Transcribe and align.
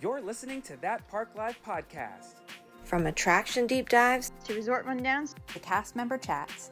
You're 0.00 0.20
listening 0.20 0.60
to 0.62 0.76
That 0.82 1.08
Park 1.08 1.30
Life 1.36 1.58
podcast. 1.66 2.34
From 2.84 3.06
attraction 3.06 3.66
deep 3.66 3.88
dives 3.88 4.30
to 4.44 4.54
resort 4.54 4.86
rundowns 4.86 5.34
to 5.54 5.58
cast 5.58 5.96
member 5.96 6.18
chats. 6.18 6.70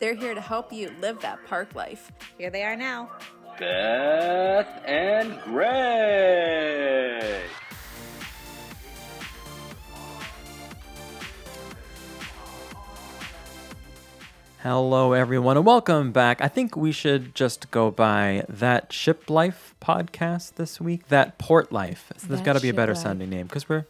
They're 0.00 0.14
here 0.14 0.34
to 0.34 0.40
help 0.40 0.70
you 0.70 0.92
live 1.00 1.18
that 1.22 1.38
park 1.46 1.74
life. 1.74 2.12
Here 2.36 2.50
they 2.50 2.64
are 2.64 2.76
now. 2.76 3.10
Beth 3.58 4.82
and 4.84 5.40
Greg. 5.44 7.42
Hello, 14.62 15.12
everyone, 15.12 15.56
and 15.56 15.64
welcome 15.64 16.10
back. 16.10 16.40
I 16.40 16.48
think 16.48 16.76
we 16.76 16.90
should 16.90 17.34
just 17.34 17.70
go 17.70 17.90
by 17.92 18.44
that 18.48 18.92
Ship 18.92 19.30
Life 19.30 19.74
podcast 19.80 20.54
this 20.54 20.80
week. 20.80 21.06
That 21.08 21.38
Port 21.38 21.70
Life. 21.70 22.12
So 22.16 22.26
there's 22.26 22.40
got 22.40 22.54
to 22.54 22.60
be 22.60 22.68
a 22.68 22.74
better 22.74 22.94
Life. 22.94 23.02
sounding 23.02 23.30
name 23.30 23.46
because 23.46 23.68
we're 23.68 23.86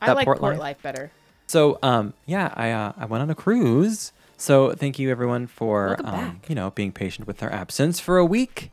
I 0.00 0.12
like 0.12 0.24
Port 0.24 0.38
Port, 0.38 0.52
Life? 0.54 0.60
Life. 0.60 0.82
better. 0.82 1.10
So, 1.46 1.78
um, 1.82 2.14
yeah, 2.24 2.52
I 2.56 2.70
uh, 2.70 2.92
I 2.96 3.04
went 3.04 3.22
on 3.22 3.30
a 3.30 3.34
cruise. 3.34 4.12
So 4.38 4.72
thank 4.72 4.98
you 4.98 5.10
everyone 5.10 5.46
for 5.46 5.96
um, 6.04 6.40
you 6.48 6.54
know 6.54 6.70
being 6.70 6.92
patient 6.92 7.26
with 7.26 7.42
our 7.42 7.52
absence 7.52 8.00
for 8.00 8.16
a 8.16 8.24
week, 8.24 8.70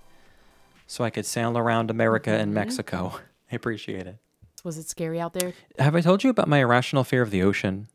so 0.87 1.03
I 1.03 1.09
could 1.09 1.25
sail 1.25 1.57
around 1.57 1.89
America 1.91 2.31
and 2.31 2.47
Mm-hmm. 2.49 2.53
Mexico. 2.55 3.19
I 3.51 3.55
appreciate 3.55 4.07
it. 4.07 4.17
Was 4.63 4.77
it 4.77 4.87
scary 4.87 5.19
out 5.19 5.33
there? 5.33 5.53
Have 5.77 5.93
I 5.95 5.99
told 6.01 6.23
you 6.23 6.29
about 6.29 6.47
my 6.47 6.59
irrational 6.59 7.03
fear 7.03 7.21
of 7.21 7.31
the 7.31 7.43
ocean? 7.43 7.87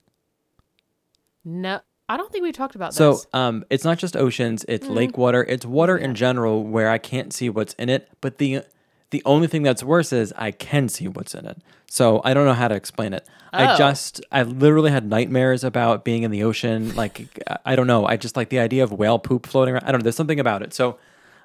No, 1.44 1.80
I 2.08 2.16
don't 2.16 2.30
think 2.32 2.42
we 2.42 2.52
talked 2.52 2.74
about 2.74 2.90
that. 2.92 2.96
So, 2.96 3.12
this. 3.12 3.26
um, 3.32 3.64
it's 3.70 3.84
not 3.84 3.98
just 3.98 4.16
oceans; 4.16 4.64
it's 4.68 4.86
Mm-hmm. 4.86 4.94
lake 4.94 5.18
water. 5.18 5.44
It's 5.44 5.66
water 5.66 5.96
in 5.96 6.14
general 6.14 6.64
where 6.64 6.90
I 6.90 6.98
can't 6.98 7.32
see 7.32 7.48
what's 7.50 7.74
in 7.74 7.88
it. 7.88 8.08
But 8.20 8.38
the 8.38 8.62
the 9.10 9.22
only 9.24 9.46
thing 9.46 9.62
that's 9.62 9.82
worse 9.82 10.12
is 10.12 10.32
I 10.36 10.50
can 10.50 10.88
see 10.88 11.08
what's 11.08 11.34
in 11.34 11.46
it. 11.46 11.58
So 11.90 12.20
I 12.24 12.34
don't 12.34 12.44
know 12.44 12.52
how 12.54 12.68
to 12.68 12.74
explain 12.74 13.14
it. 13.14 13.26
I 13.52 13.72
Oh. 13.72 13.76
just 13.76 14.20
I 14.30 14.42
literally 14.42 14.90
had 14.90 15.08
nightmares 15.08 15.64
about 15.64 16.04
being 16.04 16.22
in 16.22 16.30
the 16.30 16.42
ocean. 16.42 16.94
Like 16.94 17.42
I 17.64 17.74
don't 17.76 17.86
know. 17.86 18.06
I 18.06 18.16
just 18.16 18.36
like 18.36 18.48
the 18.50 18.58
idea 18.58 18.84
of 18.84 18.92
whale 18.92 19.18
poop 19.18 19.46
floating 19.46 19.74
around. 19.74 19.84
I 19.84 19.92
don't 19.92 20.00
know. 20.00 20.04
There's 20.04 20.16
something 20.16 20.40
about 20.40 20.62
it. 20.62 20.74
So 20.74 20.98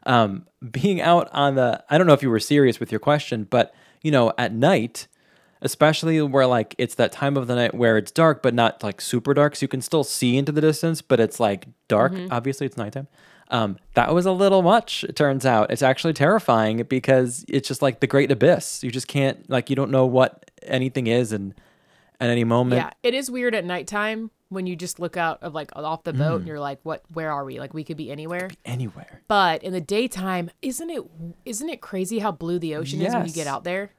um, 0.05 0.45
being 0.71 0.99
out 1.01 1.29
on 1.31 1.55
the 1.55 1.83
I 1.89 1.97
don't 1.97 2.07
know 2.07 2.13
if 2.13 2.21
you 2.21 2.29
were 2.29 2.39
serious 2.39 2.79
with 2.79 2.91
your 2.91 2.99
question, 2.99 3.45
but 3.49 3.73
you 4.01 4.11
know, 4.11 4.33
at 4.37 4.51
night, 4.53 5.07
especially 5.63 6.21
where 6.21 6.45
like 6.45 6.75
it's 6.77 6.95
that 6.95 7.11
time 7.11 7.35
of 7.37 7.47
the 7.47 7.55
night 7.55 7.73
where 7.73 7.97
it's 7.97 8.11
dark 8.11 8.43
but 8.43 8.53
not 8.53 8.83
like 8.83 9.01
super 9.01 9.33
dark, 9.33 9.55
so 9.55 9.63
you 9.63 9.67
can 9.67 9.81
still 9.81 10.03
see 10.03 10.37
into 10.37 10.51
the 10.51 10.61
distance, 10.61 11.01
but 11.01 11.19
it's 11.19 11.39
like 11.39 11.65
dark. 11.87 12.13
Obviously, 12.29 12.67
it's 12.67 12.77
nighttime. 12.77 13.07
Um, 13.49 13.77
that 13.95 14.13
was 14.13 14.25
a 14.25 14.31
little 14.31 14.61
much. 14.61 15.03
It 15.03 15.15
turns 15.15 15.45
out 15.45 15.71
it's 15.71 15.81
actually 15.83 16.13
terrifying 16.13 16.83
because 16.83 17.45
it's 17.47 17.67
just 17.67 17.81
like 17.81 17.99
the 17.99 18.07
great 18.07 18.31
abyss. 18.31 18.83
You 18.83 18.91
just 18.91 19.07
can't 19.07 19.49
like 19.49 19.69
you 19.69 19.75
don't 19.75 19.91
know 19.91 20.05
what 20.05 20.49
anything 20.63 21.07
is, 21.07 21.31
and 21.31 21.53
at 22.19 22.29
any 22.29 22.43
moment, 22.43 22.81
yeah, 22.81 22.91
it 23.03 23.13
is 23.13 23.29
weird 23.29 23.53
at 23.55 23.65
nighttime 23.65 24.31
when 24.49 24.65
you 24.67 24.75
just 24.75 24.99
look 24.99 25.17
out 25.17 25.41
of 25.41 25.53
like 25.53 25.75
off 25.75 26.03
the 26.03 26.13
boat 26.13 26.33
Mm. 26.33 26.35
and 26.37 26.47
you're 26.47 26.59
like, 26.59 26.79
"What? 26.83 27.03
Where 27.13 27.31
are 27.31 27.43
we? 27.43 27.59
Like 27.59 27.73
we 27.73 27.83
could 27.83 27.97
be 27.97 28.11
anywhere." 28.11 28.49
anywhere. 28.65 29.21
But 29.27 29.61
in 29.63 29.73
the 29.73 29.81
daytime, 29.81 30.49
isn't 30.61 30.89
it 30.89 31.03
isn't 31.45 31.69
it 31.69 31.81
crazy 31.81 32.19
how 32.19 32.31
blue 32.31 32.59
the 32.59 32.75
ocean 32.75 33.01
is 33.01 33.13
when 33.13 33.25
you 33.27 33.33
get 33.33 33.47
out 33.47 33.63
there? 33.65 33.91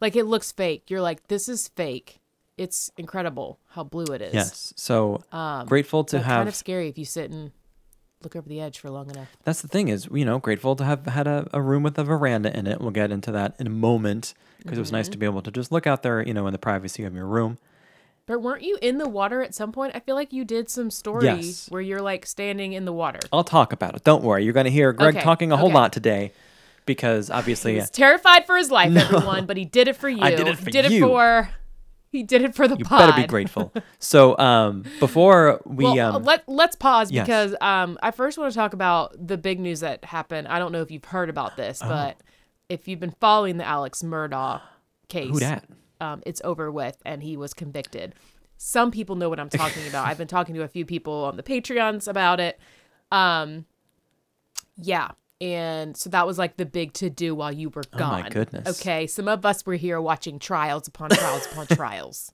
Like 0.00 0.16
it 0.16 0.24
looks 0.24 0.52
fake. 0.52 0.90
You're 0.90 1.00
like, 1.00 1.26
"This 1.28 1.48
is 1.48 1.68
fake." 1.68 2.20
It's 2.56 2.90
incredible 2.96 3.58
how 3.70 3.84
blue 3.84 4.12
it 4.12 4.20
is. 4.20 4.34
Yes. 4.34 4.72
So 4.76 5.22
Um, 5.32 5.66
grateful 5.66 6.02
to 6.04 6.18
have. 6.18 6.38
kind 6.38 6.48
of 6.48 6.56
scary 6.56 6.88
if 6.88 6.98
you 6.98 7.04
sit 7.04 7.30
and 7.30 7.52
look 8.22 8.34
over 8.34 8.48
the 8.48 8.60
edge 8.60 8.80
for 8.80 8.90
long 8.90 9.08
enough. 9.10 9.28
That's 9.44 9.62
the 9.62 9.68
thing 9.68 9.86
is, 9.86 10.08
you 10.12 10.24
know, 10.24 10.40
grateful 10.40 10.74
to 10.74 10.84
have 10.84 11.06
had 11.06 11.28
a, 11.28 11.48
a 11.52 11.62
room 11.62 11.84
with 11.84 11.96
a 11.98 12.04
veranda 12.04 12.56
in 12.56 12.66
it. 12.66 12.80
We'll 12.80 12.90
get 12.90 13.12
into 13.12 13.30
that 13.30 13.54
in 13.60 13.68
a 13.68 13.70
moment 13.70 14.34
because 14.58 14.76
it 14.76 14.80
was 14.80 14.90
nice 14.90 15.06
to 15.06 15.12
Mm-hmm. 15.12 15.20
be 15.20 15.26
able 15.26 15.42
to 15.42 15.52
just 15.52 15.70
look 15.70 15.86
out 15.86 16.02
there, 16.02 16.20
you 16.26 16.34
know, 16.34 16.48
in 16.48 16.52
the 16.52 16.58
privacy 16.58 17.04
of 17.04 17.14
your 17.14 17.26
room. 17.26 17.58
But 18.26 18.42
weren't 18.42 18.62
you 18.62 18.76
in 18.82 18.98
the 18.98 19.08
water 19.08 19.40
at 19.40 19.54
some 19.54 19.70
point? 19.70 19.92
I 19.94 20.00
feel 20.00 20.16
like 20.16 20.32
you 20.32 20.44
did 20.44 20.68
some 20.68 20.90
story 20.90 21.26
Yes. 21.26 21.70
where 21.70 21.80
you're 21.80 22.02
like 22.02 22.26
standing 22.26 22.72
in 22.72 22.86
the 22.86 22.92
water. 22.92 23.20
I'll 23.32 23.44
talk 23.44 23.72
about 23.72 23.94
it. 23.94 24.02
Don't 24.02 24.24
worry. 24.24 24.42
You're 24.42 24.52
going 24.52 24.64
to 24.64 24.70
hear 24.72 24.92
Greg 24.92 25.14
Okay, 25.14 25.24
talking 25.24 25.52
a 25.52 25.56
whole 25.56 25.68
okay. 25.68 25.74
lot 25.74 25.92
today 25.92 26.32
because 26.88 27.30
obviously 27.30 27.74
He's 27.76 27.90
terrified 27.90 28.44
for 28.46 28.56
his 28.56 28.72
life, 28.72 28.94
everyone, 28.96 29.46
but 29.46 29.56
he 29.56 29.64
did 29.64 29.86
it 29.86 29.94
for 29.94 30.08
you. 30.08 30.20
I 30.20 30.34
did 30.34 30.48
it 30.48 30.58
for 30.58 30.70
did 30.70 30.90
you. 30.90 31.04
it 31.04 31.08
for 31.08 31.50
he 32.10 32.22
did 32.24 32.42
it 32.42 32.54
for 32.56 32.66
the 32.66 32.76
you 32.76 32.84
pod. 32.84 32.98
better 33.10 33.20
be 33.22 33.26
grateful. 33.28 33.70
so, 33.98 34.36
um, 34.38 34.82
before 34.98 35.60
we 35.66 35.84
Well, 35.84 36.16
um, 36.16 36.24
let 36.24 36.48
let's 36.48 36.74
pause 36.74 37.12
yes. 37.12 37.26
because 37.26 37.54
um, 37.60 37.98
I 38.02 38.10
first 38.10 38.38
want 38.38 38.50
to 38.52 38.56
talk 38.58 38.72
about 38.72 39.14
the 39.24 39.36
big 39.38 39.60
news 39.60 39.80
that 39.80 40.04
happened. 40.04 40.48
I 40.48 40.58
don't 40.58 40.72
know 40.72 40.80
if 40.82 40.90
you've 40.90 41.04
heard 41.04 41.28
about 41.30 41.56
this, 41.56 41.80
Oh. 41.84 41.88
but 41.88 42.16
if 42.68 42.88
you've 42.88 42.98
been 43.00 43.14
following 43.20 43.58
the 43.58 43.64
Alex 43.64 44.02
Murdaugh 44.02 44.60
case, 45.08 45.30
who 45.30 45.38
dat? 45.38 45.64
um, 46.00 46.22
it's 46.26 46.40
over 46.44 46.72
with 46.72 46.96
and 47.04 47.22
he 47.22 47.36
was 47.36 47.52
convicted. 47.54 48.14
Some 48.56 48.90
people 48.90 49.14
know 49.14 49.28
what 49.28 49.38
I'm 49.38 49.50
talking 49.50 49.86
about. 49.86 50.06
I've 50.08 50.18
been 50.18 50.26
talking 50.28 50.54
to 50.54 50.62
a 50.62 50.68
few 50.68 50.84
people 50.84 51.24
on 51.26 51.36
the 51.36 51.42
Patreons 51.44 52.08
about 52.08 52.40
it. 52.40 52.58
Um, 53.12 53.66
yeah. 54.76 55.10
And 55.40 55.96
so 55.96 56.10
that 56.10 56.26
was 56.26 56.38
like 56.38 56.56
the 56.56 56.66
big 56.66 56.92
to 56.94 57.10
do 57.10 57.34
while 57.34 57.52
you 57.52 57.70
were 57.70 57.84
gone. 57.96 58.20
Oh 58.20 58.22
my 58.22 58.28
goodness. 58.28 58.80
Okay. 58.80 59.06
Some 59.06 59.28
of 59.28 59.46
us 59.46 59.64
were 59.64 59.74
here 59.74 60.00
watching 60.00 60.38
trials 60.38 60.88
upon 60.88 61.10
trials 61.10 61.46
upon 61.46 61.66
trials. 61.68 62.32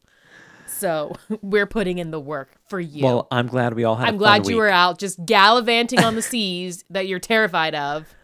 So 0.67 1.13
we're 1.43 1.67
putting 1.67 1.99
in 1.99 2.11
the 2.11 2.21
work 2.21 2.57
for 2.69 2.81
you. 2.81 3.05
Well, 3.05 3.29
I'm 3.31 3.47
glad 3.47 3.75
we 3.75 3.85
all 3.85 3.97
had. 3.97 4.09
I'm 4.09 4.17
glad 4.17 4.47
you 4.47 4.57
were 4.57 4.69
out 4.69 4.99
just 4.99 5.25
gallivanting 5.25 6.01
on 6.01 6.15
the 6.15 6.23
seas 6.23 6.85
that 6.91 7.07
you're 7.07 7.19
terrified 7.21 7.75
of. 7.75 8.15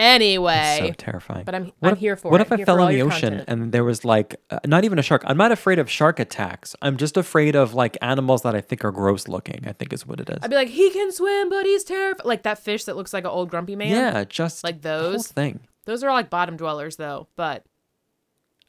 Anyway. 0.00 0.78
So 0.80 0.92
terrifying. 0.92 1.44
But 1.44 1.54
I'm- 1.54 1.72
What 1.80 1.88
I'm 1.90 1.92
if- 1.94 1.98
here 2.00 2.16
for 2.16 2.30
What 2.30 2.40
it. 2.40 2.46
if 2.46 2.52
I 2.52 2.56
Here 2.56 2.66
fell 2.66 2.80
in 2.82 2.88
the 2.88 2.96
your 2.96 3.06
ocean 3.08 3.28
content. 3.30 3.48
and 3.48 3.72
there 3.72 3.84
was 3.84 4.04
like 4.04 4.36
uh, 4.50 4.58
not 4.66 4.84
even 4.84 4.98
a 4.98 5.02
shark? 5.02 5.22
I'm 5.26 5.36
not 5.36 5.52
afraid 5.52 5.78
of 5.78 5.90
shark 5.90 6.18
attacks. 6.18 6.74
I'm 6.80 6.96
just 6.96 7.16
afraid 7.18 7.54
of 7.54 7.74
like 7.74 7.98
animals 8.00 8.42
that 8.42 8.54
I 8.54 8.60
think 8.62 8.84
are 8.84 8.92
gross 8.92 9.28
looking. 9.28 9.62
I 9.66 9.72
think 9.72 9.92
is 9.92 10.06
what 10.06 10.18
it 10.20 10.30
is. 10.30 10.38
I'd 10.42 10.50
be 10.50 10.56
like, 10.56 10.68
he 10.68 10.90
can 10.90 11.12
swim, 11.12 11.50
but 11.50 11.66
he's 11.66 11.84
terrified. 11.84 12.24
Like 12.24 12.42
that 12.44 12.58
fish 12.58 12.84
that 12.84 12.96
looks 12.96 13.12
like 13.12 13.24
an 13.24 13.30
old 13.30 13.50
grumpy 13.50 13.76
man. 13.76 13.90
yeah, 13.90 14.24
just 14.24 14.64
Like 14.64 14.80
the 14.80 14.98
whole 14.98 15.10
those? 15.12 15.28
thing. 15.28 15.60
Those 15.84 16.02
are 16.02 16.08
all 16.08 16.16
like 16.16 16.30
bottom 16.30 16.56
dwellers, 16.56 16.96
though. 16.96 17.28
But 17.36 17.64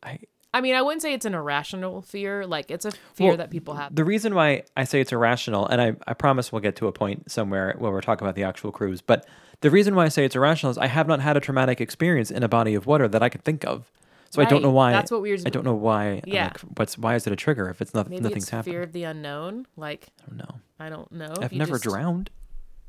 I 0.04 0.20
I 0.54 0.60
mean, 0.62 0.76
I 0.76 0.82
wouldn't 0.82 1.02
say 1.02 1.14
it's 1.14 1.26
an 1.26 1.34
irrational 1.34 2.02
fear. 2.02 2.46
Like 2.46 2.70
it's 2.70 2.86
a 2.86 2.92
fear 3.14 3.30
Well, 3.30 3.38
that 3.38 3.50
people 3.52 3.76
have. 3.76 3.96
The 3.96 4.04
reason 4.04 4.36
why 4.36 4.64
I 4.76 4.84
say 4.84 5.00
it's 5.00 5.12
irrational, 5.12 5.66
and 5.68 5.82
I, 5.82 5.94
I 6.08 6.14
promise 6.14 6.52
we'll 6.52 6.62
get 6.62 6.76
to 6.78 6.88
a 6.88 6.92
point 6.92 7.32
somewhere 7.32 7.76
where 7.78 7.92
we're 7.92 8.02
talking 8.02 8.26
about 8.26 8.36
the 8.36 8.44
actual 8.44 8.72
cruise, 8.72 9.02
but 9.02 9.26
the 9.62 9.70
reason 9.70 9.96
why 9.96 10.06
I 10.06 10.10
say 10.10 10.26
it's 10.26 10.36
irrational 10.36 10.72
is 10.72 10.78
I 10.78 10.88
have 10.88 11.08
not 11.08 11.20
had 11.22 11.38
a 11.38 11.40
traumatic 11.40 11.80
experience 11.80 12.32
in 12.32 12.44
a 12.44 12.48
body 12.50 12.74
of 12.76 12.86
water 12.86 13.08
that 13.08 13.24
I 13.24 13.30
could 13.30 13.44
think 13.44 13.64
of. 13.66 13.92
So 14.30 14.42
I 14.42 14.46
don't 14.46 14.62
know 14.62 14.72
why. 14.72 14.94
That's 14.94 15.12
what 15.12 15.22
weirds 15.22 15.46
I 15.46 15.50
don't 15.50 15.66
know 15.66 15.74
why. 15.76 16.22
Yeah. 16.26 16.46
Like, 16.46 16.60
what's 16.78 16.98
why 16.98 17.16
is 17.16 17.28
it 17.28 17.34
a 17.34 17.36
trigger 17.36 17.70
if 17.70 17.82
it's 17.82 17.94
not 17.94 18.10
Maybe 18.10 18.22
nothing's 18.22 18.44
it's 18.44 18.50
happened? 18.50 18.74
fear 18.74 18.82
of 18.84 18.94
the 18.94 19.04
unknown. 19.04 19.68
Like 19.76 20.08
I 20.24 20.30
don't 20.30 20.38
know. 20.38 20.56
I 20.80 20.90
don't 20.90 21.12
know. 21.12 21.34
I've 21.42 21.52
you 21.52 21.60
never 21.60 21.74
just- 21.74 21.84
drowned. 21.84 22.30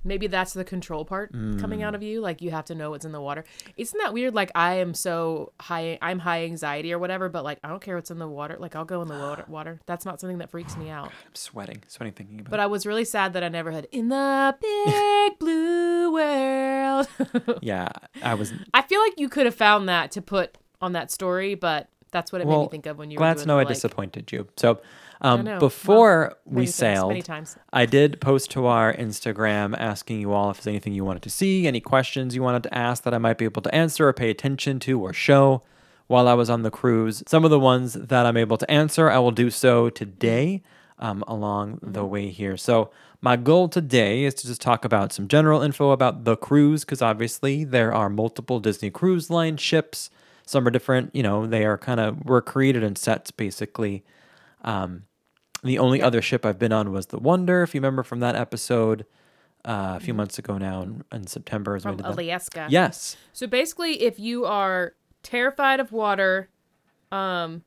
Maybe 0.04 0.26
that's 0.26 0.52
the 0.52 0.64
control 0.64 1.04
part 1.04 1.32
coming 1.32 1.80
Mm. 1.80 1.84
out 1.84 1.94
of 1.94 2.02
you. 2.02 2.20
Like 2.20 2.42
you 2.42 2.50
have 2.50 2.64
to 2.66 2.74
know 2.74 2.90
what's 2.90 3.04
in 3.04 3.12
the 3.12 3.20
water. 3.20 3.44
Isn't 3.76 3.98
that 4.02 4.12
weird? 4.12 4.34
Like 4.34 4.50
I 4.54 4.74
am 4.74 4.94
so 4.94 5.52
high. 5.60 5.98
I'm 6.02 6.18
high 6.18 6.44
anxiety 6.44 6.92
or 6.92 6.98
whatever. 6.98 7.28
But 7.28 7.44
like 7.44 7.58
I 7.62 7.68
don't 7.68 7.80
care 7.82 7.96
what's 7.96 8.10
in 8.10 8.18
the 8.18 8.28
water. 8.28 8.56
Like 8.58 8.74
I'll 8.74 8.84
go 8.84 9.02
in 9.02 9.08
the 9.08 9.18
water. 9.18 9.44
Water. 9.48 9.80
That's 9.86 10.04
not 10.04 10.20
something 10.20 10.38
that 10.38 10.50
freaks 10.50 10.76
me 10.76 10.88
out. 10.90 11.06
I'm 11.06 11.34
sweating, 11.34 11.82
sweating 11.88 12.14
thinking 12.14 12.40
about. 12.40 12.50
But 12.50 12.60
I 12.60 12.66
was 12.66 12.86
really 12.86 13.04
sad 13.04 13.32
that 13.34 13.44
I 13.44 13.48
never 13.48 13.70
had 13.70 13.86
in 13.92 14.08
the 14.08 14.56
big 14.60 15.38
blue 15.38 16.12
world. 16.12 17.08
yeah, 17.62 17.88
I 18.22 18.34
was 18.34 18.52
I 18.74 18.82
feel 18.82 19.00
like 19.00 19.14
you 19.18 19.28
could 19.28 19.46
have 19.46 19.54
found 19.54 19.88
that 19.88 20.10
to 20.12 20.22
put 20.22 20.56
on 20.80 20.92
that 20.92 21.10
story, 21.10 21.54
but 21.54 21.88
that's 22.10 22.32
what 22.32 22.40
it 22.40 22.46
made 22.46 22.58
me 22.58 22.68
think 22.68 22.86
of 22.86 22.98
when 22.98 23.10
you 23.10 23.16
glad 23.18 23.36
were 23.36 23.42
to 23.42 23.46
know 23.48 23.58
I 23.58 23.62
like, 23.62 23.68
disappointed 23.68 24.32
you. 24.32 24.48
So, 24.56 24.80
um, 25.22 25.58
before 25.60 26.36
many 26.44 26.62
we 26.62 26.66
sailed, 26.66 27.24
times. 27.24 27.56
I 27.72 27.86
did 27.86 28.20
post 28.20 28.50
to 28.52 28.66
our 28.66 28.92
Instagram 28.92 29.74
asking 29.78 30.20
you 30.20 30.32
all 30.32 30.50
if 30.50 30.58
there's 30.58 30.66
anything 30.66 30.92
you 30.94 31.04
wanted 31.04 31.22
to 31.22 31.30
see, 31.30 31.66
any 31.66 31.80
questions 31.80 32.34
you 32.34 32.42
wanted 32.42 32.64
to 32.64 32.74
ask 32.76 33.04
that 33.04 33.14
I 33.14 33.18
might 33.18 33.38
be 33.38 33.44
able 33.44 33.62
to 33.62 33.74
answer 33.74 34.08
or 34.08 34.12
pay 34.12 34.30
attention 34.30 34.80
to 34.80 35.00
or 35.00 35.12
show 35.12 35.62
while 36.08 36.26
I 36.26 36.34
was 36.34 36.50
on 36.50 36.62
the 36.62 36.70
cruise. 36.70 37.22
Some 37.26 37.44
of 37.44 37.50
the 37.50 37.60
ones 37.60 37.94
that 37.94 38.26
I'm 38.26 38.36
able 38.36 38.58
to 38.58 38.70
answer, 38.70 39.08
I 39.08 39.18
will 39.20 39.30
do 39.30 39.48
so 39.48 39.88
today 39.88 40.62
um, 40.98 41.22
along 41.28 41.78
the 41.82 42.04
way 42.04 42.28
here. 42.28 42.56
So, 42.56 42.90
my 43.24 43.36
goal 43.36 43.68
today 43.68 44.24
is 44.24 44.34
to 44.34 44.48
just 44.48 44.60
talk 44.60 44.84
about 44.84 45.12
some 45.12 45.28
general 45.28 45.62
info 45.62 45.90
about 45.90 46.24
the 46.24 46.36
cruise 46.36 46.84
because 46.84 47.00
obviously 47.00 47.62
there 47.62 47.94
are 47.94 48.10
multiple 48.10 48.58
Disney 48.58 48.90
Cruise 48.90 49.30
Line 49.30 49.56
ships. 49.56 50.10
Some 50.44 50.66
are 50.66 50.72
different, 50.72 51.14
you 51.14 51.22
know, 51.22 51.46
they 51.46 51.64
are 51.64 51.78
kind 51.78 52.00
of 52.00 52.24
were 52.24 52.42
created 52.42 52.82
in 52.82 52.96
sets 52.96 53.30
basically. 53.30 54.04
Um, 54.64 55.04
the 55.62 55.78
only 55.78 56.02
other 56.02 56.20
ship 56.22 56.44
I've 56.44 56.58
been 56.58 56.72
on 56.72 56.92
was 56.92 57.06
the 57.06 57.18
Wonder, 57.18 57.62
if 57.62 57.74
you 57.74 57.80
remember 57.80 58.02
from 58.02 58.20
that 58.20 58.34
episode 58.36 59.06
uh, 59.64 59.94
a 59.96 60.00
few 60.00 60.12
months 60.14 60.38
ago 60.38 60.58
now 60.58 60.82
in, 60.82 61.04
in 61.12 61.26
September. 61.26 61.76
As 61.76 61.84
we 61.84 61.92
from. 61.96 62.04
Alaska. 62.04 62.66
Yes. 62.68 63.16
So 63.32 63.46
basically, 63.46 64.02
if 64.02 64.18
you 64.18 64.44
are 64.44 64.94
terrified 65.22 65.78
of 65.78 65.92
water, 65.92 66.48
um, 67.12 67.62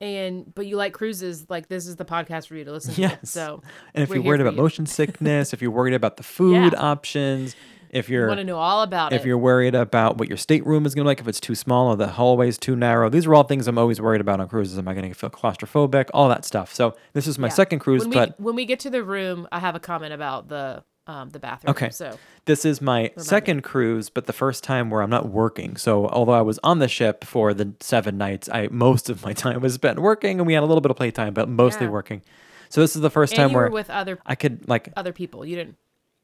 and 0.00 0.54
but 0.54 0.66
you 0.66 0.76
like 0.76 0.92
cruises, 0.94 1.48
like 1.50 1.68
this 1.68 1.86
is 1.86 1.96
the 1.96 2.04
podcast 2.04 2.46
for 2.48 2.54
you 2.56 2.64
to 2.64 2.72
listen 2.72 2.94
to. 2.94 3.00
Yes. 3.02 3.30
So 3.30 3.62
And 3.94 4.02
if 4.02 4.10
you're 4.10 4.22
worried 4.22 4.40
about 4.40 4.54
you. 4.54 4.62
motion 4.62 4.86
sickness, 4.98 5.52
if 5.52 5.60
you're 5.62 5.70
worried 5.70 5.94
about 5.94 6.16
the 6.16 6.22
food 6.22 6.72
Yeah. 6.72 6.78
options, 6.80 7.54
If 7.90 8.08
You 8.08 8.16
you're 8.18 8.28
want 8.28 8.38
to 8.38 8.44
know 8.44 8.58
all 8.58 8.82
about 8.82 9.12
if 9.12 9.22
it. 9.22 9.26
you're 9.26 9.36
worried 9.38 9.74
about 9.74 10.18
what 10.18 10.28
your 10.28 10.36
stateroom 10.38 10.86
is 10.86 10.94
going 10.94 11.02
to 11.04 11.06
be 11.06 11.10
like, 11.10 11.20
if 11.20 11.28
it's 11.28 11.40
too 11.40 11.54
small 11.56 11.88
or 11.88 11.96
the 11.96 12.08
hallway's 12.08 12.56
too 12.56 12.76
narrow, 12.76 13.08
these 13.10 13.26
are 13.26 13.34
all 13.34 13.42
things 13.42 13.66
I'm 13.66 13.78
always 13.78 14.00
worried 14.00 14.20
about 14.20 14.40
on 14.40 14.48
cruises. 14.48 14.78
Am 14.78 14.86
I 14.86 14.94
going 14.94 15.08
to 15.08 15.14
feel 15.14 15.30
claustrophobic? 15.30 16.08
All 16.14 16.28
that 16.28 16.44
stuff. 16.44 16.72
So 16.72 16.94
this 17.12 17.26
is 17.26 17.38
my 17.38 17.48
Yeah. 17.48 17.54
second 17.54 17.80
cruise, 17.80 18.02
when 18.02 18.10
but 18.10 18.38
we, 18.38 18.44
when 18.44 18.54
we 18.54 18.64
get 18.64 18.80
to 18.80 18.90
the 18.90 19.02
room, 19.02 19.48
I 19.50 19.58
have 19.58 19.74
a 19.74 19.80
comment 19.80 20.12
about 20.12 20.48
the 20.48 20.84
um 21.06 21.30
the 21.30 21.40
bathroom. 21.40 21.72
Okay. 21.72 21.90
So 21.90 22.16
this 22.44 22.64
is 22.64 22.80
my 22.80 23.10
second 23.16 23.62
cruise, 23.62 24.10
but 24.10 24.26
the 24.26 24.32
first 24.32 24.62
time 24.62 24.90
where 24.90 25.02
I'm 25.02 25.10
not 25.10 25.28
working. 25.28 25.76
So 25.76 26.06
although 26.06 26.32
I 26.32 26.42
was 26.42 26.60
on 26.62 26.78
the 26.78 26.88
ship 26.88 27.24
for 27.24 27.52
the 27.54 27.72
seven 27.80 28.16
nights, 28.18 28.48
I 28.48 28.68
most 28.70 29.10
of 29.10 29.24
my 29.24 29.32
time 29.44 29.60
was 29.60 29.74
spent 29.74 29.98
working, 29.98 30.38
and 30.38 30.46
we 30.46 30.52
had 30.54 30.62
a 30.62 30.66
little 30.66 30.82
bit 30.82 30.90
of 30.90 30.96
playtime, 30.96 31.34
but 31.34 31.48
mostly 31.48 31.86
Yeah. 31.86 31.92
working. 31.92 32.22
So 32.68 32.80
this 32.82 32.94
is 32.94 33.02
the 33.02 33.10
first 33.10 33.32
and 33.32 33.38
time 33.38 33.50
you 33.50 33.56
where 33.56 33.64
were 33.64 33.70
with 33.72 33.90
other 33.90 34.18
I 34.24 34.36
could 34.36 34.68
like 34.68 34.90
other 34.96 35.12
people. 35.12 35.44
You 35.44 35.56
didn't. 35.56 35.76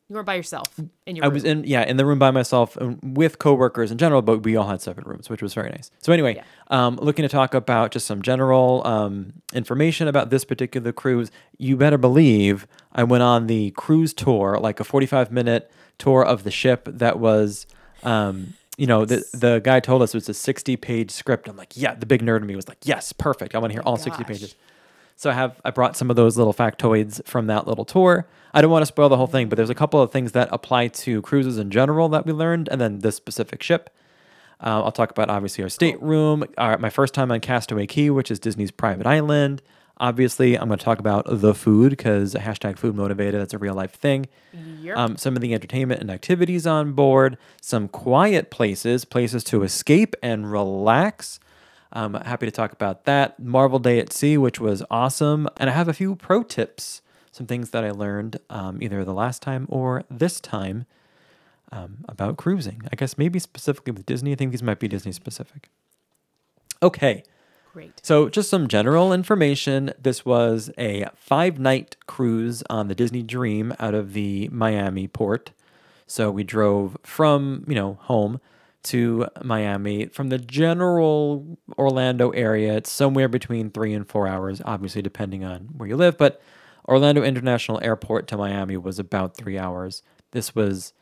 You 0.08 0.14
weren't 0.14 0.26
by 0.26 0.34
yourself 0.36 0.66
in 1.06 1.16
your. 1.16 1.24
I 1.24 1.28
room. 1.28 1.34
was 1.34 1.44
in 1.44 1.64
yeah 1.64 1.82
in 1.82 1.96
the 1.96 2.06
room 2.06 2.20
by 2.20 2.30
myself 2.30 2.78
um, 2.80 3.00
with 3.02 3.40
coworkers 3.40 3.90
in 3.90 3.98
general, 3.98 4.22
but 4.22 4.44
we 4.44 4.54
all 4.54 4.68
had 4.68 4.80
separate 4.80 5.04
rooms, 5.06 5.28
which 5.28 5.42
was 5.42 5.52
very 5.52 5.70
nice. 5.70 5.90
So 5.98 6.12
anyway, 6.12 6.36
Yeah. 6.36 6.44
um, 6.68 6.94
looking 6.96 7.24
to 7.24 7.28
talk 7.28 7.54
about 7.54 7.90
just 7.90 8.06
some 8.06 8.22
general 8.22 8.86
um, 8.86 9.32
information 9.52 10.06
about 10.06 10.30
this 10.30 10.44
particular 10.44 10.92
cruise. 10.92 11.32
You 11.58 11.76
better 11.76 11.98
believe 11.98 12.68
I 12.92 13.02
went 13.02 13.24
on 13.24 13.48
the 13.48 13.72
cruise 13.72 14.14
tour, 14.14 14.58
like 14.60 14.78
a 14.78 14.84
forty-five 14.84 15.32
minute 15.32 15.70
tour 15.98 16.24
of 16.24 16.44
the 16.44 16.50
ship 16.52 16.88
that 16.90 17.18
was. 17.18 17.66
Um, 18.04 18.54
you 18.78 18.86
know, 18.86 19.04
the 19.06 19.24
the 19.32 19.58
guy 19.64 19.80
told 19.80 20.02
us 20.02 20.14
it 20.14 20.18
was 20.18 20.28
a 20.28 20.34
sixty 20.34 20.76
page 20.76 21.10
script. 21.10 21.48
I'm 21.48 21.56
like, 21.56 21.72
yeah, 21.74 21.94
the 21.94 22.06
big 22.06 22.22
nerd 22.22 22.42
in 22.42 22.46
me 22.46 22.54
was 22.54 22.68
like, 22.68 22.78
yes, 22.84 23.12
perfect. 23.12 23.54
I 23.54 23.58
want 23.58 23.70
to 23.72 23.74
hear 23.74 23.82
all 23.82 23.96
sixty 23.96 24.22
gosh. 24.22 24.28
pages. 24.32 24.54
So 25.16 25.30
I 25.30 25.32
have 25.32 25.60
I 25.64 25.70
brought 25.70 25.96
some 25.96 26.10
of 26.10 26.16
those 26.16 26.36
little 26.36 26.54
factoids 26.54 27.24
from 27.26 27.46
that 27.46 27.66
little 27.66 27.86
tour. 27.86 28.28
I 28.52 28.60
don't 28.60 28.70
want 28.70 28.82
to 28.82 28.86
spoil 28.86 29.08
the 29.08 29.16
whole 29.16 29.26
thing, 29.26 29.48
but 29.48 29.56
there's 29.56 29.70
a 29.70 29.74
couple 29.74 30.00
of 30.00 30.12
things 30.12 30.32
that 30.32 30.48
apply 30.52 30.88
to 30.88 31.22
cruises 31.22 31.58
in 31.58 31.70
general 31.70 32.08
that 32.10 32.26
we 32.26 32.32
learned, 32.32 32.68
and 32.70 32.80
then 32.80 33.00
this 33.00 33.16
specific 33.16 33.62
ship. 33.62 33.90
Uh, 34.60 34.82
I'll 34.84 34.92
talk 34.92 35.10
about 35.10 35.28
obviously 35.28 35.62
our 35.64 35.68
stateroom, 35.68 36.44
our, 36.56 36.78
my 36.78 36.88
first 36.88 37.12
time 37.12 37.30
on 37.30 37.40
Castaway 37.40 37.86
Cay, 37.86 38.08
which 38.10 38.30
is 38.30 38.38
Disney's 38.38 38.70
private 38.70 39.06
island. 39.06 39.62
Obviously, 39.98 40.58
I'm 40.58 40.68
going 40.68 40.78
to 40.78 40.84
talk 40.84 40.98
about 40.98 41.24
the 41.26 41.54
food 41.54 41.90
because 41.90 42.34
hashtag 42.34 42.78
food 42.78 42.94
motivated. 42.94 43.40
That's 43.40 43.54
a 43.54 43.58
real 43.58 43.74
life 43.74 43.92
thing. 43.92 44.26
Yep. 44.82 44.96
Um, 44.96 45.16
some 45.16 45.36
of 45.36 45.40
the 45.40 45.54
entertainment 45.54 46.02
and 46.02 46.10
activities 46.10 46.66
on 46.66 46.92
board, 46.92 47.38
some 47.62 47.88
quiet 47.88 48.50
places, 48.50 49.06
places 49.06 49.42
to 49.44 49.62
escape 49.62 50.14
and 50.22 50.50
relax. 50.50 51.40
I'm 51.96 52.12
happy 52.12 52.44
to 52.44 52.52
talk 52.52 52.72
about 52.72 53.04
that. 53.06 53.40
Marvel 53.40 53.78
Day 53.78 53.98
at 53.98 54.12
Sea, 54.12 54.36
which 54.36 54.60
was 54.60 54.82
awesome. 54.90 55.48
And 55.56 55.70
I 55.70 55.72
have 55.72 55.88
a 55.88 55.94
few 55.94 56.14
pro 56.14 56.42
tips, 56.42 57.00
some 57.32 57.46
things 57.46 57.70
that 57.70 57.84
I 57.84 57.90
learned 57.90 58.38
um, 58.50 58.82
either 58.82 59.02
the 59.02 59.14
last 59.14 59.40
time 59.40 59.66
or 59.70 60.04
this 60.10 60.38
time 60.38 60.84
um, 61.72 62.04
about 62.06 62.36
cruising. 62.36 62.82
I 62.92 62.96
guess 62.96 63.16
maybe 63.16 63.38
specifically 63.38 63.92
with 63.92 64.04
Disney. 64.04 64.32
I 64.32 64.34
think 64.34 64.50
these 64.50 64.62
might 64.62 64.78
be 64.78 64.88
Disney 64.88 65.12
specific. 65.12 65.70
Okay. 66.82 67.22
Great. 67.72 68.00
So, 68.02 68.28
just 68.28 68.50
some 68.50 68.68
general 68.68 69.12
information. 69.12 69.92
This 69.98 70.24
was 70.24 70.70
a 70.76 71.06
five 71.14 71.58
night 71.58 71.96
cruise 72.06 72.62
on 72.68 72.88
the 72.88 72.94
Disney 72.94 73.22
Dream 73.22 73.74
out 73.78 73.94
of 73.94 74.12
the 74.12 74.48
Miami 74.50 75.08
port. 75.08 75.52
So, 76.06 76.30
we 76.30 76.44
drove 76.44 76.98
from, 77.02 77.64
you 77.66 77.74
know, 77.74 77.94
home 78.02 78.40
to 78.86 79.26
Miami. 79.42 80.06
From 80.06 80.28
the 80.28 80.38
general 80.38 81.58
Orlando 81.78 82.30
area, 82.30 82.76
it's 82.76 82.90
somewhere 82.90 83.28
between 83.28 83.70
three 83.70 83.92
and 83.92 84.08
four 84.08 84.26
hours, 84.26 84.62
obviously, 84.64 85.02
depending 85.02 85.44
on 85.44 85.68
where 85.76 85.88
you 85.88 85.96
live. 85.96 86.16
But 86.18 86.40
Orlando 86.88 87.22
International 87.22 87.80
Airport 87.82 88.26
to 88.28 88.36
Miami 88.36 88.76
was 88.76 88.98
about 88.98 89.36
three 89.36 89.58
hours. 89.58 90.02
This 90.32 90.54
was 90.54 90.92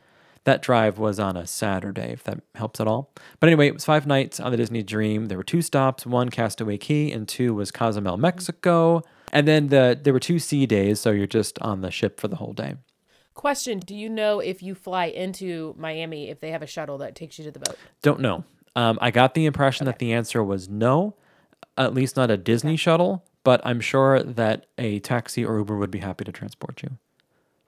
that 0.45 0.61
drive 0.61 0.99
was 0.99 1.19
on 1.19 1.35
a 1.35 1.47
Saturday, 1.47 2.11
if 2.11 2.23
that 2.23 2.41
helps 2.53 2.79
at 2.79 2.87
all. 2.87 3.11
But 3.39 3.47
anyway, 3.47 3.67
it 3.67 3.73
was 3.73 3.85
five 3.85 4.05
nights 4.05 4.39
on 4.39 4.51
the 4.51 4.57
Disney 4.57 4.83
Dream. 4.83 5.25
There 5.25 5.37
were 5.37 5.43
two 5.43 5.61
stops: 5.61 6.05
one 6.05 6.29
Castaway 6.29 6.77
Cay, 6.77 7.11
and 7.11 7.27
two 7.27 7.53
was 7.53 7.71
Cozumel, 7.71 8.17
Mexico. 8.17 9.01
And 9.31 9.47
then 9.47 9.67
the 9.67 9.99
there 10.01 10.13
were 10.13 10.19
two 10.19 10.39
sea 10.39 10.65
days, 10.65 10.99
so 10.99 11.11
you're 11.11 11.27
just 11.27 11.59
on 11.59 11.81
the 11.81 11.91
ship 11.91 12.19
for 12.19 12.27
the 12.27 12.37
whole 12.37 12.53
day. 12.53 12.75
Question: 13.35 13.79
Do 13.79 13.93
you 13.95 14.09
know 14.09 14.39
if 14.39 14.63
you 14.63 14.73
fly 14.73 15.05
into 15.05 15.75
Miami 15.77 16.29
if 16.29 16.39
they 16.39 16.51
have 16.51 16.63
a 16.63 16.67
shuttle 16.67 16.97
that 16.99 17.15
takes 17.15 17.37
you 17.37 17.45
to 17.45 17.51
the 17.51 17.59
boat? 17.59 17.77
Don't 18.01 18.19
know. 18.21 18.43
Um, 18.75 18.97
I 19.01 19.11
got 19.11 19.35
the 19.35 19.45
impression 19.45 19.85
that 19.85 19.99
the 19.99 20.13
answer 20.13 20.43
was 20.43 20.67
no, 20.67 21.15
at 21.77 21.93
least 21.93 22.15
not 22.15 22.31
a 22.31 22.37
Disney 22.37 22.75
shuttle. 22.75 23.23
But 23.43 23.61
I'm 23.63 23.79
sure 23.79 24.23
that 24.23 24.65
a 24.79 24.99
taxi 24.99 25.45
or 25.45 25.59
Uber 25.59 25.77
would 25.77 25.91
be 25.91 25.99
happy 25.99 26.23
to 26.23 26.31
transport 26.31 26.81
you, 26.81 26.97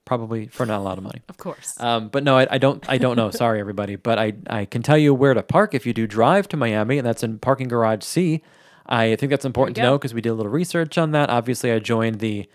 probably 0.06 0.48
for 0.48 0.66
not 0.66 0.80
a 0.80 0.81
lot 0.81 0.98
of 0.98 1.04
money. 1.04 1.22
Of 1.30 1.38
course. 1.38 1.80
Um, 1.80 2.08
but 2.08 2.24
no, 2.24 2.36
I, 2.36 2.48
I 2.50 2.58
don't. 2.58 2.84
I 2.90 2.98
don't 2.98 3.16
know. 3.16 3.30
Sorry, 3.30 3.60
everybody. 3.60 3.96
But 3.96 4.18
I, 4.18 4.34
I 4.50 4.66
can 4.66 4.81
tell 4.81 4.98
you 4.98 5.14
where 5.14 5.36
to 5.36 5.44
park 5.44 5.75
if 5.75 5.86
you 5.86 5.94
do 5.94 6.08
drive 6.08 6.48
to 6.48 6.58
Miami, 6.58 6.98
and 6.98 7.06
that's 7.06 7.22
in 7.22 7.38
Parking 7.38 7.68
Garage 7.68 8.04
C. 8.04 8.42
I 8.88 9.16
think 9.18 9.30
that's 9.30 9.46
important 9.46 9.75
to 9.75 9.84
know 9.84 10.00
because 10.00 10.14
we 10.16 10.22
did 10.22 10.30
a 10.30 10.34
little 10.34 10.52
research 10.52 10.98
on 10.98 11.12
that. 11.12 11.30
Obviously, 11.30 11.72
I 11.72 11.80
joined 11.80 12.19
the. 12.19 12.50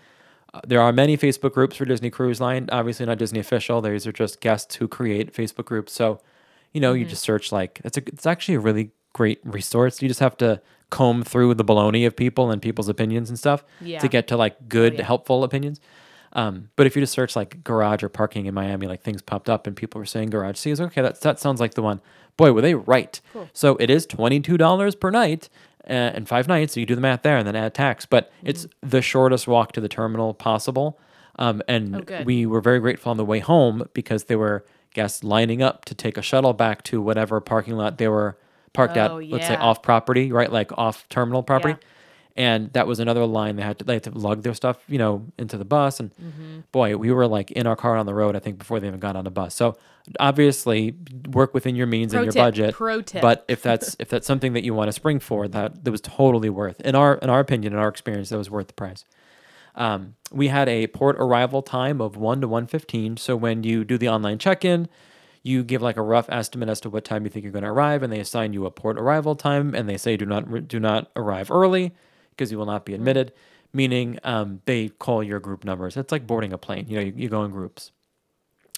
There 0.67 0.81
are 0.81 0.91
many 0.93 1.17
Facebook 1.17 1.53
groups 1.53 1.77
for 1.77 1.85
Disney 1.85 2.09
Cruise 2.09 2.39
Line. 2.39 2.69
Obviously, 2.71 3.05
not 3.05 3.17
Disney 3.17 3.39
official. 3.39 3.81
These 3.81 4.05
are 4.05 4.11
just 4.11 4.39
guests 4.39 4.75
who 4.75 4.87
create 4.87 5.33
Facebook 5.33 5.65
groups. 5.65 5.93
So, 5.93 6.19
you 6.73 6.79
know, 6.81 6.93
Mm-hmm. 6.93 6.99
you 6.99 7.05
just 7.05 7.23
search 7.23 7.51
like 7.51 7.81
it's 7.83 7.97
a. 7.97 8.01
It's 8.07 8.25
actually 8.27 8.55
a 8.55 8.59
really 8.59 8.91
great 9.13 9.39
resource. 9.43 10.01
You 10.01 10.07
just 10.07 10.19
have 10.19 10.37
to 10.37 10.61
comb 10.89 11.23
through 11.23 11.55
the 11.55 11.65
baloney 11.65 12.05
of 12.05 12.15
people 12.15 12.51
and 12.51 12.61
people's 12.61 12.87
opinions 12.89 13.29
and 13.29 13.37
stuff 13.39 13.63
Yeah. 13.81 13.97
to 13.99 14.07
get 14.07 14.27
to 14.27 14.37
like 14.37 14.69
good, 14.69 14.93
yeah. 14.95 15.03
helpful 15.03 15.43
opinions. 15.43 15.79
Um, 16.33 16.69
but 16.75 16.87
if 16.87 16.95
you 16.95 17.01
just 17.01 17.13
search 17.13 17.35
like 17.35 17.63
garage 17.63 18.01
or 18.03 18.09
parking 18.09 18.45
in 18.47 18.53
Miami, 18.55 18.87
like 18.87 19.01
things 19.01 19.21
popped 19.21 19.49
up 19.49 19.67
and 19.67 19.75
people 19.75 19.99
were 19.99 20.05
saying 20.05 20.29
garage 20.31 20.57
C 20.57 20.71
is 20.71 20.81
okay. 20.81 21.01
That 21.01 21.21
that 21.21 21.39
sounds 21.39 21.59
like 21.59 21.73
the 21.75 21.81
one. 21.83 21.99
Boy, 22.37 22.51
were 22.51 22.61
they 22.61 22.73
right? 22.75 23.19
So 23.53 23.75
it 23.77 23.89
is 23.91 24.05
twenty 24.07 24.39
two 24.39 24.57
dollars 24.57 24.95
per 24.95 25.09
night 25.11 25.49
and 25.85 26.27
five 26.27 26.47
nights. 26.47 26.73
So 26.73 26.79
you 26.79 26.85
do 26.85 26.95
the 26.95 27.01
math 27.01 27.21
there 27.23 27.37
and 27.37 27.47
then 27.47 27.55
add 27.55 27.73
tax. 27.73 28.05
But 28.05 28.31
it's 28.43 28.67
the 28.81 29.01
shortest 29.01 29.47
walk 29.47 29.71
to 29.73 29.81
the 29.81 29.89
terminal 29.89 30.33
possible. 30.33 30.99
Um, 31.39 31.61
and 31.67 32.09
Oh, 32.11 32.23
we 32.23 32.45
were 32.45 32.61
very 32.61 32.79
grateful 32.79 33.09
on 33.09 33.17
the 33.17 33.25
way 33.25 33.39
home 33.39 33.87
because 33.93 34.25
there 34.25 34.37
were 34.37 34.63
guests 34.93 35.23
lining 35.23 35.61
up 35.63 35.85
to 35.85 35.95
take 35.95 36.17
a 36.17 36.21
shuttle 36.21 36.53
back 36.53 36.83
to 36.83 37.01
whatever 37.01 37.41
parking 37.41 37.75
lot 37.75 37.97
they 37.97 38.07
were 38.07 38.37
parked 38.73 38.97
at. 38.97 39.11
Oh, 39.11 39.17
Let's 39.17 39.47
say 39.47 39.55
off 39.55 39.81
property, 39.81 40.31
right? 40.31 40.51
Like 40.51 40.71
off 40.77 41.07
terminal 41.09 41.41
property 41.43 41.73
Yeah. 41.81 41.87
And 42.35 42.73
that 42.73 42.87
was 42.87 42.99
another 42.99 43.25
line 43.25 43.55
they 43.57 43.63
had 43.63 43.77
to 43.79 43.85
they 43.85 43.93
had 43.93 44.03
to 44.03 44.11
lug 44.11 44.41
their 44.43 44.53
stuff 44.55 44.77
you 44.87 44.97
know 44.97 45.25
into 45.37 45.57
the 45.57 45.65
bus. 45.65 45.99
And 45.99 46.11
Mm-hmm. 46.15 46.59
boy 46.71 46.97
we 46.97 47.11
were 47.11 47.27
like 47.27 47.51
in 47.51 47.67
our 47.67 47.75
car 47.75 47.95
on 47.97 48.05
the 48.05 48.13
road 48.13 48.35
i 48.35 48.39
think 48.39 48.57
before 48.57 48.79
they 48.79 48.87
even 48.87 48.99
got 48.99 49.15
on 49.15 49.23
the 49.23 49.31
bus. 49.31 49.53
So 49.55 49.77
obviously 50.19 50.95
work 51.29 51.53
within 51.53 51.75
your 51.75 51.87
means 51.87 52.11
Pro 52.13 52.19
and 52.21 52.25
your 52.25 52.33
tip, 52.33 52.41
budget. 52.41 52.75
pro 52.75 53.01
tip. 53.01 53.21
but 53.21 53.45
if 53.47 53.61
that's 53.67 53.95
if 53.99 54.09
that's 54.09 54.27
something 54.27 54.53
that 54.53 54.63
you 54.63 54.73
want 54.73 54.87
to 54.89 54.93
spring 54.93 55.19
for 55.19 55.47
that 55.47 55.83
that 55.83 55.91
was 55.91 56.01
totally 56.01 56.49
worth 56.49 56.79
in 56.81 56.95
our 56.95 57.15
in 57.15 57.29
our 57.29 57.39
opinion 57.39 57.73
in 57.73 57.79
our 57.79 57.87
experience 57.89 58.29
that 58.29 58.37
was 58.37 58.49
worth 58.49 58.67
the 58.67 58.73
price. 58.73 59.05
Um, 59.75 60.15
we 60.31 60.49
had 60.49 60.69
a 60.69 60.85
port 60.87 61.15
arrival 61.19 61.63
time 61.63 61.99
of 61.99 62.15
1 62.15 62.41
to 62.41 62.47
115 62.47 63.17
so 63.17 63.35
when 63.35 63.63
you 63.63 63.83
do 63.83 63.97
the 63.97 64.07
online 64.07 64.37
check-in 64.37 64.87
you 65.41 65.63
give 65.63 65.81
like 65.81 65.97
a 65.97 66.01
rough 66.01 66.27
estimate 66.29 66.69
as 66.69 66.79
to 66.81 66.89
what 66.91 67.03
time 67.03 67.23
you 67.23 67.29
think 67.31 67.43
you're 67.43 67.51
going 67.51 67.63
to 67.63 67.69
arrive 67.71 68.03
and 68.03 68.13
they 68.13 68.19
assign 68.19 68.53
you 68.53 68.65
a 68.67 68.71
port 68.71 68.99
arrival 68.99 69.35
time 69.35 69.73
and 69.73 69.89
they 69.89 69.97
say 69.97 70.15
do 70.15 70.25
not 70.27 70.67
do 70.67 70.79
not 70.79 71.09
arrive 71.15 71.49
early 71.49 71.91
because 72.35 72.51
you 72.51 72.57
will 72.57 72.65
not 72.65 72.85
be 72.85 72.93
admitted 72.93 73.31
meaning 73.73 74.19
um, 74.23 74.61
they 74.65 74.89
call 74.89 75.23
your 75.23 75.39
group 75.39 75.63
numbers 75.63 75.95
it's 75.97 76.11
like 76.11 76.25
boarding 76.27 76.51
a 76.53 76.57
plane 76.57 76.85
you 76.87 76.95
know 76.97 77.03
you, 77.03 77.13
you 77.15 77.29
go 77.29 77.43
in 77.43 77.51
groups 77.51 77.91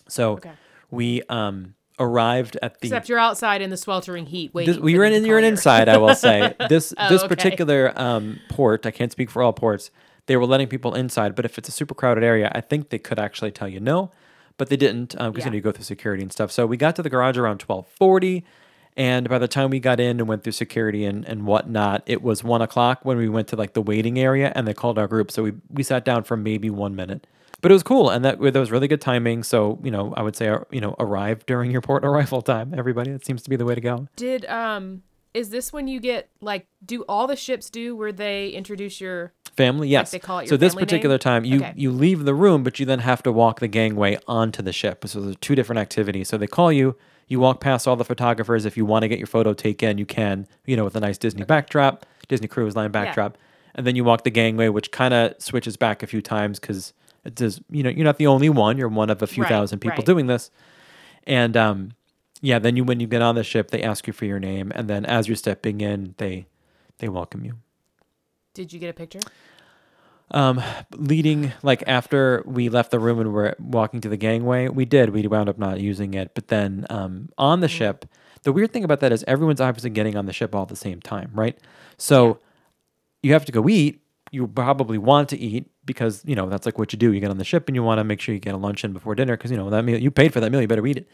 so 0.08 0.34
Okay. 0.34 0.52
we 0.92 1.22
um, 1.30 1.74
arrived 2.00 2.58
at 2.62 2.80
the 2.82 2.88
Except 2.88 3.10
you're 3.10 3.20
outside 3.20 3.62
in 3.62 3.70
the 3.70 3.78
sweltering 3.78 4.26
heat 4.28 4.54
waiting. 4.54 4.74
this, 4.74 4.82
we 4.82 4.94
for 4.94 5.00
were 5.00 5.06
them 5.06 5.14
in 5.14 5.22
to 5.24 5.28
you're 5.28 5.38
call 5.38 5.44
an 5.44 5.46
you. 5.46 5.52
inside 5.52 5.90
i 5.90 5.98
will 5.98 6.16
say 6.16 6.54
this 6.70 6.94
Oh, 6.98 7.10
this 7.10 7.24
okay. 7.24 7.28
particular 7.36 7.94
um, 7.96 8.40
port 8.50 8.86
i 8.86 8.92
can't 8.92 9.12
speak 9.12 9.30
for 9.30 9.42
all 9.42 9.54
ports 9.54 9.92
they 10.28 10.38
were 10.38 10.46
letting 10.46 10.68
people 10.68 10.94
inside 10.94 11.36
but 11.36 11.46
if 11.46 11.58
it's 11.58 11.70
a 11.70 11.72
super 11.72 11.94
crowded 11.94 12.24
area 12.24 12.52
i 12.54 12.62
think 12.62 12.90
they 12.90 13.00
could 13.00 13.20
actually 13.20 13.52
tell 13.52 13.68
you 13.68 13.80
no 13.80 14.12
but 14.58 14.70
they 14.70 14.78
didn't 14.78 15.10
because 15.12 15.34
you 15.38 15.42
Yeah. 15.44 15.50
know 15.50 15.56
you 15.56 15.62
go 15.62 15.72
through 15.72 15.84
security 15.84 16.22
and 16.24 16.32
stuff 16.32 16.52
so 16.52 16.66
we 16.66 16.78
got 16.78 16.96
to 16.98 17.02
the 17.04 17.10
garage 17.10 17.38
around 17.38 17.62
1240 17.62 18.44
and 18.98 19.28
by 19.28 19.38
the 19.38 19.48
time 19.48 19.70
we 19.70 19.80
got 19.80 20.00
in 20.00 20.20
and 20.20 20.28
went 20.28 20.44
through 20.44 20.54
security 20.54 21.06
and, 21.06 21.26
and 21.26 21.46
whatnot 21.46 22.02
it 22.06 22.22
was 22.22 22.44
one 22.44 22.62
o'clock 22.62 23.00
when 23.04 23.18
we 23.18 23.28
went 23.30 23.48
to 23.48 23.56
like 23.56 23.74
the 23.74 23.82
waiting 23.82 24.18
area 24.20 24.52
and 24.56 24.68
they 24.68 24.74
called 24.74 24.98
our 24.98 25.08
group 25.08 25.32
so 25.32 25.44
we, 25.44 25.54
we 25.70 25.84
sat 25.84 26.06
down 26.06 26.24
for 26.24 26.38
maybe 26.38 26.70
one 26.70 26.96
minute 26.96 27.28
but 27.62 27.72
it 27.72 27.74
was 27.74 27.84
cool 27.84 28.10
and 28.10 28.24
that 28.24 28.40
there 28.40 28.60
was 28.60 28.72
really 28.72 28.88
good 28.88 29.02
timing 29.02 29.44
so 29.44 29.80
you 29.84 29.92
know 29.92 30.14
i 30.16 30.22
would 30.22 30.36
say 30.36 30.48
uh, 30.48 30.60
you 30.72 30.82
know 30.82 30.96
arrive 31.00 31.46
during 31.46 31.72
your 31.72 31.82
port 31.82 32.06
arrival 32.10 32.42
time 32.42 32.74
everybody 32.78 33.12
that 33.12 33.26
seems 33.26 33.42
to 33.42 33.50
be 33.50 33.56
the 33.56 33.66
way 33.66 33.76
to 33.76 33.82
go 33.82 34.08
Did 34.16 34.46
um 34.46 35.04
is 35.34 35.50
this 35.50 35.74
when 35.74 35.88
you 35.88 36.00
get 36.00 36.30
like 36.42 36.66
do 36.86 37.04
all 37.10 37.28
the 37.28 37.36
ships 37.36 37.70
do 37.70 37.96
where 37.96 38.14
they 38.14 38.50
introduce 38.50 39.02
your 39.02 39.34
Family, 39.56 39.88
yes. 39.88 40.12
they 40.12 40.20
call 40.20 40.40
it 40.40 40.50
so 40.50 40.58
this 40.58 40.76
particular 40.76 41.14
name? 41.14 41.20
time, 41.20 41.46
you 41.46 41.60
Okay. 41.60 41.74
you 41.78 41.90
leave 41.90 42.26
the 42.26 42.34
room, 42.34 42.62
but 42.62 42.78
you 42.78 42.86
then 42.86 43.00
have 43.00 43.24
to 43.24 43.32
walk 43.32 43.62
the 43.62 43.70
gangway 43.70 44.18
onto 44.28 44.62
the 44.62 44.74
ship. 44.74 45.08
So 45.08 45.22
there's 45.22 45.38
two 45.38 45.56
different 45.56 45.80
activities. 45.80 46.28
So 46.28 46.38
they 46.38 46.48
call 46.48 46.74
you, 46.74 46.98
you 47.28 47.40
walk 47.40 47.60
past 47.60 47.88
all 47.88 47.96
the 47.96 48.06
photographers. 48.06 48.66
If 48.66 48.78
you 48.78 48.86
want 48.86 49.04
to 49.04 49.08
get 49.08 49.18
your 49.20 49.28
photo 49.28 49.54
taken, 49.54 49.98
you 49.98 50.06
can, 50.06 50.48
you 50.66 50.76
know, 50.76 50.84
with 50.84 50.96
a 50.96 51.00
nice 51.00 51.18
Disney 51.18 51.44
backdrop, 51.44 52.06
Disney 52.28 52.48
Cruise 52.48 52.76
Line 52.76 52.92
backdrop, 52.92 53.38
and 53.74 53.86
then 53.86 53.96
you 53.96 54.04
walk 54.04 54.24
the 54.24 54.30
gangway, 54.30 54.70
which 54.70 54.92
kind 54.92 55.14
of 55.14 55.34
switches 55.40 55.76
back 55.78 56.04
a 56.04 56.08
few 56.08 56.22
times 56.22 56.60
because 56.60 56.94
it 57.24 57.36
does. 57.36 57.60
You 57.70 57.84
know, 57.84 57.90
you're 57.90 58.06
not 58.06 58.18
the 58.18 58.28
only 58.28 58.50
one. 58.50 58.78
You're 58.78 58.88
one 58.90 59.10
of 59.10 59.22
a 59.22 59.28
few 59.28 59.44
Right, 59.44 59.50
thousand 59.50 59.80
people 59.80 59.98
right. 59.98 60.06
doing 60.06 60.28
this. 60.28 60.52
And 61.28 61.58
um, 61.58 61.92
yeah, 62.42 62.60
then 62.60 62.76
you 62.76 62.84
when 62.84 63.00
you 63.00 63.08
get 63.08 63.22
on 63.22 63.36
the 63.36 63.44
ship, 63.44 63.72
they 63.72 63.82
ask 63.82 64.06
you 64.08 64.14
for 64.14 64.26
your 64.26 64.40
name, 64.40 64.72
and 64.76 64.88
then 64.88 65.06
as 65.06 65.28
you're 65.28 65.36
stepping 65.36 65.82
in, 65.82 66.14
they 66.18 66.46
they 67.00 67.10
welcome 67.10 67.44
you. 67.44 67.56
Did 68.54 68.72
you 68.72 68.80
get 68.80 68.90
a 68.90 68.94
picture? 68.94 69.20
Um, 70.32 70.62
leading 70.92 71.54
like 71.62 71.84
after 71.86 72.44
we 72.48 72.68
left 72.70 72.92
the 72.92 73.00
room 73.00 73.20
and 73.20 73.32
we're 73.32 73.54
walking 73.60 74.02
to 74.02 74.10
the 74.10 74.18
gangway, 74.18 74.68
we 74.68 74.84
did. 74.84 75.12
We 75.12 75.26
wound 75.28 75.50
up 75.50 75.58
not 75.60 75.80
using 75.80 76.16
it, 76.16 76.32
but 76.34 76.48
then 76.48 76.86
um, 76.90 77.30
on 77.38 77.60
the 77.60 77.68
ship, 77.68 78.06
the 78.42 78.52
weird 78.52 78.74
thing 78.74 78.84
about 78.84 79.02
that 79.02 79.12
is 79.12 79.24
everyone's 79.28 79.62
obviously 79.62 79.92
getting 79.92 80.16
on 80.16 80.26
the 80.26 80.34
ship 80.34 80.56
all 80.56 80.64
at 80.64 80.68
the 80.70 80.76
same 80.76 81.00
time, 81.00 81.32
right? 81.34 81.58
So 81.98 82.40
you 83.22 83.34
have 83.34 83.46
to 83.46 83.52
go 83.52 83.68
eat. 83.70 84.02
You 84.32 84.48
probably 84.48 84.98
want 84.98 85.30
to 85.30 85.38
eat 85.38 85.70
because 85.86 86.24
you 86.26 86.36
know 86.36 86.50
that's 86.50 86.66
like 86.66 86.78
what 86.78 86.92
you 86.92 87.00
do. 87.00 87.12
You 87.14 87.20
get 87.20 87.30
on 87.30 87.38
the 87.38 87.44
ship 87.44 87.68
and 87.68 87.76
you 87.76 87.84
want 87.84 88.00
to 88.00 88.04
make 88.04 88.20
sure 88.20 88.34
you 88.34 88.42
get 88.42 88.54
a 88.54 88.58
lunch 88.58 88.84
in 88.84 88.94
before 88.94 89.16
dinner 89.16 89.38
because 89.38 89.52
you 89.52 89.58
know 89.58 89.70
that 89.70 89.84
meal 89.84 90.00
you 90.00 90.12
paid 90.12 90.34
for 90.34 90.40
that 90.40 90.52
meal. 90.52 90.62
You 90.62 90.68
better 90.68 90.86
eat 90.86 90.98
it. 90.98 91.10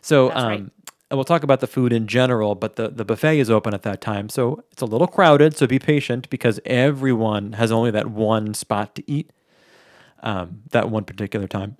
So 0.00 0.30
um, 0.32 0.48
right. 0.48 0.64
And 1.10 1.16
we'll 1.16 1.24
talk 1.24 1.42
about 1.44 1.60
the 1.60 1.66
food 1.66 1.92
in 1.92 2.06
general, 2.06 2.54
but 2.54 2.76
the, 2.76 2.88
the 2.88 3.04
buffet 3.04 3.38
is 3.38 3.50
open 3.50 3.74
at 3.74 3.82
that 3.82 4.00
time. 4.00 4.28
So 4.28 4.64
it's 4.72 4.82
a 4.82 4.86
little 4.86 5.06
crowded. 5.06 5.56
So 5.56 5.66
be 5.66 5.78
patient 5.78 6.28
because 6.30 6.58
everyone 6.66 7.52
has 7.52 7.70
only 7.70 7.90
that 7.92 8.10
one 8.10 8.54
spot 8.54 8.94
to 8.96 9.10
eat 9.10 9.30
um, 10.22 10.62
that 10.70 10.90
one 10.90 11.04
particular 11.04 11.46
time. 11.46 11.76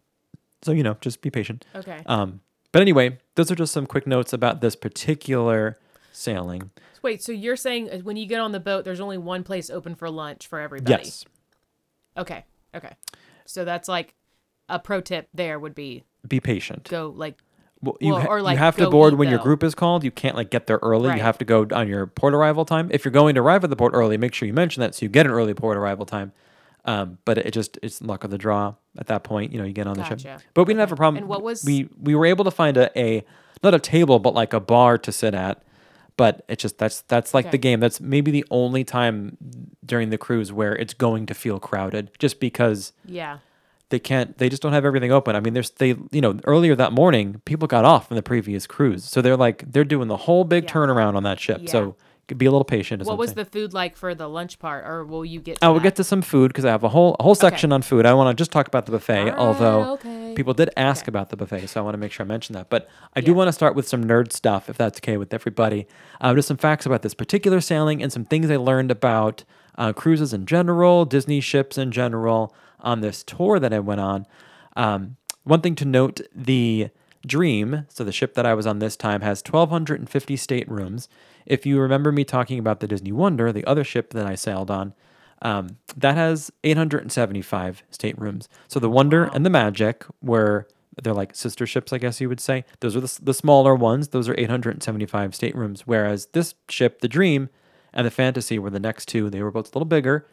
So, 0.63 0.73
you 0.73 0.83
know, 0.83 0.97
just 1.01 1.23
be 1.23 1.31
patient. 1.31 1.65
Okay. 1.75 2.03
Um, 2.07 2.41
but 2.71 2.83
anyway, 2.83 3.19
those 3.35 3.51
are 3.51 3.57
just 3.57 3.73
some 3.73 3.87
quick 3.87 4.07
notes 4.07 4.33
about 4.33 4.61
this 4.61 4.77
particular 4.77 5.77
sailing. 6.13 6.71
Wait, 7.03 7.23
so 7.23 7.33
you're 7.33 7.57
saying 7.57 7.91
uh, 7.91 7.99
when 7.99 8.17
you 8.17 8.27
get 8.27 8.41
on 8.41 8.53
the 8.53 8.61
boat, 8.61 8.85
there's 8.85 9.01
only 9.01 9.19
one 9.19 9.43
place 9.43 9.71
open 9.71 9.95
for 9.95 10.09
lunch 10.11 10.47
for 10.47 10.61
everybody? 10.61 11.05
Yes. 11.05 11.25
Okay. 12.17 12.45
Okay. 12.75 12.93
So 13.45 13.65
that's 13.65 13.89
like 13.89 14.15
a 14.69 14.79
pro 14.79 15.01
tip. 15.01 15.29
There 15.35 15.59
would 15.59 15.75
be 15.75 16.05
Be 16.27 16.41
patient. 16.41 16.89
go 16.89 17.13
like 17.15 17.39
Well, 17.87 17.97
you, 18.01 18.13
Well, 18.13 18.23
ha- 18.23 18.29
or, 18.29 18.43
like, 18.43 18.55
you 18.55 18.59
have 18.59 18.77
to 18.77 18.91
board 18.91 19.15
eat, 19.15 19.17
when 19.17 19.29
your 19.29 19.39
though. 19.39 19.45
group 19.45 19.63
is 19.65 19.75
called. 19.75 20.05
You 20.05 20.11
can't 20.11 20.37
like 20.37 20.51
get 20.51 20.67
there 20.67 20.79
early. 20.83 21.09
Right. 21.09 21.17
You 21.17 21.23
have 21.23 21.39
to 21.39 21.45
go 21.45 21.67
on 21.73 21.89
your 21.89 22.07
port 22.07 22.35
arrival 22.35 22.65
time. 22.65 22.89
If 22.93 23.05
you're 23.05 23.13
going 23.13 23.35
to 23.37 23.41
arrive 23.41 23.65
at 23.65 23.71
the 23.71 23.77
port 23.77 23.93
early, 23.95 24.17
make 24.19 24.35
sure 24.35 24.47
you 24.47 24.53
mention 24.53 24.81
that 24.83 24.95
so 24.95 25.05
you 25.05 25.09
get 25.09 25.25
an 25.27 25.33
early 25.33 25.55
port 25.55 25.77
arrival 25.77 26.05
time. 26.05 26.33
Um, 26.85 27.19
but 27.25 27.39
it 27.39 27.51
just 27.53 27.79
it's 27.83 28.01
luck 28.01 28.23
of 28.23 28.31
the 28.31 28.39
draw 28.39 28.75
at 28.99 29.07
that 29.09 29.25
point. 29.25 29.53
You 29.53 29.59
know, 29.59 29.65
you 29.65 29.73
get 29.73 29.87
on 29.89 29.95
the 29.97 30.05
ship. 30.05 30.19
Gotcha. 30.23 30.41
But 30.55 30.65
we 30.67 30.75
didn't 30.75 30.81
have 30.81 30.93
a 30.93 30.97
problem. 30.97 31.19
And 31.23 31.29
what 31.29 31.43
was- 31.43 31.65
we 31.65 31.89
we 32.01 32.15
were 32.15 32.27
able 32.27 32.45
to 32.45 32.51
find 32.53 32.77
a, 32.77 32.97
a 32.99 33.25
not 33.63 33.75
a 33.75 33.79
table 33.81 34.19
but 34.21 34.35
like 34.35 34.53
a 34.53 34.61
bar 34.61 34.99
to 34.99 35.11
sit 35.11 35.35
at. 35.35 35.63
But 36.17 36.45
it's 36.49 36.63
just 36.63 36.79
that's 36.79 37.03
that's 37.03 37.35
like 37.35 37.51
the 37.51 37.59
game. 37.59 37.79
That's 37.81 38.01
maybe 38.01 38.31
the 38.31 38.45
only 38.51 38.85
time 38.85 39.37
during 39.85 40.09
the 40.11 40.17
cruise 40.17 40.51
where 40.53 40.75
it's 40.75 40.95
going 40.95 41.27
to 41.27 41.35
feel 41.35 41.59
crowded, 41.61 42.11
just 42.19 42.41
because 42.41 42.93
yeah. 43.05 43.39
They 43.91 43.99
can't 43.99 44.39
they 44.39 44.49
just 44.49 44.63
don't 44.63 44.73
have 44.73 44.85
everything 44.85 45.13
open 45.13 45.37
i 45.37 45.41
mean 45.41 45.55
there's 45.55 45.71
they 45.71 45.95
you 46.11 46.21
know 46.21 46.39
earlier 46.45 46.75
that 46.75 46.93
morning 46.93 47.41
people 47.45 47.69
got 47.69 47.85
off 47.85 48.09
from 48.09 48.17
the 48.17 48.23
previous 48.23 48.67
cruise 48.67 49.05
so 49.05 49.23
they're 49.23 49.37
like 49.37 49.71
they're 49.71 49.85
doing 49.85 50.09
the 50.09 50.17
whole 50.17 50.45
big 50.45 50.65
Yeah. 50.65 50.71
turnaround 50.73 51.15
on 51.17 51.23
that 51.23 51.39
ship 51.39 51.61
Yeah. 51.63 51.71
so 51.71 51.97
be 52.37 52.45
a 52.45 52.51
little 52.51 52.65
patient 52.65 53.05
What 53.05 53.13
I'm 53.13 53.19
was 53.19 53.29
saying. 53.31 53.37
the 53.37 53.45
food 53.45 53.73
like 53.73 53.97
for 53.97 54.13
the 54.13 54.29
lunch 54.29 54.59
part, 54.59 54.85
or 54.85 55.05
will 55.05 55.25
you 55.25 55.39
get? 55.39 55.59
Oh, 55.63 55.69
to 55.69 55.71
we'll 55.75 55.79
that? 55.79 55.85
get 55.85 55.97
to 55.97 56.03
some 56.03 56.23
food 56.23 56.49
because 56.49 56.65
I 56.65 56.71
have 56.71 56.83
a 56.83 56.89
whole 56.89 57.15
a 57.21 57.23
whole 57.23 57.37
section 57.37 57.71
on 57.71 57.83
food. 57.83 58.05
I 58.05 58.15
want 58.15 58.37
to 58.37 58.41
just 58.41 58.51
talk 58.51 58.67
about 58.67 58.85
the 58.85 58.91
buffet, 58.91 59.31
although 59.31 59.93
okay. 59.93 60.33
people 60.35 60.53
did 60.53 60.71
ask 60.77 61.05
Okay. 61.05 61.11
about 61.11 61.31
the 61.31 61.37
buffet, 61.37 61.69
so 61.69 61.81
I 61.81 61.85
want 61.85 61.95
to 61.95 61.99
make 61.99 62.11
sure 62.11 62.27
I 62.27 62.29
mention 62.29 62.55
that. 62.55 62.69
But 62.69 62.89
I 63.15 63.21
do 63.21 63.33
want 63.33 63.47
to 63.47 63.53
start 63.53 63.77
with 63.77 63.87
some 63.87 64.03
nerd 64.05 64.33
stuff, 64.33 64.69
if 64.69 64.77
that's 64.77 64.99
okay 64.99 65.17
with 65.17 65.33
everybody. 65.33 65.87
Uh, 66.21 66.35
just 66.35 66.49
some 66.49 66.57
facts 66.57 66.85
about 66.85 67.03
this 67.03 67.15
particular 67.15 67.61
sailing 67.61 68.03
and 68.03 68.13
some 68.13 68.25
things 68.25 68.51
I 68.51 68.57
learned 68.57 68.91
about 68.91 69.45
uh, 69.79 69.93
cruises 69.93 70.33
in 70.33 70.47
general, 70.47 71.05
Disney 71.05 71.41
ships 71.41 71.79
in 71.79 71.93
general, 71.93 72.53
on 72.81 73.01
this 73.01 73.23
tour 73.23 73.59
that 73.59 73.73
I 73.73 73.81
went 73.81 74.01
on. 74.01 74.27
Um, 74.77 75.17
one 75.45 75.61
thing 75.61 75.75
to 75.77 75.85
note: 75.85 76.21
the 76.35 76.91
Dream, 77.27 77.87
so 77.89 78.05
the 78.05 78.13
ship 78.13 78.35
that 78.35 78.47
I 78.47 78.55
was 78.55 78.67
on 78.67 78.79
this 78.79 78.97
time, 78.97 79.23
has 79.23 79.43
1,250 79.43 80.37
staterooms. 80.37 81.09
If 81.45 81.67
you 81.67 81.81
remember 81.81 82.13
me 82.13 82.25
talking 82.25 82.59
about 82.59 82.81
the 82.81 82.87
Disney 82.87 83.13
Wonder, 83.13 83.53
the 83.53 83.65
other 83.65 83.85
ship 83.85 84.11
that 84.11 84.27
I 84.27 84.35
sailed 84.35 84.71
on, 84.71 84.95
um, 85.43 85.79
that 85.97 86.15
has 86.17 86.51
875 86.65 87.83
staterooms. 87.91 88.49
So 88.69 88.81
the 88.81 88.91
Wonder 88.91 89.25
and 89.25 89.45
the 89.45 89.51
Magic 89.51 90.05
were 90.23 90.67
they're 91.03 91.13
like 91.13 91.35
sister 91.35 91.67
ships, 91.67 91.93
I 91.93 91.99
guess 91.99 92.21
you 92.21 92.29
would 92.29 92.41
say. 92.41 92.65
Those 92.81 92.97
are 92.97 93.01
the, 93.01 93.19
the 93.23 93.35
smaller 93.35 93.75
ones. 93.75 94.09
Those 94.09 94.29
are 94.29 94.35
875 94.39 95.35
staterooms. 95.35 95.87
Whereas 95.87 96.27
this 96.27 96.55
ship, 96.69 97.01
the 97.01 97.09
Dream, 97.09 97.51
and 97.93 98.07
the 98.07 98.11
Fantasy 98.11 98.59
were 98.59 98.71
the 98.71 98.81
next 98.81 99.07
two. 99.07 99.29
They 99.29 99.43
were 99.43 99.51
both 99.51 99.67
a 99.75 99.79
little 99.79 99.87
bigger, 99.87 100.27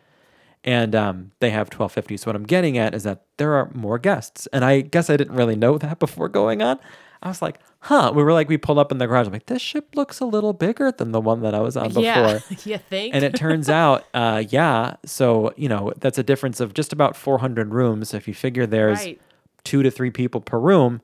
and 0.63 0.95
um, 0.95 1.31
they 1.39 1.49
have 1.49 1.67
1250. 1.67 2.17
So 2.17 2.29
what 2.29 2.35
I'm 2.35 2.45
getting 2.45 2.77
at 2.77 2.93
is 2.93 3.03
that 3.03 3.23
there 3.37 3.53
are 3.53 3.69
more 3.73 3.97
guests, 3.99 4.47
and 4.53 4.63
I 4.63 4.81
guess 4.81 5.09
I 5.09 5.17
didn't 5.17 5.35
really 5.35 5.55
know 5.55 5.77
that 5.77 5.99
before 6.05 6.29
going 6.29 6.61
on. 6.61 6.79
I 7.21 7.29
was 7.29 7.41
like, 7.41 7.59
huh. 7.79 8.11
We 8.13 8.21
were 8.21 8.33
like, 8.33 8.49
we 8.49 8.57
pulled 8.57 8.77
up 8.79 8.91
in 8.91 8.97
the 8.97 9.07
garage. 9.07 9.27
I'm 9.27 9.31
like, 9.33 9.45
this 9.45 9.61
ship 9.61 9.95
looks 9.95 10.19
a 10.19 10.25
little 10.25 10.51
bigger 10.51 10.91
than 10.91 11.13
the 11.13 11.21
one 11.21 11.41
that 11.43 11.55
I 11.55 11.61
was 11.61 11.77
on 11.77 11.87
before. 11.87 12.01
Yeah. 12.03 12.39
you 12.65 12.77
think? 12.77 13.15
And 13.15 13.23
it 13.23 13.33
turns 13.33 13.69
out, 13.69 14.03
uh, 14.13 14.43
yeah. 14.49 14.95
So, 15.05 15.53
you 15.55 15.69
know, 15.69 15.93
that's 15.99 16.17
a 16.17 16.23
difference 16.23 16.59
of 16.59 16.73
just 16.73 16.91
about 16.91 17.15
400 17.15 17.73
rooms. 17.73 18.13
If 18.13 18.27
you 18.27 18.33
figure 18.33 18.65
there's 18.65 18.99
Right. 18.99 19.21
two 19.63 19.83
to 19.83 19.89
three 19.89 20.11
people 20.11 20.41
per 20.41 20.59
room, 20.59 21.01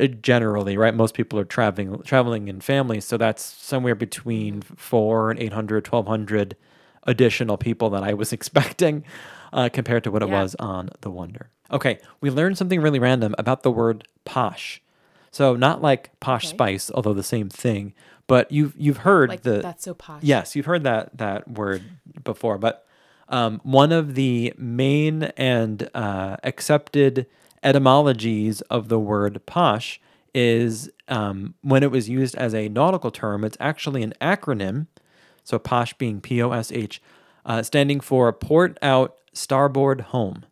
uh, 0.00 0.06
generally, 0.06 0.78
right? 0.78 0.94
Most 0.94 1.12
people 1.14 1.38
are 1.38 1.44
traveling 1.44 2.00
traveling 2.02 2.48
in 2.48 2.62
families. 2.62 3.04
So 3.04 3.18
that's 3.18 3.42
somewhere 3.42 3.94
between 3.94 4.62
four 4.62 5.30
and 5.30 5.38
800, 5.38 5.86
1200 5.86 6.56
additional 7.04 7.56
people 7.56 7.90
that 7.90 8.02
I 8.02 8.14
was 8.14 8.32
expecting 8.38 9.04
uh, 9.52 9.68
compared 9.72 10.04
to 10.04 10.10
what 10.10 10.22
it 10.22 10.28
Yeah. 10.28 10.40
was 10.42 10.54
on 10.58 10.90
The 11.00 11.10
Wonder. 11.10 11.50
Okay. 11.70 11.98
We 12.20 12.30
learned 12.30 12.58
something 12.58 12.80
really 12.80 12.98
random 12.98 13.34
about 13.38 13.62
the 13.62 13.70
word 13.70 14.06
posh. 14.24 14.80
So 15.30 15.56
not 15.56 15.80
like 15.80 16.10
posh 16.20 16.44
Okay. 16.46 16.50
spice, 16.54 16.90
although 16.94 17.14
the 17.14 17.22
same 17.22 17.48
thing, 17.48 17.94
but 18.26 18.52
you've 18.52 18.74
you've 18.76 18.98
heard 18.98 19.30
like 19.30 19.42
the 19.42 19.60
that's 19.60 19.82
so 19.84 19.94
posh. 19.94 20.22
Yes, 20.22 20.54
you've 20.54 20.66
heard 20.66 20.84
that 20.84 21.16
that 21.16 21.50
word 21.50 21.82
before, 22.22 22.58
but 22.58 22.86
um, 23.30 23.60
one 23.64 23.92
of 23.92 24.14
the 24.14 24.52
main 24.58 25.24
and 25.38 25.88
uh, 25.94 26.36
accepted 26.44 27.26
etymologies 27.62 28.60
of 28.62 28.88
the 28.88 28.98
word 28.98 29.40
posh 29.46 30.00
is 30.34 30.90
um, 31.08 31.54
when 31.62 31.82
it 31.82 31.90
was 31.90 32.08
used 32.08 32.34
as 32.36 32.54
a 32.54 32.68
nautical 32.68 33.10
term. 33.10 33.42
It's 33.44 33.56
actually 33.58 34.02
an 34.02 34.12
acronym. 34.20 34.86
So 35.44 35.58
posh 35.58 35.94
being 35.94 36.20
P 36.20 36.42
O 36.42 36.52
S 36.52 36.70
H, 36.72 37.02
uh, 37.44 37.62
standing 37.62 38.00
for 38.00 38.32
port 38.32 38.78
out 38.82 39.16
starboard 39.32 40.00
home. 40.00 40.44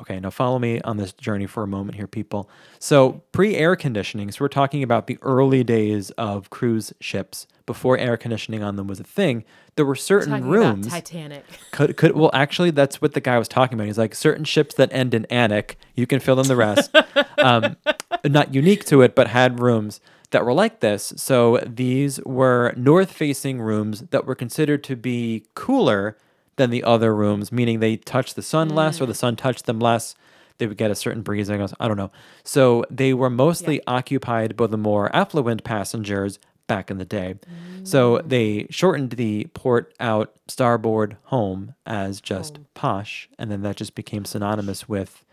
Okay, 0.00 0.18
now 0.18 0.30
follow 0.30 0.58
me 0.58 0.80
on 0.80 0.96
this 0.96 1.12
journey 1.12 1.46
for 1.46 1.62
a 1.62 1.66
moment 1.66 1.96
here, 1.96 2.08
people. 2.08 2.50
So, 2.80 3.22
pre 3.30 3.54
air 3.54 3.76
conditioning, 3.76 4.30
so 4.32 4.38
we're 4.40 4.48
talking 4.48 4.82
about 4.82 5.06
the 5.06 5.18
early 5.22 5.62
days 5.62 6.10
of 6.12 6.50
cruise 6.50 6.92
ships 7.00 7.46
before 7.64 7.96
air 7.96 8.16
conditioning 8.16 8.62
on 8.62 8.76
them 8.76 8.88
was 8.88 9.00
a 9.00 9.04
thing. 9.04 9.44
There 9.76 9.86
were 9.86 9.94
certain 9.94 10.30
Talking 10.30 10.48
rooms. 10.48 10.88
Titanic. 10.88 11.44
Could, 11.70 11.96
could 11.96 12.12
well 12.12 12.30
actually 12.34 12.70
that's 12.70 13.00
what 13.00 13.14
the 13.14 13.20
guy 13.20 13.38
was 13.38 13.48
talking 13.48 13.74
about. 13.74 13.86
He's 13.86 13.98
like 13.98 14.14
certain 14.14 14.44
ships 14.44 14.74
that 14.74 14.92
end 14.92 15.14
in 15.14 15.26
anic, 15.30 15.76
you 15.94 16.06
can 16.06 16.20
fill 16.20 16.38
in 16.40 16.48
the 16.48 16.56
rest. 16.56 16.94
um, 17.38 17.76
not 18.24 18.52
unique 18.52 18.84
to 18.86 19.02
it, 19.02 19.14
but 19.14 19.28
had 19.28 19.60
rooms 19.60 20.00
that 20.34 20.44
were 20.44 20.52
like 20.52 20.80
this. 20.80 21.12
So 21.16 21.60
these 21.64 22.18
were 22.24 22.74
north 22.76 23.12
facing 23.12 23.60
rooms 23.60 24.00
that 24.10 24.26
were 24.26 24.34
considered 24.34 24.82
to 24.84 24.96
be 24.96 25.46
cooler 25.54 26.18
than 26.56 26.70
the 26.70 26.82
other 26.82 27.14
rooms, 27.14 27.52
meaning 27.52 27.78
they 27.78 27.96
touched 27.96 28.34
the 28.34 28.42
sun 28.42 28.68
less 28.68 29.00
or 29.00 29.06
the 29.06 29.12
mm. 29.12 29.16
sun 29.16 29.36
touched 29.36 29.66
them 29.66 29.78
less. 29.78 30.16
They 30.58 30.66
would 30.66 30.76
get 30.76 30.90
a 30.90 30.96
certain 30.96 31.22
breeze. 31.22 31.48
I 31.50 31.56
guess 31.56 31.72
I 31.78 31.86
don't 31.86 31.96
know. 31.96 32.10
So 32.42 32.84
they 32.90 33.14
were 33.14 33.30
mostly 33.30 33.80
occupied 33.86 34.56
by 34.56 34.66
the 34.66 34.76
more 34.76 35.14
affluent 35.14 35.62
passengers 35.62 36.40
back 36.66 36.90
in 36.90 36.98
the 36.98 37.04
day. 37.04 37.36
So 37.84 38.18
mm. 38.18 38.28
they 38.28 38.66
shortened 38.70 39.12
the 39.12 39.44
port 39.54 39.94
out 40.00 40.34
starboard 40.48 41.16
home 41.24 41.74
as 41.86 42.20
just 42.20 42.58
posh, 42.74 43.28
and 43.38 43.52
then 43.52 43.62
that 43.62 43.76
just 43.76 43.94
became 43.94 44.24
synonymous 44.24 44.88
with 44.88 45.24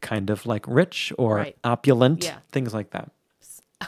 kind 0.00 0.30
of 0.30 0.46
like 0.46 0.64
rich 0.66 1.12
or 1.16 1.36
Right. 1.36 1.56
opulent, 1.62 2.24
Yeah. 2.24 2.38
things 2.50 2.74
like 2.74 2.90
that. 2.90 3.12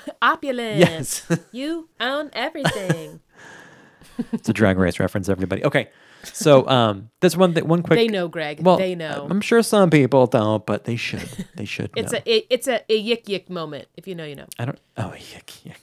Opulent. 0.23 0.79
Yes. 0.79 1.27
you 1.53 1.89
own 2.01 2.31
everything. 2.33 3.21
it's 4.33 4.49
a 4.49 4.53
drag 4.53 4.79
race 4.79 5.01
reference, 5.01 5.29
everybody. 5.29 5.65
Okay. 5.65 5.89
So 6.23 6.67
um 6.69 7.11
that's 7.21 7.37
one 7.37 7.53
thing 7.53 7.69
one 7.69 7.83
quick 7.83 7.99
they 7.99 8.09
know, 8.09 8.29
Greg. 8.29 8.63
well 8.63 8.79
they 8.79 8.95
know. 8.95 9.27
I'm 9.29 9.43
sure 9.43 9.63
some 9.63 9.91
people 9.91 10.27
don't, 10.27 10.65
but 10.65 10.85
they 10.85 10.97
should. 10.97 11.29
They 11.55 11.67
should 11.67 11.91
it's 11.97 12.13
know. 12.13 12.19
a 12.25 12.37
it, 12.37 12.47
it's 12.51 12.69
a, 12.69 12.81
a 12.89 13.03
yik 13.03 13.25
yik 13.25 13.51
moment. 13.51 13.89
If 13.97 14.07
you 14.09 14.15
know, 14.15 14.25
you 14.25 14.37
know. 14.37 14.47
I 14.59 14.65
don't. 14.65 14.79
Oh, 14.97 15.13
yuck, 15.17 15.47
yuck. 15.65 15.77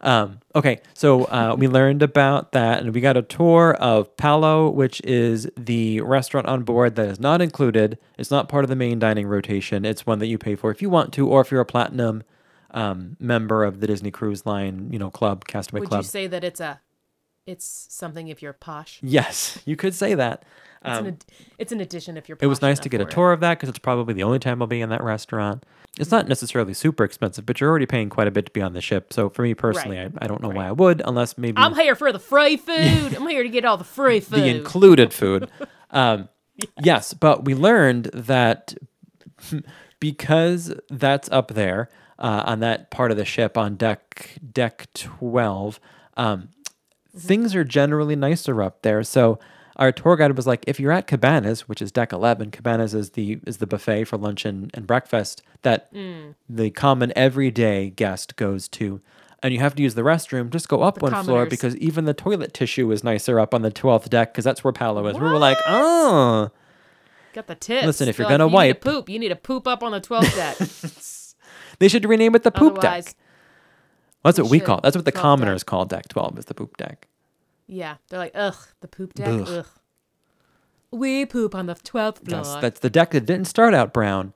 Um, 0.00 0.40
okay, 0.54 0.80
so 0.94 1.24
uh, 1.24 1.54
we 1.56 1.68
learned 1.68 2.02
about 2.02 2.52
that, 2.52 2.82
and 2.82 2.94
we 2.94 3.00
got 3.00 3.16
a 3.16 3.22
tour 3.22 3.74
of 3.74 4.16
Palo, 4.16 4.68
which 4.70 5.00
is 5.02 5.48
the 5.56 6.00
restaurant 6.00 6.46
on 6.46 6.62
board 6.62 6.96
that 6.96 7.08
is 7.08 7.20
not 7.20 7.40
included. 7.40 7.98
It's 8.18 8.30
not 8.30 8.48
part 8.48 8.64
of 8.64 8.70
the 8.70 8.76
main 8.76 8.98
dining 8.98 9.26
rotation. 9.26 9.84
It's 9.84 10.06
one 10.06 10.18
that 10.18 10.26
you 10.26 10.38
pay 10.38 10.56
for 10.56 10.70
if 10.70 10.82
you 10.82 10.90
want 10.90 11.12
to, 11.14 11.28
or 11.28 11.40
if 11.40 11.50
you're 11.50 11.60
a 11.60 11.66
platinum 11.66 12.22
um, 12.72 13.16
member 13.20 13.64
of 13.64 13.80
the 13.80 13.86
Disney 13.86 14.10
Cruise 14.10 14.44
Line, 14.46 14.88
you 14.92 14.98
know, 14.98 15.10
club, 15.10 15.44
Castaway 15.46 15.80
Would 15.80 15.88
Club. 15.88 15.98
Would 16.00 16.04
you 16.06 16.10
say 16.10 16.26
that 16.26 16.42
it's 16.44 16.60
a 16.60 16.80
It's 17.46 17.86
something 17.90 18.28
if 18.28 18.40
you're 18.42 18.52
posh. 18.52 18.98
Yes, 19.02 19.58
you 19.66 19.76
could 19.76 19.94
say 19.94 20.14
that. 20.14 20.44
It's, 20.84 20.98
Um, 20.98 21.06
an, 21.06 21.14
ad- 21.14 21.24
it's 21.58 21.72
an 21.72 21.80
addition 21.80 22.16
if 22.16 22.28
you're 22.28 22.36
posh. 22.36 22.42
it 22.44 22.48
was 22.48 22.60
nice 22.62 22.78
to 22.80 22.88
get 22.88 23.00
a 23.00 23.04
for 23.04 23.10
it. 23.10 23.14
tour 23.14 23.32
of 23.32 23.40
that 23.40 23.58
because 23.58 23.68
it's 23.68 23.78
probably 23.78 24.14
the 24.14 24.22
only 24.24 24.38
time 24.40 24.60
I'll 24.62 24.66
be 24.68 24.80
in 24.80 24.88
that 24.90 25.02
restaurant. 25.02 25.64
It's 25.98 26.10
not 26.10 26.26
necessarily 26.26 26.72
super 26.74 27.04
expensive, 27.04 27.44
but 27.44 27.60
you're 27.60 27.68
already 27.68 27.84
paying 27.86 28.08
quite 28.08 28.26
a 28.26 28.30
bit 28.30 28.46
to 28.46 28.50
be 28.52 28.62
on 28.62 28.72
the 28.72 28.80
ship. 28.80 29.12
So 29.12 29.28
for 29.28 29.42
me 29.42 29.54
personally, 29.54 29.98
I, 30.00 30.08
I 30.18 30.26
don't 30.26 30.40
know 30.42 30.48
why 30.48 30.66
I 30.66 30.72
would, 30.72 31.02
unless 31.04 31.36
maybe 31.36 31.58
I'm 31.58 31.74
here 31.74 31.94
for 31.94 32.10
the 32.12 32.18
free 32.18 32.56
food. 32.68 33.14
I'm 33.14 33.28
here 33.28 33.42
to 33.42 33.48
get 33.50 33.64
all 33.66 33.76
the 33.76 33.84
free 33.84 34.18
food. 34.20 34.40
the 34.40 34.46
included 34.48 35.12
food. 35.12 35.50
Um, 35.94 36.30
yes, 36.82 37.12
but 37.12 37.44
we 37.44 37.54
learned 37.54 38.04
that 38.14 38.72
because 40.00 40.72
that's 40.90 41.30
up 41.30 41.48
there 41.48 41.88
uh, 42.18 42.44
on 42.46 42.60
that 42.60 42.90
part 42.90 43.10
of 43.10 43.16
the 43.16 43.24
ship 43.24 43.56
on 43.58 43.76
deck 43.76 44.38
deck 44.52 44.88
twelve, 44.94 45.80
um, 46.16 46.48
things 47.16 47.54
are 47.54 47.64
generally 47.64 48.16
nicer 48.16 48.62
up 48.62 48.82
there. 48.82 49.02
So 49.02 49.38
our 49.76 49.90
tour 49.90 50.16
guide 50.16 50.36
was 50.36 50.46
like, 50.46 50.64
if 50.66 50.78
you're 50.78 50.92
at 50.92 51.06
Cabanas, 51.06 51.68
which 51.68 51.80
is 51.82 51.90
deck 51.90 52.12
eleven, 52.12 52.50
Cabanas 52.50 52.94
is 52.94 53.10
the 53.10 53.40
is 53.46 53.56
the 53.58 53.66
buffet 53.66 54.04
for 54.04 54.16
lunch 54.18 54.44
and, 54.44 54.70
and 54.74 54.86
breakfast 54.86 55.42
that 55.62 55.92
Mm. 55.94 56.34
the 56.48 56.70
common 56.70 57.12
everyday 57.16 57.90
guest 57.90 58.36
goes 58.36 58.68
to. 58.68 59.00
And 59.44 59.52
you 59.52 59.58
have 59.58 59.74
to 59.74 59.82
use 59.82 59.94
the 59.96 60.02
restroom. 60.02 60.50
Just 60.50 60.68
go 60.68 60.82
up 60.82 61.02
one 61.02 61.24
floor 61.24 61.46
because 61.46 61.74
even 61.78 62.04
the 62.04 62.14
toilet 62.14 62.54
tissue 62.54 62.92
is 62.92 63.02
nicer 63.02 63.40
up 63.40 63.54
on 63.54 63.62
the 63.62 63.70
twelfth 63.72 64.08
deck 64.08 64.32
because 64.32 64.44
that's 64.44 64.62
where 64.62 64.72
Palo 64.72 65.04
is. 65.08 65.14
We 65.18 65.22
were 65.22 65.38
like, 65.38 65.58
oh, 65.66 66.50
Got 67.32 67.46
the 67.48 67.54
tips. 67.56 67.86
Listen, 67.86 68.08
if 68.08 68.18
They're 68.18 68.24
you're 68.30 68.38
gonna 68.38 68.46
like, 68.46 68.66
you 68.66 68.68
need 68.74 68.80
to 68.82 68.88
wipe- 68.88 68.94
poop. 68.94 69.08
You 69.08 69.18
need 69.18 69.28
to 69.30 69.36
poop 69.36 69.66
up 69.66 69.82
on 69.82 69.90
the 69.92 70.00
12th 70.02 70.36
deck. 70.36 70.56
they 71.78 71.88
should 71.88 72.04
rename 72.04 72.34
it 72.34 72.42
the 72.42 72.50
poop 72.50 72.78
Otherwise, 72.78 73.06
deck. 73.06 73.14
Well, 74.24 74.32
that's 74.32 74.40
what 74.40 74.50
we 74.50 74.60
call 74.60 74.78
it. 74.78 74.82
That's 74.82 74.96
what 74.96 75.04
the 75.04 75.10
12th 75.12 75.14
deck. 75.14 75.22
commoners 75.22 75.64
call 75.64 75.84
deck 75.84 76.08
twelve 76.08 76.38
is 76.38 76.44
the 76.46 76.54
poop 76.54 76.76
deck. 76.76 77.08
yeah, 77.66 77.96
they're 78.08 78.18
like, 78.18 78.32
ugh, 78.34 78.56
the 78.80 78.88
poop 78.88 79.14
deck. 79.14 79.28
Ugh. 79.28 79.48
Ugh. 79.48 79.66
We 80.90 81.24
poop 81.24 81.54
on 81.54 81.66
the 81.66 81.74
12th 81.74 81.88
floor. 82.26 82.42
That's 82.42 82.54
that's 82.56 82.80
the 82.80 82.90
deck 82.90 83.12
that 83.12 83.24
didn't 83.24 83.46
start 83.46 83.72
out 83.72 83.94
brown, 83.94 84.34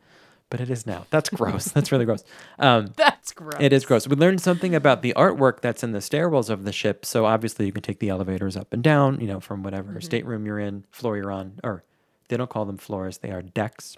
but 0.49 0.59
it 0.61 0.71
is 0.71 0.87
now. 0.87 1.05
That's 1.11 1.29
gross. 1.29 1.67
that's 1.67 1.93
really 1.93 2.07
gross. 2.07 2.25
Um, 2.59 2.93
That's 2.97 3.33
gross. 3.33 3.57
It 3.61 3.73
is 3.75 3.85
gross. 3.85 4.09
We 4.09 4.17
learned 4.17 4.41
something 4.41 4.75
about 4.75 5.03
the 5.03 5.13
artwork 5.17 5.61
that's 5.61 5.83
in 5.83 5.93
the 5.93 5.99
stairwells 5.99 6.49
of 6.49 6.65
the 6.65 6.73
ship. 6.73 7.05
So 7.05 7.27
obviously, 7.27 7.67
you 7.67 7.73
can 7.73 7.83
take 7.83 7.99
the 7.99 8.09
elevators 8.09 8.57
up 8.57 8.73
and 8.73 8.83
down, 8.83 9.21
you 9.21 9.27
know, 9.27 9.41
from 9.41 9.63
whatever 9.63 9.91
Mm-hmm. 9.91 10.01
stateroom 10.01 10.47
you're 10.47 10.59
in, 10.61 10.85
floor 10.91 11.17
you're 11.19 11.31
on, 11.33 11.61
or 11.63 11.85
they 12.29 12.37
don't 12.39 12.49
call 12.49 12.65
them 12.65 12.79
floors; 12.79 13.19
they 13.19 13.31
are 13.33 13.43
decks. 13.43 13.97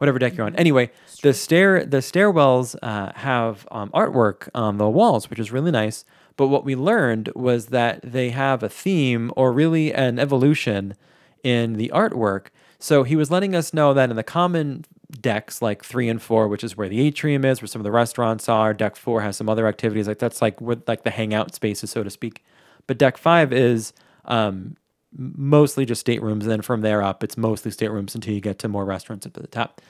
Whatever 0.00 0.18
deck 0.18 0.34
you're 0.34 0.46
on. 0.46 0.56
Anyway, 0.56 0.90
the 1.22 1.34
stair 1.34 1.84
the 1.84 1.98
stairwells 1.98 2.74
uh, 2.82 3.12
have 3.16 3.68
um, 3.70 3.90
artwork 3.90 4.48
on 4.54 4.78
the 4.78 4.88
walls, 4.88 5.28
which 5.28 5.38
is 5.38 5.52
really 5.52 5.70
nice. 5.70 6.06
But 6.38 6.48
what 6.48 6.64
we 6.64 6.74
learned 6.74 7.30
was 7.36 7.66
that 7.66 8.00
they 8.02 8.30
have 8.30 8.62
a 8.62 8.70
theme 8.70 9.30
or 9.36 9.52
really 9.52 9.92
an 9.92 10.18
evolution 10.18 10.94
in 11.42 11.74
the 11.74 11.90
artwork. 11.94 12.46
So 12.78 13.02
he 13.02 13.14
was 13.14 13.30
letting 13.30 13.54
us 13.54 13.74
know 13.74 13.92
that 13.92 14.08
in 14.08 14.16
the 14.16 14.22
common 14.22 14.86
decks, 15.20 15.60
like 15.60 15.84
three 15.84 16.08
and 16.08 16.22
four, 16.22 16.48
which 16.48 16.64
is 16.64 16.78
where 16.78 16.88
the 16.88 17.06
atrium 17.06 17.44
is, 17.44 17.60
where 17.60 17.68
some 17.68 17.80
of 17.80 17.84
the 17.84 17.90
restaurants 17.90 18.48
are, 18.48 18.72
deck 18.72 18.96
four 18.96 19.20
has 19.20 19.36
some 19.36 19.50
other 19.50 19.66
activities. 19.66 20.08
Like 20.08 20.18
that's 20.18 20.40
like 20.40 20.56
like 20.60 21.04
the 21.04 21.10
hangout 21.10 21.54
spaces, 21.54 21.90
so 21.90 22.02
to 22.02 22.08
speak. 22.08 22.42
But 22.86 22.96
deck 22.96 23.18
five 23.18 23.52
is 23.52 23.92
um, 24.24 24.76
mostly 25.16 25.84
just 25.84 26.00
staterooms, 26.00 26.44
and 26.44 26.52
then 26.52 26.62
from 26.62 26.80
there 26.80 27.02
up, 27.02 27.24
it's 27.24 27.36
mostly 27.36 27.70
staterooms 27.70 28.14
until 28.14 28.34
you 28.34 28.40
get 28.40 28.58
to 28.60 28.68
more 28.68 28.84
restaurants 28.84 29.26
up 29.26 29.36
at 29.36 29.42
the 29.42 29.48
top. 29.48 29.80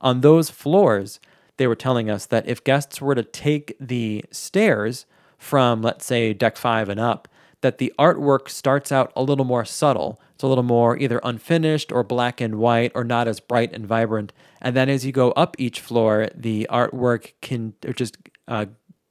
On 0.00 0.20
those 0.20 0.50
floors, 0.50 1.20
they 1.56 1.66
were 1.66 1.74
telling 1.74 2.10
us 2.10 2.26
that 2.26 2.48
if 2.48 2.64
guests 2.64 3.00
were 3.00 3.14
to 3.14 3.22
take 3.22 3.76
the 3.80 4.24
stairs 4.30 5.06
from, 5.38 5.82
let's 5.82 6.04
say, 6.04 6.32
deck 6.32 6.56
five 6.56 6.88
and 6.88 6.98
up, 6.98 7.28
that 7.60 7.78
the 7.78 7.92
artwork 7.98 8.48
starts 8.50 8.92
out 8.92 9.12
a 9.16 9.22
little 9.22 9.44
more 9.44 9.64
subtle. 9.64 10.20
It's 10.34 10.42
a 10.42 10.46
little 10.46 10.64
more 10.64 10.98
either 10.98 11.20
unfinished 11.22 11.92
or 11.92 12.02
black 12.02 12.40
and 12.40 12.56
white 12.56 12.92
or 12.94 13.04
not 13.04 13.26
as 13.26 13.40
bright 13.40 13.72
and 13.72 13.86
vibrant. 13.86 14.32
And 14.60 14.76
then 14.76 14.90
as 14.90 15.06
you 15.06 15.12
go 15.12 15.32
up 15.32 15.56
each 15.58 15.80
floor, 15.80 16.28
the 16.34 16.66
artwork 16.70 17.32
can 17.40 17.72
just 17.94 18.18
uh, 18.48 18.66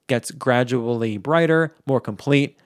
gets 0.08 0.30
gradually 0.32 1.18
brighter, 1.18 1.76
more 1.88 2.02
complete, 2.02 2.60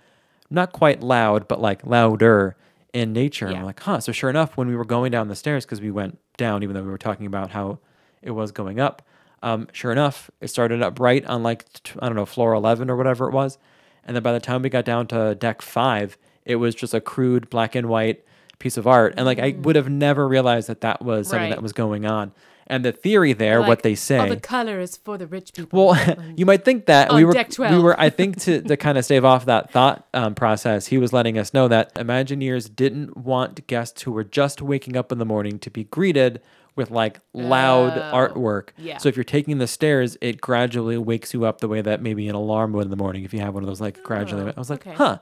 not 0.50 0.74
quite 0.74 1.02
loud, 1.02 1.48
but 1.48 1.62
like 1.62 1.86
louder 1.86 2.58
in 2.98 3.14
nature. 3.14 3.50
Yeah. 3.50 3.60
I'm 3.60 3.66
like, 3.66 3.80
huh. 3.80 4.00
So 4.00 4.12
sure 4.12 4.30
enough, 4.30 4.58
when 4.58 4.68
we 4.68 4.76
were 4.76 4.86
going 4.86 5.12
down 5.12 5.28
the 5.28 5.36
stairs, 5.36 5.66
because 5.66 5.82
we 5.82 5.92
went 5.92 6.18
down, 6.38 6.64
even 6.64 6.76
though 6.76 6.84
we 6.84 6.90
were 6.90 6.98
talking 6.98 7.26
about 7.26 7.52
how 7.52 7.80
it 8.22 8.32
was 8.32 8.52
going 8.52 8.80
up, 8.80 9.02
um, 9.44 9.68
sure 9.72 9.92
enough, 9.92 10.32
it 10.42 10.48
started 10.48 10.82
up 10.82 10.96
bright 10.96 11.26
on 11.26 11.44
like 11.44 11.66
I 12.00 12.08
don't 12.08 12.16
know 12.16 12.26
floor 12.26 12.54
eleven 12.54 12.90
or 12.90 12.96
whatever 12.96 13.28
it 13.28 13.34
was, 13.34 13.58
and 14.04 14.16
then 14.16 14.24
by 14.24 14.34
the 14.34 14.40
time 14.40 14.62
we 14.64 14.70
got 14.70 14.84
down 14.86 15.06
to 15.08 15.36
deck 15.36 15.62
five, 15.62 16.18
it 16.44 16.56
was 16.56 16.74
just 16.74 16.94
a 16.96 17.02
crude 17.02 17.50
black 17.50 17.76
and 17.76 17.88
white 17.88 18.24
piece 18.60 18.78
of 18.78 18.88
art, 18.88 19.14
and 19.16 19.26
like 19.28 19.38
I 19.40 19.56
would 19.60 19.76
have 19.76 19.90
never 19.90 20.28
realized 20.28 20.68
that 20.70 20.82
that 20.82 21.04
was 21.04 21.28
something 21.28 21.50
Right. 21.50 21.56
that 21.56 21.62
was 21.62 21.74
going 21.74 22.06
on. 22.06 22.32
And 22.70 22.84
the 22.84 22.92
theory 22.92 23.32
there, 23.34 23.62
what 23.62 23.82
they 23.82 23.96
say, 23.96 24.20
Oh, 24.20 24.30
the 24.30 24.40
color 24.40 24.80
is 24.80 24.98
for 24.98 25.18
the 25.18 25.26
rich 25.26 25.54
people. 25.54 25.88
well, 25.88 26.16
you 26.36 26.46
might 26.46 26.66
think 26.66 26.86
that 26.88 27.14
we 27.14 27.24
were 27.24 27.34
we 27.60 27.80
were 27.80 28.00
I 28.00 28.10
think 28.10 28.40
to 28.42 28.62
to 28.62 28.76
kind 28.86 28.98
of 28.98 29.06
stave 29.06 29.24
off 29.24 29.46
that 29.46 29.72
thought 29.72 30.06
um, 30.14 30.36
process. 30.36 30.88
He 30.88 30.98
was 30.98 31.14
letting 31.14 31.38
us 31.38 31.54
know 31.54 31.68
that 31.70 31.96
Imagineers 31.96 32.74
didn't 32.76 33.16
want 33.16 33.66
guests 33.68 34.02
who 34.02 34.12
were 34.12 34.26
just 34.26 34.62
waking 34.62 34.98
up 34.98 35.12
in 35.12 35.18
the 35.18 35.26
morning 35.26 35.60
to 35.60 35.70
be 35.70 35.86
greeted 35.86 36.42
with 36.76 36.92
like 36.92 37.20
loud 37.34 37.98
Oh, 37.98 38.16
artwork. 38.16 38.70
yeah. 38.78 38.98
So 38.98 39.10
if 39.10 39.16
you're 39.16 39.24
taking 39.24 39.58
the 39.58 39.66
stairs, 39.68 40.18
it 40.22 40.40
gradually 40.42 40.98
wakes 40.98 41.34
you 41.34 41.46
up 41.46 41.60
the 41.60 41.68
way 41.68 41.82
that 41.82 42.02
maybe 42.02 42.28
an 42.28 42.36
alarm 42.36 42.74
would 42.74 42.84
in 42.86 42.92
the 42.92 42.98
morning 42.98 43.24
if 43.24 43.34
you 43.34 43.40
have 43.40 43.54
one 43.54 43.64
of 43.64 43.68
those 43.68 43.82
like 43.82 44.04
gradually. 44.04 44.44
Oh, 44.44 44.54
I 44.56 44.60
was 44.60 44.70
like, 44.70 44.86
okay. 44.86 44.96
huh. 44.96 45.18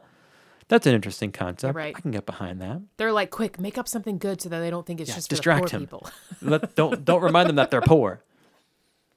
That's 0.68 0.88
an 0.88 0.96
interesting 0.96 1.32
concept. 1.32 1.76
right. 1.76 1.96
I 1.96 2.00
can 2.02 2.12
get 2.12 2.26
behind 2.26 2.60
that. 2.62 2.82
They're 2.98 3.12
like, 3.12 3.30
quick, 3.30 3.60
make 3.60 3.78
up 3.78 3.88
something 3.88 4.18
good 4.18 4.42
so 4.42 4.50
that 4.50 4.60
they 4.60 4.70
don't 4.72 4.86
think 4.86 5.00
it's 5.00 5.10
Yeah, 5.10 5.16
just 5.16 5.30
for 5.30 5.36
distract 5.36 5.70
poor 5.70 5.78
him. 5.78 5.82
people. 5.82 6.10
Let, 6.42 6.76
don't 6.76 7.06
don't 7.06 7.22
remind 7.22 7.50
them 7.50 7.56
that 7.58 7.70
they're 7.72 7.82
poor. 7.82 8.22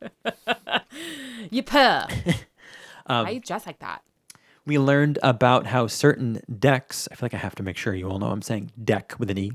you 1.50 1.62
poor. 1.62 2.06
Um, 3.10 3.24
I 3.24 3.38
just 3.38 3.66
like 3.66 3.78
that. 3.78 4.02
we 4.66 4.78
learned 4.78 5.18
about 5.22 5.64
how 5.68 5.86
certain 5.86 6.42
decks, 6.58 7.08
I 7.10 7.14
feel 7.14 7.24
like 7.24 7.32
I 7.32 7.38
have 7.38 7.54
to 7.54 7.62
make 7.62 7.78
sure 7.78 7.94
you 7.94 8.06
all 8.10 8.18
know 8.18 8.26
I'm 8.26 8.42
saying 8.42 8.70
deck 8.84 9.14
with 9.18 9.30
an 9.30 9.38
E. 9.38 9.52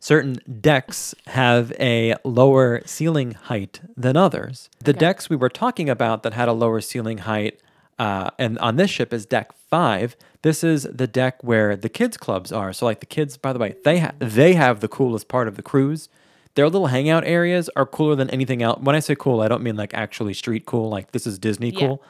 Certain 0.00 0.38
decks 0.62 1.14
have 1.26 1.72
a 1.78 2.14
lower 2.24 2.80
ceiling 2.86 3.32
height 3.32 3.82
than 3.98 4.16
others. 4.16 4.70
The 4.82 4.94
decks 4.94 5.28
we 5.28 5.36
were 5.36 5.50
talking 5.50 5.90
about 5.90 6.22
that 6.22 6.32
had 6.32 6.48
a 6.48 6.54
lower 6.54 6.80
ceiling 6.80 7.18
height, 7.18 7.60
uh, 7.98 8.30
and 8.38 8.58
on 8.58 8.76
this 8.76 8.90
ship 8.90 9.12
is 9.12 9.26
deck 9.26 9.52
five. 9.70 10.16
This 10.42 10.62
is 10.62 10.84
the 10.84 11.06
deck 11.06 11.42
where 11.42 11.76
the 11.76 11.88
kids' 11.88 12.16
clubs 12.16 12.52
are. 12.52 12.72
So, 12.72 12.84
like 12.86 13.00
the 13.00 13.06
kids, 13.06 13.36
by 13.36 13.52
the 13.52 13.58
way, 13.58 13.74
they 13.84 13.98
ha- 14.00 14.12
they 14.18 14.54
have 14.54 14.80
the 14.80 14.88
coolest 14.88 15.28
part 15.28 15.48
of 15.48 15.56
the 15.56 15.62
cruise. 15.62 16.08
Their 16.54 16.66
little 16.68 16.86
hangout 16.86 17.24
areas 17.24 17.68
are 17.76 17.84
cooler 17.84 18.14
than 18.14 18.30
anything 18.30 18.62
else. 18.62 18.80
When 18.80 18.94
I 18.96 19.00
say 19.00 19.14
cool, 19.14 19.40
I 19.40 19.48
don't 19.48 19.62
mean 19.62 19.76
like 19.76 19.92
actually 19.94 20.34
street 20.34 20.64
cool, 20.66 20.88
like 20.88 21.12
this 21.12 21.26
is 21.26 21.38
Disney 21.38 21.70
Yeah. 21.70 21.78
cool, 21.80 22.02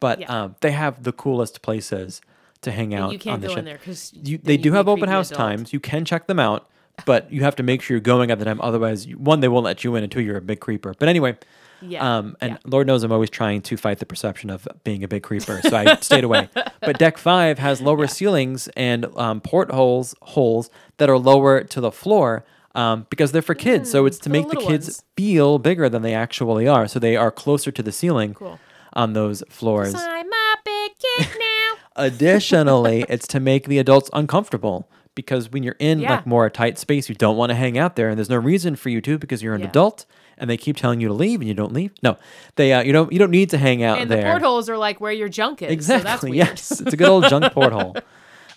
but 0.00 0.20
Yeah. 0.20 0.44
um, 0.44 0.56
they 0.60 0.72
have 0.72 1.02
the 1.04 1.12
coolest 1.12 1.62
places 1.62 2.20
to 2.62 2.70
hang 2.72 2.94
out. 2.94 3.12
you 3.12 3.18
can't 3.18 3.34
on 3.34 3.40
the 3.40 3.46
go 3.46 3.52
ship. 3.52 3.58
in 3.60 3.64
there 3.66 3.78
'cause 3.78 4.12
you, 4.14 4.36
then 4.38 4.44
they 4.44 4.56
do 4.56 4.72
have 4.72 4.88
open 4.88 5.08
house 5.08 5.30
adult. 5.30 5.38
times. 5.48 5.72
You 5.72 5.78
can 5.80 6.04
check 6.04 6.26
them 6.26 6.40
out, 6.40 6.68
but 7.06 7.30
you 7.32 7.42
have 7.44 7.54
to 7.56 7.62
make 7.62 7.80
sure 7.82 7.94
you're 7.94 8.00
going 8.02 8.30
at 8.32 8.38
the 8.40 8.44
time. 8.44 8.60
Otherwise, 8.60 9.06
you, 9.06 9.16
one 9.16 9.38
they 9.40 9.48
won't 9.48 9.64
let 9.64 9.84
you 9.84 9.94
in 9.94 10.02
until 10.02 10.20
you're 10.22 10.36
a 10.36 10.42
big 10.42 10.58
creeper. 10.60 10.92
But 10.98 11.08
anyway, 11.08 11.36
Yeah, 11.80 12.18
um, 12.18 12.36
and 12.40 12.52
yeah. 12.52 12.58
Lord 12.64 12.86
knows 12.86 13.02
I'm 13.04 13.12
always 13.12 13.30
trying 13.30 13.62
to 13.62 13.76
fight 13.76 13.98
the 14.00 14.06
perception 14.06 14.50
of 14.50 14.66
being 14.84 15.04
a 15.04 15.08
big 15.08 15.22
creeper, 15.22 15.60
so 15.62 15.76
I 15.76 15.96
stayed 15.96 16.24
away. 16.24 16.48
But 16.80 16.98
deck 16.98 17.18
five 17.18 17.58
has 17.58 17.80
lower 17.80 18.06
ceilings 18.06 18.68
and 18.76 19.06
um, 19.16 19.40
portholes 19.40 20.14
holes 20.22 20.70
that 20.96 21.10
are 21.10 21.18
lower 21.18 21.62
to 21.64 21.80
the 21.80 21.92
floor. 21.92 22.44
Um, 22.74 23.06
because 23.10 23.32
they're 23.32 23.42
for 23.42 23.54
kids, 23.56 23.90
so 23.90 24.06
it's 24.06 24.18
to 24.18 24.24
for 24.24 24.28
the 24.28 24.38
make 24.38 24.48
the 24.50 24.56
kids 24.56 24.86
ones. 24.86 25.04
feel 25.16 25.58
bigger 25.58 25.88
than 25.88 26.02
they 26.02 26.14
actually 26.14 26.68
are. 26.68 26.86
So 26.86 26.98
they 27.00 27.16
are 27.16 27.30
closer 27.32 27.72
to 27.72 27.82
the 27.82 27.90
ceiling 27.90 28.34
Cool. 28.34 28.60
on 28.92 29.14
those 29.14 29.42
floors. 29.48 29.94
I'm 29.96 30.26
a 30.32 30.56
big 30.64 30.92
kid 30.98 31.28
now. 31.40 32.04
Additionally, 32.04 33.04
it's 33.08 33.26
to 33.28 33.40
make 33.40 33.66
the 33.66 33.78
adults 33.78 34.10
uncomfortable 34.12 34.88
because 35.14 35.50
when 35.50 35.62
you're 35.64 35.76
in 35.80 35.98
Yeah. 36.00 36.10
like 36.16 36.26
more 36.26 36.46
a 36.46 36.50
tight 36.50 36.78
space, 36.78 37.08
you 37.08 37.14
don't 37.16 37.36
want 37.36 37.50
to 37.50 37.56
hang 37.56 37.76
out 37.78 37.96
there, 37.96 38.08
and 38.10 38.16
there's 38.18 38.30
no 38.30 38.36
reason 38.36 38.76
for 38.76 38.90
you 38.90 39.00
to 39.00 39.18
because 39.18 39.42
you're 39.42 39.54
an 39.54 39.62
Yeah. 39.62 39.68
adult, 39.68 40.06
and 40.38 40.48
they 40.48 40.56
keep 40.56 40.76
telling 40.76 41.00
you 41.00 41.08
to 41.08 41.14
leave, 41.14 41.40
and 41.40 41.48
you 41.48 41.54
don't 41.54 41.72
leave. 41.72 41.92
No, 42.02 42.16
they 42.56 42.72
uh, 42.72 42.82
you 42.82 42.92
don't 42.92 43.12
you 43.12 43.18
don't 43.18 43.30
need 43.30 43.50
to 43.50 43.58
hang 43.58 43.82
out 43.82 43.98
and 43.98 44.10
there. 44.10 44.22
the 44.22 44.30
portholes 44.30 44.68
are 44.68 44.78
like 44.78 45.00
where 45.00 45.12
your 45.12 45.28
junk 45.28 45.62
is. 45.62 45.70
Exactly. 45.70 46.30
So 46.30 46.34
yes, 46.34 46.80
it's 46.80 46.92
a 46.92 46.96
good 46.96 47.08
old 47.08 47.28
junk 47.28 47.52
porthole. 47.52 47.96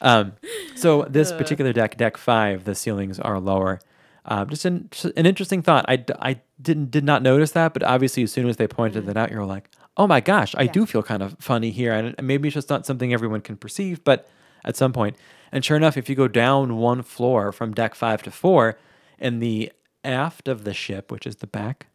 Um, 0.03 0.33
so 0.75 1.03
this 1.03 1.31
particular 1.31 1.73
deck, 1.73 1.95
deck 1.95 2.17
five, 2.17 2.63
the 2.63 2.73
ceilings 2.73 3.19
are 3.19 3.39
lower. 3.39 3.79
Um, 4.25 4.49
just 4.49 4.65
an, 4.65 4.87
just 4.89 5.05
an 5.15 5.27
interesting 5.27 5.61
thought. 5.61 5.85
I, 5.87 6.03
I 6.19 6.41
didn't 6.61 6.89
did 6.89 7.03
not 7.03 7.21
notice 7.21 7.51
that, 7.51 7.73
but 7.73 7.83
obviously 7.83 8.23
as 8.23 8.31
soon 8.31 8.47
as 8.47 8.57
they 8.57 8.67
pointed 8.67 9.05
that 9.05 9.15
out, 9.17 9.29
you're 9.29 9.45
like, 9.45 9.69
oh 9.97 10.07
my 10.07 10.19
gosh, 10.19 10.55
I 10.57 10.67
do 10.67 10.85
feel 10.85 11.03
kind 11.03 11.21
of 11.21 11.35
funny 11.39 11.69
here, 11.69 11.93
and 11.93 12.15
maybe 12.21 12.47
it's 12.47 12.55
just 12.55 12.69
not 12.69 12.85
something 12.85 13.13
everyone 13.13 13.41
can 13.41 13.57
perceive, 13.57 14.03
but 14.03 14.27
at 14.65 14.75
some 14.75 14.93
point, 14.93 15.17
and 15.51 15.65
sure 15.65 15.77
enough, 15.77 15.97
if 15.97 16.09
you 16.09 16.15
go 16.15 16.27
down 16.27 16.77
one 16.77 17.03
floor 17.03 17.51
from 17.51 17.73
deck 17.73 17.93
five 17.93 18.23
to 18.23 18.31
four, 18.31 18.77
in 19.19 19.39
the 19.39 19.71
aft 20.03 20.47
of 20.47 20.63
the 20.63 20.73
ship, 20.73 21.11
which 21.11 21.25
is 21.27 21.37
the 21.37 21.47
back, 21.47 21.87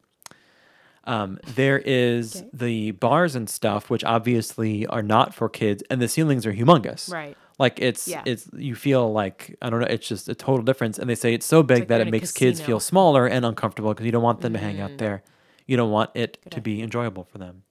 um, 1.05 1.39
there 1.55 1.79
is 1.79 2.45
the 2.53 2.91
bars 2.93 3.37
and 3.37 3.49
stuff, 3.49 3.89
which 3.91 4.03
obviously 4.05 4.87
are 4.87 5.03
not 5.03 5.35
for 5.35 5.49
kids, 5.49 5.83
and 5.91 6.03
the 6.03 6.09
ceilings 6.09 6.45
are 6.47 6.53
humongous. 6.53 7.13
Right. 7.13 7.37
Like 7.59 7.79
it's 7.81 8.07
Yeah. 8.09 8.23
it's 8.27 8.51
you 8.55 8.75
feel 8.75 9.13
like 9.13 9.57
I 9.63 9.71
don't 9.71 9.81
know. 9.81 9.87
It's 9.87 10.07
just 10.07 10.29
a 10.29 10.35
total 10.35 10.63
difference. 10.65 10.99
And 10.99 11.09
they 11.09 11.15
say 11.15 11.33
it's 11.33 11.47
so 11.47 11.63
big 11.63 11.79
like 11.81 11.89
that 11.89 12.01
it 12.03 12.11
makes 12.11 12.33
kids 12.33 12.61
feel 12.61 12.81
smaller 12.81 13.27
and 13.27 13.47
uncomfortable 13.47 13.95
because 13.95 14.05
you 14.05 14.13
don't 14.13 14.23
want 14.23 14.41
them 14.43 14.53
to 14.53 14.59
hang 14.59 14.77
Mm. 14.77 14.81
out 14.81 14.99
there. 14.99 15.23
You 15.67 15.77
don't 15.77 15.91
want 15.91 16.11
it 16.15 16.39
Good 16.45 16.51
to 16.53 16.61
be 16.61 16.83
enjoyable 16.83 17.25
for 17.25 17.39
them. 17.39 17.63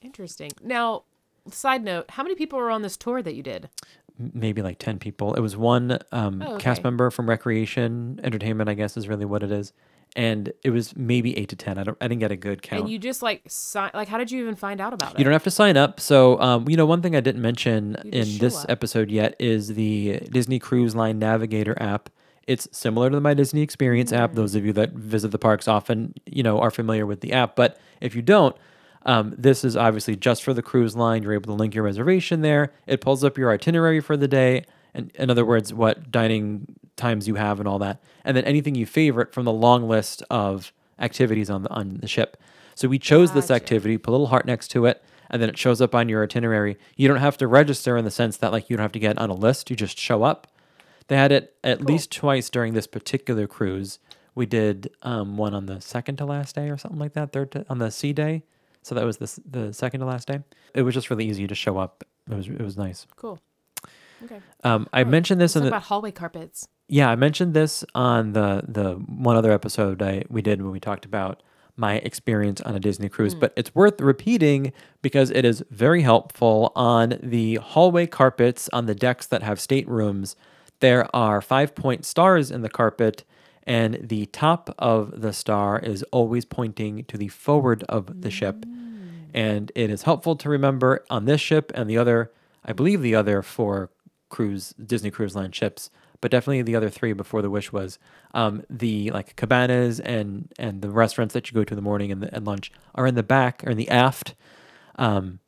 Interesting. 0.00 0.50
Now, 0.62 1.02
side 1.50 1.82
note, 1.84 2.10
how 2.12 2.22
many 2.22 2.34
people 2.34 2.58
were 2.58 2.70
on 2.70 2.82
this 2.82 2.96
tour 2.96 3.22
that 3.22 3.34
you 3.34 3.42
did? 3.42 3.68
Maybe 4.18 4.62
like 4.62 4.78
ten 4.78 4.98
people. 4.98 5.34
It 5.34 5.40
was 5.40 5.56
one 5.56 5.98
um, 6.12 6.40
Oh, 6.40 6.56
cast 6.58 6.84
member 6.84 7.10
from 7.10 7.28
Recreation 7.28 8.20
Entertainment, 8.22 8.68
I 8.68 8.74
guess 8.74 8.96
is 8.96 9.08
really 9.08 9.24
what 9.24 9.42
it 9.42 9.50
is. 9.50 9.72
And 10.16 10.52
it 10.62 10.70
was 10.70 10.96
maybe 10.96 11.36
eight 11.36 11.48
to 11.48 11.56
ten. 11.56 11.76
I 11.78 11.82
don't. 11.82 11.98
I 12.00 12.06
didn't 12.06 12.20
get 12.20 12.30
a 12.30 12.36
good 12.36 12.62
count. 12.62 12.82
And 12.82 12.90
you 12.90 13.00
just 13.00 13.22
like 13.22 13.42
sign, 13.48 13.90
like 13.92 14.06
how 14.06 14.16
did 14.16 14.30
you 14.30 14.40
even 14.40 14.54
find 14.54 14.80
out 14.80 14.92
about 14.92 15.14
it? 15.14 15.18
You 15.18 15.24
don't 15.24 15.32
have 15.32 15.42
to 15.42 15.50
sign 15.50 15.76
up. 15.76 15.98
So, 15.98 16.40
um, 16.40 16.68
you 16.68 16.76
know, 16.76 16.86
one 16.86 17.02
thing 17.02 17.16
I 17.16 17.20
didn't 17.20 17.42
mention 17.42 17.96
in 18.04 18.38
this 18.38 18.62
up. 18.62 18.70
episode 18.70 19.10
yet 19.10 19.34
is 19.40 19.74
the 19.74 20.20
Disney 20.30 20.60
Cruise 20.60 20.94
Line 20.94 21.18
Navigator 21.18 21.76
app. 21.82 22.10
It's 22.46 22.68
similar 22.70 23.10
to 23.10 23.16
the 23.16 23.20
My 23.20 23.34
Disney 23.34 23.62
Experience 23.62 24.12
app. 24.12 24.32
Mm. 24.32 24.34
Those 24.36 24.54
of 24.54 24.64
you 24.64 24.72
that 24.74 24.92
visit 24.92 25.32
the 25.32 25.38
parks 25.38 25.66
often, 25.66 26.14
you 26.26 26.44
know, 26.44 26.60
are 26.60 26.70
familiar 26.70 27.06
with 27.06 27.20
the 27.20 27.32
app. 27.32 27.56
But 27.56 27.80
if 28.00 28.14
you 28.14 28.22
don't, 28.22 28.54
um, 29.04 29.34
this 29.36 29.64
is 29.64 29.76
obviously 29.76 30.16
just 30.16 30.42
for 30.42 30.54
the 30.54 30.62
cruise 30.62 30.96
line. 30.96 31.22
You're 31.22 31.34
able 31.34 31.54
to 31.54 31.58
link 31.58 31.74
your 31.74 31.84
reservation 31.84 32.40
there. 32.40 32.72
It 32.86 33.00
pulls 33.00 33.22
up 33.22 33.36
your 33.36 33.50
itinerary 33.50 34.00
for 34.00 34.16
the 34.16 34.28
day, 34.28 34.64
and 34.94 35.10
in 35.16 35.30
other 35.30 35.44
words, 35.44 35.74
what 35.74 36.10
dining 36.10 36.66
times 36.96 37.28
you 37.28 37.34
have 37.34 37.58
and 37.58 37.68
all 37.68 37.78
that, 37.80 38.02
and 38.24 38.36
then 38.36 38.44
anything 38.44 38.74
you 38.74 38.86
favorite 38.86 39.32
from 39.32 39.44
the 39.44 39.52
long 39.52 39.88
list 39.88 40.22
of 40.30 40.72
activities 40.98 41.50
on 41.50 41.62
the 41.62 41.70
on 41.70 41.98
the 42.00 42.08
ship. 42.08 42.36
So 42.74 42.88
we 42.88 42.98
chose 42.98 43.32
this 43.32 43.48
Gotcha. 43.48 43.54
activity, 43.62 43.98
put 43.98 44.10
a 44.10 44.12
little 44.12 44.28
heart 44.28 44.46
next 44.46 44.68
to 44.68 44.86
it, 44.86 45.02
and 45.30 45.40
then 45.40 45.48
it 45.48 45.58
shows 45.58 45.80
up 45.80 45.94
on 45.94 46.08
your 46.08 46.22
itinerary. 46.24 46.76
You 46.96 47.08
don't 47.08 47.18
have 47.18 47.36
to 47.38 47.46
register 47.46 47.96
in 47.96 48.04
the 48.04 48.10
sense 48.10 48.36
that 48.38 48.52
like 48.52 48.70
you 48.70 48.76
don't 48.76 48.84
have 48.84 48.92
to 48.92 48.98
get 48.98 49.18
on 49.18 49.30
a 49.30 49.34
list. 49.34 49.70
You 49.70 49.76
just 49.76 49.98
show 49.98 50.22
up. 50.22 50.46
They 51.08 51.16
had 51.16 51.32
it 51.32 51.54
at 51.62 51.82
least 51.82 52.10
twice 52.10 52.48
during 52.48 52.72
this 52.72 52.86
particular 52.86 53.46
cruise. 53.46 53.98
We 54.34 54.46
did 54.46 54.90
um, 55.02 55.36
one 55.36 55.54
on 55.54 55.66
the 55.66 55.80
second 55.80 56.16
to 56.16 56.24
last 56.24 56.54
day 56.54 56.70
or 56.70 56.78
something 56.78 56.98
like 56.98 57.12
that, 57.12 57.32
third 57.32 57.52
to, 57.52 57.66
on 57.68 57.78
the 57.78 57.90
sea 57.90 58.12
day. 58.12 58.42
So 58.84 58.94
that 58.94 59.04
was 59.04 59.16
the 59.16 59.40
the 59.50 59.72
second 59.72 60.00
to 60.00 60.06
last 60.06 60.28
day. 60.28 60.40
It 60.74 60.82
was 60.82 60.94
just 60.94 61.10
really 61.10 61.24
easy 61.24 61.46
to 61.46 61.54
show 61.54 61.78
up. 61.78 62.04
It 62.30 62.36
was 62.36 62.48
it 62.48 62.60
was 62.60 62.76
nice. 62.76 63.06
Cool. 63.16 63.40
Okay. 64.22 64.40
Um, 64.62 64.86
I 64.92 65.04
mentioned 65.04 65.40
this 65.40 65.54
Let's 65.54 65.56
in 65.56 65.62
the 65.64 65.68
about 65.68 65.82
hallway 65.84 66.12
carpets. 66.12 66.68
yeah, 66.88 67.10
I 67.10 67.16
mentioned 67.16 67.54
this 67.54 67.84
on 67.94 68.32
the 68.32 68.62
the 68.68 68.94
one 68.94 69.36
other 69.36 69.52
episode 69.52 70.02
I 70.02 70.24
we 70.28 70.42
did 70.42 70.62
when 70.62 70.70
we 70.70 70.80
talked 70.80 71.04
about 71.04 71.42
my 71.76 71.94
experience 71.96 72.60
on 72.60 72.76
a 72.76 72.78
Disney 72.78 73.08
cruise, 73.08 73.34
but 73.34 73.52
it's 73.56 73.74
worth 73.74 74.00
repeating 74.00 74.72
because 75.02 75.30
it 75.30 75.44
is 75.44 75.64
very 75.70 76.02
helpful 76.02 76.70
on 76.76 77.18
the 77.22 77.56
hallway 77.56 78.06
carpets 78.06 78.68
on 78.72 78.86
the 78.86 78.94
decks 78.94 79.26
that 79.26 79.42
have 79.42 79.58
staterooms. 79.58 80.36
There 80.80 81.08
are 81.16 81.40
five 81.40 81.74
point 81.74 82.04
stars 82.04 82.50
in 82.50 82.62
the 82.62 82.68
carpet, 82.68 83.24
and 83.66 83.98
the 84.08 84.26
top 84.26 84.74
of 84.78 85.20
the 85.20 85.32
star 85.32 85.78
is 85.78 86.02
always 86.12 86.44
pointing 86.44 87.04
to 87.04 87.16
the 87.16 87.28
forward 87.28 87.82
of 87.88 88.22
the 88.22 88.30
ship. 88.30 88.64
And 89.32 89.72
it 89.74 89.90
is 89.90 90.02
helpful 90.02 90.36
to 90.36 90.48
remember 90.48 91.04
on 91.10 91.24
this 91.24 91.40
ship 91.40 91.72
and 91.74 91.90
the 91.90 91.98
other, 91.98 92.30
I 92.64 92.72
believe 92.72 93.02
the 93.02 93.14
other 93.14 93.42
four 93.42 93.90
cruise 94.28 94.74
Disney 94.84 95.10
Cruise 95.10 95.34
Line 95.34 95.50
ships, 95.52 95.90
but 96.20 96.30
definitely 96.30 96.62
the 96.62 96.76
other 96.76 96.90
three 96.90 97.12
before 97.12 97.42
the 97.42 97.50
Wish 97.50 97.72
was 97.72 97.98
um, 98.32 98.62
the 98.70 99.10
like 99.10 99.36
cabanas 99.36 100.00
and 100.00 100.52
and 100.58 100.82
the 100.82 100.90
restaurants 100.90 101.34
that 101.34 101.50
you 101.50 101.54
go 101.54 101.64
to 101.64 101.72
in 101.72 101.76
the 101.76 101.82
morning 101.82 102.12
and, 102.12 102.22
the, 102.22 102.34
and 102.34 102.46
lunch 102.46 102.70
are 102.94 103.06
in 103.06 103.14
the 103.14 103.22
back 103.22 103.62
or 103.66 103.70
in 103.70 103.76
the 103.76 103.88
aft. 103.88 104.34
Um, 104.96 105.40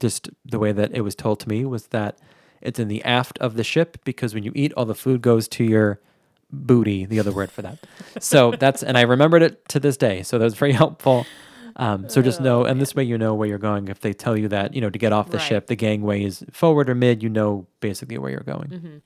Just 0.00 0.30
the 0.44 0.58
way 0.58 0.72
that 0.72 0.92
it 0.92 1.00
was 1.00 1.14
told 1.14 1.40
to 1.40 1.48
me 1.48 1.64
was 1.64 1.88
that 1.88 2.18
it's 2.60 2.78
in 2.78 2.88
the 2.88 3.02
aft 3.04 3.38
of 3.38 3.56
the 3.56 3.64
ship 3.64 3.98
because 4.04 4.34
when 4.34 4.44
you 4.44 4.52
eat, 4.54 4.72
all 4.74 4.84
the 4.84 4.94
food 4.94 5.22
goes 5.22 5.48
to 5.48 5.64
your 5.64 6.00
booty. 6.52 7.04
The 7.06 7.18
other 7.18 7.32
word 7.32 7.50
for 7.50 7.62
that. 7.62 7.78
So 8.20 8.50
that's 8.52 8.82
and 8.82 8.96
I 8.98 9.02
remembered 9.02 9.42
it 9.42 9.68
to 9.70 9.80
this 9.80 9.96
day. 9.96 10.22
So 10.22 10.38
that 10.38 10.44
was 10.44 10.54
very 10.54 10.72
helpful. 10.84 11.26
Um, 11.76 12.08
so 12.10 12.20
just 12.20 12.40
know, 12.42 12.64
and 12.64 12.78
this 12.80 12.94
way 12.94 13.02
you 13.04 13.16
know 13.16 13.34
where 13.34 13.48
you're 13.48 13.56
going. 13.56 13.88
If 13.88 14.00
they 14.00 14.12
tell 14.12 14.36
you 14.36 14.48
that, 14.48 14.74
you 14.74 14.80
know, 14.82 14.90
to 14.90 14.98
get 14.98 15.12
off 15.12 15.30
the 15.30 15.38
Right. 15.38 15.46
ship, 15.46 15.66
the 15.68 15.76
gangway 15.76 16.22
is 16.22 16.44
forward 16.52 16.90
or 16.90 16.94
mid, 16.94 17.22
you 17.22 17.30
know 17.30 17.66
basically 17.80 18.18
where 18.18 18.30
you're 18.30 18.40
going. 18.40 19.00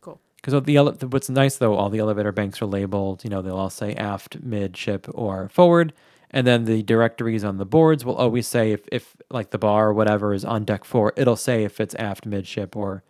Cool. 0.00 0.18
Because 0.36 0.62
the 0.64 0.76
ele- 0.76 0.92
what's 1.10 1.28
nice 1.28 1.56
though, 1.58 1.74
all 1.74 1.90
the 1.90 1.98
elevator 1.98 2.32
banks 2.32 2.62
are 2.62 2.66
labeled. 2.66 3.22
You 3.24 3.30
know, 3.30 3.42
they'll 3.42 3.56
all 3.56 3.68
say 3.70 3.94
aft, 3.94 4.40
mid, 4.42 4.76
ship, 4.78 5.06
or 5.12 5.48
forward, 5.50 5.92
and 6.30 6.46
then 6.46 6.64
the 6.64 6.82
directories 6.82 7.44
on 7.44 7.58
the 7.58 7.66
boards 7.66 8.04
will 8.04 8.16
always 8.16 8.46
say 8.46 8.72
if, 8.72 8.88
if 8.90 9.14
like 9.30 9.50
the 9.50 9.58
bar 9.58 9.88
or 9.88 9.92
whatever 9.92 10.32
is 10.32 10.44
on 10.46 10.64
deck 10.64 10.84
four, 10.84 11.12
it'll 11.16 11.36
say 11.36 11.64
if 11.64 11.80
it's 11.80 11.94
aft, 11.96 12.24
mid, 12.24 12.46
ship, 12.46 12.74
or 12.76 13.02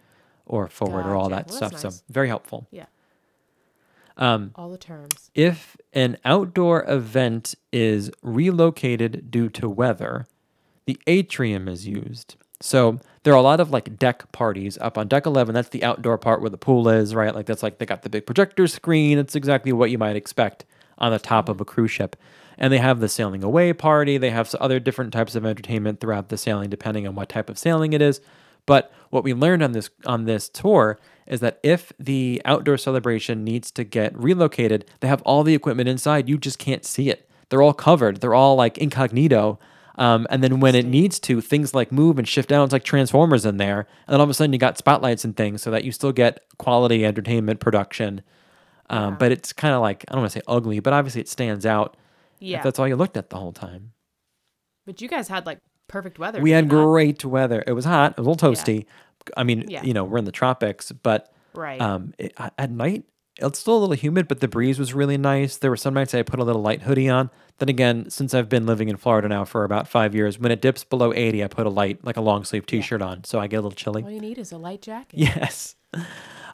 or 0.46 0.66
forward 0.66 1.06
or 1.06 1.14
all 1.14 1.28
Gotcha. 1.28 1.44
that 1.44 1.48
Well, 1.48 1.56
stuff. 1.56 1.82
that's 1.82 1.96
So 1.96 2.02
very 2.10 2.26
helpful. 2.28 2.66
Yeah. 2.72 2.86
Um, 4.18 4.50
All 4.56 4.68
the 4.68 4.78
terms. 4.78 5.30
if 5.34 5.76
an 5.92 6.18
outdoor 6.24 6.84
event 6.90 7.54
is 7.72 8.10
relocated 8.22 9.30
due 9.30 9.48
to 9.50 9.68
weather, 9.68 10.26
the 10.86 10.98
atrium 11.06 11.68
is 11.68 11.86
used. 11.86 12.36
So 12.60 12.98
there 13.22 13.32
are 13.32 13.36
a 13.36 13.42
lot 13.42 13.60
of 13.60 13.70
like 13.70 13.96
deck 13.98 14.32
parties 14.32 14.76
up 14.80 14.98
on 14.98 15.06
deck 15.06 15.26
11. 15.26 15.54
That's 15.54 15.68
the 15.68 15.84
outdoor 15.84 16.18
part 16.18 16.40
where 16.40 16.50
the 16.50 16.58
pool 16.58 16.88
is, 16.88 17.14
right? 17.14 17.34
Like 17.34 17.46
that's 17.46 17.62
like 17.62 17.78
they 17.78 17.86
got 17.86 18.02
the 18.02 18.10
big 18.10 18.26
projector 18.26 18.66
screen. 18.66 19.18
It's 19.18 19.36
exactly 19.36 19.72
what 19.72 19.90
you 19.90 19.98
might 19.98 20.16
expect 20.16 20.64
on 20.98 21.12
the 21.12 21.18
top 21.20 21.48
of 21.48 21.60
a 21.60 21.64
cruise 21.64 21.92
ship. 21.92 22.16
And 22.60 22.72
they 22.72 22.78
have 22.78 22.98
the 22.98 23.08
sailing 23.08 23.44
away 23.44 23.72
party. 23.72 24.18
They 24.18 24.30
have 24.30 24.52
other 24.56 24.80
different 24.80 25.12
types 25.12 25.36
of 25.36 25.46
entertainment 25.46 26.00
throughout 26.00 26.28
the 26.28 26.36
sailing, 26.36 26.68
depending 26.70 27.06
on 27.06 27.14
what 27.14 27.28
type 27.28 27.48
of 27.48 27.56
sailing 27.56 27.92
it 27.92 28.02
is. 28.02 28.20
But 28.68 28.92
what 29.10 29.24
we 29.24 29.32
learned 29.32 29.62
on 29.62 29.72
this 29.72 29.88
on 30.04 30.26
this 30.26 30.48
tour 30.48 30.98
is 31.26 31.40
that 31.40 31.58
if 31.62 31.92
the 31.98 32.40
outdoor 32.44 32.76
celebration 32.76 33.42
needs 33.42 33.70
to 33.72 33.82
get 33.82 34.16
relocated, 34.16 34.84
they 35.00 35.08
have 35.08 35.22
all 35.22 35.42
the 35.42 35.54
equipment 35.54 35.88
inside. 35.88 36.28
You 36.28 36.38
just 36.38 36.58
can't 36.58 36.84
see 36.84 37.10
it. 37.10 37.28
They're 37.48 37.62
all 37.62 37.74
covered. 37.74 38.20
They're 38.20 38.34
all 38.34 38.56
like 38.56 38.78
incognito. 38.78 39.58
Um, 39.96 40.26
and 40.30 40.44
then 40.44 40.60
when 40.60 40.74
it 40.74 40.86
needs 40.86 41.18
to, 41.20 41.40
things 41.40 41.74
like 41.74 41.90
move 41.90 42.18
and 42.18 42.28
shift 42.28 42.48
down. 42.50 42.64
It's 42.64 42.72
like 42.72 42.84
Transformers 42.84 43.44
in 43.44 43.56
there. 43.56 43.80
And 44.06 44.12
then 44.12 44.20
all 44.20 44.24
of 44.24 44.30
a 44.30 44.34
sudden 44.34 44.52
you 44.52 44.58
got 44.58 44.78
spotlights 44.78 45.24
and 45.24 45.36
things 45.36 45.60
so 45.62 45.70
that 45.70 45.82
you 45.84 45.90
still 45.92 46.12
get 46.12 46.44
quality 46.58 47.04
entertainment 47.04 47.58
production. 47.58 48.22
Um, 48.90 49.16
But 49.18 49.32
it's 49.32 49.52
kind 49.52 49.74
of 49.74 49.80
like, 49.80 50.04
I 50.08 50.12
don't 50.12 50.22
want 50.22 50.32
to 50.32 50.38
say 50.38 50.44
ugly, 50.46 50.80
but 50.80 50.92
obviously 50.92 51.20
it 51.20 51.28
stands 51.28 51.66
out. 51.66 51.96
Yeah. 52.38 52.58
If 52.58 52.64
that's 52.64 52.78
all 52.78 52.86
you 52.86 52.96
looked 52.96 53.16
at 53.16 53.30
the 53.30 53.36
whole 53.36 53.52
time. 53.52 53.92
But 54.86 55.02
you 55.02 55.08
guys 55.08 55.28
had 55.28 55.44
like 55.46 55.58
perfect 55.88 56.18
weather. 56.18 56.40
We 56.40 56.50
had 56.52 56.68
not? 56.68 56.84
great 56.84 57.24
weather. 57.24 57.64
It 57.66 57.72
was 57.72 57.84
hot. 57.84 58.12
It 58.12 58.18
was 58.18 58.26
a 58.26 58.30
little 58.30 58.50
toasty. 58.52 58.86
I 59.36 59.42
mean, 59.42 59.64
Yeah. 59.68 59.82
you 59.82 59.92
know, 59.94 60.04
we're 60.04 60.18
in 60.18 60.24
the 60.24 60.32
tropics, 60.32 60.92
but 60.92 61.32
Right. 61.54 61.80
um, 61.80 62.14
it, 62.18 62.32
at 62.56 62.70
night 62.70 63.04
it's 63.40 63.58
still 63.60 63.76
a 63.76 63.80
little 63.80 63.94
humid, 63.94 64.26
but 64.26 64.40
the 64.40 64.48
breeze 64.48 64.78
was 64.80 64.94
really 64.94 65.16
nice. 65.16 65.56
There 65.58 65.70
were 65.70 65.76
some 65.76 65.94
nights 65.94 66.12
I 66.12 66.22
put 66.22 66.40
a 66.40 66.44
little 66.44 66.60
light 66.62 66.82
hoodie 66.82 67.08
on. 67.08 67.30
Then 67.58 67.68
again, 67.68 68.10
since 68.10 68.34
I've 68.34 68.48
been 68.48 68.66
living 68.66 68.88
in 68.88 68.96
Florida 68.96 69.28
now 69.28 69.44
for 69.44 69.62
about 69.64 69.86
five 69.86 70.12
years, 70.14 70.38
when 70.40 70.50
it 70.50 70.60
dips 70.60 70.82
below 70.82 71.12
80, 71.12 71.44
I 71.44 71.46
put 71.46 71.64
a 71.66 71.70
light, 71.70 72.04
like 72.04 72.16
a 72.16 72.20
long 72.20 72.44
sleeve 72.44 72.66
t-shirt 72.66 73.00
on, 73.00 73.22
so 73.24 73.38
I 73.38 73.46
get 73.46 73.56
a 73.56 73.62
little 73.62 73.70
chilly. 73.76 74.02
All 74.02 74.10
you 74.10 74.20
need 74.20 74.38
is 74.38 74.50
a 74.50 74.58
light 74.58 74.82
jacket. 74.82 75.18
Yes. 75.18 75.76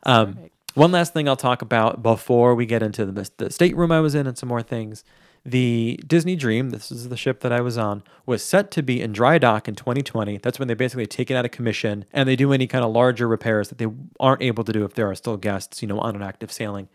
Um, 0.03 0.39
one 0.75 0.93
last 0.93 1.13
thing 1.15 1.29
I'll 1.29 1.37
talk 1.37 1.63
about 1.63 2.03
before 2.03 2.55
we 2.55 2.67
get 2.67 2.83
into 2.83 3.07
the, 3.07 3.31
the 3.39 3.51
stateroom 3.51 3.91
I 3.93 4.01
was 4.01 4.15
in 4.15 4.27
and 4.27 4.37
some 4.37 4.49
more 4.49 4.63
things. 4.63 5.05
The 5.47 6.01
Disney 6.07 6.37
Dream, 6.37 6.71
this 6.71 6.91
is 6.91 7.11
the 7.11 7.19
ship 7.19 7.41
that 7.41 7.53
I 7.53 7.61
was 7.61 7.77
on, 7.77 8.03
was 8.25 8.43
set 8.43 8.71
to 8.73 8.83
be 8.83 9.03
in 9.03 9.13
dry 9.13 9.37
dock 9.37 9.69
in 9.69 9.75
2020. 9.75 10.39
That's 10.39 10.59
when 10.59 10.69
they 10.69 10.75
basically 10.75 11.07
take 11.07 11.31
it 11.31 11.35
out 11.35 11.45
of 11.45 11.51
commission 11.51 12.07
and 12.15 12.27
they 12.27 12.35
do 12.37 12.53
any 12.53 12.67
kind 12.67 12.83
of 12.85 12.93
larger 12.93 13.29
repairs 13.29 13.69
that 13.69 13.77
they 13.77 13.87
aren't 14.19 14.41
able 14.43 14.65
to 14.65 14.73
do 14.73 14.85
if 14.85 14.95
there 14.95 15.09
are 15.11 15.15
still 15.15 15.37
guests, 15.37 15.83
you 15.83 15.89
know, 15.89 15.99
on 16.01 16.17
an 16.17 16.23
active 16.23 16.51
sailing. 16.51 16.89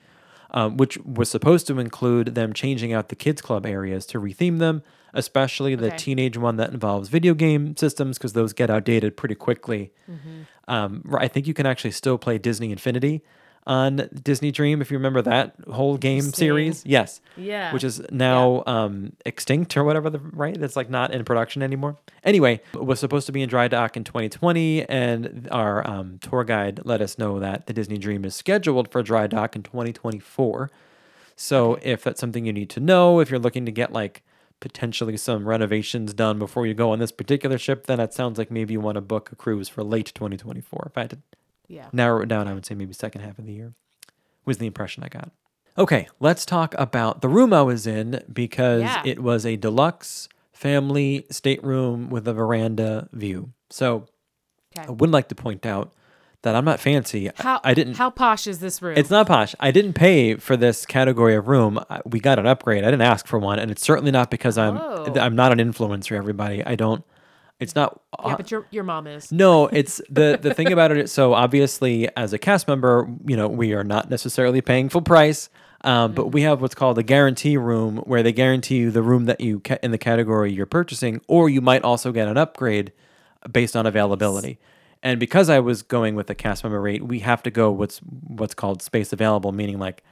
Um, 0.51 0.77
which 0.77 0.97
was 1.05 1.29
supposed 1.29 1.67
to 1.67 1.77
include 1.77 2.33
them 2.33 2.53
changing 2.53 2.91
out 2.91 3.09
the 3.09 3.15
kids 3.15 3.39
club 3.39 3.67
areas 3.67 4.07
to 4.07 4.19
retheme 4.19 4.57
them, 4.57 4.81
especially 5.13 5.75
the 5.75 5.89
Okay. 5.89 5.97
teenage 5.97 6.37
one 6.39 6.55
that 6.57 6.71
involves 6.71 7.07
video 7.07 7.35
game 7.35 7.77
systems 7.77 8.17
because 8.17 8.33
those 8.33 8.51
get 8.53 8.67
outdated 8.71 9.15
pretty 9.15 9.35
quickly. 9.35 9.91
Um, 10.67 11.03
r- 11.11 11.19
I 11.21 11.27
think 11.27 11.45
you 11.45 11.53
can 11.53 11.67
actually 11.67 11.91
still 11.91 12.17
play 12.17 12.39
Disney 12.39 12.71
Infinity 12.71 13.21
on 13.69 14.09
Disney 14.23 14.51
Dream 14.51 14.81
if 14.81 14.89
you 14.89 14.97
remember 14.97 15.21
that 15.21 15.53
whole 15.71 15.95
game 15.95 16.17
Interesting. 16.17 16.39
series. 16.47 16.85
Yes. 16.87 17.21
Yeah. 17.37 17.71
Which 17.71 17.83
is 17.83 18.01
now 18.11 18.63
um, 18.65 19.13
extinct 19.27 19.77
or 19.77 19.83
whatever, 19.83 20.09
the 20.09 20.17
right? 20.19 20.59
That's 20.59 20.75
like 20.75 20.89
not 20.89 21.13
in 21.13 21.23
production 21.23 21.61
anymore. 21.61 21.97
Anyway, 22.23 22.61
it 22.73 22.83
was 22.83 22.99
supposed 22.99 23.27
to 23.27 23.31
be 23.31 23.43
in 23.43 23.47
dry 23.47 23.67
dock 23.67 23.95
in 23.95 24.03
2020, 24.03 24.89
and 24.89 25.47
our 25.51 25.87
um, 25.87 26.17
tour 26.19 26.43
guide 26.43 26.81
let 26.83 26.99
us 26.99 27.19
know 27.19 27.39
that 27.39 27.67
the 27.67 27.73
Disney 27.73 27.99
Dream 27.99 28.25
is 28.25 28.35
scheduled 28.35 28.91
for 28.91 29.03
dry 29.03 29.27
dock 29.27 29.55
in 29.55 29.61
2024. 29.61 30.71
So 31.35 31.77
if 31.83 32.03
that's 32.03 32.19
something 32.19 32.45
you 32.45 32.51
need 32.51 32.71
to 32.71 32.79
know, 32.79 33.19
if 33.19 33.29
you're 33.29 33.39
looking 33.39 33.67
to 33.67 33.71
get 33.71 33.93
like 33.93 34.23
potentially 34.59 35.15
some 35.15 35.47
renovations 35.47 36.13
done 36.13 36.39
before 36.39 36.65
you 36.65 36.73
go 36.73 36.91
on 36.91 36.97
this 36.99 37.11
particular 37.11 37.59
ship, 37.59 37.85
then 37.85 37.99
it 37.99 38.13
sounds 38.13 38.39
like 38.39 38.49
maybe 38.49 38.73
you 38.73 38.81
want 38.81 38.95
to 38.95 39.01
book 39.01 39.31
a 39.31 39.35
cruise 39.35 39.69
for 39.69 39.83
late 39.83 40.11
2024. 40.15 40.87
If 40.87 40.97
I 40.97 41.01
had 41.01 41.09
to 41.11 41.19
yeah. 41.69 41.87
narrow 41.93 42.21
it 42.21 42.27
down, 42.27 42.47
I 42.49 42.53
would 42.53 42.65
say 42.65 42.75
maybe 42.75 42.91
second 42.93 43.21
half 43.21 43.39
of 43.39 43.45
the 43.45 43.53
year 43.53 43.73
was 44.45 44.57
the 44.57 44.67
impression 44.67 45.03
I 45.03 45.07
got. 45.07 45.31
Okay, 45.77 46.07
let's 46.19 46.45
talk 46.45 46.75
about 46.77 47.21
the 47.21 47.29
room 47.29 47.53
I 47.53 47.61
was 47.61 47.87
in 47.87 48.21
because 48.31 48.81
Yeah. 48.81 49.01
it 49.05 49.19
was 49.23 49.45
a 49.45 49.55
deluxe 49.55 50.27
family 50.51 51.25
stateroom 51.31 52.09
with 52.09 52.27
a 52.27 52.33
veranda 52.33 53.07
view. 53.13 53.53
So 53.69 54.05
Okay. 54.77 54.87
I 54.87 54.91
would 54.91 55.09
like 55.09 55.29
to 55.29 55.35
point 55.35 55.65
out 55.65 55.93
that 56.41 56.55
I'm 56.55 56.63
not 56.65 56.79
fancy. 56.79 57.29
I- 57.29 57.33
How 57.37 57.59
I 57.63 57.73
didn't. 57.73 57.95
How 57.97 58.09
posh 58.09 58.45
is 58.47 58.59
this 58.59 58.81
room? 58.81 58.97
It's 58.97 59.09
not 59.09 59.27
posh. 59.27 59.55
I 59.59 59.71
didn't 59.71 59.93
pay 59.93 60.35
for 60.35 60.55
this 60.57 60.85
category 60.85 61.35
of 61.35 61.47
room. 61.47 61.79
I- 61.89 62.01
We 62.05 62.19
got 62.19 62.39
an 62.39 62.45
upgrade. 62.47 62.83
I 62.83 62.87
didn't 62.91 63.01
ask 63.01 63.25
for 63.27 63.39
one, 63.39 63.57
and 63.59 63.71
it's 63.71 63.81
certainly 63.83 64.11
not 64.11 64.29
because 64.31 64.57
I'm 64.57 64.77
Oh. 64.77 65.13
I'm 65.19 65.35
not 65.35 65.51
an 65.51 65.59
influencer. 65.59 66.15
Everybody, 66.17 66.63
I 66.65 66.75
don't. 66.75 67.03
It's 67.59 67.75
not. 67.75 67.99
Yeah, 68.25 68.35
but 68.35 68.51
your 68.51 68.65
your 68.71 68.83
mom 68.83 69.05
is. 69.07 69.31
No, 69.31 69.67
it's 69.67 70.01
the 70.09 70.39
the 70.41 70.53
thing 70.53 70.71
about 70.71 70.91
it. 70.91 71.09
So 71.09 71.33
obviously, 71.33 72.07
as 72.15 72.31
a 72.33 72.37
cast 72.37 72.67
member, 72.67 73.09
you 73.25 73.35
know, 73.35 73.47
we 73.47 73.73
are 73.73 73.83
not 73.83 74.09
necessarily 74.09 74.61
paying 74.61 74.89
full 74.89 75.01
price. 75.01 75.49
Um, 75.81 76.13
But 76.13 76.27
we 76.33 76.41
have 76.41 76.61
what's 76.61 76.75
called 76.75 76.97
a 76.97 77.03
guarantee 77.03 77.55
room, 77.55 77.97
where 77.99 78.21
they 78.21 78.33
guarantee 78.33 78.77
you 78.77 78.91
the 78.91 79.01
room 79.01 79.25
that 79.25 79.39
you 79.39 79.61
ca- 79.61 79.77
in 79.81 79.91
the 79.91 79.97
category 79.97 80.51
you're 80.51 80.65
purchasing, 80.65 81.21
or 81.27 81.49
you 81.49 81.61
might 81.61 81.83
also 81.83 82.11
get 82.11 82.27
an 82.27 82.37
upgrade 82.37 82.91
based 83.49 83.77
on 83.77 83.85
availability. 83.85 84.59
And 85.01 85.19
because 85.21 85.49
I 85.49 85.59
was 85.59 85.81
going 85.81 86.15
with 86.15 86.27
the 86.27 86.35
cast 86.35 86.65
member 86.65 86.81
rate, 86.81 87.03
we 87.05 87.19
have 87.19 87.41
to 87.43 87.51
go 87.51 87.71
what's 87.71 87.99
what's 87.99 88.53
called 88.53 88.81
space 88.81 89.13
available, 89.13 89.53
meaning 89.53 89.79
like 89.79 90.03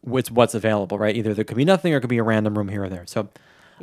what's 0.00 0.30
what's 0.30 0.54
available, 0.54 0.98
right? 0.98 1.14
Either 1.14 1.34
there 1.34 1.44
could 1.44 1.56
be 1.56 1.64
nothing 1.64 1.94
or 1.94 1.98
it 1.98 2.00
could 2.00 2.10
be 2.10 2.18
a 2.18 2.24
random 2.24 2.56
room 2.58 2.68
here 2.68 2.82
or 2.82 2.88
there. 2.88 3.04
So 3.06 3.28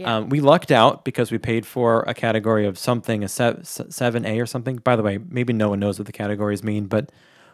um, 0.06 0.30
we 0.30 0.40
lucked 0.40 0.72
out 0.72 1.06
because 1.06 1.32
we 1.32 1.38
paid 1.38 1.66
for 1.66 2.02
a 2.02 2.14
category 2.14 2.66
of 2.66 2.78
something, 2.78 3.24
a 3.24 3.28
seven 3.28 4.26
A 4.26 4.40
or 4.40 4.46
something. 4.46 4.78
By 4.78 4.96
the 4.96 5.04
way, 5.04 5.20
maybe 5.30 5.54
no 5.54 5.70
one 5.70 5.80
knows 5.80 6.00
what 6.00 6.06
the 6.06 6.12
categories 6.12 6.64
mean, 6.64 6.86
but 6.86 7.12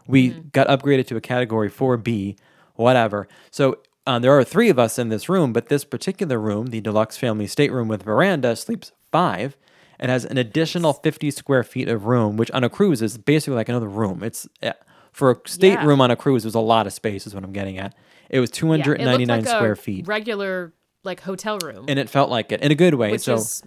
we 0.08 0.30
got 0.30 0.68
upgraded 0.68 1.08
to 1.08 1.16
a 1.16 1.22
category 1.22 1.70
four 1.70 1.98
B, 1.98 2.36
whatever. 2.76 3.28
So 3.52 3.80
um, 4.06 4.22
there 4.22 4.38
are 4.38 4.44
three 4.44 4.70
of 4.70 4.78
us 4.78 5.00
in 5.00 5.10
this 5.10 5.30
room, 5.30 5.54
but 5.54 5.70
this 5.70 5.86
particular 5.86 6.40
room, 6.40 6.68
the 6.68 6.82
deluxe 6.82 7.18
family 7.18 7.48
stateroom 7.48 7.88
with 7.88 8.04
veranda, 8.04 8.56
sleeps 8.56 8.92
five. 9.12 9.56
It 10.00 10.10
has 10.10 10.26
an 10.26 10.38
additional 10.38 10.94
50 10.94 11.32
square 11.32 11.64
feet 11.64 11.88
of 11.88 12.06
room, 12.06 12.36
which 12.36 12.52
on 12.52 12.64
a 12.64 12.70
cruise 12.70 13.02
is 13.02 13.18
basically 13.18 13.56
like 13.56 13.70
another 13.70 13.88
room. 13.88 14.22
It's 14.24 14.48
uh, 14.62 14.74
for 15.14 15.32
a 15.32 15.38
stateroom 15.46 16.02
on 16.02 16.12
a 16.12 16.16
cruise. 16.16 16.44
There's 16.44 16.56
a 16.56 16.60
lot 16.60 16.88
of 16.88 16.94
space, 16.94 17.26
is 17.26 17.34
what 17.34 17.44
I'm 17.44 17.54
getting 17.54 17.78
at. 17.78 17.96
It 18.30 18.40
was 18.40 18.50
Yeah, 18.50 18.56
it 18.56 18.98
299 18.98 19.40
like 19.40 19.48
square 19.48 19.76
feet, 19.76 20.08
Regular 20.08 20.74
like 21.04 21.22
hotel 21.22 21.58
room, 21.60 21.86
and 21.88 22.00
it 22.00 22.10
felt 22.10 22.30
like 22.30 22.52
it 22.52 22.62
in 22.62 22.72
a 22.72 22.76
good 22.76 22.94
way. 22.96 23.12
which 23.12 23.22
so 23.22 23.36
is 23.36 23.63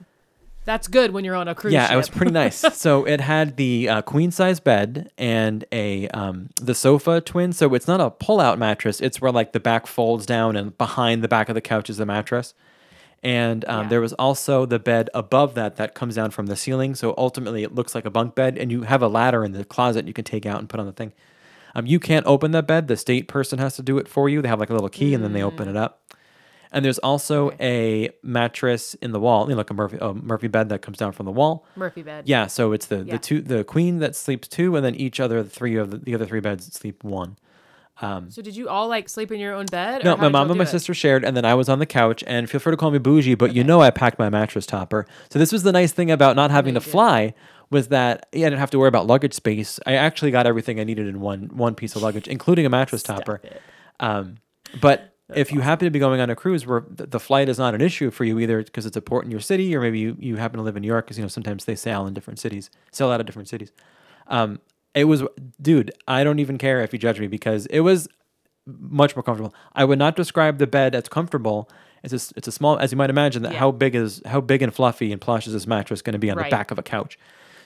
that's 0.64 0.88
good 0.88 1.12
when 1.12 1.24
you're 1.24 1.36
on 1.36 1.46
a 1.46 1.54
cruise. 1.54 1.72
yeah, 1.72 1.86
ship. 1.86 1.94
it 1.94 1.96
was 1.96 2.08
pretty 2.08 2.32
nice. 2.32 2.56
so 2.76 3.04
it 3.04 3.20
had 3.20 3.56
the 3.56 3.88
uh, 3.88 4.02
queen 4.02 4.30
size 4.32 4.58
bed 4.58 5.10
and 5.16 5.64
a 5.70 6.08
um, 6.08 6.50
the 6.60 6.74
sofa 6.74 7.20
twin. 7.20 7.52
So 7.52 7.72
it's 7.74 7.86
not 7.86 8.00
a 8.00 8.10
pull 8.10 8.40
out 8.40 8.58
mattress. 8.58 9.00
It's 9.00 9.20
where 9.20 9.30
like 9.30 9.52
the 9.52 9.60
back 9.60 9.86
folds 9.86 10.26
down 10.26 10.56
and 10.56 10.76
behind 10.76 11.22
the 11.22 11.28
back 11.28 11.48
of 11.48 11.54
the 11.54 11.60
couch 11.60 11.88
is 11.88 11.98
the 11.98 12.06
mattress. 12.06 12.52
And 13.22 13.64
um, 13.66 13.84
Yeah. 13.84 13.88
there 13.90 14.00
was 14.00 14.12
also 14.14 14.66
the 14.66 14.78
bed 14.78 15.08
above 15.14 15.54
that 15.54 15.76
that 15.76 15.94
comes 15.94 16.16
down 16.16 16.32
from 16.32 16.46
the 16.46 16.56
ceiling. 16.56 16.94
So 16.94 17.14
ultimately, 17.16 17.62
it 17.62 17.74
looks 17.74 17.94
like 17.94 18.04
a 18.04 18.10
bunk 18.10 18.34
bed, 18.34 18.58
and 18.58 18.70
you 18.70 18.82
have 18.82 19.02
a 19.02 19.08
ladder 19.08 19.44
in 19.44 19.52
the 19.52 19.64
closet 19.64 20.06
you 20.06 20.12
can 20.12 20.24
take 20.24 20.46
out 20.46 20.58
and 20.58 20.68
put 20.68 20.80
on 20.80 20.86
the 20.86 20.92
thing. 20.92 21.12
Um, 21.74 21.86
you 21.86 22.00
can't 22.00 22.26
open 22.26 22.50
that 22.52 22.66
bed. 22.66 22.88
The 22.88 22.96
state 22.96 23.28
person 23.28 23.58
has 23.58 23.76
to 23.76 23.82
do 23.82 23.98
it 23.98 24.08
for 24.08 24.28
you. 24.28 24.42
They 24.42 24.48
have 24.48 24.60
like 24.60 24.70
a 24.70 24.74
little 24.74 24.88
key, 24.88 25.14
and 25.14 25.22
then 25.22 25.32
they 25.32 25.42
open 25.42 25.68
it 25.68 25.76
up. 25.76 26.02
And 26.76 26.84
there's 26.84 26.98
also 26.98 27.50
a 27.58 28.10
mattress 28.22 28.94
in 28.94 29.10
the 29.12 29.18
wall, 29.20 29.44
you 29.44 29.50
know, 29.50 29.56
like 29.56 29.70
a 29.70 29.74
Murphy 29.74 29.98
a 30.00 30.14
Murphy 30.14 30.46
bed 30.48 30.68
that 30.68 30.82
comes 30.82 30.98
down 30.98 31.12
from 31.12 31.26
the 31.26 31.32
wall. 31.32 31.66
Murphy 31.74 32.02
bed. 32.02 32.24
Yeah, 32.28 32.46
so 32.46 32.72
it's 32.72 32.86
the 32.86 32.98
Yeah. 32.98 33.14
the 33.14 33.18
two 33.18 33.40
the 33.40 33.64
queen 33.64 33.98
that 34.00 34.14
sleeps 34.14 34.46
two, 34.46 34.76
and 34.76 34.84
then 34.84 34.94
each 34.94 35.18
other 35.18 35.42
three 35.42 35.76
of 35.76 35.90
the, 35.90 35.96
the 35.98 36.14
other 36.14 36.26
three 36.26 36.40
beds 36.40 36.72
sleep 36.72 37.02
one. 37.02 37.36
So 38.28 38.42
did 38.42 38.54
you 38.54 38.68
all 38.68 38.88
like 38.88 39.08
sleep 39.08 39.32
in 39.32 39.40
your 39.40 39.54
own 39.54 39.64
bed? 39.66 40.02
or 40.02 40.04
No, 40.04 40.10
how 40.10 40.16
my 40.18 40.22
did 40.24 40.32
mom 40.32 40.42
y'all 40.42 40.50
and 40.52 40.58
my 40.58 40.64
do 40.64 40.68
it? 40.68 40.70
sister 40.70 40.92
shared, 40.92 41.24
and 41.24 41.34
then 41.34 41.46
I 41.46 41.54
was 41.54 41.70
on 41.70 41.78
the 41.78 41.86
couch. 41.86 42.22
And 42.26 42.48
feel 42.50 42.60
free 42.60 42.72
to 42.72 42.76
call 42.76 42.90
me 42.90 42.98
bougie, 42.98 43.34
but 43.36 43.54
you 43.54 43.64
know 43.64 43.80
I 43.80 43.88
packed 43.90 44.18
my 44.18 44.28
mattress 44.28 44.66
topper. 44.66 45.06
So 45.30 45.38
this 45.38 45.50
was 45.50 45.62
the 45.62 45.72
nice 45.72 45.92
thing 45.92 46.10
about 46.10 46.36
not 46.36 46.50
having 46.50 46.74
to 46.74 46.80
fly 46.82 47.32
was 47.70 47.88
that 47.88 48.28
yeah, 48.34 48.46
I 48.46 48.50
didn't 48.50 48.60
have 48.60 48.70
to 48.72 48.78
worry 48.78 48.88
about 48.88 49.06
luggage 49.06 49.32
space. 49.32 49.80
I 49.86 49.94
actually 49.94 50.30
got 50.30 50.46
everything 50.46 50.78
I 50.78 50.84
needed 50.84 51.06
in 51.06 51.20
one 51.20 51.48
one 51.54 51.74
piece 51.74 51.96
of 51.96 52.02
luggage, 52.02 52.28
including 52.28 52.66
a 52.66 52.68
mattress 52.68 53.02
topper. 53.02 53.40
Um, 53.98 54.36
but 54.78 55.15
if 55.34 55.50
you 55.52 55.60
happen 55.60 55.86
to 55.86 55.90
be 55.90 55.98
going 55.98 56.20
on 56.20 56.30
a 56.30 56.36
cruise 56.36 56.66
where 56.66 56.80
th- 56.82 57.10
the 57.10 57.18
flight 57.20 57.48
is 57.48 57.58
not 57.58 57.74
an 57.74 57.80
issue 57.80 58.10
for 58.10 58.24
you 58.24 58.38
either 58.38 58.62
because 58.62 58.86
it's 58.86 58.96
a 58.96 59.02
port 59.02 59.24
in 59.24 59.30
your 59.30 59.40
city, 59.40 59.74
or 59.74 59.80
maybe 59.80 59.98
you, 59.98 60.16
you 60.18 60.36
happen 60.36 60.58
to 60.58 60.62
live 60.62 60.76
in 60.76 60.82
New 60.82 60.86
York 60.88 61.06
because 61.06 61.18
you 61.18 61.24
know 61.24 61.28
sometimes 61.28 61.64
they 61.64 61.74
sail 61.74 62.06
in 62.06 62.14
different 62.14 62.38
cities, 62.38 62.70
sail 62.92 63.10
out 63.10 63.20
of 63.20 63.26
different 63.26 63.48
cities. 63.48 63.72
Um, 64.28 64.60
it 64.94 65.04
was, 65.04 65.22
dude. 65.60 65.92
I 66.08 66.24
don't 66.24 66.38
even 66.38 66.58
care 66.58 66.80
if 66.82 66.92
you 66.92 66.98
judge 66.98 67.18
me 67.20 67.26
because 67.26 67.66
it 67.66 67.80
was 67.80 68.08
much 68.66 69.14
more 69.14 69.22
comfortable. 69.22 69.54
I 69.74 69.84
would 69.84 69.98
not 69.98 70.16
describe 70.16 70.58
the 70.58 70.66
bed 70.66 70.94
as 70.94 71.08
comfortable. 71.08 71.68
It's 72.02 72.12
a, 72.12 72.34
it's 72.36 72.48
a 72.48 72.52
small, 72.52 72.78
as 72.78 72.92
you 72.92 72.96
might 72.98 73.10
imagine. 73.10 73.42
That 73.42 73.52
Yeah. 73.52 73.58
how 73.58 73.72
big 73.72 73.94
is 73.94 74.22
how 74.26 74.40
big 74.40 74.62
and 74.62 74.72
fluffy 74.72 75.12
and 75.12 75.20
plush 75.20 75.46
is 75.46 75.52
this 75.52 75.66
mattress 75.66 76.02
going 76.02 76.12
to 76.14 76.18
be 76.18 76.30
on 76.30 76.36
the 76.38 76.44
back 76.44 76.70
of 76.70 76.78
a 76.78 76.82
couch? 76.82 77.18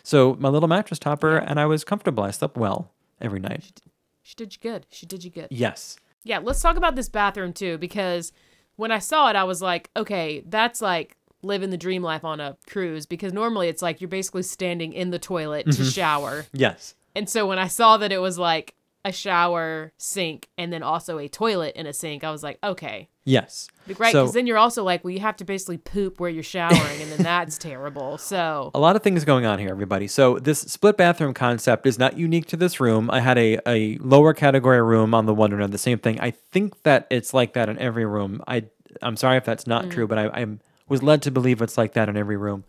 So 0.03 0.35
my 0.40 0.49
little 0.49 0.68
mattress 0.68 0.99
topper, 0.99 1.37
and 1.37 1.61
I 1.61 1.66
was 1.66 1.85
comfortable. 1.85 2.25
I 2.25 2.31
slept 2.31 2.57
well 2.57 2.90
every 3.20 3.38
night. 3.38 3.81
She 4.23 4.35
did 4.35 4.55
you 4.55 4.59
good. 4.61 4.87
She 4.90 5.05
did 5.07 5.23
you 5.25 5.31
good. 5.31 5.49
Yes. 5.51 5.99
Yeah, 6.24 6.38
let's 6.38 6.61
talk 6.61 6.76
about 6.76 6.96
this 6.96 7.09
bathroom 7.09 7.52
too, 7.52 7.78
because 7.78 8.33
when 8.76 8.90
I 8.92 8.98
saw 8.98 9.28
it, 9.30 9.37
I 9.37 9.44
was 9.44 9.62
like, 9.62 9.90
okay, 9.96 10.42
that's 10.46 10.80
like 10.83 11.16
living 11.42 11.70
the 11.70 11.76
dream 11.76 12.02
life 12.02 12.24
on 12.24 12.40
a 12.40 12.56
cruise. 12.68 13.06
Because 13.06 13.33
normally 13.33 13.68
it's 13.68 13.83
like 13.83 14.00
you're 14.00 14.09
basically 14.09 14.42
standing 14.42 14.92
in 14.92 15.11
the 15.11 15.18
toilet 15.18 15.66
Mm-hmm. 15.66 15.83
to 15.83 15.90
shower. 15.90 16.46
Yes. 16.52 16.94
And 17.14 17.28
so 17.28 17.46
when 17.46 17.59
I 17.59 17.68
saw 17.68 17.96
that 17.96 18.12
it 18.12 18.18
was 18.18 18.38
like 18.38 18.74
a 19.04 19.12
shower, 19.12 19.92
sink, 19.96 20.48
and 20.58 20.72
then 20.72 20.82
also 20.82 21.18
a 21.18 21.28
toilet 21.28 21.72
and 21.76 21.88
a 21.88 21.92
sink, 21.92 22.22
I 22.22 22.30
was 22.30 22.42
like, 22.42 22.58
okay. 22.62 23.08
Yes. 23.24 23.68
Right, 23.98 24.12
So- 24.12 24.22
because 24.22 24.34
then 24.34 24.46
you're 24.46 24.58
also 24.58 24.82
like, 24.82 25.04
well, 25.04 25.12
you 25.12 25.20
have 25.20 25.36
to 25.36 25.44
basically 25.44 25.78
poop 25.78 26.20
where 26.20 26.30
you're 26.30 26.42
showering, 26.42 27.00
and 27.00 27.10
then 27.12 27.22
that's 27.22 27.56
terrible. 27.58 28.18
So 28.18 28.70
a 28.74 28.80
lot 28.80 28.96
of 28.96 29.02
things 29.02 29.24
going 29.24 29.46
on 29.46 29.58
here, 29.58 29.70
everybody. 29.70 30.06
So 30.06 30.38
this 30.38 30.60
split 30.60 30.96
bathroom 30.96 31.32
concept 31.34 31.86
is 31.86 31.98
not 31.98 32.18
unique 32.18 32.46
to 32.46 32.56
this 32.56 32.80
room. 32.80 33.10
I 33.10 33.20
had 33.20 33.38
a, 33.38 33.58
a 33.66 33.96
lower 33.98 34.34
category 34.34 34.82
room 34.82 35.14
on 35.14 35.26
the 35.26 35.34
Wonder 35.34 35.66
the 35.66 35.78
same 35.78 35.98
thing. 35.98 36.20
I 36.20 36.30
think 36.30 36.82
that 36.82 37.06
it's 37.10 37.32
like 37.32 37.52
that 37.54 37.68
in 37.68 37.78
every 37.78 38.04
room. 38.04 38.42
I 38.46 38.64
I'm 39.02 39.16
sorry 39.16 39.36
if 39.36 39.44
that's 39.44 39.66
not 39.66 39.90
true, 39.90 40.06
mm. 40.06 40.08
but 40.08 40.18
I 40.18 40.42
I 40.42 40.46
was 40.88 41.02
led 41.02 41.22
to 41.22 41.30
believe 41.30 41.62
it's 41.62 41.78
like 41.78 41.92
that 41.92 42.08
in 42.08 42.16
every 42.16 42.36
room. 42.36 42.64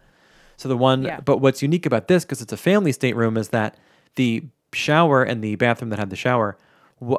So 0.58 0.70
the 0.70 0.78
one, 0.78 1.02
Yeah. 1.02 1.20
but 1.20 1.39
what's 1.39 1.62
unique 1.62 1.88
about 1.88 2.08
this 2.08 2.24
because 2.24 2.41
it's 2.41 2.54
a 2.54 2.58
family 2.58 2.91
stateroom 2.91 3.36
is 3.36 3.50
that 3.50 3.76
the 4.15 4.44
shower 4.74 5.24
and 5.24 5.44
the 5.44 5.56
bathroom 5.56 5.90
that 5.90 6.00
had 6.00 6.10
the 6.10 6.16
shower 6.16 6.58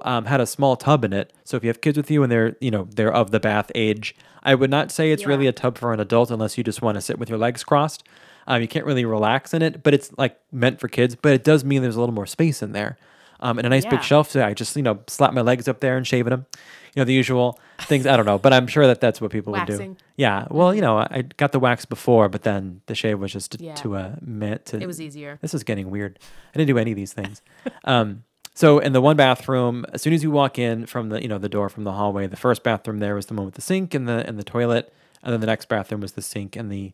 um, 0.03 0.27
had 0.27 0.41
a 0.41 0.47
small 0.47 0.77
tub 0.77 1.05
in 1.05 1.13
it. 1.13 1.33
So 1.45 1.57
if 1.57 1.65
you 1.65 1.69
have 1.69 1.81
kids 1.81 1.97
with 1.97 2.11
you 2.11 2.23
and 2.23 2.31
they're 2.31 2.57
you 2.61 2.71
know 2.71 2.89
they're 2.91 3.13
of 3.13 3.31
the 3.31 3.41
bath 3.41 3.71
age, 3.75 4.15
I 4.43 4.55
would 4.55 4.71
not 4.71 4.91
say 4.91 5.13
it's 5.13 5.27
really 5.27 5.47
a 5.47 5.53
tub 5.53 5.79
for 5.79 5.93
an 5.93 6.01
adult 6.01 6.31
unless 6.31 6.57
you 6.57 6.65
just 6.65 6.83
want 6.83 6.97
to 6.97 7.01
sit 7.01 7.19
with 7.19 7.29
your 7.29 7.39
legs 7.39 7.65
crossed. 7.65 8.05
Um, 8.47 8.61
you 8.61 8.69
can't 8.69 8.87
really 8.87 9.05
relax 9.05 9.55
in 9.55 9.63
it, 9.63 9.83
but 9.83 9.95
it's 9.95 10.13
like 10.19 10.39
meant 10.51 10.81
for 10.81 10.89
kids. 10.89 11.15
But 11.15 11.33
it 11.33 11.45
does 11.45 11.65
mean 11.65 11.83
there's 11.83 11.97
a 11.97 12.01
little 12.01 12.15
more 12.15 12.27
space 12.27 12.63
in 12.63 12.73
there, 12.73 12.97
um, 13.43 13.59
and 13.59 13.67
a 13.67 13.71
nice 13.71 13.85
Yeah. 13.85 13.91
big 13.91 14.03
shelf. 14.03 14.31
So 14.31 14.43
I 14.45 14.55
just 14.55 14.75
you 14.77 14.83
know 14.83 15.01
slap 15.07 15.35
my 15.35 15.43
legs 15.43 15.69
up 15.69 15.81
there 15.81 15.97
and 15.99 16.07
shaving 16.07 16.31
them, 16.31 16.47
you 16.95 17.01
know 17.01 17.05
the 17.05 17.13
usual 17.13 17.59
things. 17.83 18.07
I 18.07 18.17
don't 18.17 18.25
know, 18.27 18.39
but 18.39 18.53
I'm 18.55 18.67
sure 18.67 18.87
that 18.87 19.01
that's 19.01 19.21
what 19.21 19.31
people 19.31 19.53
would 19.53 19.67
do. 19.67 19.97
Yeah, 20.17 20.47
well 20.51 20.75
you 20.75 20.81
know 20.81 20.97
I, 20.99 21.23
got 21.37 21.53
the 21.53 21.59
wax 21.59 21.85
before, 21.85 22.29
but 22.31 22.43
then 22.43 22.81
the 22.87 22.95
shave 22.95 23.19
was 23.19 23.33
just 23.33 23.53
to, 23.53 23.65
Yeah. 23.65 23.75
to 23.77 23.97
uh 23.97 24.17
meant 24.23 24.65
to 24.67 24.81
it 24.81 24.87
was 24.87 25.01
easier. 25.01 25.39
this 25.43 25.53
is 25.55 25.63
getting 25.65 25.91
weird. 25.91 26.19
I 26.55 26.59
didn't 26.59 26.69
do 26.69 26.79
any 26.79 26.93
of 26.93 26.97
these 26.97 27.13
things. 27.13 27.43
Um, 27.85 28.25
so 28.55 28.79
in 28.81 28.93
the 28.93 29.01
one 29.01 29.17
bathroom, 29.17 29.87
as 29.95 30.03
soon 30.03 30.13
as 30.13 30.23
you 30.23 30.31
walk 30.31 30.59
in 30.59 30.85
from 30.87 31.09
the 31.09 31.21
you 31.23 31.29
know 31.29 31.39
the 31.39 31.49
door 31.49 31.69
from 31.69 31.85
the 31.85 31.93
hallway, 31.93 32.27
the 32.27 32.37
first 32.37 32.63
bathroom 32.63 32.99
there 32.99 33.15
was 33.15 33.27
the 33.27 33.35
one 33.35 33.47
with 33.47 33.55
the 33.55 33.63
sink 33.63 33.95
and 33.95 34.07
the 34.09 34.27
and 34.29 34.39
the 34.39 34.45
toilet, 34.45 34.93
and 35.23 35.33
then 35.33 35.41
the 35.41 35.47
next 35.47 35.69
bathroom 35.69 36.01
was 36.03 36.13
the 36.13 36.23
sink 36.23 36.55
and 36.55 36.71
the 36.71 36.93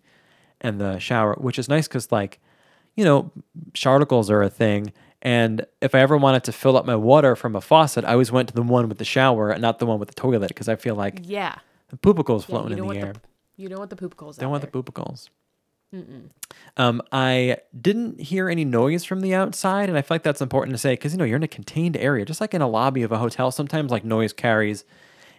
and 0.60 0.80
the 0.80 0.98
shower, 0.98 1.34
which 1.34 1.58
is 1.58 1.68
nice 1.68 1.86
because 1.88 2.10
like 2.12 2.38
you 2.94 3.04
know 3.04 3.30
charticles 3.74 4.30
are 4.30 4.42
a 4.42 4.48
thing. 4.50 4.92
And 5.22 5.66
if 5.80 5.94
I 5.94 6.00
ever 6.00 6.16
wanted 6.16 6.44
to 6.44 6.52
fill 6.52 6.76
up 6.76 6.86
my 6.86 6.94
water 6.96 7.34
from 7.34 7.56
a 7.56 7.60
faucet, 7.60 8.04
I 8.04 8.12
always 8.12 8.30
went 8.30 8.48
to 8.50 8.54
the 8.54 8.62
one 8.62 8.88
with 8.88 8.98
the 8.98 9.04
shower 9.04 9.50
and 9.50 9.60
not 9.60 9.78
the 9.80 9.86
one 9.86 9.98
with 9.98 10.08
the 10.08 10.14
toilet 10.14 10.48
because 10.48 10.68
I 10.68 10.76
feel 10.76 10.94
like 10.94 11.20
Yeah. 11.24 11.56
the 11.88 11.96
poopicles 11.96 12.40
yeah 12.42 12.46
floating 12.46 12.78
in 12.78 12.86
the 12.86 12.96
air. 12.98 13.12
the 13.14 13.20
you 13.56 13.68
don't 13.68 13.78
want 13.78 13.90
the 13.90 13.96
poopicles. 13.96 14.36
Don't 14.38 14.50
want 14.50 14.62
the 14.62 14.68
poopicles. 14.68 15.28
Um, 16.76 17.02
I 17.10 17.56
didn't 17.78 18.20
hear 18.20 18.48
any 18.48 18.64
noise 18.64 19.04
from 19.04 19.20
the 19.20 19.34
outside, 19.34 19.88
and 19.88 19.96
I 19.96 20.02
feel 20.02 20.14
like 20.16 20.22
that's 20.22 20.42
important 20.42 20.74
to 20.74 20.78
say 20.78 20.92
because 20.92 21.12
you 21.12 21.18
know 21.18 21.24
you're 21.24 21.36
in 21.38 21.42
a 21.42 21.48
contained 21.48 21.96
area, 21.96 22.24
just 22.24 22.40
like 22.40 22.52
in 22.54 22.60
a 22.60 22.68
lobby 22.68 23.02
of 23.02 23.10
a 23.10 23.18
hotel. 23.18 23.50
Sometimes 23.50 23.90
like 23.90 24.04
noise 24.04 24.32
carries, 24.34 24.84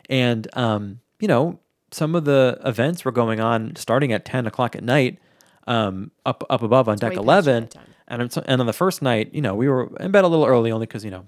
and 0.09 0.47
um, 0.57 1.01
you 1.19 1.27
know 1.27 1.59
some 1.91 2.15
of 2.15 2.25
the 2.25 2.59
events 2.65 3.05
were 3.05 3.11
going 3.11 3.39
on 3.39 3.75
starting 3.75 4.11
at 4.11 4.25
ten 4.25 4.47
o'clock 4.47 4.75
at 4.75 4.83
night, 4.83 5.19
um, 5.67 6.09
up 6.25 6.43
up 6.49 6.63
above 6.63 6.89
on 6.89 6.97
deck 6.97 7.13
eleven, 7.13 7.65
bedtime. 7.65 7.83
And 8.09 8.21
I'm 8.21 8.29
and 8.45 8.59
on 8.61 8.67
the 8.67 8.73
first 8.73 9.01
night, 9.01 9.33
you 9.33 9.41
know, 9.41 9.55
we 9.55 9.67
were 9.69 9.89
in 9.99 10.11
bed 10.11 10.23
a 10.23 10.27
little 10.27 10.45
early 10.45 10.71
only 10.71 10.85
because 10.87 11.05
you 11.05 11.11
know 11.11 11.27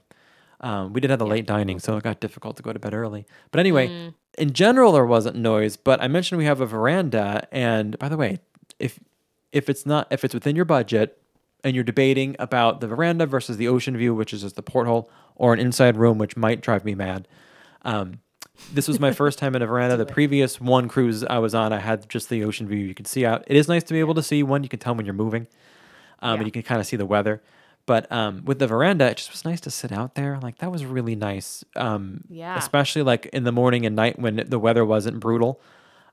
um, 0.62 0.94
we 0.94 1.02
did 1.02 1.10
have 1.10 1.20
the 1.20 1.26
late 1.26 1.46
dining, 1.46 1.80
so 1.80 1.98
it 1.98 2.04
got 2.04 2.20
difficult 2.20 2.58
to 2.58 2.64
go 2.64 2.72
to 2.74 2.80
bed 2.80 2.94
early. 2.94 3.26
But 3.52 3.60
anyway, 3.60 3.88
Mm. 3.88 4.14
in 4.38 4.54
general, 4.54 4.92
there 4.92 5.06
wasn't 5.06 5.36
noise. 5.36 5.76
But 5.78 6.02
I 6.02 6.08
mentioned 6.08 6.38
we 6.40 6.46
have 6.46 6.62
a 6.62 6.66
veranda, 6.66 7.48
and 7.52 7.98
by 8.00 8.10
the 8.10 8.18
way, 8.18 8.40
if 8.80 9.00
if 9.52 9.70
it's 9.70 9.86
not 9.86 10.08
if 10.12 10.24
it's 10.24 10.34
within 10.34 10.56
your 10.56 10.66
budget 10.66 11.18
and 11.64 11.76
you're 11.76 11.84
debating 11.84 12.36
about 12.40 12.80
the 12.82 12.88
veranda 12.88 13.26
versus 13.26 13.58
the 13.58 13.68
ocean 13.68 13.96
view, 13.96 14.16
which 14.16 14.34
is 14.34 14.42
just 14.42 14.56
the 14.56 14.64
porthole, 14.64 15.10
or 15.36 15.54
an 15.54 15.60
inside 15.60 15.96
room, 15.98 16.18
which 16.18 16.36
might 16.36 16.62
drive 16.62 16.84
me 16.86 16.96
mad. 16.96 17.28
Um, 17.84 18.20
this 18.74 18.88
was 18.88 19.00
my 19.00 19.12
first 19.22 19.38
time 19.40 19.56
in 19.56 19.62
a 19.62 19.68
veranda. 19.68 19.98
The 19.98 20.06
previous 20.06 20.60
one 20.62 20.88
cruise 20.88 21.24
I 21.24 21.38
was 21.40 21.54
on, 21.54 21.72
I 21.74 21.80
had 21.80 22.08
just 22.10 22.30
the 22.30 22.44
ocean 22.44 22.68
view. 22.68 22.80
You 22.80 22.94
can 22.96 23.06
see 23.06 23.26
out. 23.26 23.44
It 23.48 23.58
is 23.58 23.68
nice 23.68 23.84
to 23.84 23.94
be 23.94 24.00
able 24.00 24.14
to 24.16 24.24
see 24.24 24.42
one. 24.44 24.64
You 24.64 24.70
can 24.70 24.80
tell 24.80 24.96
when 24.96 25.06
you're 25.06 25.14
moving. 25.14 25.48
Um, 26.22 26.32
Yeah. 26.32 26.38
and 26.38 26.46
you 26.48 26.52
can 26.52 26.64
kind 26.64 26.80
of 26.82 26.88
see 26.88 26.98
the 26.98 27.06
weather. 27.06 27.42
But 27.88 28.10
um, 28.12 28.44
with 28.46 28.60
the 28.60 28.68
veranda, 28.68 29.10
it 29.10 29.18
just 29.18 29.32
was 29.32 29.44
nice 29.44 29.60
to 29.62 29.72
sit 29.72 29.92
out 29.92 30.16
there. 30.16 30.38
Like 30.42 30.60
that 30.60 30.72
was 30.72 30.86
really 30.86 31.16
nice. 31.16 31.66
Um, 31.76 32.24
Yeah. 32.30 32.58
Especially 32.58 33.02
like 33.02 33.26
in 33.28 33.44
the 33.44 33.52
morning 33.52 33.86
and 33.86 33.96
night 33.96 34.20
when 34.20 34.36
the 34.48 34.60
weather 34.60 34.86
wasn't 34.86 35.20
brutal. 35.20 35.60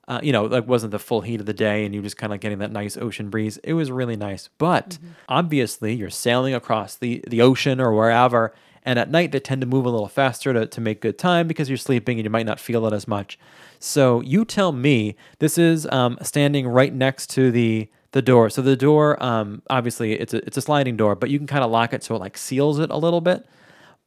Uh, 0.07 0.19
you 0.23 0.31
know, 0.31 0.45
like 0.45 0.67
wasn't 0.67 0.89
the 0.89 0.97
full 0.97 1.21
heat 1.21 1.39
of 1.39 1.45
the 1.45 1.53
day, 1.53 1.85
and 1.85 1.93
you 1.93 2.01
just 2.01 2.17
kind 2.17 2.33
of 2.33 2.39
getting 2.39 2.57
that 2.57 2.71
nice 2.71 2.97
ocean 2.97 3.29
breeze. 3.29 3.57
It 3.63 3.73
was 3.73 3.91
really 3.91 4.15
nice. 4.15 4.49
But 4.57 4.97
obviously, 5.29 5.93
you're 5.93 6.09
sailing 6.09 6.55
across 6.55 6.95
the 6.95 7.23
the 7.27 7.41
ocean 7.43 7.79
or 7.79 7.93
wherever, 7.93 8.51
and 8.83 8.97
at 8.97 9.11
night 9.11 9.31
they 9.31 9.39
tend 9.39 9.61
to 9.61 9.67
move 9.67 9.85
a 9.85 9.89
little 9.91 10.07
faster 10.07 10.51
to, 10.51 10.65
to 10.65 10.81
make 10.81 11.01
good 11.01 11.19
time 11.19 11.47
because 11.47 11.69
you're 11.69 11.77
sleeping 11.77 12.17
and 12.17 12.23
you 12.25 12.31
might 12.31 12.47
not 12.47 12.59
feel 12.59 12.87
it 12.87 12.93
as 12.93 13.07
much. 13.07 13.37
So 13.79 14.21
you 14.21 14.45
tell 14.45 14.71
me. 14.71 15.15
This 15.37 15.59
is 15.59 15.85
um, 15.91 16.17
standing 16.23 16.67
right 16.67 16.93
next 16.93 17.29
to 17.31 17.51
the 17.51 17.87
the 18.11 18.21
door. 18.21 18.49
So 18.49 18.61
the 18.61 18.75
door, 18.75 19.21
um, 19.23 19.61
obviously, 19.69 20.13
it's 20.13 20.33
a 20.33 20.45
it's 20.45 20.57
a 20.57 20.61
sliding 20.61 20.97
door, 20.97 21.15
but 21.15 21.29
you 21.29 21.37
can 21.37 21.47
kind 21.47 21.63
of 21.63 21.71
lock 21.71 21.93
it 21.93 22.03
so 22.03 22.15
it 22.15 22.19
like 22.19 22.37
seals 22.37 22.79
it 22.79 22.89
a 22.89 22.97
little 22.97 23.21
bit. 23.21 23.45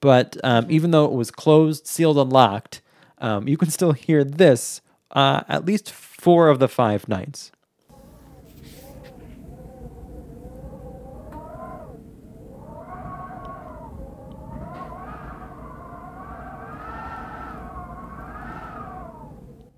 But 0.00 0.36
um, 0.42 0.66
even 0.68 0.90
though 0.90 1.04
it 1.04 1.12
was 1.12 1.30
closed, 1.30 1.86
sealed, 1.86 2.18
and 2.18 2.32
locked, 2.32 2.80
um, 3.18 3.46
you 3.46 3.56
can 3.56 3.70
still 3.70 3.92
hear 3.92 4.24
this 4.24 4.80
uh, 5.12 5.42
at 5.48 5.64
least 5.64 5.90
four 5.92 6.48
of 6.48 6.58
the 6.58 6.68
five 6.68 7.08
nights. 7.08 7.52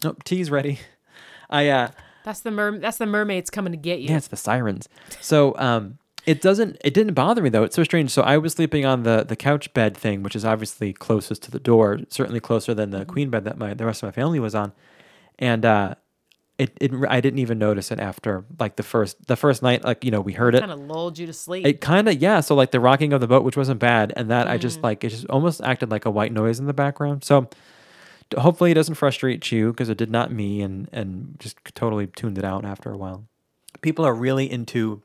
Oh, 0.06 0.14
tea's 0.24 0.50
ready. 0.50 0.80
I 1.50 1.68
uh, 1.68 1.88
That's 2.24 2.40
the 2.40 2.50
mer- 2.50 2.78
that's 2.78 2.98
the 2.98 3.06
mermaids 3.06 3.50
coming 3.50 3.72
to 3.72 3.76
get 3.76 4.00
you. 4.00 4.08
yeah, 4.08 4.16
it's 4.16 4.28
the 4.28 4.37
sirens. 4.37 4.88
So 5.20 5.54
um, 5.58 5.98
it 6.26 6.40
doesn't. 6.40 6.78
It 6.82 6.94
didn't 6.94 7.14
bother 7.14 7.42
me 7.42 7.50
though. 7.50 7.64
It's 7.64 7.76
so 7.76 7.84
strange. 7.84 8.10
So 8.10 8.22
I 8.22 8.38
was 8.38 8.54
sleeping 8.54 8.84
on 8.84 9.02
the 9.02 9.24
the 9.28 9.37
couch 9.37 9.72
bed 9.74 9.96
thing, 9.96 10.22
which 10.22 10.34
is 10.34 10.44
obviously 10.44 10.92
closest 10.92 11.42
to 11.44 11.50
the 11.50 11.60
door, 11.60 12.00
certainly 12.08 12.40
closer 12.40 12.74
than 12.74 12.90
the 12.90 13.04
queen 13.04 13.30
bed 13.30 13.44
that 13.44 13.58
my 13.58 13.74
the 13.74 13.84
rest 13.84 14.02
of 14.02 14.08
my 14.08 14.12
family 14.12 14.40
was 14.40 14.54
on, 14.54 14.72
and 15.38 15.66
uh, 15.66 15.96
it 16.56 16.72
it 16.80 16.92
I 17.10 17.20
didn't 17.20 17.40
even 17.40 17.58
notice 17.58 17.90
it 17.90 18.00
after 18.00 18.46
like 18.58 18.76
the 18.76 18.82
first 18.82 19.26
the 19.26 19.37
first 19.37 19.62
night. 19.62 19.84
Like 19.84 20.02
you 20.02 20.10
know 20.10 20.22
we 20.22 20.32
heard 20.32 20.54
it. 20.54 20.58
it 20.58 20.60
Kind 20.66 20.72
of 20.72 20.80
lulled 20.80 21.18
you 21.18 21.26
to 21.26 21.32
sleep. 21.34 21.66
It 21.66 21.82
kind 21.82 22.08
of 22.08 22.14
yeah. 22.22 22.40
So 22.40 22.54
like 22.54 22.70
the 22.70 22.80
rocking 22.80 23.12
of 23.12 23.20
the 23.20 23.26
boat, 23.26 23.44
which 23.44 23.58
wasn't 23.58 23.80
bad, 23.80 24.14
and 24.16 24.30
that 24.30 24.48
I 24.48 24.56
just 24.56 24.82
like 24.82 25.04
it 25.04 25.10
just 25.10 25.26
almost 25.26 25.60
acted 25.62 25.90
like 25.90 26.06
a 26.06 26.10
white 26.10 26.32
noise 26.32 26.58
in 26.58 26.64
the 26.64 26.72
background. 26.72 27.22
So 27.22 27.50
hopefully 28.37 28.70
it 28.70 28.74
doesn't 28.74 28.94
frustrate 28.96 29.50
you 29.52 29.70
because 29.72 29.88
it 29.88 29.98
did 29.98 30.10
not 30.10 30.32
me, 30.32 30.60
and 30.62 30.88
and 30.92 31.37
just 31.38 31.56
totally 31.74 32.06
tuned 32.06 32.38
it 32.38 32.44
out 32.44 32.64
after 32.64 32.90
a 32.90 32.96
while. 32.96 33.24
People 33.82 34.04
are 34.04 34.14
really 34.14 34.50
into 34.50 35.02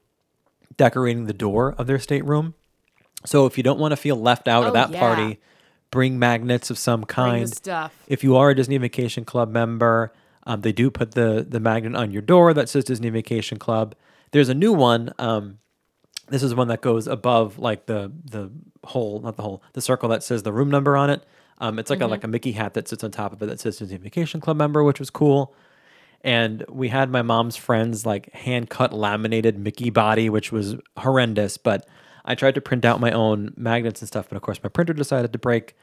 decorating 0.77 1.25
the 1.25 1.34
door 1.34 1.75
of 1.77 1.88
their 1.88 1.99
stateroom. 1.99 2.53
So 3.25 3.45
if 3.45 3.58
you 3.58 3.63
don't 3.63 3.79
want 3.79 3.91
to 3.91 3.97
feel 3.97 4.15
left 4.15 4.47
out 4.47 4.63
Oh, 4.63 4.67
of 4.67 4.73
that 4.73 4.91
yeah. 4.91 4.99
party, 4.99 5.39
bring 5.91 6.17
magnets 6.17 6.69
of 6.69 6.77
some 6.77 7.01
Bring 7.01 7.08
kind. 7.08 7.47
the 7.47 7.55
stuff. 7.55 7.93
If 8.08 8.23
you 8.23 8.38
are 8.38 8.51
a 8.51 8.55
Disney 8.55 8.77
Vacation 8.77 9.25
Club 9.25 9.49
member, 9.51 10.13
um, 10.45 10.62
they 10.62 10.71
do 10.71 10.89
put 10.89 11.12
the 11.12 11.45
the 11.47 11.60
magnet 11.60 11.95
on 11.95 12.12
your 12.12 12.21
door 12.21 12.53
that 12.53 12.69
says 12.69 12.86
Disney 12.86 13.10
Vacation 13.10 13.60
Club. 13.60 13.95
There's 14.32 14.49
a 14.49 14.53
new 14.53 14.71
one. 14.73 15.13
Um, 15.19 15.60
this 16.29 16.43
is 16.43 16.53
one 16.55 16.67
that 16.69 16.82
goes 16.82 17.08
above 17.08 17.60
like 17.60 17.88
the 17.88 18.12
the 18.23 18.51
hole, 18.86 19.19
not 19.19 19.36
the 19.36 19.43
hole, 19.43 19.62
the 19.73 19.82
circle 19.82 20.08
that 20.10 20.23
says 20.23 20.43
the 20.43 20.53
room 20.53 20.69
number 20.69 20.95
on 20.95 21.10
it. 21.10 21.23
Um, 21.60 21.78
it's 21.80 21.89
like 21.89 22.02
a 22.02 22.08
like 22.08 22.24
a 22.24 22.28
Mickey 22.28 22.54
hat 22.54 22.74
that 22.74 22.88
sits 22.88 23.04
on 23.04 23.12
top 23.12 23.34
of 23.34 23.41
it 23.41 23.48
that 23.48 23.60
says 23.60 23.80
Vacation 23.80 24.39
Club 24.39 24.58
member, 24.58 24.84
which 24.84 25.00
was 25.00 25.10
cool. 25.10 25.54
And 26.22 26.65
we 26.69 26.89
had 26.89 27.10
my 27.10 27.22
mom's 27.22 27.56
friends 27.56 28.06
like 28.06 28.32
hand 28.34 28.69
cut 28.69 28.93
laminated 28.93 29.58
Mickey 29.58 29.89
body, 29.89 30.30
which 30.30 30.52
was 30.52 30.76
horrendous. 30.98 31.58
But 31.58 31.88
I 32.26 32.36
tried 32.36 32.56
to 32.56 32.62
print 32.62 32.86
out 32.86 33.00
my 33.00 33.12
own 33.12 33.54
magnets 33.56 34.02
and 34.02 34.08
stuff, 34.08 34.28
but 34.30 34.36
of 34.36 34.41
course 34.41 34.62
my 34.63 34.69
printer 34.69 34.93
decided 34.93 35.34
to 35.34 35.39
break 35.39 35.76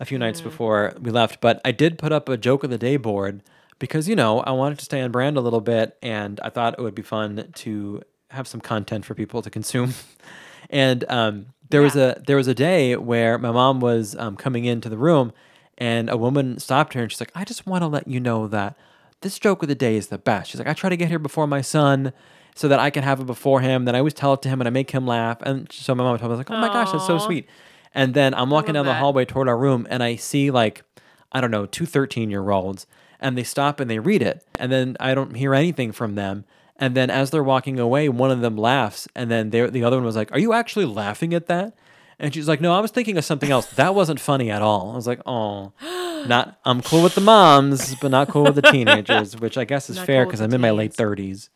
a 0.00 0.04
few 0.04 0.18
nights 0.18 0.40
before 0.40 0.94
we 1.00 1.10
left. 1.10 1.40
But 1.40 1.60
I 1.64 1.72
did 1.72 1.98
put 1.98 2.12
up 2.12 2.28
a 2.28 2.36
joke 2.36 2.64
of 2.64 2.70
the 2.70 2.78
day 2.78 2.96
board 2.96 3.42
because 3.78 4.08
you 4.08 4.16
know 4.16 4.40
I 4.40 4.52
wanted 4.52 4.78
to 4.78 4.84
stay 4.84 5.00
on 5.00 5.10
brand 5.10 5.36
a 5.36 5.40
little 5.40 5.60
bit, 5.60 5.96
and 6.02 6.40
I 6.40 6.50
thought 6.50 6.74
it 6.78 6.82
would 6.82 6.94
be 6.94 7.02
fun 7.02 7.50
to 7.56 8.02
have 8.30 8.46
some 8.46 8.60
content 8.60 9.04
for 9.04 9.14
people 9.14 9.42
to 9.42 9.50
consume. 9.50 9.94
and 10.70 11.04
um, 11.08 11.46
there 11.70 11.82
was 11.82 11.96
a 11.96 12.20
there 12.26 12.36
was 12.36 12.48
a 12.48 12.54
day 12.54 12.96
where 12.96 13.38
my 13.38 13.50
mom 13.50 13.80
was 13.80 14.16
um, 14.16 14.36
coming 14.36 14.64
into 14.64 14.88
the 14.88 14.98
room, 14.98 15.32
and 15.76 16.08
a 16.08 16.16
woman 16.16 16.58
stopped 16.58 16.94
her 16.94 17.02
and 17.02 17.10
she's 17.10 17.20
like, 17.20 17.32
"I 17.34 17.44
just 17.44 17.66
want 17.66 17.82
to 17.82 17.86
let 17.88 18.08
you 18.08 18.20
know 18.20 18.46
that 18.48 18.76
this 19.20 19.38
joke 19.38 19.62
of 19.62 19.68
the 19.68 19.74
day 19.74 19.96
is 19.96 20.08
the 20.08 20.18
best." 20.18 20.50
She's 20.50 20.58
like, 20.58 20.68
"I 20.68 20.72
try 20.72 20.90
to 20.90 20.96
get 20.96 21.08
here 21.08 21.18
before 21.18 21.46
my 21.46 21.60
son." 21.60 22.12
So 22.54 22.66
that 22.66 22.80
I 22.80 22.90
can 22.90 23.04
have 23.04 23.20
it 23.20 23.26
before 23.26 23.60
him, 23.60 23.84
then 23.84 23.94
I 23.94 23.98
always 23.98 24.14
tell 24.14 24.34
it 24.34 24.42
to 24.42 24.48
him 24.48 24.60
and 24.60 24.66
I 24.66 24.70
make 24.72 24.90
him 24.90 25.06
laugh. 25.06 25.40
And 25.42 25.70
so 25.70 25.94
my 25.94 26.02
mom 26.02 26.18
told 26.18 26.32
me, 26.32 26.38
like, 26.38 26.50
oh 26.50 26.56
my 26.56 26.66
gosh, 26.66 26.90
that's 26.90 27.06
so 27.06 27.16
sweet. 27.16 27.48
And 27.94 28.14
then 28.14 28.34
I'm 28.34 28.50
walking 28.50 28.74
down 28.74 28.84
the 28.84 28.90
that. 28.90 28.98
hallway 28.98 29.24
toward 29.24 29.46
our 29.46 29.56
room 29.56 29.86
and 29.88 30.02
I 30.02 30.16
see 30.16 30.50
like, 30.50 30.82
I 31.30 31.40
don't 31.40 31.52
know, 31.52 31.66
two 31.66 31.86
13 31.86 32.30
year 32.30 32.50
olds 32.50 32.88
and 33.20 33.36
they 33.36 33.44
stop 33.44 33.78
and 33.80 33.90
they 33.90 33.98
read 33.98 34.22
it. 34.22 34.44
And 34.58 34.70
then 34.72 34.96
I 35.00 35.14
don't 35.14 35.34
hear 35.36 35.54
anything 35.54 35.92
from 35.92 36.14
them. 36.14 36.46
And 36.78 36.94
then 36.94 37.10
as 37.10 37.30
they're 37.30 37.42
walking 37.42 37.78
away, 37.80 38.08
one 38.08 38.30
of 38.30 38.40
them 38.40 38.56
laughs. 38.56 39.08
And 39.14 39.30
then 39.30 39.50
the 39.50 39.82
other 39.84 39.96
one 39.96 40.04
was 40.04 40.16
like, 40.16 40.30
Are 40.32 40.38
you 40.38 40.52
actually 40.52 40.84
laughing 40.86 41.34
at 41.34 41.46
that? 41.46 41.76
And 42.20 42.32
she's 42.32 42.48
like, 42.48 42.60
No, 42.60 42.72
I 42.72 42.80
was 42.80 42.90
thinking 42.90 43.18
of 43.18 43.24
something 43.24 43.50
else. 43.50 43.66
That 43.66 43.94
wasn't 43.94 44.20
funny 44.20 44.50
at 44.50 44.62
all. 44.62 44.92
I 44.92 44.94
was 44.94 45.06
like, 45.06 45.20
Oh, 45.26 45.72
not, 46.26 46.58
I'm 46.64 46.80
cool 46.80 47.02
with 47.02 47.14
the 47.14 47.20
moms, 47.20 47.94
but 47.96 48.10
not 48.10 48.28
cool 48.28 48.44
with 48.44 48.54
the 48.54 48.62
teenagers, 48.62 49.36
which 49.36 49.58
I 49.58 49.64
guess 49.64 49.90
is 49.90 49.96
Not 49.96 50.06
fair 50.06 50.24
because 50.24 50.38
the 50.38 50.44
I'm 50.44 50.54
in 50.54 50.60
my 50.60 50.70
late 50.70 50.92
30s. 50.92 51.48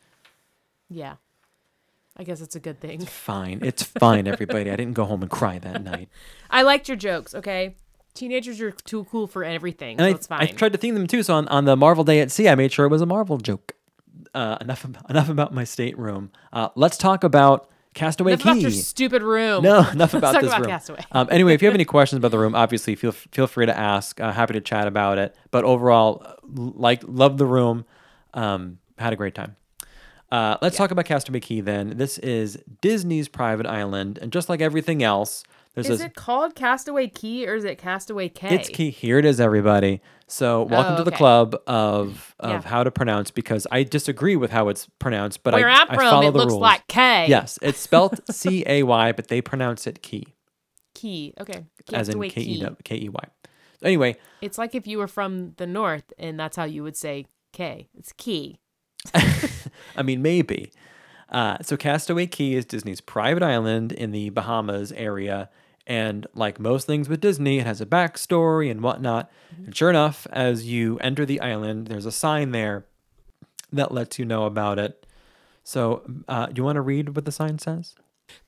Yeah. 0.88 1.16
I 2.16 2.24
guess 2.24 2.40
it's 2.40 2.56
a 2.56 2.60
good 2.60 2.80
thing. 2.80 3.00
Fine. 3.06 3.60
It's 3.62 3.82
fine, 3.82 4.26
everybody. 4.26 4.70
I 4.70 4.76
didn't 4.76 4.92
go 4.94 5.04
home 5.04 5.22
and 5.22 5.30
cry 5.30 5.58
that 5.60 5.82
night. 5.82 6.08
I 6.50 6.62
liked 6.62 6.88
your 6.88 6.96
jokes, 6.96 7.34
okay? 7.34 7.76
Teenagers 8.12 8.60
are 8.60 8.70
too 8.70 9.04
cool 9.04 9.26
for 9.26 9.42
everything, 9.42 9.98
And 9.98 10.04
so 10.04 10.06
I, 10.06 10.10
it's 10.10 10.26
fine. 10.26 10.42
I 10.42 10.46
tried 10.46 10.72
to 10.72 10.78
theme 10.78 10.94
them 10.94 11.06
too. 11.06 11.22
So 11.22 11.34
on, 11.34 11.48
on 11.48 11.64
the 11.64 11.76
Marvel 11.76 12.04
Day 12.04 12.20
at 12.20 12.30
Sea, 12.30 12.48
I 12.48 12.54
made 12.54 12.70
sure 12.70 12.84
it 12.84 12.90
was 12.90 13.00
a 13.00 13.06
Marvel 13.06 13.38
joke. 13.38 13.72
Uh, 14.34 14.56
enough 14.60 14.86
enough 15.10 15.28
about 15.28 15.52
my 15.52 15.64
stateroom. 15.64 16.30
Uh, 16.52 16.68
let's 16.74 16.96
talk 16.96 17.22
about 17.24 17.68
Castaway 17.94 18.32
Enough 18.32 18.44
about 18.44 18.60
your 18.60 18.70
stupid 18.70 19.22
room. 19.22 19.62
no, 19.62 19.86
enough 19.92 20.14
about 20.14 20.32
talk 20.32 20.42
this 20.42 20.50
about 20.50 20.60
room. 20.62 20.70
Castaway. 20.70 21.00
Um, 21.12 21.28
anyway, 21.30 21.52
if 21.54 21.60
you 21.60 21.66
have 21.68 21.74
any 21.74 21.84
questions 21.96 22.18
about 22.18 22.30
the 22.30 22.38
room, 22.38 22.54
obviously 22.54 22.94
feel 22.94 23.12
feel 23.12 23.46
free 23.46 23.66
to 23.66 23.76
ask. 23.76 24.20
Uh, 24.20 24.32
happy 24.32 24.54
to 24.54 24.60
chat 24.60 24.86
about 24.86 25.18
it. 25.18 25.36
But 25.50 25.64
overall, 25.64 26.26
like 26.44 27.02
love 27.06 27.36
the 27.36 27.46
room. 27.46 27.84
Um, 28.32 28.78
had 28.98 29.12
a 29.12 29.16
great 29.16 29.34
time. 29.34 29.56
Uh, 30.30 30.56
let's 30.62 30.78
talk 30.78 30.90
about 30.90 31.04
Castaway 31.04 31.40
Cay 31.40 31.60
then. 31.60 31.98
This 31.98 32.16
is 32.18 32.58
Disney's 32.80 33.28
private 33.28 33.66
island, 33.66 34.18
and 34.22 34.32
just 34.32 34.48
like 34.48 34.62
everything 34.62 35.02
else, 35.02 35.44
there's 35.74 35.88
Is 35.88 35.98
this 35.98 36.06
it 36.08 36.14
called 36.14 36.54
Castaway 36.54 37.08
Key 37.08 37.46
or 37.48 37.54
is 37.54 37.64
it 37.64 37.78
Castaway 37.78 38.28
K? 38.28 38.54
It's 38.54 38.68
key. 38.68 38.90
Here 38.90 39.18
it 39.18 39.24
is, 39.24 39.40
everybody. 39.40 40.00
So 40.26 40.62
welcome 40.64 40.94
Oh, 40.94 40.98
to 40.98 41.04
the 41.04 41.12
club 41.12 41.56
of 41.66 42.34
of 42.40 42.50
Yeah. 42.64 42.68
how 42.68 42.84
to 42.84 42.90
pronounce 42.90 43.30
because 43.30 43.66
I 43.70 43.82
disagree 43.82 44.36
with 44.36 44.50
how 44.50 44.68
it's 44.68 44.86
pronounced, 44.98 45.42
but 45.42 45.54
Where 45.54 45.68
I, 45.68 45.74
I'm 45.80 45.90
I 45.90 45.94
from, 45.94 46.10
follow 46.10 46.28
it 46.28 46.32
the 46.32 46.38
looks 46.38 46.50
rules. 46.52 46.62
like 46.62 46.86
K. 46.88 47.26
Yes, 47.28 47.58
it's 47.62 47.78
spelled 47.78 48.20
C 48.30 48.64
A 48.66 48.82
Y, 48.82 49.12
but 49.12 49.28
they 49.28 49.40
pronounce 49.40 49.86
it 49.86 50.02
key, 50.02 50.26
Key. 50.94 51.34
Okay. 51.40 51.64
as 51.92 52.08
in 52.08 52.14
Castaway 52.14 52.30
K 52.30 52.40
E 52.42 52.66
K 52.84 52.96
E 52.96 53.08
Y. 53.08 53.24
Anyway, 53.82 54.16
It's 54.40 54.58
like 54.58 54.74
if 54.74 54.86
you 54.86 54.98
were 54.98 55.08
from 55.08 55.54
the 55.56 55.66
north 55.66 56.12
and 56.18 56.38
that's 56.38 56.56
how 56.56 56.64
you 56.64 56.82
would 56.82 56.96
say 56.96 57.26
K. 57.52 57.88
It's 57.98 58.12
Key. 58.12 58.58
I 59.96 60.02
mean 60.02 60.22
maybe. 60.22 60.72
Uh, 61.28 61.56
so 61.62 61.76
Castaway 61.78 62.26
Cay 62.26 62.52
is 62.52 62.64
Disney's 62.66 63.00
private 63.00 63.42
island 63.42 63.90
in 63.90 64.10
the 64.12 64.28
Bahamas 64.30 64.92
area. 64.92 65.48
And 65.86 66.26
like 66.34 66.60
most 66.60 66.86
things 66.86 67.08
with 67.08 67.20
Disney, 67.20 67.58
it 67.58 67.66
has 67.66 67.80
a 67.80 67.86
backstory 67.86 68.70
and 68.70 68.82
whatnot. 68.82 69.30
And 69.64 69.76
sure 69.76 69.90
enough, 69.90 70.26
as 70.30 70.66
you 70.66 70.98
enter 70.98 71.26
the 71.26 71.40
island, 71.40 71.88
there's 71.88 72.06
a 72.06 72.12
sign 72.12 72.52
there 72.52 72.86
that 73.72 73.92
lets 73.92 74.18
you 74.18 74.24
know 74.24 74.44
about 74.44 74.78
it. 74.78 75.06
So, 75.64 76.02
uh, 76.28 76.46
do 76.46 76.60
you 76.60 76.64
want 76.64 76.76
to 76.76 76.82
read 76.82 77.16
what 77.16 77.24
the 77.24 77.32
sign 77.32 77.58
says? 77.58 77.94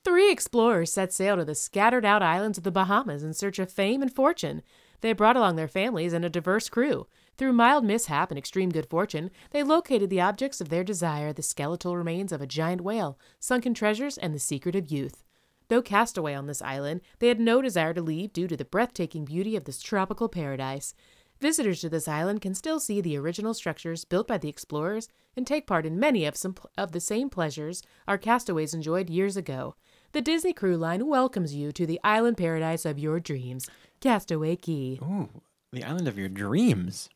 Three 0.03 0.31
explorers 0.31 0.91
set 0.91 1.13
sail 1.13 1.35
to 1.35 1.45
the 1.45 1.55
scattered 1.55 2.05
out 2.05 2.23
islands 2.23 2.57
of 2.57 2.63
the 2.63 2.71
Bahamas 2.71 3.23
in 3.23 3.33
search 3.33 3.59
of 3.59 3.71
fame 3.71 4.01
and 4.01 4.13
fortune. 4.13 4.61
They 5.01 5.13
brought 5.13 5.37
along 5.37 5.55
their 5.55 5.67
families 5.67 6.13
and 6.13 6.25
a 6.25 6.29
diverse 6.29 6.69
crew. 6.69 7.07
Through 7.37 7.53
mild 7.53 7.83
mishap 7.83 8.31
and 8.31 8.37
extreme 8.37 8.69
good 8.69 8.89
fortune, 8.89 9.29
they 9.51 9.61
located 9.61 10.09
the 10.09 10.21
objects 10.21 10.61
of 10.61 10.69
their 10.69 10.83
desire 10.83 11.33
the 11.33 11.43
skeletal 11.43 11.97
remains 11.97 12.31
of 12.31 12.41
a 12.41 12.47
giant 12.47 12.81
whale, 12.81 13.19
sunken 13.39 13.73
treasures, 13.73 14.17
and 14.17 14.33
the 14.33 14.39
secret 14.39 14.75
of 14.75 14.91
youth. 14.91 15.23
Though 15.67 15.81
castaway 15.81 16.33
on 16.35 16.47
this 16.47 16.61
island, 16.61 17.01
they 17.19 17.27
had 17.27 17.39
no 17.39 17.61
desire 17.61 17.93
to 17.93 18.01
leave 18.01 18.33
due 18.33 18.47
to 18.47 18.57
the 18.57 18.65
breathtaking 18.65 19.25
beauty 19.25 19.55
of 19.55 19.65
this 19.65 19.81
tropical 19.81 20.29
paradise. 20.29 20.93
Visitors 21.41 21.81
to 21.81 21.89
this 21.89 22.07
island 22.07 22.41
can 22.41 22.53
still 22.53 22.79
see 22.79 23.01
the 23.01 23.17
original 23.17 23.53
structures 23.53 24.05
built 24.05 24.27
by 24.27 24.37
the 24.37 24.47
explorers 24.47 25.09
and 25.35 25.45
take 25.45 25.67
part 25.67 25.85
in 25.85 25.99
many 25.99 26.25
of 26.25 26.37
some 26.37 26.55
of 26.77 26.91
the 26.91 26.99
same 26.99 27.29
pleasures 27.29 27.83
our 28.07 28.17
castaways 28.17 28.73
enjoyed 28.73 29.09
years 29.09 29.35
ago. 29.35 29.75
The 30.13 30.21
Disney 30.21 30.53
Cruise 30.53 30.79
Line 30.79 31.07
welcomes 31.07 31.53
you 31.53 31.73
to 31.73 31.85
the 31.85 31.99
island 32.03 32.37
paradise 32.37 32.85
of 32.85 32.97
your 32.97 33.19
dreams, 33.19 33.67
Castaway 33.99 34.55
Cay. 34.55 34.97
Ooh, 35.01 35.41
the 35.73 35.83
island 35.83 36.07
of 36.07 36.17
your 36.17 36.29
dreams. 36.29 37.09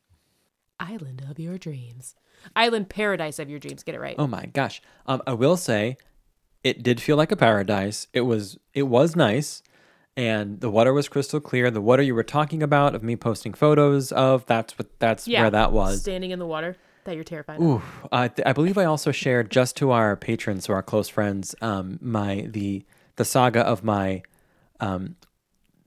Island 0.82 1.24
of 1.30 1.40
your 1.40 1.58
dreams. 1.58 2.16
Island 2.56 2.90
paradise 2.90 3.40
of 3.40 3.50
your 3.50 3.60
dreams. 3.60 3.84
Get 3.84 3.96
it 3.96 4.02
right. 4.02 4.16
Oh 4.18 4.28
my 4.28 4.48
gosh. 4.48 4.82
Um, 5.06 5.22
I 5.26 5.34
will 5.34 5.58
say, 5.58 5.98
it 6.64 6.84
did 6.84 7.02
feel 7.02 7.18
like 7.18 7.32
a 7.32 7.36
paradise. 7.36 8.08
It 8.14 8.22
was 8.22 8.58
it 8.74 8.84
was 8.84 9.16
nice, 9.16 9.64
and 10.18 10.60
the 10.60 10.70
water 10.70 10.94
was 10.94 11.08
crystal 11.10 11.40
clear. 11.40 11.72
The 11.72 11.82
water 11.82 12.02
you 12.04 12.14
were 12.16 12.24
talking 12.24 12.62
about 12.64 12.96
of 12.96 13.04
me 13.04 13.16
posting 13.16 13.54
photos 13.54 14.12
of 14.12 14.46
that's 14.46 14.78
what 14.78 14.88
that's 15.00 15.28
Yeah. 15.28 15.42
where 15.42 15.52
that 15.52 15.72
was. 15.72 16.02
Standing 16.02 16.32
in 16.32 16.40
the 16.40 16.46
water 16.48 16.76
that 17.06 17.16
you're 17.16 17.24
terrified 17.24 17.58
of. 17.60 17.64
Ooh, 17.64 17.82
I, 18.12 18.28
th- 18.28 18.46
I 18.46 18.54
believe 18.54 18.78
I 18.78 18.86
also 18.86 19.12
shared 19.12 19.50
just 19.50 19.76
to 19.78 19.92
our 19.92 20.16
patrons, 20.16 20.66
to 20.66 20.74
our 20.74 20.84
close 20.84 21.08
friends, 21.10 21.56
um, 21.62 21.98
my 22.02 22.46
the 22.50 22.86
the 23.16 23.26
saga 23.26 23.62
of 23.62 23.84
my 23.84 24.22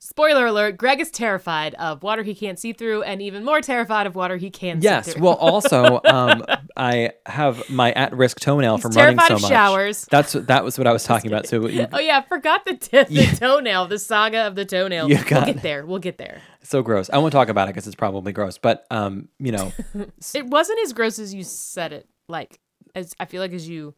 Spoiler 0.04 0.46
alert, 0.46 0.76
Greg 0.78 0.98
is 1.00 1.12
terrified 1.12 1.74
of 1.74 2.02
water 2.02 2.24
he 2.24 2.34
can't 2.34 2.58
see 2.58 2.72
through 2.72 3.04
and 3.04 3.22
even 3.22 3.44
more 3.44 3.60
terrified 3.60 4.04
of 4.08 4.16
water 4.16 4.36
he 4.36 4.50
can 4.50 4.80
see 4.82 4.88
through. 4.88 4.90
yes. 4.90 5.16
Well, 5.16 5.34
also 5.34 6.00
um, 6.04 6.44
I 6.76 7.12
have 7.24 7.70
my 7.70 7.92
at 7.92 8.12
risk 8.12 8.40
toenail 8.40 8.78
from 8.78 8.90
running 8.92 9.16
so 9.20 9.36
of 9.36 9.42
much. 9.42 9.48
showers. 9.48 10.06
That's 10.10 10.32
that 10.32 10.64
was 10.64 10.76
what 10.76 10.88
I 10.88 10.92
was 10.92 11.04
talking 11.04 11.30
about. 11.30 11.46
So 11.46 11.68
you, 11.68 11.86
Oh 11.92 12.00
yeah, 12.00 12.18
I 12.18 12.22
forgot 12.22 12.64
the, 12.66 12.74
t- 12.76 13.04
the 13.04 13.36
toenail, 13.38 13.86
the 13.86 13.98
saga 14.00 14.48
of 14.48 14.56
the 14.56 14.64
toenail. 14.64 15.08
You 15.08 15.14
we'll 15.14 15.24
got 15.24 15.46
get 15.46 15.56
it. 15.58 15.62
there. 15.62 15.86
We'll 15.86 16.00
get 16.00 16.18
there. 16.18 16.42
so 16.64 16.82
gross. 16.82 17.08
I 17.08 17.18
won't 17.18 17.32
talk 17.32 17.48
about 17.48 17.68
it 17.68 17.74
because 17.74 17.86
it's 17.86 17.94
probably 17.94 18.32
gross. 18.32 18.58
But 18.58 18.84
um, 18.90 19.28
you 19.38 19.52
know, 19.52 19.72
It 20.34 20.46
wasn't 20.46 20.80
as 20.84 20.92
gross 20.92 21.20
as 21.20 21.32
you 21.32 21.44
said 21.44 21.92
it. 21.92 22.08
Like 22.28 22.58
as 22.96 23.14
I 23.20 23.26
feel 23.26 23.40
like 23.40 23.52
as 23.52 23.68
you 23.68 23.94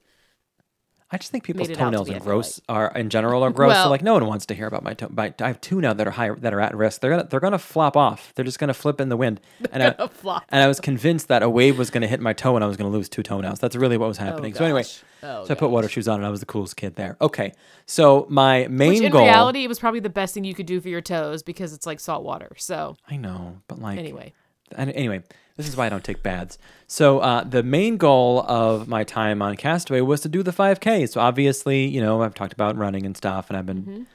I 1.15 1.17
just 1.17 1.31
think 1.31 1.45
people's 1.45 1.69
to 1.69 1.77
toenails 1.77 2.11
are 2.11 2.19
gross 2.19 2.61
are 2.69 2.89
in 2.89 3.09
general 3.09 3.45
are 3.45 3.51
gross. 3.51 3.77
so 3.77 3.89
like 3.89 4.03
no 4.03 4.15
one 4.15 4.27
wants 4.27 4.47
to 4.47 4.55
hear 4.55 4.67
about 4.67 4.83
my 4.83 4.95
toe. 4.95 5.07
My, 5.11 5.33
I 5.41 5.47
have 5.47 5.61
two 5.61 5.81
now 5.81 5.93
that 5.93 6.09
are 6.09 6.11
high 6.11 6.31
that 6.31 6.53
are 6.53 6.61
at 6.61 6.77
risk. 6.77 7.01
They're 7.01 7.11
gonna 7.13 7.29
they're 7.31 7.39
gonna 7.39 7.57
flop 7.57 7.97
off. 7.97 8.33
They're 8.35 8.45
just 8.45 8.59
gonna 8.59 8.75
flip 8.75 9.01
in 9.01 9.11
the 9.11 9.17
wind. 9.17 9.41
And 9.73 9.83
I, 9.83 10.07
flop. 10.09 10.45
and 10.51 10.63
I 10.63 10.69
was 10.69 10.79
convinced 10.79 11.29
that 11.29 11.43
a 11.43 11.49
wave 11.49 11.79
was 11.79 11.91
gonna 11.91 12.07
hit 12.07 12.21
my 12.21 12.33
toe 12.33 12.57
and 12.57 12.65
I 12.65 12.67
was 12.67 12.77
gonna 12.77 12.91
lose 12.91 13.09
two 13.09 13.23
toenails. 13.23 13.61
That's 13.61 13.77
really 13.77 13.97
what 13.97 14.09
was 14.09 14.19
oh, 14.19 14.25
happening. 14.25 14.55
so 14.55 14.65
anyway. 14.65 14.85
Oh, 15.23 15.45
so 15.45 15.55
I 15.55 15.57
put 15.57 15.71
water 15.71 15.89
shoes 15.89 16.07
on 16.07 16.17
and 16.17 16.27
I 16.27 16.31
was 16.31 16.41
the 16.41 16.47
coolest 16.47 16.77
kid 16.77 16.97
there. 16.97 17.17
Okay, 17.21 17.53
so 17.87 18.27
my 18.29 18.67
main 18.69 18.91
Which 18.91 19.03
in 19.03 19.13
goal. 19.13 19.25
reality, 19.25 19.65
it 19.65 19.69
was 19.69 19.79
probably 19.79 20.01
the 20.01 20.11
best 20.11 20.35
thing 20.35 20.45
you 20.45 20.55
could 20.55 20.67
do 20.67 20.81
for 20.81 20.89
your 20.89 21.01
toes 21.01 21.43
because 21.43 21.73
it's 21.73 21.87
like 21.87 21.99
salt 21.99 22.25
water. 22.25 22.53
So 22.59 22.97
I 23.09 23.17
know, 23.17 23.59
but 23.69 23.79
like 23.79 23.99
anyway, 23.99 24.33
anyway, 24.77 25.23
this 25.57 25.69
is 25.69 25.77
why 25.77 25.87
I 25.87 25.89
don't 25.89 26.03
take 26.03 26.23
baths. 26.23 26.59
So 26.87 27.21
uh, 27.21 27.45
the 27.45 27.63
main 27.63 27.97
goal 27.97 28.45
of 28.49 28.89
my 28.89 29.05
time 29.05 29.41
on 29.41 29.57
Castaway 29.57 30.01
was 30.01 30.21
to 30.23 30.29
do 30.29 30.43
the 30.43 30.51
5K. 30.51 31.09
So 31.09 31.21
obviously, 31.21 31.87
you 31.87 32.01
know, 32.01 32.23
I've 32.23 32.35
talked 32.35 32.53
about 32.53 32.77
running 32.77 33.07
and 33.07 33.17
stuff, 33.17 33.51
and 33.51 33.57
I've 33.57 33.67
been 33.67 34.07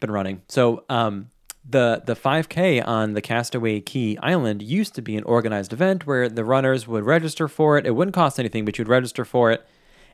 been 0.00 0.10
running. 0.10 0.42
So 0.48 0.84
um, 0.88 1.30
the 1.68 2.02
the 2.04 2.16
5K 2.16 2.86
on 2.86 3.12
the 3.12 3.20
Castaway 3.20 3.80
Cay 3.80 4.16
Island 4.16 4.62
used 4.62 4.94
to 4.96 5.02
be 5.02 5.16
an 5.16 5.24
organized 5.24 5.72
event 5.72 6.06
where 6.06 6.28
the 6.28 6.44
runners 6.44 6.88
would 6.88 7.04
register 7.04 7.46
for 7.48 7.78
it. 7.78 7.86
It 7.86 7.92
wouldn't 7.92 8.14
cost 8.14 8.40
anything, 8.40 8.64
but 8.64 8.78
you'd 8.78 8.88
register 8.88 9.24
for 9.24 9.52
it, 9.52 9.64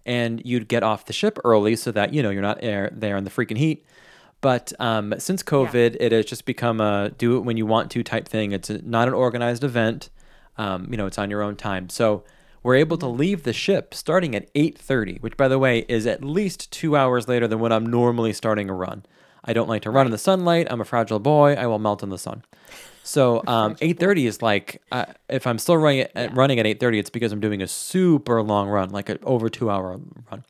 and 0.05 0.43
you'd 0.45 0.69
get 0.69 0.83
off 0.83 1.07
the 1.07 1.13
ship 1.13 1.39
early 1.45 1.77
so 1.77 1.91
that 1.93 2.13
you 2.13 2.23
know 2.23 2.31
you're 2.31 2.43
not 2.43 2.61
there 2.61 2.91
there 2.93 3.17
in 3.17 3.25
the 3.25 3.31
freaking 3.31 3.57
heat. 3.57 3.87
But 4.43 4.73
um, 4.79 5.15
since 5.19 5.43
COVID, 5.43 5.97
it 5.99 6.13
has 6.13 6.27
just 6.27 6.45
become 6.45 6.81
a 6.81 7.11
do 7.17 7.39
it 7.39 7.41
when 7.41 7.57
you 7.57 7.65
want 7.65 7.91
to 7.93 8.03
type 8.03 8.29
thing. 8.29 8.53
It's 8.53 8.69
a, 8.69 8.83
not 8.83 9.09
an 9.09 9.15
organized 9.15 9.65
event. 9.65 10.11
Um, 10.59 10.89
you 10.91 10.97
know, 10.97 11.07
it's 11.07 11.19
on 11.19 11.31
your 11.31 11.43
own 11.43 11.57
time. 11.57 11.89
So 11.89 12.25
we're 12.63 12.77
able 12.77 12.99
to 12.99 13.07
leave 13.07 13.45
the 13.45 13.53
ship 13.53 13.95
starting 13.95 14.35
at 14.35 14.53
8:30, 14.55 15.21
which, 15.21 15.37
by 15.37 15.49
the 15.49 15.59
way, 15.59 15.85
is 15.89 16.07
at 16.07 16.25
least 16.25 16.71
two 16.73 16.97
hours 16.97 17.29
later 17.29 17.47
than 17.47 17.61
when 17.61 17.73
I'm 17.73 17.87
normally 17.87 18.33
starting 18.33 18.69
a 18.69 18.75
run. 18.75 19.05
I 19.45 19.53
don't 19.53 19.69
like 19.69 19.83
to 19.83 19.91
run 19.91 20.07
in 20.07 20.13
the 20.13 20.19
sunlight. 20.19 20.67
I'm 20.71 20.81
a 20.81 20.85
fragile 20.85 21.21
boy. 21.21 21.55
I 21.55 21.67
will 21.67 21.79
melt 21.79 22.03
in 22.03 22.09
the 22.11 22.19
sun. 22.19 22.43
So 23.05 23.45
um, 23.47 23.77
8:30 23.77 24.27
is 24.27 24.43
like 24.43 24.83
uh, 24.91 25.07
if 25.29 25.47
I'm 25.47 25.59
still 25.59 25.77
running 25.77 26.07
at, 26.15 26.35
running 26.35 26.59
at 26.59 26.67
8:30, 26.67 26.99
it's 26.99 27.11
because 27.11 27.31
I'm 27.33 27.41
doing 27.41 27.63
a 27.63 27.69
super 27.69 28.43
long 28.43 28.69
run, 28.69 28.91
like 28.91 29.09
an 29.09 29.19
over 29.23 29.49
two 29.49 29.71
hour 29.71 30.01
run. 30.31 30.45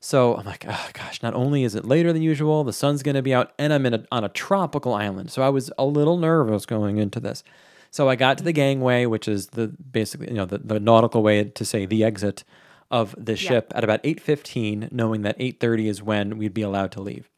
So 0.00 0.36
I'm 0.36 0.44
like, 0.44 0.64
oh 0.68 0.90
gosh, 0.92 1.22
not 1.22 1.34
only 1.34 1.64
is 1.64 1.74
it 1.74 1.84
later 1.84 2.12
than 2.12 2.22
usual, 2.22 2.62
the 2.62 2.72
sun's 2.72 3.02
going 3.02 3.16
to 3.16 3.22
be 3.22 3.34
out, 3.34 3.52
and 3.58 3.72
I'm 3.72 3.84
in 3.84 3.94
a, 3.94 4.04
on 4.12 4.22
a 4.22 4.28
tropical 4.28 4.94
island. 4.94 5.30
So 5.30 5.42
I 5.42 5.48
was 5.48 5.72
a 5.76 5.84
little 5.84 6.16
nervous 6.18 6.66
going 6.66 6.98
into 6.98 7.18
this. 7.18 7.42
So 7.90 8.08
I 8.08 8.16
got 8.16 8.38
to 8.38 8.44
the 8.44 8.52
gangway, 8.52 9.06
which 9.06 9.28
is 9.28 9.48
the 9.48 9.68
basically, 9.68 10.28
you 10.28 10.34
know, 10.34 10.44
the, 10.44 10.58
the 10.58 10.80
nautical 10.80 11.22
way 11.22 11.44
to 11.44 11.64
say 11.64 11.86
the 11.86 12.04
exit 12.04 12.44
of 12.90 13.14
the 13.18 13.36
ship 13.36 13.72
at 13.74 13.84
about 13.84 14.02
8:15, 14.02 14.90
knowing 14.92 15.22
that 15.22 15.38
8:30 15.38 15.86
is 15.88 16.02
when 16.02 16.38
we'd 16.38 16.54
be 16.54 16.62
allowed 16.62 16.92
to 16.92 17.02
leave. 17.02 17.28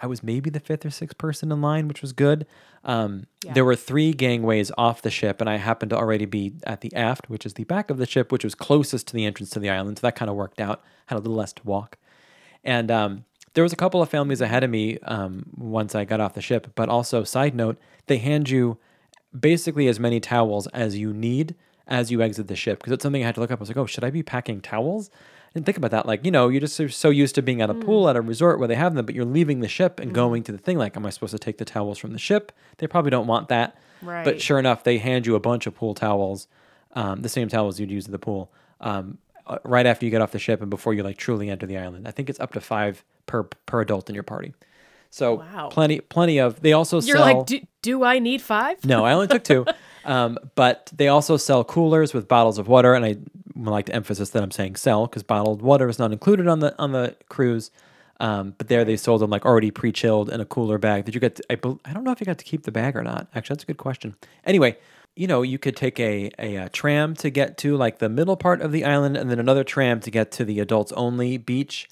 I 0.00 0.06
was 0.06 0.22
maybe 0.22 0.50
the 0.50 0.60
fifth 0.60 0.84
or 0.84 0.90
sixth 0.90 1.16
person 1.16 1.50
in 1.50 1.62
line, 1.62 1.88
which 1.88 2.02
was 2.02 2.12
good. 2.12 2.46
Um, 2.84 3.26
There 3.54 3.64
were 3.64 3.76
three 3.76 4.12
gangways 4.12 4.70
off 4.76 5.00
the 5.00 5.10
ship, 5.10 5.40
and 5.40 5.48
I 5.48 5.56
happened 5.56 5.90
to 5.90 5.96
already 5.96 6.26
be 6.26 6.54
at 6.64 6.82
the 6.82 6.94
aft, 6.94 7.30
which 7.30 7.46
is 7.46 7.54
the 7.54 7.64
back 7.64 7.88
of 7.88 7.96
the 7.96 8.06
ship, 8.06 8.30
which 8.30 8.44
was 8.44 8.54
closest 8.54 9.06
to 9.08 9.14
the 9.14 9.24
entrance 9.24 9.50
to 9.50 9.60
the 9.60 9.70
island. 9.70 9.98
So 9.98 10.06
that 10.06 10.14
kind 10.14 10.30
of 10.30 10.36
worked 10.36 10.60
out. 10.60 10.82
Had 11.06 11.16
a 11.16 11.20
little 11.20 11.36
less 11.36 11.52
to 11.54 11.62
walk. 11.64 11.96
And 12.62 12.90
um, 12.90 13.24
there 13.54 13.62
was 13.62 13.72
a 13.72 13.76
couple 13.76 14.02
of 14.02 14.10
families 14.10 14.40
ahead 14.42 14.64
of 14.64 14.70
me 14.70 14.98
um, 14.98 15.46
once 15.56 15.94
I 15.94 16.04
got 16.04 16.20
off 16.20 16.34
the 16.34 16.42
ship. 16.42 16.72
But 16.74 16.88
also, 16.90 17.24
side 17.24 17.54
note, 17.54 17.78
they 18.06 18.18
hand 18.18 18.50
you 18.50 18.78
basically 19.38 19.88
as 19.88 19.98
many 20.00 20.20
towels 20.20 20.66
as 20.68 20.96
you 20.96 21.12
need 21.12 21.54
as 21.88 22.10
you 22.10 22.20
exit 22.22 22.48
the 22.48 22.56
ship 22.56 22.78
because 22.78 22.92
it's 22.92 23.02
something 23.02 23.22
I 23.22 23.26
had 23.26 23.34
to 23.36 23.40
look 23.40 23.50
up. 23.50 23.60
I 23.60 23.62
was 23.62 23.68
like, 23.68 23.76
oh, 23.76 23.86
should 23.86 24.02
I 24.04 24.10
be 24.10 24.22
packing 24.22 24.60
towels? 24.60 25.08
I 25.12 25.50
didn't 25.54 25.66
think 25.66 25.78
about 25.78 25.92
that. 25.92 26.04
Like, 26.06 26.24
you 26.24 26.30
know, 26.30 26.48
you're 26.48 26.60
just 26.60 26.76
so- 26.98 27.10
used 27.10 27.34
to 27.36 27.42
being 27.42 27.62
at 27.62 27.70
a 27.70 27.74
pool 27.74 28.08
at 28.08 28.16
a 28.16 28.20
resort 28.20 28.58
where 28.58 28.66
they 28.68 28.74
have 28.74 28.94
them, 28.94 29.06
but 29.06 29.14
you're 29.14 29.24
leaving 29.24 29.60
the 29.60 29.68
ship 29.68 30.00
and 30.00 30.12
going 30.12 30.42
to 30.44 30.52
the 30.52 30.58
thing. 30.58 30.76
Like, 30.78 30.96
am 30.96 31.06
I 31.06 31.10
supposed 31.10 31.30
to 31.32 31.38
take 31.38 31.58
the 31.58 31.64
towels 31.64 31.96
from 31.98 32.12
the 32.12 32.18
ship? 32.18 32.52
They 32.78 32.86
probably 32.86 33.10
don't 33.10 33.26
want 33.26 33.48
that. 33.48 33.76
But 34.24 34.40
sure 34.42 34.58
enough, 34.58 34.84
they 34.84 34.98
hand 34.98 35.26
you 35.26 35.34
a 35.36 35.40
bunch 35.40 35.66
of 35.66 35.74
pool 35.74 35.94
towels, 35.94 36.48
um, 36.94 37.22
the 37.22 37.28
same 37.28 37.48
towels 37.48 37.78
you'd 37.80 37.90
use 37.90 38.04
at 38.06 38.10
the 38.12 38.18
pool, 38.18 38.50
um, 38.80 39.18
uh, 39.46 39.58
right 39.64 39.86
after 39.86 40.04
you 40.04 40.10
get 40.10 40.20
off 40.20 40.32
the 40.32 40.38
ship 40.40 40.60
and 40.60 40.68
before 40.68 40.92
you 40.92 41.02
like 41.02 41.16
truly 41.16 41.48
enter 41.48 41.66
the 41.66 41.78
island. 41.78 42.06
I 42.06 42.10
think 42.10 42.28
it's 42.28 42.40
up 42.40 42.52
to 42.54 42.60
five 42.60 43.04
per 43.26 43.44
per 43.44 43.80
adult 43.80 44.08
in 44.10 44.14
your 44.14 44.24
party. 44.24 44.54
So 45.10 45.36
Wow. 45.36 45.68
plenty 45.70 46.00
plenty 46.00 46.38
of. 46.38 46.60
They 46.60 46.72
also 46.74 47.00
you're 47.00 47.16
sell. 47.16 47.38
like, 47.38 47.46
do, 47.46 47.60
do 47.86 48.02
I 48.02 48.18
need 48.18 48.42
five? 48.42 48.84
No, 48.84 49.04
I 49.04 49.12
only 49.12 49.28
took 49.28 49.44
two. 49.44 49.64
Um, 50.04 50.38
but 50.54 50.92
they 50.94 51.08
also 51.08 51.36
sell 51.36 51.64
coolers 51.64 52.14
with 52.14 52.28
bottles 52.28 52.58
of 52.58 52.68
water, 52.68 52.94
and 52.94 53.04
I 53.04 53.16
like 53.56 53.86
to 53.86 53.92
emphasize 53.92 54.30
that 54.30 54.40
I'm 54.40 54.52
saying 54.52 54.76
sell 54.76 55.08
because 55.08 55.24
bottled 55.24 55.62
water 55.62 55.88
is 55.88 55.98
not 55.98 56.12
included 56.12 56.46
on 56.46 56.60
the 56.60 56.78
on 56.78 56.92
the 56.92 57.16
cruise. 57.28 57.72
Um, 58.20 58.54
but 58.56 58.68
there 58.68 58.84
they 58.84 58.96
sold 58.96 59.20
them 59.20 59.30
like 59.30 59.44
already 59.44 59.72
pre-chilled 59.72 60.30
in 60.30 60.40
a 60.40 60.44
cooler 60.44 60.78
bag. 60.78 61.06
Did 61.06 61.16
you 61.16 61.20
get? 61.20 61.34
To, 61.34 61.44
I, 61.50 61.54
I 61.84 61.92
don't 61.92 62.04
know 62.04 62.12
if 62.12 62.20
you 62.20 62.24
got 62.24 62.38
to 62.38 62.44
keep 62.44 62.62
the 62.62 62.70
bag 62.70 62.94
or 62.94 63.02
not. 63.02 63.26
Actually, 63.34 63.54
that's 63.54 63.64
a 63.64 63.66
good 63.66 63.78
question. 63.78 64.14
Anyway, 64.44 64.78
you 65.16 65.26
know, 65.26 65.42
you 65.42 65.58
could 65.58 65.74
take 65.74 65.98
a, 65.98 66.30
a, 66.38 66.56
uh 66.56 66.68
tram 66.72 67.14
to 67.16 67.28
get 67.28 67.58
to 67.58 67.76
like 67.76 67.98
the 67.98 68.08
middle 68.08 68.36
part 68.36 68.60
of 68.60 68.70
the 68.70 68.84
island, 68.84 69.16
and 69.16 69.28
then 69.28 69.40
another 69.40 69.64
tram 69.64 69.98
to 70.02 70.10
get 70.12 70.30
to 70.38 70.44
the 70.44 70.60
adults 70.60 70.92
only 70.92 71.36
beach 71.36 71.88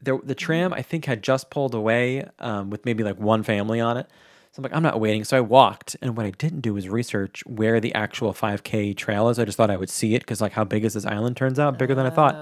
there, 0.00 0.18
the 0.22 0.34
tram 0.34 0.72
I 0.72 0.82
think 0.82 1.04
had 1.04 1.22
just 1.22 1.50
pulled 1.50 1.74
away 1.74 2.28
um, 2.38 2.70
with 2.70 2.84
maybe 2.84 3.04
like 3.04 3.18
one 3.18 3.42
family 3.42 3.80
on 3.80 3.96
it. 3.96 4.08
So 4.56 4.60
I'm 4.60 4.62
like, 4.62 4.74
I'm 4.74 4.82
not 4.82 4.98
waiting. 4.98 5.22
So 5.22 5.36
I 5.36 5.42
walked, 5.42 5.96
and 6.00 6.16
what 6.16 6.24
I 6.24 6.30
didn't 6.30 6.62
do 6.62 6.72
was 6.72 6.88
research 6.88 7.44
where 7.44 7.78
the 7.78 7.94
actual 7.94 8.32
5K 8.32 8.96
trail 8.96 9.28
is. 9.28 9.38
I 9.38 9.44
just 9.44 9.58
thought 9.58 9.70
I 9.70 9.76
would 9.76 9.90
see 9.90 10.14
it 10.14 10.20
because 10.20 10.40
like 10.40 10.52
how 10.52 10.64
big 10.64 10.82
is 10.82 10.94
this 10.94 11.04
island? 11.04 11.36
Turns 11.36 11.58
out 11.58 11.78
bigger 11.78 11.94
than 11.94 12.06
I 12.06 12.10
thought. 12.10 12.34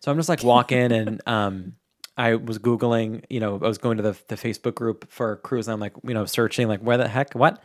So 0.00 0.10
I'm 0.10 0.16
just 0.16 0.30
like 0.30 0.42
walking, 0.42 0.90
and 0.90 1.20
um, 1.26 1.74
I 2.16 2.36
was 2.36 2.58
googling. 2.58 3.26
You 3.28 3.40
know, 3.40 3.56
I 3.56 3.68
was 3.68 3.76
going 3.76 3.98
to 3.98 4.02
the 4.02 4.16
the 4.28 4.36
Facebook 4.36 4.74
group 4.74 5.10
for 5.10 5.32
a 5.32 5.36
cruise. 5.36 5.68
And 5.68 5.74
I'm 5.74 5.80
like, 5.80 5.92
you 6.02 6.14
know, 6.14 6.24
searching 6.24 6.66
like 6.66 6.80
where 6.80 6.96
the 6.96 7.08
heck 7.08 7.34
what. 7.34 7.62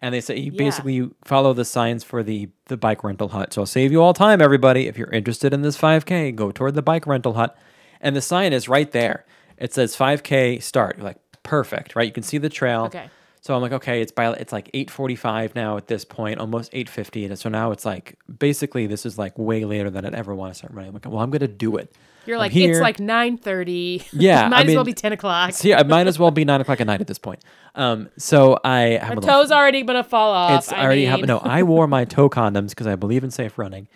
And 0.00 0.12
they 0.12 0.20
say 0.20 0.36
you 0.36 0.50
basically 0.50 0.94
you 0.94 1.14
follow 1.24 1.52
the 1.52 1.64
signs 1.64 2.02
for 2.02 2.24
the 2.24 2.48
the 2.66 2.76
bike 2.76 3.04
rental 3.04 3.28
hut. 3.28 3.52
So 3.52 3.62
I'll 3.62 3.66
save 3.66 3.92
you 3.92 4.02
all 4.02 4.14
time, 4.14 4.42
everybody. 4.42 4.88
If 4.88 4.98
you're 4.98 5.10
interested 5.10 5.54
in 5.54 5.62
this 5.62 5.78
5K, 5.78 6.34
go 6.34 6.50
toward 6.50 6.74
the 6.74 6.82
bike 6.82 7.06
rental 7.06 7.34
hut. 7.34 7.56
And 8.00 8.16
the 8.16 8.20
sign 8.20 8.52
is 8.52 8.68
right 8.68 8.90
there. 8.90 9.26
It 9.56 9.72
says 9.74 9.96
5K 9.96 10.60
start. 10.60 10.96
You're 10.96 11.06
like, 11.06 11.18
perfect, 11.44 11.94
right? 11.94 12.06
You 12.06 12.12
can 12.12 12.24
see 12.24 12.38
the 12.38 12.48
trail. 12.48 12.86
Okay. 12.86 13.08
So 13.40 13.54
I'm 13.54 13.62
like, 13.62 13.72
okay, 13.72 14.00
it's 14.02 14.12
by 14.12 14.30
it's 14.32 14.52
like 14.52 14.70
8:45 14.72 15.54
now 15.54 15.76
at 15.76 15.86
this 15.86 16.04
point, 16.04 16.38
almost 16.40 16.72
8:50. 16.72 17.26
And 17.26 17.38
so 17.38 17.48
now 17.48 17.70
it's 17.70 17.84
like 17.84 18.18
basically 18.38 18.86
this 18.86 19.06
is 19.06 19.16
like 19.18 19.38
way 19.38 19.64
later 19.64 19.90
than 19.90 20.04
I'd 20.04 20.14
ever 20.14 20.34
want 20.34 20.52
to 20.52 20.58
start 20.58 20.72
running. 20.74 20.88
I'm 20.88 20.94
like, 20.94 21.06
well, 21.06 21.18
I'm 21.20 21.30
gonna 21.30 21.48
do 21.48 21.76
it. 21.76 21.92
You're 22.26 22.36
I'm 22.36 22.40
like, 22.40 22.52
here. 22.52 22.70
it's 22.72 22.80
like 22.80 23.00
nine 23.00 23.38
thirty. 23.38 24.04
Yeah, 24.12 24.48
might 24.48 24.66
I 24.66 24.68
as 24.70 24.74
well 24.74 24.84
be 24.84 24.92
ten 24.92 25.12
o'clock. 25.12 25.52
See, 25.54 25.72
I 25.72 25.82
might 25.84 26.06
as 26.06 26.18
well 26.18 26.30
be 26.30 26.44
nine 26.44 26.60
o'clock 26.60 26.80
at 26.80 26.86
night 26.86 27.00
at 27.00 27.06
this 27.06 27.18
point. 27.18 27.42
Um, 27.74 28.10
so 28.18 28.58
I 28.64 28.80
have 28.80 29.00
My 29.02 29.06
a 29.06 29.14
little- 29.20 29.22
toes 29.42 29.52
already 29.52 29.82
gonna 29.82 30.04
fall 30.04 30.32
off. 30.32 30.58
it's 30.64 30.72
I 30.72 30.82
already 30.84 31.02
mean. 31.02 31.10
happened. 31.10 31.28
No, 31.28 31.38
I 31.38 31.62
wore 31.62 31.86
my 31.86 32.04
toe 32.16 32.28
condoms 32.28 32.70
because 32.70 32.86
I 32.86 32.96
believe 32.96 33.24
in 33.24 33.30
safe 33.30 33.56
running, 33.58 33.88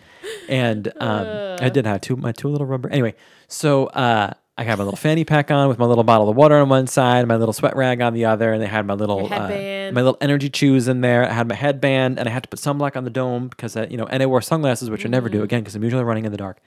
and 0.49 0.87
um, 0.99 1.57
I 1.61 1.69
did 1.69 1.85
have 1.85 2.01
two 2.01 2.15
my 2.15 2.31
two 2.31 2.47
little 2.47 2.65
rubber. 2.65 2.89
Anyway, 2.89 3.13
so 3.47 3.87
uh, 3.87 4.33
I 4.55 4.63
had 4.63 4.77
my 4.77 4.83
little 4.83 4.97
fanny 4.97 5.25
pack 5.25 5.49
on 5.49 5.67
with 5.67 5.79
my 5.79 5.85
little 5.85 6.03
bottle 6.03 6.29
of 6.29 6.35
water 6.35 6.55
on 6.57 6.69
one 6.69 6.85
side, 6.85 7.27
my 7.27 7.37
little 7.37 7.53
sweat 7.53 7.75
rag 7.75 8.01
on 8.01 8.13
the 8.13 8.25
other, 8.25 8.53
and 8.53 8.61
they 8.61 8.67
had 8.67 8.85
my 8.85 8.93
little 8.93 9.25
uh, 9.33 9.47
my 9.91 10.01
little 10.01 10.17
energy 10.21 10.47
chews 10.49 10.87
in 10.87 11.01
there. 11.01 11.27
I 11.27 11.33
had 11.33 11.47
my 11.47 11.55
headband, 11.55 12.19
and 12.19 12.29
I 12.29 12.31
had 12.31 12.43
to 12.43 12.49
put 12.49 12.59
sunblock 12.59 12.95
on 12.95 13.03
the 13.03 13.09
dome 13.09 13.47
because 13.47 13.75
uh, 13.75 13.87
you 13.89 13.97
know, 13.97 14.05
and 14.05 14.21
I 14.21 14.27
wore 14.27 14.41
sunglasses, 14.41 14.89
which 14.91 15.05
I 15.05 15.09
never 15.09 15.27
Mm-hmm. 15.27 15.39
do 15.39 15.43
again 15.43 15.61
because 15.61 15.73
I'm 15.75 15.83
usually 15.83 16.03
running 16.03 16.25
in 16.25 16.31
the 16.31 16.37
dark. 16.37 16.59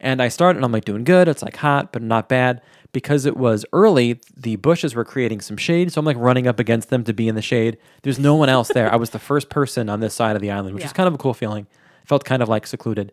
And 0.00 0.20
I 0.20 0.26
started, 0.26 0.56
and 0.58 0.64
I'm 0.64 0.72
like 0.72 0.84
doing 0.84 1.04
good. 1.04 1.28
It's 1.28 1.44
like 1.44 1.56
hot, 1.58 1.92
but 1.92 2.02
not 2.02 2.28
bad. 2.28 2.60
Because 2.92 3.24
it 3.24 3.36
was 3.36 3.64
early, 3.72 4.20
the 4.36 4.56
bushes 4.56 4.94
were 4.96 5.04
creating 5.04 5.40
some 5.42 5.56
shade. 5.56 5.92
So 5.92 6.00
I'm 6.00 6.04
like 6.04 6.16
running 6.18 6.48
up 6.48 6.58
against 6.58 6.90
them 6.90 7.04
to 7.04 7.12
be 7.14 7.28
in 7.28 7.36
the 7.36 7.40
shade. 7.42 7.78
There's 8.02 8.18
no 8.18 8.34
one 8.34 8.48
else 8.48 8.68
there. 8.68 8.92
I 8.92 8.96
was 8.96 9.10
the 9.10 9.18
first 9.20 9.48
person 9.48 9.88
on 9.88 10.00
this 10.00 10.12
side 10.12 10.34
of 10.34 10.42
the 10.42 10.50
island, 10.50 10.74
which 10.74 10.84
is 10.84 10.92
kind 10.92 11.06
of 11.06 11.14
a 11.14 11.18
cool 11.18 11.32
feeling. 11.34 11.68
Felt 12.04 12.24
kind 12.24 12.42
of 12.42 12.48
like 12.48 12.66
secluded. 12.66 13.12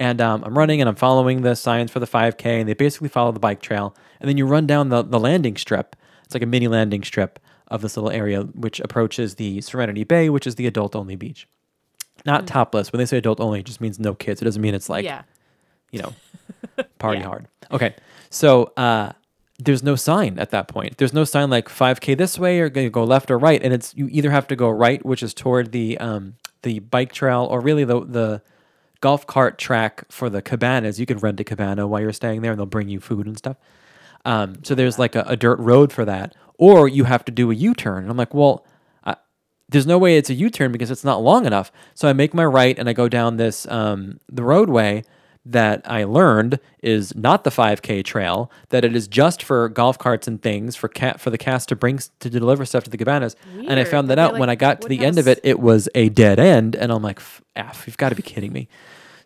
And 0.00 0.18
um, 0.22 0.42
I'm 0.44 0.56
running 0.56 0.80
and 0.80 0.88
I'm 0.88 0.96
following 0.96 1.42
the 1.42 1.54
signs 1.54 1.90
for 1.90 2.00
the 2.00 2.06
5K, 2.06 2.60
and 2.60 2.66
they 2.66 2.72
basically 2.72 3.10
follow 3.10 3.32
the 3.32 3.38
bike 3.38 3.60
trail. 3.60 3.94
And 4.18 4.28
then 4.30 4.38
you 4.38 4.46
run 4.46 4.66
down 4.66 4.88
the, 4.88 5.02
the 5.02 5.20
landing 5.20 5.58
strip. 5.58 5.94
It's 6.24 6.32
like 6.32 6.42
a 6.42 6.46
mini 6.46 6.68
landing 6.68 7.04
strip 7.04 7.38
of 7.68 7.82
this 7.82 7.98
little 7.98 8.10
area, 8.10 8.44
which 8.44 8.80
approaches 8.80 9.34
the 9.34 9.60
Serenity 9.60 10.04
Bay, 10.04 10.30
which 10.30 10.46
is 10.46 10.54
the 10.54 10.66
adult 10.66 10.96
only 10.96 11.16
beach. 11.16 11.46
Not 12.24 12.46
topless. 12.46 12.92
When 12.92 12.98
they 12.98 13.04
say 13.04 13.18
adult 13.18 13.40
only, 13.40 13.60
it 13.60 13.66
just 13.66 13.82
means 13.82 13.98
no 13.98 14.14
kids. 14.14 14.40
It 14.40 14.46
doesn't 14.46 14.62
mean 14.62 14.74
it's 14.74 14.88
like, 14.88 15.04
yeah. 15.04 15.22
you 15.90 16.00
know, 16.00 16.14
party 16.98 17.20
hard. 17.20 17.46
Okay. 17.70 17.94
So 18.30 18.72
uh, 18.78 19.12
there's 19.58 19.82
no 19.82 19.96
sign 19.96 20.38
at 20.38 20.48
that 20.50 20.66
point. 20.66 20.96
There's 20.96 21.12
no 21.12 21.24
sign 21.24 21.50
like 21.50 21.68
5K 21.68 22.16
this 22.16 22.38
way 22.38 22.60
or 22.60 22.70
going 22.70 22.86
to 22.86 22.90
go 22.90 23.04
left 23.04 23.30
or 23.30 23.36
right. 23.36 23.62
And 23.62 23.74
it's 23.74 23.94
you 23.94 24.08
either 24.10 24.30
have 24.30 24.48
to 24.48 24.56
go 24.56 24.70
right, 24.70 25.04
which 25.04 25.22
is 25.22 25.34
toward 25.34 25.72
the 25.72 25.98
um, 25.98 26.36
the 26.62 26.78
bike 26.78 27.12
trail, 27.12 27.46
or 27.50 27.60
really 27.60 27.84
the 27.84 28.00
the 28.00 28.42
golf 29.00 29.26
cart 29.26 29.58
track 29.58 30.04
for 30.10 30.30
the 30.30 30.42
cabanas. 30.42 31.00
You 31.00 31.06
can 31.06 31.18
rent 31.18 31.40
a 31.40 31.44
cabana 31.44 31.86
while 31.86 32.00
you're 32.00 32.12
staying 32.12 32.42
there, 32.42 32.52
and 32.52 32.58
they'll 32.58 32.66
bring 32.66 32.88
you 32.88 33.00
food 33.00 33.26
and 33.26 33.36
stuff. 33.36 33.56
Um, 34.24 34.62
so 34.62 34.74
there's 34.74 34.98
like 34.98 35.14
a, 35.14 35.22
a 35.22 35.36
dirt 35.36 35.58
road 35.58 35.92
for 35.92 36.04
that, 36.04 36.34
or 36.58 36.88
you 36.88 37.04
have 37.04 37.24
to 37.24 37.32
do 37.32 37.50
a 37.50 37.54
U-turn. 37.54 38.02
And 38.02 38.10
I'm 38.10 38.16
like, 38.16 38.34
well, 38.34 38.66
I, 39.04 39.16
there's 39.68 39.86
no 39.86 39.98
way 39.98 40.16
it's 40.16 40.30
a 40.30 40.34
U-turn 40.34 40.72
because 40.72 40.90
it's 40.90 41.04
not 41.04 41.22
long 41.22 41.46
enough. 41.46 41.72
So 41.94 42.08
I 42.08 42.12
make 42.12 42.34
my 42.34 42.44
right 42.44 42.78
and 42.78 42.88
I 42.88 42.92
go 42.92 43.08
down 43.08 43.36
this 43.36 43.66
um, 43.68 44.20
the 44.28 44.42
roadway 44.42 45.04
that 45.46 45.82
I 45.90 46.04
learned 46.04 46.60
is 46.82 47.14
not 47.14 47.44
the 47.44 47.50
5K 47.50 48.04
trail. 48.04 48.50
That 48.68 48.84
it 48.84 48.94
is 48.94 49.08
just 49.08 49.42
for 49.42 49.68
golf 49.68 49.98
carts 49.98 50.28
and 50.28 50.40
things 50.40 50.76
for 50.76 50.88
cat 50.88 51.20
for 51.20 51.30
the 51.30 51.38
cast 51.38 51.68
to 51.70 51.76
bring 51.76 51.98
to 52.20 52.30
deliver 52.30 52.64
stuff 52.64 52.84
to 52.84 52.90
the 52.90 52.98
cabanas. 52.98 53.36
And 53.66 53.78
I 53.80 53.84
found 53.84 54.08
that 54.10 54.18
out 54.18 54.32
like, 54.32 54.40
when 54.40 54.50
I 54.50 54.54
got 54.54 54.82
to 54.82 54.88
the 54.88 54.96
have 54.98 55.06
end 55.06 55.18
of 55.18 55.28
it. 55.28 55.40
It 55.42 55.60
was 55.60 55.88
a 55.94 56.08
dead 56.10 56.38
end, 56.38 56.76
and 56.76 56.92
I'm 56.92 57.02
like, 57.02 57.18
"F- 57.18 57.42
"F, 57.56 57.84
you've 57.86 57.96
got 57.96 58.10
to 58.10 58.14
be 58.14 58.22
kidding 58.22 58.52
me." 58.52 58.68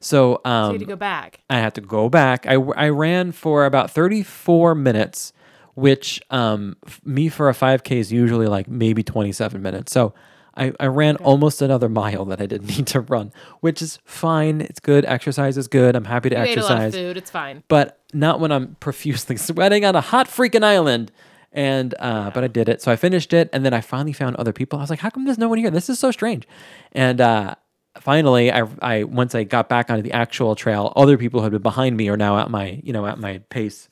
So, 0.00 0.40
So 0.44 0.50
um, 0.50 0.66
you 0.66 0.72
had 0.72 0.80
to 0.80 0.86
go 0.86 0.96
back. 0.96 1.40
I 1.48 1.58
had 1.58 1.74
to 1.76 1.80
go 1.80 2.08
back. 2.08 2.46
I, 2.46 2.54
I 2.54 2.90
ran 2.90 3.32
for 3.32 3.64
about 3.64 3.90
34 3.90 4.74
minutes, 4.74 5.32
which 5.74 6.20
um, 6.30 6.76
f- 6.86 7.00
me 7.04 7.28
for 7.30 7.48
a 7.48 7.54
5K 7.54 7.92
is 7.96 8.12
usually 8.12 8.46
like 8.46 8.68
maybe 8.68 9.02
27 9.02 9.62
minutes. 9.62 9.92
So 9.92 10.12
I, 10.56 10.72
I 10.78 10.86
ran 10.86 11.16
almost 11.16 11.60
another 11.62 11.88
mile 11.88 12.24
that 12.26 12.40
I 12.40 12.46
didn't 12.46 12.68
need 12.76 12.86
to 12.88 13.00
run, 13.00 13.32
which 13.60 13.82
is 13.82 13.98
fine. 14.04 14.60
It's 14.60 14.80
good. 14.80 15.04
Exercise 15.04 15.56
is 15.56 15.68
good. 15.68 15.96
I'm 15.96 16.04
happy 16.04 16.30
to 16.30 16.36
You 16.36 16.42
ate 16.42 16.58
a 16.58 16.62
lot 16.62 16.70
of 16.72 16.78
exercise, 16.78 16.94
food. 16.94 17.16
It's 17.16 17.30
fine. 17.30 17.62
but 17.68 18.00
not 18.12 18.40
when 18.40 18.52
I'm 18.52 18.76
profusely 18.80 19.36
sweating 19.48 19.84
on 19.84 19.96
a 19.96 20.00
hot 20.00 20.28
freaking 20.28 20.64
island. 20.64 21.10
And 21.52 21.94
uh, 22.00 22.30
but 22.30 22.42
I 22.42 22.48
did 22.48 22.68
it, 22.68 22.82
so 22.82 22.90
I 22.90 22.96
finished 22.96 23.32
it, 23.32 23.48
and 23.52 23.64
then 23.64 23.72
I 23.72 23.80
finally 23.80 24.12
found 24.12 24.34
other 24.36 24.52
people. 24.52 24.80
I 24.80 24.82
was 24.82 24.90
like, 24.90 24.98
"How 24.98 25.10
come 25.10 25.24
there's 25.24 25.38
no 25.38 25.48
one 25.48 25.58
here? 25.58 25.70
This 25.70 25.88
is 25.88 26.00
so 26.00 26.10
strange." 26.10 26.48
And 26.90 27.20
uh, 27.20 27.54
finally, 28.00 28.50
I, 28.50 28.66
I 28.82 29.04
once 29.04 29.36
I 29.36 29.44
got 29.44 29.68
back 29.68 29.88
onto 29.88 30.02
the 30.02 30.10
actual 30.10 30.56
trail, 30.56 30.92
other 30.96 31.16
people 31.16 31.38
who 31.38 31.44
had 31.44 31.52
been 31.52 31.62
behind 31.62 31.96
me 31.96 32.08
are 32.08 32.16
now 32.16 32.38
at 32.40 32.50
my 32.50 32.80
you 32.82 32.92
know 32.92 33.06
at 33.06 33.20
my 33.20 33.38
pace, 33.50 33.88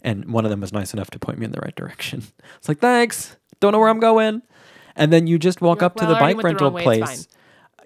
and 0.00 0.32
one 0.32 0.46
of 0.46 0.50
them 0.50 0.62
was 0.62 0.72
nice 0.72 0.94
enough 0.94 1.10
to 1.10 1.18
point 1.18 1.38
me 1.38 1.44
in 1.44 1.52
the 1.52 1.60
right 1.60 1.74
direction. 1.76 2.22
It's 2.56 2.68
like, 2.70 2.78
"Thanks, 2.78 3.36
don't 3.60 3.72
know 3.72 3.78
where 3.78 3.90
I'm 3.90 4.00
going," 4.00 4.40
and 4.96 5.12
then 5.12 5.26
you 5.26 5.38
just 5.38 5.60
walk 5.60 5.80
You're 5.80 5.86
up 5.86 5.96
like, 5.96 6.06
to 6.06 6.06
"Well, 6.06 6.14
the 6.14 6.20
bike 6.20 6.36
the 6.36 6.42
rental 6.42 6.70
way, 6.70 6.82
place 6.82 7.28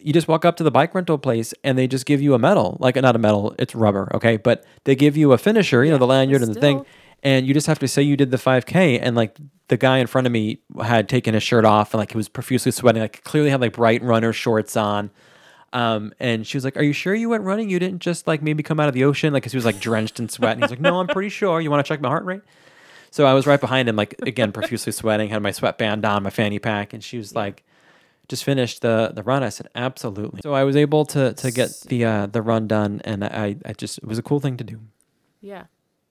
you 0.03 0.13
just 0.13 0.29
walk 0.29 0.45
up 0.45 0.57
to 0.57 0.65
the 0.65 0.71
bike 0.71 0.95
rental 0.95 1.19
place 1.19 1.53
and 1.63 1.77
they 1.77 1.87
just 1.87 2.07
give 2.07 2.23
you 2.23 2.35
a 2.35 2.39
medal, 2.39 2.77
like 2.81 2.97
not 2.97 3.15
a 3.15 3.19
medal, 3.19 3.55
it's 3.59 3.75
rubber, 3.75 4.11
okay? 4.15 4.37
But 4.37 4.65
they 4.85 4.95
give 4.95 5.17
you 5.17 5.33
a 5.33 5.39
finisher, 5.39 5.85
you 5.85 5.91
know, 5.91 5.99
the 5.99 6.07
lanyard 6.07 6.43
and 6.43 6.55
the 6.55 6.61
thing, 6.61 6.85
and 7.23 7.47
you 7.47 7.55
just 7.55 7.67
have 7.67 7.79
to 7.81 7.89
say 7.89 8.03
you 8.03 8.17
did 8.17 8.31
the 8.31 8.39
5K. 8.39 8.99
And 9.01 9.15
like 9.15 9.37
the 9.69 9.77
guy 9.77 9.99
in 9.99 10.07
front 10.07 10.27
of 10.27 10.33
me 10.33 10.61
had 10.83 11.09
taken 11.09 11.35
his 11.35 11.43
shirt 11.43 11.65
off 11.65 11.93
and 11.93 11.99
like 11.99 12.13
he 12.13 12.17
was 12.17 12.29
profusely 12.29 12.73
sweating, 12.73 13.03
like 13.03 13.23
clearly 13.25 13.51
had 13.51 13.61
like 13.61 13.75
bright 13.75 14.03
runner 14.03 14.33
shorts 14.33 14.77
on. 14.77 15.11
Um, 15.73 16.13
and 16.19 16.45
she 16.47 16.57
was 16.57 16.65
like, 16.65 16.77
"Are 16.77 16.83
you 16.83 16.93
sure 16.93 17.15
you 17.15 17.29
went 17.29 17.45
running? 17.45 17.71
You 17.71 17.79
didn't 17.79 18.01
just 18.01 18.27
like 18.27 18.43
maybe 18.43 18.63
come 18.63 18.81
out 18.81 18.89
of 18.89 18.95
the 18.95 19.05
ocean?" 19.05 19.33
Like 19.33 19.45
'cause 19.45 19.53
he 19.53 19.59
was 19.59 19.65
like 19.65 19.79
drenched 19.79 20.19
in 20.19 20.29
sweat. 20.29 20.55
And 20.55 20.65
he's 20.65 20.71
like, 20.71 20.81
"No, 20.81 20.99
I'm 20.99 21.07
pretty 21.07 21.29
sure. 21.29 21.61
You 21.61 21.71
want 21.71 21.85
to 21.85 21.89
check 21.89 22.01
my 22.01 22.09
heart 22.09 22.25
rate?" 22.25 22.41
So 23.11 23.27
I 23.27 23.35
was 23.35 23.47
right 23.47 23.61
behind 23.61 23.89
him, 23.89 23.97
like 23.97 24.15
again, 24.23 24.53
profusely 24.53 24.93
sweating, 24.93 25.31
had 25.31 25.43
my 25.43 25.51
sweatband 25.51 26.05
on, 26.05 26.23
my 26.23 26.31
fanny 26.31 26.59
pack, 26.59 26.93
and 26.93 27.03
she 27.03 27.19
was 27.19 27.35
like, 27.35 27.65
just 28.29 28.45
finished 28.45 28.83
the 28.83 29.11
the 29.13 29.23
run. 29.23 29.43
I 29.43 29.49
said, 29.49 29.69
absolutely. 29.75 30.41
So 30.43 30.53
I 30.55 30.65
was 30.65 30.77
able 30.77 31.05
to 31.07 31.35
to 31.35 31.51
get 31.51 31.71
the 31.89 32.05
uh, 32.05 32.27
the 32.27 32.43
run 32.43 32.69
done, 32.69 33.01
and 33.05 33.25
I 33.25 33.57
I 33.65 33.73
just 33.73 33.99
it 33.99 34.05
was 34.05 34.19
a 34.19 34.23
cool 34.23 34.41
thing 34.41 34.57
to 34.59 34.65
do. 34.65 34.81
Yeah. 35.41 35.65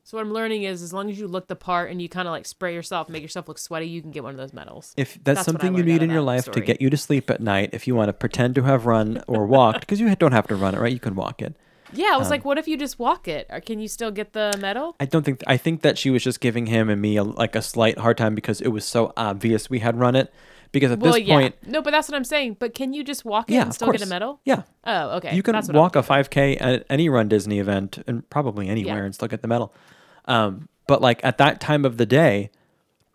So 0.03 0.17
what 0.17 0.25
I'm 0.25 0.33
learning 0.33 0.63
is, 0.63 0.81
as 0.81 0.91
long 0.91 1.11
as 1.11 1.19
you 1.19 1.27
look 1.27 1.47
the 1.47 1.55
part 1.55 1.91
and 1.91 2.01
you 2.01 2.09
kind 2.09 2.27
of 2.27 2.31
like 2.31 2.47
spray 2.47 2.73
yourself, 2.73 3.09
make 3.09 3.21
yourself 3.21 3.47
look 3.47 3.59
sweaty, 3.59 3.85
you 3.87 4.01
can 4.01 4.09
get 4.09 4.23
one 4.23 4.31
of 4.31 4.37
those 4.37 4.53
medals. 4.53 4.91
If 4.97 5.13
that's, 5.23 5.23
That's 5.23 5.45
something 5.45 5.75
you 5.75 5.83
need 5.83 6.01
in 6.01 6.09
your 6.09 6.23
life 6.23 6.49
to 6.49 6.61
get 6.61 6.81
you 6.81 6.89
to 6.89 6.97
sleep 6.97 7.29
at 7.29 7.41
night, 7.41 7.69
if 7.73 7.85
you 7.85 7.93
want 7.93 8.09
to 8.09 8.13
pretend 8.13 8.55
to 8.55 8.63
have 8.63 8.87
run 8.87 9.23
or 9.27 9.45
walked, 9.45 9.81
because 9.81 9.99
you 9.99 10.13
don't 10.15 10.31
have 10.31 10.47
to 10.47 10.55
run 10.55 10.73
it, 10.73 10.79
right? 10.79 10.91
You 10.91 10.99
can 10.99 11.13
walk 11.13 11.43
it. 11.43 11.55
Yeah, 11.93 12.09
I 12.11 12.13
Um, 12.15 12.19
was 12.19 12.29
like, 12.29 12.45
what 12.45 12.57
if 12.57 12.67
you 12.67 12.77
just 12.77 12.99
walk 12.99 13.27
it? 13.27 13.47
Or 13.49 13.59
can 13.59 13.79
you 13.79 13.87
still 13.87 14.11
get 14.11 14.33
the 14.33 14.55
medal? 14.59 14.95
I 14.99 15.05
don't 15.05 15.23
think 15.23 15.41
I 15.47 15.57
think 15.57 15.81
that 15.81 15.97
she 15.97 16.09
was 16.09 16.23
just 16.23 16.39
giving 16.39 16.67
him 16.67 16.89
and 16.89 17.01
me 17.01 17.17
a, 17.17 17.23
like 17.23 17.55
a 17.55 17.61
slight 17.61 17.97
hard 17.97 18.17
time 18.17 18.35
because 18.35 18.61
it 18.61 18.69
was 18.69 18.85
so 18.85 19.13
obvious 19.17 19.69
we 19.69 19.79
had 19.79 19.97
run 19.99 20.15
it. 20.15 20.31
Because 20.71 20.91
at 20.91 20.99
well, 20.99 21.13
this 21.13 21.23
yeah. 21.23 21.33
point, 21.35 21.55
No, 21.65 21.81
but 21.81 21.89
that's 21.89 22.07
what 22.07 22.15
I'm 22.15 22.23
saying. 22.23 22.57
But 22.59 22.75
can 22.75 22.93
you 22.93 23.03
just 23.03 23.25
walk 23.25 23.49
it 23.49 23.55
yeah, 23.55 23.63
and 23.63 23.73
still 23.73 23.91
get 23.91 24.03
a 24.03 24.05
medal? 24.05 24.39
Yeah, 24.45 24.61
Oh, 24.85 25.17
okay. 25.17 25.35
you 25.35 25.41
can 25.41 25.55
I'm 25.55 25.65
walk 25.69 25.95
a 25.95 26.03
5K 26.03 26.57
at 26.61 26.85
any 26.91 27.09
Run 27.09 27.27
Disney 27.27 27.57
event 27.57 28.03
and 28.05 28.29
probably 28.29 28.69
anywhere 28.69 28.97
Yeah. 28.99 29.05
and 29.05 29.15
still 29.15 29.27
get 29.27 29.41
the 29.41 29.47
medal. 29.47 29.73
Um, 30.25 30.69
but 30.85 31.01
like 31.01 31.21
at 31.23 31.39
that 31.39 31.59
time 31.59 31.85
of 31.85 31.97
the 31.97 32.05
day, 32.05 32.51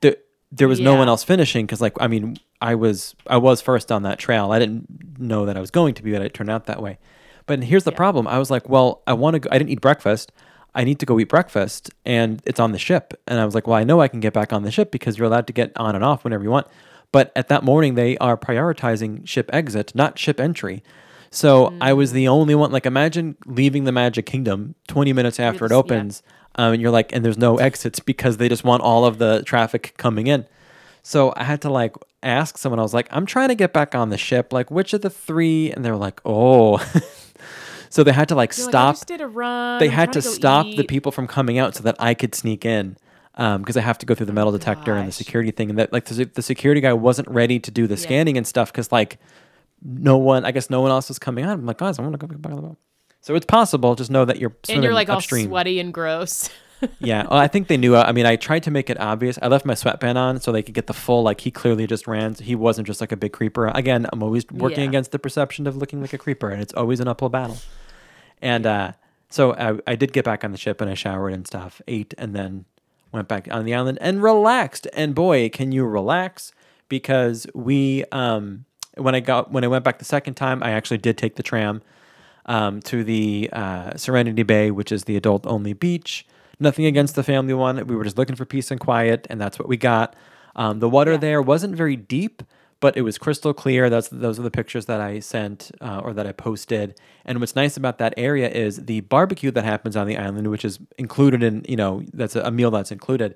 the, 0.01 0.19
there 0.51 0.67
was 0.67 0.81
no 0.81 0.97
one 0.97 1.07
else 1.09 1.23
finishing 1.23 1.65
because 1.65 1.81
like 1.81 1.93
I 2.01 2.09
mean 2.09 2.39
I 2.61 2.75
was 2.75 3.15
I 3.29 3.37
was 3.37 3.61
first 3.61 3.93
on 3.93 4.03
that 4.03 4.19
trail. 4.19 4.51
I 4.51 4.59
didn't 4.59 5.21
know 5.21 5.47
that 5.47 5.57
I 5.57 5.61
was 5.61 5.71
going 5.71 5.95
to 5.95 6.03
be, 6.03 6.11
but 6.11 6.23
it 6.23 6.35
turned 6.35 6.51
out 6.51 6.67
that 6.67 6.83
way. 6.83 6.99
But 7.47 7.65
here's 7.65 7.85
the 7.85 7.91
Yeah. 7.91 7.97
problem. 7.97 8.27
I 8.27 8.39
was 8.39 8.51
like, 8.51 8.69
well, 8.69 9.03
I 9.07 9.13
want 9.13 9.35
to. 9.35 9.41
go 9.41 9.49
I 9.53 9.59
didn't 9.59 9.71
eat 9.71 9.81
breakfast. 9.81 10.33
I 10.75 10.83
need 10.83 10.99
to 11.01 11.07
go 11.07 11.21
eat 11.21 11.29
breakfast, 11.29 11.91
and 12.05 12.43
it's 12.47 12.59
on 12.59 12.73
the 12.73 12.79
ship. 12.79 13.15
And 13.29 13.39
I 13.39 13.45
was 13.45 13.55
like, 13.55 13.67
well, 13.69 13.77
I 13.77 13.85
know 13.85 14.01
I 14.01 14.09
can 14.09 14.19
get 14.21 14.33
back 14.33 14.53
on 14.53 14.63
the 14.65 14.73
ship 14.73 14.91
because 14.91 15.17
you're 15.19 15.27
allowed 15.29 15.47
to 15.47 15.53
get 15.53 15.71
on 15.77 15.95
and 15.95 16.03
off 16.05 16.25
whenever 16.25 16.43
you 16.43 16.51
want. 16.51 16.67
But 17.13 17.31
at 17.37 17.47
that 17.49 17.63
morning, 17.63 17.95
they 17.95 18.19
are 18.19 18.37
prioritizing 18.37 19.25
ship 19.27 19.49
exit, 19.53 19.95
not 19.95 20.19
ship 20.19 20.41
entry. 20.41 20.83
So 21.31 21.73
I 21.81 21.93
was 21.93 22.11
the 22.13 22.27
only 22.27 22.55
one. 22.57 22.73
Like, 22.73 22.87
imagine 22.87 23.37
leaving 23.47 23.85
the 23.85 23.93
Magic 23.93 24.27
Kingdom 24.27 24.75
20 24.89 25.13
minutes 25.13 25.39
after 25.39 25.67
it 25.67 25.69
just- 25.69 25.73
yeah. 25.73 25.79
opens, 25.79 26.23
um, 26.57 26.73
and 26.73 26.83
you're 26.83 26.91
like, 26.91 27.15
and 27.15 27.25
there's 27.25 27.39
no 27.39 27.59
exits 27.59 28.01
because 28.01 28.39
they 28.39 28.49
just 28.49 28.65
want 28.65 28.83
all 28.83 29.05
of 29.05 29.19
the 29.19 29.43
traffic 29.45 29.95
coming 29.97 30.27
in. 30.27 30.45
So 31.05 31.33
I 31.37 31.45
had 31.45 31.61
to 31.63 31.71
like 31.71 31.95
ask 32.23 32.57
someone. 32.59 32.79
I 32.81 32.83
was 32.83 32.95
like, 32.95 33.07
I'm 33.13 33.27
trying 33.27 33.49
to 33.49 33.55
get 33.55 33.73
back 33.73 33.95
on 33.95 34.09
the 34.11 34.17
ship. 34.19 34.53
Like, 34.53 34.71
which 34.73 34.93
of 34.93 35.03
the 35.03 35.11
three? 35.11 35.71
And 35.71 35.85
they 35.85 35.91
were 35.93 35.97
like, 35.97 36.21
oh. 36.25 36.79
so 37.95 38.03
they 38.03 38.13
had 38.13 38.29
to 38.29 38.35
like 38.35 38.57
You're 38.57 38.67
like, 38.67 38.73
stop. 38.73 38.95
just 38.97 39.07
did 39.07 39.21
a 39.21 39.29
run. 39.29 39.79
they 39.79 39.87
I'm 39.87 39.93
had 39.93 40.13
to 40.15 40.21
go 40.21 40.29
stop 40.29 40.67
the 40.67 40.85
people 40.85 41.13
from 41.13 41.27
coming 41.27 41.59
out 41.59 41.75
so 41.77 41.83
that 41.85 41.97
I 41.99 42.15
could 42.15 42.35
sneak 42.35 42.65
in. 42.65 42.97
Um, 43.37 43.63
because 43.63 43.77
I 43.77 43.81
have 43.81 43.99
to 43.99 44.07
go 44.07 44.15
through 44.15 44.27
the 44.27 44.33
metal 44.33 44.53
detector 44.53 44.95
and 44.95 45.09
the 45.09 45.13
security 45.13 45.51
thing, 45.51 45.69
and 45.71 45.79
that 45.81 45.93
like 45.93 46.05
the, 46.05 46.25
the 46.25 46.43
security 46.43 46.81
guy 46.81 46.93
wasn't 46.93 47.27
ready 47.29 47.59
to 47.59 47.71
do 47.71 47.87
the 47.89 47.97
scanning 47.97 48.37
and 48.37 48.47
stuff 48.47 48.71
because 48.73 48.93
like 48.93 49.19
no 49.83 50.17
one, 50.19 50.45
I 50.45 50.53
guess 50.53 50.71
no 50.71 50.81
one 50.81 50.91
else 50.93 51.09
was 51.09 51.19
coming 51.19 51.45
out. 51.45 51.51
I'm 51.53 51.67
like, 51.67 51.79
guys, 51.79 51.99
I 51.99 52.03
want 52.03 52.13
to 52.15 52.19
go 52.19 52.27
back 52.29 52.53
on 52.53 52.57
the 52.57 52.63
boat. 52.69 52.79
So 53.21 53.35
it's 53.35 53.47
possible. 53.47 53.95
Just 53.97 54.11
know 54.11 54.25
that 54.25 54.39
you're 54.39 54.55
swimming 54.65 54.79
And 54.79 54.85
you're 54.85 54.95
like 54.95 55.09
upstream. 55.09 55.47
all 55.47 55.51
sweaty 55.51 55.79
and 55.81 55.93
gross. 55.95 56.51
Yeah, 57.01 57.23
well, 57.31 57.39
I 57.39 57.49
think 57.49 57.69
they 57.69 57.79
knew. 57.79 57.97
I 57.97 58.13
mean, 58.13 58.27
I 58.27 58.37
tried 58.37 58.65
to 58.65 58.71
make 58.71 58.91
it 58.91 59.01
obvious. 59.01 59.39
I 59.41 59.47
left 59.49 59.65
my 59.65 59.73
sweatband 59.73 60.19
on 60.19 60.39
so 60.41 60.53
they 60.53 60.63
could 60.63 60.75
get 60.75 60.87
the 60.87 60.93
full. 60.93 61.23
Like 61.23 61.41
he 61.41 61.51
clearly 61.51 61.87
just 61.87 62.07
ran. 62.07 62.35
He 62.35 62.55
wasn't 62.55 62.87
just 62.87 63.01
like 63.01 63.11
a 63.11 63.17
big 63.17 63.33
creeper. 63.33 63.69
Again, 63.69 64.07
I'm 64.13 64.23
always 64.23 64.45
working 64.51 64.81
Yeah. 64.81 64.89
against 64.91 65.11
the 65.11 65.19
perception 65.19 65.67
of 65.67 65.77
looking 65.79 66.03
like 66.03 66.13
a 66.13 66.19
creeper, 66.19 66.51
and 66.51 66.61
it's 66.61 66.75
always 66.75 67.01
an 67.01 67.09
uphill 67.09 67.31
battle. 67.31 67.57
And 68.45 68.67
uh, 68.67 68.93
so 69.31 69.55
I, 69.55 69.81
I 69.91 69.97
did 69.97 70.13
get 70.13 70.25
back 70.25 70.45
on 70.45 70.53
the 70.53 70.59
ship 70.59 70.83
and 70.83 70.91
I 70.91 70.95
showered 70.95 71.33
and 71.33 71.47
stuff, 71.47 71.81
ate, 71.89 72.13
and 72.19 72.37
then 72.37 72.67
went 73.11 73.27
back 73.27 73.49
on 73.51 73.65
the 73.65 73.75
island 73.75 73.99
and 74.03 74.23
relaxed. 74.23 74.87
And 74.93 75.15
boy, 75.15 75.49
can 75.49 75.73
you 75.73 75.87
relax? 75.87 76.53
Because 76.91 77.47
we, 77.55 78.05
um, 78.13 78.67
when 78.97 79.15
I 79.15 79.21
got 79.21 79.51
when 79.51 79.65
I 79.65 79.69
went 79.69 79.83
back 79.83 79.99
the 79.99 80.05
second 80.05 80.35
time, 80.35 80.63
I 80.63 80.73
actually 80.73 80.99
did 80.99 81.17
take 81.17 81.37
the 81.37 81.43
tram 81.43 81.81
um, 82.45 82.81
to 82.83 83.03
the 83.03 83.49
uh, 83.53 83.97
Serenity 83.97 84.43
Bay, 84.43 84.71
which 84.71 84.93
is 84.93 85.05
the 85.05 85.17
adult 85.17 85.47
only 85.47 85.73
beach. 85.73 86.27
Nothing 86.61 86.85
against 86.85 87.17
the 87.17 87.25
family 87.25 87.55
one. 87.55 87.85
We 87.87 87.97
were 87.97 88.05
just 88.05 88.19
looking 88.19 88.37
for 88.37 88.45
peace 88.45 88.71
and 88.71 88.79
quiet, 88.79 89.27
and 89.31 89.41
that's 89.41 89.59
what 89.59 89.69
we 89.69 89.79
got. 89.79 90.15
Um, 90.55 90.79
the 90.79 90.89
water 90.89 91.17
there 91.17 91.43
wasn't 91.43 91.75
very 91.75 91.97
deep, 91.97 92.43
but 92.81 92.97
it 92.97 93.03
was 93.03 93.19
crystal 93.19 93.55
clear. 93.55 93.89
That's 93.89 94.09
those 94.09 94.39
are 94.39 94.43
the 94.43 94.51
pictures 94.51 94.87
that 94.87 95.01
I 95.01 95.21
sent 95.21 95.71
uh, 95.81 96.01
or 96.05 96.13
that 96.13 96.27
I 96.27 96.33
posted. 96.33 96.99
And 97.25 97.41
what's 97.41 97.57
nice 97.57 97.77
about 97.77 97.99
that 97.99 98.15
area 98.17 98.49
is 98.49 98.85
the 98.85 99.01
barbecue 99.01 99.51
that 99.53 99.65
happens 99.65 99.97
on 99.97 100.07
the 100.07 100.17
island, 100.17 100.49
which 100.49 100.65
is 100.65 100.79
included 100.99 101.43
in 101.43 101.65
you 101.69 101.77
know 101.77 102.03
that's 102.13 102.37
a, 102.37 102.51
meal 102.51 102.71
that's 102.71 102.93
included. 102.93 103.35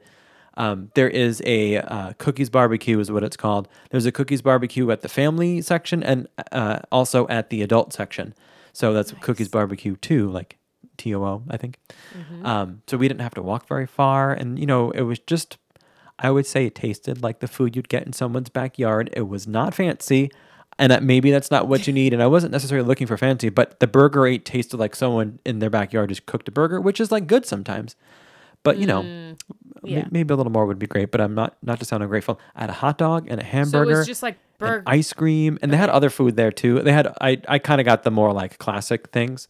Um, 0.56 0.90
there 0.94 1.08
is 1.08 1.40
a 1.46 1.76
uh, 1.76 2.12
cookies 2.18 2.50
barbecue, 2.50 2.98
is 2.98 3.10
what 3.10 3.22
it's 3.22 3.36
called. 3.36 3.68
There's 3.90 4.06
a 4.06 4.12
cookies 4.12 4.42
barbecue 4.42 4.90
at 4.90 5.02
the 5.02 5.08
family 5.08 5.62
section 5.62 6.02
and 6.02 6.28
uh, 6.50 6.80
also 6.90 7.28
at 7.28 7.50
the 7.50 7.62
adult 7.62 7.92
section. 7.92 8.34
So 8.72 8.92
that's 8.92 9.12
cookies 9.20 9.48
barbecue 9.48 9.96
too, 9.96 10.28
like 10.30 10.56
T 10.96 11.14
O 11.14 11.24
O, 11.24 11.42
I 11.48 11.56
think. 11.56 11.78
Um, 12.44 12.82
so 12.88 12.96
we 12.96 13.06
didn't 13.06 13.20
have 13.20 13.34
to 13.34 13.42
walk 13.42 13.68
very 13.68 13.86
far, 13.86 14.32
and 14.32 14.58
you 14.58 14.66
know, 14.66 14.90
it 14.90 15.02
was 15.02 15.20
just, 15.20 15.58
I 16.18 16.30
would 16.30 16.46
say, 16.46 16.66
it 16.66 16.74
tasted 16.74 17.22
like 17.22 17.40
the 17.40 17.48
food 17.48 17.76
you'd 17.76 17.88
get 17.88 18.04
in 18.04 18.12
someone's 18.12 18.48
backyard. 18.48 19.10
It 19.12 19.28
was 19.28 19.46
not 19.46 19.74
fancy. 19.74 20.30
and 20.80 20.92
that 20.92 21.02
maybe 21.02 21.30
that's 21.32 21.50
not 21.50 21.66
what 21.66 21.86
you 21.88 21.92
need. 21.92 22.12
And 22.12 22.22
I 22.22 22.26
wasn't 22.28 22.52
necessarily 22.52 22.86
looking 22.86 23.06
for 23.08 23.16
fancy, 23.16 23.48
but 23.48 23.80
the 23.80 23.86
burger 23.88 24.26
ate 24.26 24.44
tasted 24.44 24.76
like 24.76 24.94
someone 24.94 25.40
in 25.44 25.58
their 25.58 25.70
backyard 25.70 26.08
just 26.10 26.26
cooked 26.26 26.46
a 26.48 26.52
burger, 26.52 26.80
which 26.80 27.00
is 27.00 27.10
like 27.10 27.26
good 27.26 27.44
sometimes. 27.46 27.96
But 28.62 28.78
you 28.78 28.86
know, 28.86 29.02
mm, 29.02 29.30
m- 29.30 29.36
yeah. 29.82 30.04
maybe 30.10 30.32
a 30.34 30.36
little 30.36 30.52
more 30.52 30.66
would 30.66 30.78
be 30.78 30.86
great. 30.86 31.10
But 31.10 31.20
I'm 31.20 31.34
not 31.34 31.56
not 31.62 31.78
to 31.80 31.84
sound 31.84 32.02
ungrateful. 32.04 32.38
I 32.54 32.60
had 32.62 32.70
a 32.70 32.74
hot 32.74 32.96
dog 32.98 33.26
and 33.28 33.40
a 33.40 33.44
hamburger. 33.44 33.86
So 33.86 33.90
it 33.90 33.98
was 33.98 34.06
just 34.06 34.22
like 34.22 34.36
burger. 34.58 34.82
ice 34.86 35.12
cream, 35.12 35.58
and 35.62 35.72
they 35.72 35.76
had 35.76 35.90
other 35.90 36.10
food 36.10 36.36
there 36.36 36.52
too. 36.52 36.80
They 36.82 36.92
had 36.92 37.08
I 37.20 37.40
I 37.48 37.58
kind 37.58 37.80
of 37.80 37.84
got 37.84 38.02
the 38.04 38.10
more 38.12 38.32
like 38.32 38.58
classic 38.58 39.08
things. 39.10 39.48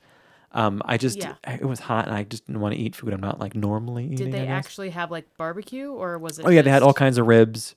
Um, 0.52 0.80
I 0.84 0.96
just 0.96 1.18
Yeah. 1.18 1.34
it 1.46 1.64
was 1.64 1.78
hot, 1.80 2.06
and 2.06 2.14
I 2.14 2.24
just 2.24 2.46
didn't 2.46 2.60
want 2.60 2.74
to 2.74 2.80
eat 2.80 2.96
food 2.96 3.12
I'm 3.12 3.20
not 3.20 3.38
like 3.38 3.54
normally 3.54 4.04
eating. 4.04 4.16
Did 4.16 4.28
I 4.28 4.38
they 4.38 4.46
guess. 4.46 4.66
actually 4.66 4.90
have 4.90 5.10
like 5.10 5.26
barbecue 5.36 5.90
or 5.92 6.18
was 6.18 6.38
it? 6.38 6.46
Oh 6.46 6.50
yeah, 6.50 6.62
they 6.62 6.70
had 6.70 6.82
all 6.82 6.88
just- 6.90 6.98
kinds 6.98 7.18
of 7.18 7.26
ribs 7.26 7.74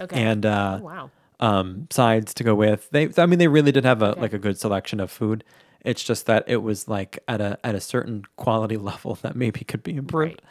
Okay. 0.00 0.22
and 0.22 0.44
uh, 0.44 0.78
oh, 0.80 0.84
wow. 0.84 1.10
um, 1.40 1.86
sides 1.90 2.34
to 2.34 2.44
go 2.44 2.54
with. 2.54 2.88
They, 2.90 3.08
I 3.16 3.24
mean, 3.26 3.38
they 3.38 3.48
really 3.48 3.72
did 3.72 3.84
have 3.84 4.02
a 4.02 4.12
like 4.12 4.32
a 4.34 4.38
good 4.38 4.58
selection 4.58 5.00
of 5.00 5.10
food. 5.10 5.42
It's 5.84 6.02
just 6.02 6.26
that 6.26 6.44
it 6.48 6.58
was 6.58 6.86
like 6.88 7.18
at 7.28 7.40
a 7.40 7.58
at 7.64 7.74
a 7.74 7.80
certain 7.80 8.24
quality 8.36 8.76
level 8.90 9.14
that 9.22 9.34
maybe 9.36 9.60
could 9.60 9.82
be 9.82 9.96
improved. 9.96 10.42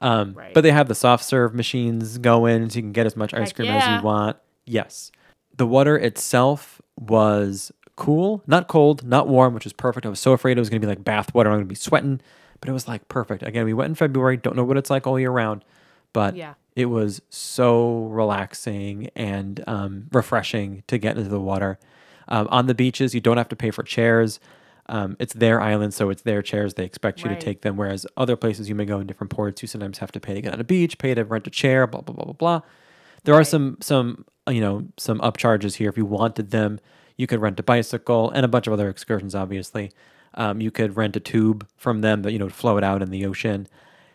Um, 0.00 0.34
Right. 0.34 0.54
But 0.54 0.62
they 0.62 0.70
have 0.72 0.88
the 0.88 0.94
soft 0.94 1.24
serve 1.24 1.54
machines 1.54 2.18
going, 2.18 2.70
so 2.70 2.76
you 2.76 2.82
can 2.82 2.92
get 2.92 3.06
as 3.06 3.16
much 3.16 3.34
ice 3.34 3.48
Heck 3.48 3.56
cream 3.56 3.70
as 3.70 3.82
yeah. 3.84 3.98
you 3.98 4.04
want. 4.04 4.36
Yes, 4.64 5.10
the 5.56 5.66
water 5.66 5.96
itself 5.96 6.80
was 6.96 7.70
cool, 7.98 8.42
not 8.46 8.68
cold, 8.68 9.04
not 9.06 9.28
warm, 9.28 9.52
which 9.54 9.64
was 9.64 9.72
perfect. 9.72 10.06
I 10.06 10.08
was 10.08 10.20
so 10.20 10.32
afraid 10.32 10.56
it 10.56 10.60
was 10.60 10.70
going 10.70 10.80
to 10.80 10.86
be 10.86 10.90
like 10.90 11.04
bath 11.04 11.34
water. 11.34 11.50
I'm 11.50 11.56
going 11.56 11.64
to 11.66 11.68
be 11.68 11.74
sweating, 11.74 12.20
but 12.60 12.68
it 12.68 12.72
was 12.72 12.86
like 12.88 13.08
perfect. 13.08 13.42
Again, 13.42 13.64
we 13.64 13.74
went 13.74 13.88
in 13.90 13.94
February. 13.96 14.36
Don't 14.36 14.56
know 14.56 14.64
what 14.64 14.76
it's 14.76 14.88
like 14.90 15.06
all 15.06 15.18
year 15.18 15.30
round, 15.30 15.64
but 16.12 16.36
Yeah. 16.36 16.54
it 16.76 16.86
was 16.86 17.20
so 17.28 18.04
relaxing 18.06 19.10
and 19.16 19.62
um, 19.66 20.06
refreshing 20.12 20.82
to 20.86 20.96
get 20.96 21.16
into 21.18 21.28
the 21.28 21.40
water. 21.40 21.78
Um, 22.28 22.46
on 22.50 22.66
the 22.66 22.74
beaches, 22.74 23.14
you 23.14 23.20
don't 23.20 23.36
have 23.36 23.48
to 23.48 23.56
pay 23.56 23.70
for 23.70 23.82
chairs. 23.82 24.38
Um, 24.90 25.16
it's 25.18 25.34
their 25.34 25.60
island, 25.60 25.92
so 25.92 26.08
it's 26.08 26.22
their 26.22 26.40
chairs. 26.40 26.74
They 26.74 26.84
expect 26.84 27.22
you 27.24 27.28
Right. 27.30 27.38
to 27.40 27.44
take 27.44 27.62
them. 27.62 27.76
Whereas 27.76 28.06
other 28.16 28.36
places 28.36 28.68
you 28.68 28.74
may 28.74 28.84
go 28.86 29.00
in 29.00 29.06
different 29.06 29.30
ports, 29.30 29.60
you 29.60 29.68
sometimes 29.68 29.98
have 29.98 30.12
to 30.12 30.20
pay 30.20 30.34
to 30.34 30.40
get 30.40 30.54
on 30.54 30.60
a 30.60 30.64
beach, 30.64 30.98
pay 30.98 31.14
to 31.14 31.24
rent 31.24 31.46
a 31.46 31.50
chair, 31.50 31.86
blah 31.86 32.00
blah 32.00 32.14
blah 32.14 32.24
blah 32.24 32.32
blah. 32.34 32.60
There 33.24 33.34
are 33.34 33.44
some 33.44 33.76
some 33.80 34.24
you 34.48 34.60
know 34.60 34.86
some 34.96 35.18
upcharges 35.20 35.74
here. 35.74 35.88
If 35.90 35.96
you 35.98 36.06
wanted 36.06 36.50
them, 36.52 36.80
you 37.18 37.26
could 37.26 37.40
rent 37.40 37.60
a 37.60 37.62
bicycle 37.62 38.30
and 38.30 38.44
a 38.44 38.48
bunch 38.48 38.66
of 38.66 38.72
other 38.72 38.88
excursions. 38.88 39.34
Obviously, 39.34 39.92
um, 40.34 40.60
you 40.62 40.70
could 40.70 40.96
rent 40.96 41.16
a 41.16 41.20
tube 41.20 41.66
from 41.76 42.00
them 42.00 42.22
that 42.22 42.32
you 42.32 42.38
know 42.38 42.48
float 42.48 42.82
out 42.82 43.02
in 43.02 43.10
the 43.10 43.26
ocean. 43.26 43.62
It 43.62 43.68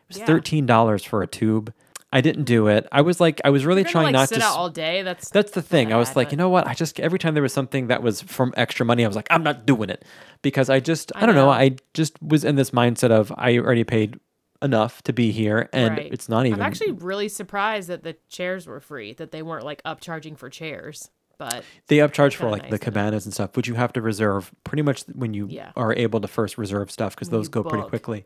was 0.10 0.18
Yeah. 0.20 0.26
thirteen 0.26 0.66
dollars 0.66 1.04
for 1.04 1.22
a 1.22 1.28
tube. 1.28 1.72
I 2.16 2.22
didn't 2.22 2.43
do 2.43 2.68
it. 2.68 2.88
I 2.91 3.01
was 3.01 3.20
like, 3.20 3.41
I 3.43 3.49
was 3.49 3.66
really 3.66 3.84
trying 3.84 4.06
like, 4.06 4.14
not 4.14 4.30
sit 4.30 4.38
to. 4.39 4.45
out 4.45 4.56
all 4.56 4.70
day. 4.70 5.01
That's 5.01 5.30
that's 5.30 5.51
the 5.51 5.64
thing. 5.64 5.91
I 5.91 5.97
was 5.97 6.16
like, 6.16 6.32
you 6.32 6.38
know 6.38 6.49
what? 6.49 6.68
I 6.68 6.76
just 6.76 6.99
every 6.99 7.18
time 7.18 7.34
there 7.34 7.41
was 7.41 7.54
something 7.54 7.88
that 7.88 8.04
was 8.04 8.22
from 8.22 8.54
extra 8.56 8.86
money, 8.86 9.04
I 9.04 9.08
was 9.08 9.16
like, 9.16 9.28
I'm 9.32 9.41
not 9.43 9.66
doing 9.66 9.89
it 9.89 10.06
because 10.43 10.70
I 10.70 10.80
just 10.80 11.12
I, 11.16 11.24
I 11.24 11.26
don't 11.26 11.34
know. 11.36 11.45
know. 11.45 11.51
I 11.51 11.76
just 11.95 12.22
was 12.22 12.45
in 12.45 12.56
this 12.56 12.70
mindset 12.70 13.10
of 13.10 13.34
I 13.36 13.58
already 13.58 13.84
paid 13.84 14.20
enough 14.62 15.01
to 15.04 15.12
be 15.12 15.32
here, 15.32 15.68
and 15.74 15.97
Right. 15.97 16.14
it's 16.14 16.30
not 16.30 16.45
even. 16.45 16.62
I'm 16.62 16.66
actually 16.68 16.91
really 16.93 17.28
surprised 17.28 17.89
that 17.89 18.04
the 18.04 18.16
chairs 18.30 18.68
were 18.68 18.80
free. 18.80 19.14
That 19.14 19.32
they 19.32 19.41
weren't 19.41 19.66
like 19.66 19.82
upcharging 19.84 20.38
for 20.38 20.49
chairs. 20.51 21.10
But 21.50 21.64
they 21.88 21.98
upcharge 21.98 22.36
for 22.36 22.50
like 22.50 22.64
nice 22.64 22.72
the 22.72 22.80
cabanas 22.80 23.26
and 23.26 23.34
stuff, 23.34 23.56
which 23.56 23.68
you 23.68 23.76
have 23.76 23.94
to 23.94 24.02
reserve 24.02 24.52
pretty 24.64 24.82
much 24.82 25.04
when 25.14 25.34
you 25.34 25.48
Yeah. 25.50 25.72
are 25.76 25.94
able 25.94 26.22
to 26.22 26.28
first 26.28 26.58
reserve 26.58 26.91
stuff 26.91 27.16
because 27.16 27.30
those 27.30 27.46
you 27.46 27.52
go 27.52 27.64
pretty 27.64 27.88
quickly. 27.88 28.24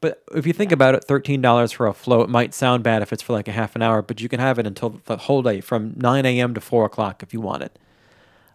But 0.00 0.22
if 0.34 0.46
you 0.46 0.52
think 0.52 0.72
about 0.72 0.94
it, 0.96 1.04
thirteen 1.04 1.40
dollars 1.40 1.70
for 1.72 1.86
a 1.86 1.92
float 1.94 2.28
might 2.28 2.54
sound 2.54 2.82
bad 2.82 3.02
if 3.02 3.12
it's 3.12 3.22
for 3.22 3.32
like 3.34 3.46
a 3.46 3.52
half 3.52 3.76
an 3.76 3.82
hour, 3.82 4.02
but 4.02 4.20
you 4.20 4.28
can 4.28 4.40
have 4.40 4.58
it 4.58 4.66
until 4.66 5.00
the 5.04 5.16
whole 5.16 5.42
day 5.42 5.60
from 5.60 5.94
nine 5.96 6.26
a.m. 6.26 6.54
to 6.54 6.60
four 6.60 6.84
o'clock 6.84 7.22
if 7.22 7.32
you 7.32 7.40
want 7.40 7.62
it. 7.62 7.78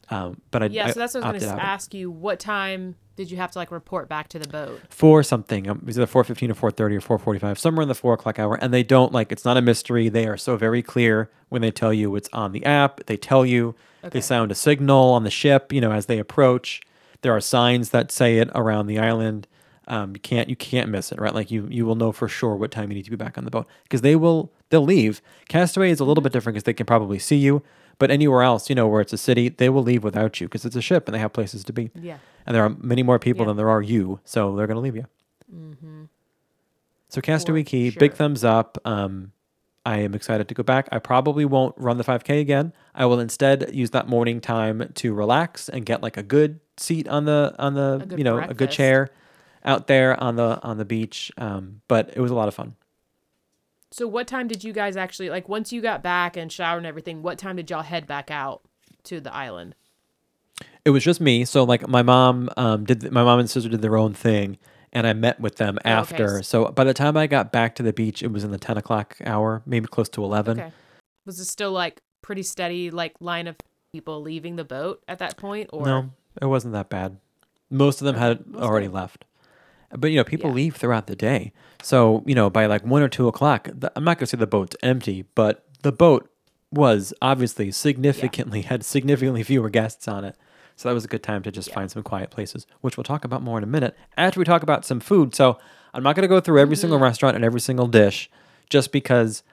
Um, 0.10 0.41
but 0.52 0.64
I 0.64 0.66
yeah, 0.68 0.91
so 0.91 1.00
that's 1.00 1.14
what 1.16 1.24
I 1.24 1.32
was 1.32 1.43
going 1.43 1.58
to 1.58 1.64
ask 1.64 1.93
you. 1.93 2.12
What 2.12 2.39
time 2.39 2.95
did 3.18 3.30
you 3.32 3.38
have 3.38 3.51
to 3.51 3.59
like 3.59 3.72
report 3.72 4.07
back 4.07 4.30
to 4.30 4.39
the 4.39 4.47
boat? 4.47 4.80
for 4.89 5.24
something. 5.24 5.68
Um, 5.68 5.80
it 5.80 5.86
was 5.86 5.97
either 5.97 6.07
four 6.07 6.24
fifteen 6.24 6.51
or 6.51 6.53
four 6.53 6.72
thirty 6.72 6.95
or 6.95 7.01
four 7.01 7.18
forty 7.18 7.39
five, 7.39 7.59
somewhere 7.59 7.82
in 7.82 7.89
the 7.89 7.95
four 7.95 8.13
o'clock 8.13 8.39
hour. 8.39 8.55
And 8.55 8.74
they 8.74 8.84
don't 8.84 9.11
like 9.11 9.32
it's 9.32 9.43
not 9.43 9.57
a 9.57 9.61
mystery. 9.61 10.07
They 10.07 10.28
are 10.28 10.38
so 10.38 10.55
very 10.55 10.82
clear 10.82 11.30
when 11.49 11.61
they 11.61 11.72
tell 11.72 11.93
you 11.93 12.15
it's 12.15 12.30
on 12.32 12.53
the 12.53 12.63
app. 12.63 13.05
They 13.07 13.18
tell 13.18 13.45
you. 13.45 13.76
They 14.11 14.22
sound 14.22 14.53
a 14.53 14.55
signal 14.55 15.09
on 15.11 15.24
the 15.24 15.30
ship. 15.30 15.74
You 15.74 15.82
know, 15.82 15.91
as 15.91 16.05
they 16.05 16.20
approach. 16.20 16.82
There 17.24 17.36
are 17.36 17.41
signs 17.41 17.89
that 17.89 18.11
say 18.11 18.38
it 18.38 18.49
around 18.55 18.88
the 18.88 18.99
island. 18.99 19.47
Um, 19.88 20.13
you 20.13 20.20
can't 20.20 20.47
you 20.47 20.55
can't 20.55 20.89
miss 20.89 21.11
it, 21.11 21.20
right? 21.20 21.34
Like 21.34 21.49
you 21.49 21.68
you 21.70 21.86
will 21.86 21.95
know 21.95 22.11
for 22.11 22.28
sure 22.28 22.55
what 22.55 22.72
time 22.72 22.89
you 22.89 22.95
need 22.95 23.05
to 23.05 23.09
be 23.09 23.18
back 23.18 23.38
on 23.38 23.45
the 23.45 23.51
boat 23.51 23.68
because 23.84 24.01
they 24.01 24.15
will 24.15 24.51
they'll 24.70 24.84
leave. 24.84 25.22
Castaway 25.49 25.89
is 25.91 25.99
a 25.99 26.05
little 26.05 26.22
bit 26.22 26.32
different 26.32 26.53
because 26.53 26.65
they 26.65 26.74
can 26.74 26.86
probably 26.86 27.20
see 27.20 27.38
you, 27.38 27.63
but 28.00 28.12
anywhere 28.12 28.43
else, 28.43 28.70
you 28.70 28.76
know, 28.76 28.88
where 28.88 29.02
it's 29.02 29.14
a 29.14 29.18
city, 29.18 29.50
they 29.50 29.70
will 29.70 29.84
leave 29.84 30.04
without 30.04 30.39
you 30.39 30.48
because 30.48 30.66
it's 30.66 30.76
a 30.76 30.82
ship 30.82 31.08
and 31.08 31.16
they 31.16 31.20
have 31.20 31.34
places 31.34 31.64
to 31.66 31.74
be. 31.74 31.89
Yeah. 31.95 32.18
And 32.45 32.56
there 32.56 32.64
are 32.64 32.70
many 32.70 33.04
more 33.04 33.20
people 33.20 33.43
Yeah. 33.43 33.48
than 33.50 33.58
there 33.58 33.70
are 33.70 33.82
you, 33.82 34.20
so 34.24 34.56
they're 34.56 34.68
gonna 34.68 34.80
leave 34.80 34.95
you. 34.95 35.06
Hmm. 35.50 36.04
So 37.10 37.22
Castaway 37.22 37.64
For 37.64 37.70
Cay, 37.70 37.89
big 37.91 38.14
thumbs 38.14 38.43
up. 38.43 38.78
Um, 38.86 39.32
I 39.86 40.00
am 40.00 40.14
excited 40.14 40.50
to 40.50 40.54
go 40.54 40.64
back. 40.64 40.89
I 40.91 41.00
probably 41.00 41.45
won't 41.45 41.74
run 41.78 41.98
the 41.98 42.04
5K 42.04 42.41
again. 42.41 42.74
I 42.93 43.06
will 43.06 43.22
instead 43.22 43.74
use 43.74 43.91
that 43.91 44.10
morning 44.10 44.41
time 44.41 44.91
to 44.95 45.14
relax 45.14 45.70
and 45.70 45.86
get 45.86 46.04
like 46.04 46.18
a 46.18 46.24
good 46.24 46.60
seat 46.76 47.08
on 47.08 47.24
the 47.26 47.56
on 47.58 47.74
the 47.74 48.14
you 48.18 48.24
know 48.24 48.38
a 48.38 48.54
good 48.54 48.70
chair 48.70 49.10
out 49.64 49.88
there 49.88 50.22
on 50.22 50.36
the 50.36 50.62
on 50.62 50.78
the 50.78 50.86
beach. 50.86 51.32
Um, 51.38 51.82
but 51.88 52.12
it 52.16 52.20
was 52.20 52.32
a 52.32 52.36
lot 52.36 52.50
of 52.50 52.54
fun. 52.54 52.76
So 53.92 54.08
what 54.08 54.28
time 54.28 54.48
did 54.48 54.64
you 54.64 54.74
guys 54.74 54.98
actually 54.98 55.30
like 55.30 55.48
once 55.48 55.72
you 55.72 55.82
got 55.82 56.04
back 56.04 56.36
and 56.38 56.52
showered 56.52 56.80
and 56.80 56.86
everything? 56.88 57.22
What 57.24 57.38
time 57.38 57.56
did 57.56 57.70
y'all 57.70 57.84
head 57.84 58.06
back 58.08 58.30
out 58.30 58.62
to 59.04 59.20
the 59.22 59.34
island? 59.34 59.76
It 60.86 60.90
was 60.92 61.04
just 61.04 61.22
me. 61.22 61.46
So 61.46 61.64
like 61.64 61.88
my 61.88 62.02
mom 62.02 62.50
um, 62.58 62.86
did 62.86 63.12
my 63.12 63.24
mom 63.24 63.40
and 63.40 63.50
sister 63.50 63.70
did 63.70 63.82
their 63.82 63.98
own 63.98 64.14
thing, 64.14 64.58
and 64.92 65.06
I 65.08 65.14
met 65.14 65.40
with 65.40 65.56
them 65.56 65.78
Oh, 65.86 65.90
okay. 65.90 65.92
after. 66.00 66.44
So 66.44 66.66
by 66.70 66.84
the 66.84 66.94
time 66.94 67.16
I 67.18 67.28
got 67.28 67.52
back 67.52 67.76
to 67.76 67.84
the 67.84 67.94
beach, 67.94 68.22
it 68.24 68.32
was 68.32 68.44
in 68.44 68.52
the 68.52 68.58
10 68.58 68.78
o'clock 68.78 69.18
hour, 69.26 69.62
maybe 69.66 69.88
close 69.88 70.10
to 70.10 70.24
11. 70.24 70.60
Okay. 70.60 70.72
Was 71.26 71.40
it 71.40 71.46
still 71.46 71.72
like 71.72 72.02
pretty 72.22 72.44
steady 72.44 72.90
like 72.92 73.16
line 73.20 73.48
of 73.48 73.56
people 73.94 74.22
leaving 74.22 74.56
the 74.58 74.64
boat 74.66 75.02
at 75.08 75.20
that 75.20 75.38
point 75.38 75.70
or 75.72 75.86
No, 75.86 76.10
it 76.42 76.46
wasn't 76.46 76.74
that 76.74 76.90
bad. 76.90 77.18
Most 77.70 78.02
of 78.02 78.06
them 78.06 78.16
had 78.16 78.44
already 78.56 78.88
left. 78.88 79.26
But 79.92 80.12
you 80.12 80.18
know, 80.18 80.24
people 80.24 80.50
Yeah. 80.50 80.56
leave 80.56 80.76
throughout 80.76 81.08
the 81.08 81.16
day. 81.16 81.54
So 81.82 82.24
you 82.26 82.36
know, 82.36 82.50
by 82.50 82.66
like 82.66 82.86
one 82.86 83.02
or 83.02 83.08
two 83.10 83.28
o'clock, 83.28 83.70
the, 83.74 83.92
I'm 83.96 84.04
not 84.04 84.18
gonna 84.18 84.28
say 84.28 84.38
the 84.38 84.48
boat's 84.48 84.76
empty, 84.84 85.26
but 85.36 85.64
the 85.84 85.92
boat 85.92 86.30
was 86.72 87.14
obviously 87.22 87.72
significantly 87.72 88.62
had 88.64 88.84
significantly 88.84 89.44
fewer 89.44 89.70
guests 89.70 90.08
on 90.08 90.26
it. 90.26 90.36
So 90.76 90.90
that 90.90 90.94
was 90.94 91.06
a 91.06 91.08
good 91.08 91.24
time 91.24 91.42
to 91.44 91.52
just 91.52 91.72
find 91.72 91.90
some 91.90 92.04
quiet 92.04 92.30
places, 92.30 92.68
which 92.82 92.98
we'll 92.98 93.04
talk 93.06 93.24
about 93.26 93.42
more 93.42 93.58
in 93.58 93.64
a 93.64 93.68
minute 93.68 93.96
after 94.18 94.40
we 94.40 94.44
talk 94.46 94.62
about 94.64 94.86
some 94.86 95.00
food. 95.00 95.34
So 95.34 95.58
I'm 95.94 96.04
not 96.04 96.16
gonna 96.16 96.28
go 96.28 96.40
through 96.42 96.60
every 96.60 96.76
Mm-hmm. 96.76 96.82
single 96.82 97.00
restaurant 97.00 97.36
and 97.36 97.46
every 97.46 97.62
single 97.62 97.88
dish, 97.88 98.30
just 98.70 98.92
because 98.92 99.44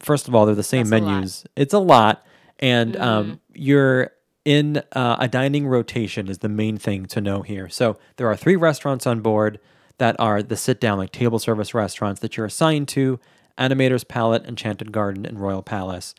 first 0.00 0.26
of 0.28 0.34
all, 0.34 0.46
they're 0.46 0.54
the 0.54 0.62
same 0.62 0.88
That's 0.88 1.02
a. 1.02 1.04
Mm-hmm. 1.04 1.14
menus. 1.14 1.44
It's 1.56 1.72
a 1.74 1.78
lot, 1.78 2.26
and 2.58 2.96
um, 2.96 3.40
you're 3.54 4.10
in 4.44 4.82
uh, 4.92 5.16
a 5.18 5.28
dining 5.28 5.66
rotation 5.66 6.28
is 6.28 6.38
the 6.38 6.48
main 6.48 6.78
thing 6.78 7.06
to 7.06 7.20
know 7.20 7.42
here. 7.42 7.68
So 7.68 7.98
there 8.16 8.28
are 8.28 8.36
three 8.36 8.56
restaurants 8.56 9.06
on 9.06 9.20
board 9.20 9.58
that 9.98 10.16
are 10.18 10.42
the 10.42 10.56
sit 10.56 10.80
down, 10.80 10.98
like 10.98 11.12
table 11.12 11.38
service 11.38 11.74
restaurants 11.74 12.20
that 12.20 12.36
you're 12.36 12.46
assigned 12.46 12.88
to: 12.88 13.20
Animator's 13.58 14.04
Palate, 14.04 14.46
Enchanted 14.46 14.92
Garden, 14.92 15.26
and 15.26 15.40
Royal 15.40 15.62
Palace. 15.62 16.14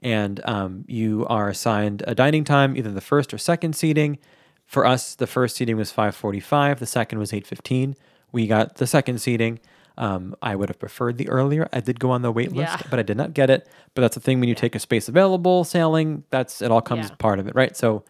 And 0.00 0.40
um, 0.44 0.84
you 0.86 1.26
are 1.30 1.48
assigned 1.48 2.04
a 2.06 2.14
dining 2.14 2.44
time, 2.44 2.76
either 2.76 2.92
the 2.92 3.00
first 3.00 3.32
or 3.32 3.38
second 3.38 3.74
seating. 3.74 4.18
For 4.66 4.86
us, 4.86 5.14
the 5.14 5.26
first 5.26 5.56
seating 5.56 5.76
was 5.76 5.92
5:45. 5.92 6.78
The 6.78 6.86
second 6.86 7.18
was 7.18 7.32
8:15. 7.32 7.94
We 8.32 8.46
got 8.46 8.76
the 8.76 8.86
second 8.86 9.18
seating. 9.18 9.60
Um, 9.96 10.34
I 10.42 10.56
would 10.56 10.68
have 10.68 10.78
preferred 10.78 11.18
the 11.18 11.28
earlier. 11.28 11.68
I 11.72 11.80
did 11.80 12.00
go 12.00 12.10
on 12.10 12.22
the 12.22 12.32
wait 12.32 12.52
list, 12.52 12.80
Yeah. 12.80 12.86
but 12.90 12.98
I 12.98 13.02
did 13.02 13.16
not 13.16 13.32
get 13.32 13.48
it. 13.50 13.68
But 13.94 14.02
that's 14.02 14.14
the 14.16 14.20
thing 14.20 14.40
when 14.40 14.48
you 14.48 14.54
take 14.54 14.74
a 14.74 14.78
space 14.80 15.08
available 15.08 15.62
sailing. 15.64 16.24
That's 16.30 16.60
it. 16.62 16.70
All 16.70 16.80
comes 16.82 17.08
Yeah. 17.10 17.14
part 17.18 17.38
of 17.38 17.46
it, 17.46 17.54
right? 17.54 17.76
So 17.76 18.02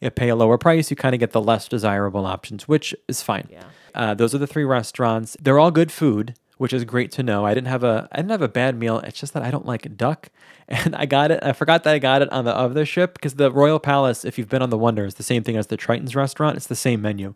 you 0.00 0.10
pay 0.10 0.28
a 0.28 0.36
lower 0.36 0.56
price, 0.58 0.90
you 0.90 0.96
kind 0.96 1.14
of 1.14 1.18
get 1.18 1.32
the 1.32 1.40
less 1.40 1.66
desirable 1.68 2.26
options, 2.26 2.68
which 2.68 2.94
is 3.08 3.22
fine. 3.22 3.48
Yeah. 3.50 3.64
Uh, 3.94 4.14
those 4.14 4.34
are 4.34 4.38
the 4.38 4.46
three 4.46 4.64
restaurants. 4.64 5.36
They're 5.40 5.58
all 5.58 5.70
good 5.70 5.90
food, 5.90 6.34
which 6.58 6.72
is 6.72 6.84
great 6.84 7.10
to 7.12 7.22
know. 7.22 7.44
I 7.46 7.54
didn't 7.54 7.68
have 7.68 7.82
a 7.82 8.06
I 8.12 8.16
didn't 8.18 8.30
have 8.30 8.42
a 8.42 8.48
bad 8.48 8.78
meal. 8.78 8.98
It's 9.00 9.18
just 9.18 9.32
that 9.34 9.42
I 9.42 9.50
don't 9.50 9.66
like 9.66 9.96
duck, 9.96 10.28
and 10.68 10.94
I 10.94 11.06
got 11.06 11.30
it. 11.32 11.40
I 11.42 11.52
forgot 11.54 11.82
that 11.84 11.94
I 11.94 11.98
got 11.98 12.22
it 12.22 12.30
on 12.30 12.44
the 12.44 12.54
other 12.54 12.84
ship 12.86 13.14
because 13.14 13.34
the 13.34 13.50
Royal 13.50 13.78
Palace, 13.80 14.24
if 14.24 14.38
you've 14.38 14.48
been 14.50 14.62
on 14.62 14.70
the 14.70 14.78
Wonder, 14.78 15.04
is 15.06 15.14
the 15.14 15.22
same 15.24 15.42
thing 15.42 15.56
as 15.56 15.66
the 15.68 15.76
Triton's 15.76 16.14
restaurant. 16.14 16.56
It's 16.56 16.66
the 16.68 16.76
same 16.76 17.00
menu, 17.02 17.34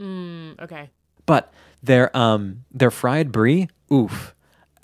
Mm, 0.00 0.60
okay. 0.62 0.90
but 1.26 1.52
their 1.82 2.14
um 2.16 2.64
their 2.70 2.90
fried 2.90 3.32
brie, 3.32 3.68
oof. 3.92 4.34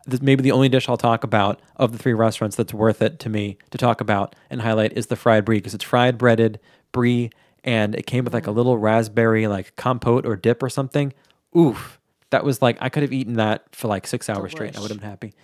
This 0.07 0.23
maybe 0.23 0.43
the 0.43 0.53
only 0.53 0.69
dish 0.71 0.89
I'll 0.89 0.97
talk 0.97 1.23
about 1.23 1.61
of 1.77 1.93
the 1.93 1.99
three 1.99 2.15
restaurants 2.15 2.57
that's 2.57 2.73
worth 2.73 3.03
it 3.03 3.19
to 3.21 3.29
me 3.29 3.59
to 3.71 3.77
talk 3.79 4.01
about 4.01 4.35
and 4.49 4.63
highlight 4.63 4.95
is 4.97 5.09
the 5.09 5.17
fried 5.17 5.45
brie 5.45 5.59
because 5.59 5.75
it's 5.75 5.85
fried 5.85 6.17
breaded 6.17 6.59
brie 6.93 7.31
and 7.63 7.95
it 7.95 8.07
came 8.07 8.25
with 8.25 8.33
like 8.33 8.47
a 8.47 8.51
little 8.51 8.79
raspberry 8.79 9.47
like 9.47 9.77
compote 9.77 10.25
or 10.25 10.35
dip 10.35 10.63
or 10.63 10.71
something. 10.71 11.13
Oof, 11.57 12.01
that 12.31 12.43
was 12.43 12.63
like 12.63 12.79
I 12.81 12.89
could 12.89 13.03
have 13.03 13.13
eaten 13.13 13.35
that 13.35 13.65
for 13.75 13.89
like 13.89 14.07
six 14.07 14.31
hours 14.31 14.53
straight. 14.53 14.77
I 14.77 14.81
would 14.81 14.91
have 14.91 15.01
been 15.01 15.09
happy. 15.11 15.35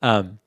Um, 0.00 0.38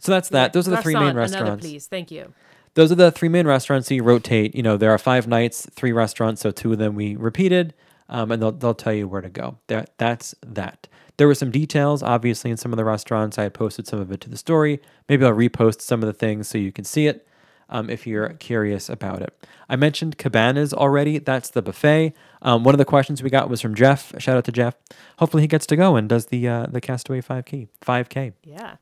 so 0.00 0.10
that's 0.10 0.30
that. 0.30 0.52
Those 0.52 0.66
are 0.66 0.72
the 0.72 0.82
three 0.82 0.94
main 0.94 1.02
Another 1.04 1.20
restaurants. 1.20 1.64
please. 1.64 1.86
Thank 1.86 2.10
you. 2.10 2.32
those 2.74 2.90
are 2.90 2.96
the 2.96 3.12
three 3.12 3.28
main 3.28 3.46
restaurants. 3.46 3.86
So 3.86 3.94
you 3.94 4.02
rotate. 4.02 4.56
You 4.56 4.64
know, 4.64 4.76
there 4.76 4.90
are 4.90 4.98
five 4.98 5.28
nights, 5.28 5.64
three 5.70 5.92
restaurants. 5.92 6.40
So 6.40 6.50
two 6.50 6.72
of 6.72 6.78
them 6.78 6.96
we 6.96 7.14
repeated, 7.14 7.72
um, 8.08 8.30
and 8.30 8.42
they'll 8.42 8.52
they'll 8.52 8.74
tell 8.74 8.92
you 8.92 9.08
where 9.08 9.20
to 9.22 9.28
go. 9.28 9.58
That 9.68 9.90
that's 9.98 10.34
that. 10.44 10.88
There 11.18 11.26
were 11.26 11.34
some 11.34 11.50
details, 11.50 12.02
obviously, 12.02 12.50
in 12.50 12.56
some 12.56 12.72
of 12.72 12.76
the 12.76 12.84
restaurants. 12.84 13.38
I 13.38 13.44
had 13.44 13.54
posted 13.54 13.86
some 13.86 14.00
of 14.00 14.10
it 14.10 14.20
to 14.22 14.30
the 14.30 14.36
story. 14.36 14.80
Maybe 15.08 15.24
I'll 15.24 15.32
repost 15.32 15.82
some 15.82 16.02
of 16.02 16.06
the 16.06 16.12
things 16.12 16.48
so 16.48 16.58
you 16.58 16.72
can 16.72 16.84
see 16.84 17.06
it 17.06 17.26
um, 17.68 17.90
if 17.90 18.06
you're 18.06 18.30
curious 18.34 18.88
about 18.88 19.22
it. 19.22 19.46
I 19.68 19.76
mentioned 19.76 20.18
Cabanas 20.18 20.72
already. 20.72 21.18
That's 21.18 21.50
the 21.50 21.62
buffet. 21.62 22.12
Um, 22.42 22.64
one 22.64 22.74
of 22.74 22.78
the 22.78 22.84
questions 22.84 23.22
we 23.22 23.30
got 23.30 23.48
was 23.50 23.60
from 23.60 23.74
Jeff. 23.74 24.12
Shout 24.18 24.36
out 24.36 24.44
to 24.44 24.52
Jeff. 24.52 24.74
Hopefully 25.18 25.42
he 25.42 25.46
gets 25.48 25.66
to 25.66 25.76
go 25.76 25.96
and 25.96 26.08
does 26.08 26.26
the 26.26 26.46
uh, 26.48 26.66
the 26.66 26.80
Castaway 26.80 27.20
5K. 27.20 27.68
5K. 27.84 28.32
Yeah. 28.44 28.76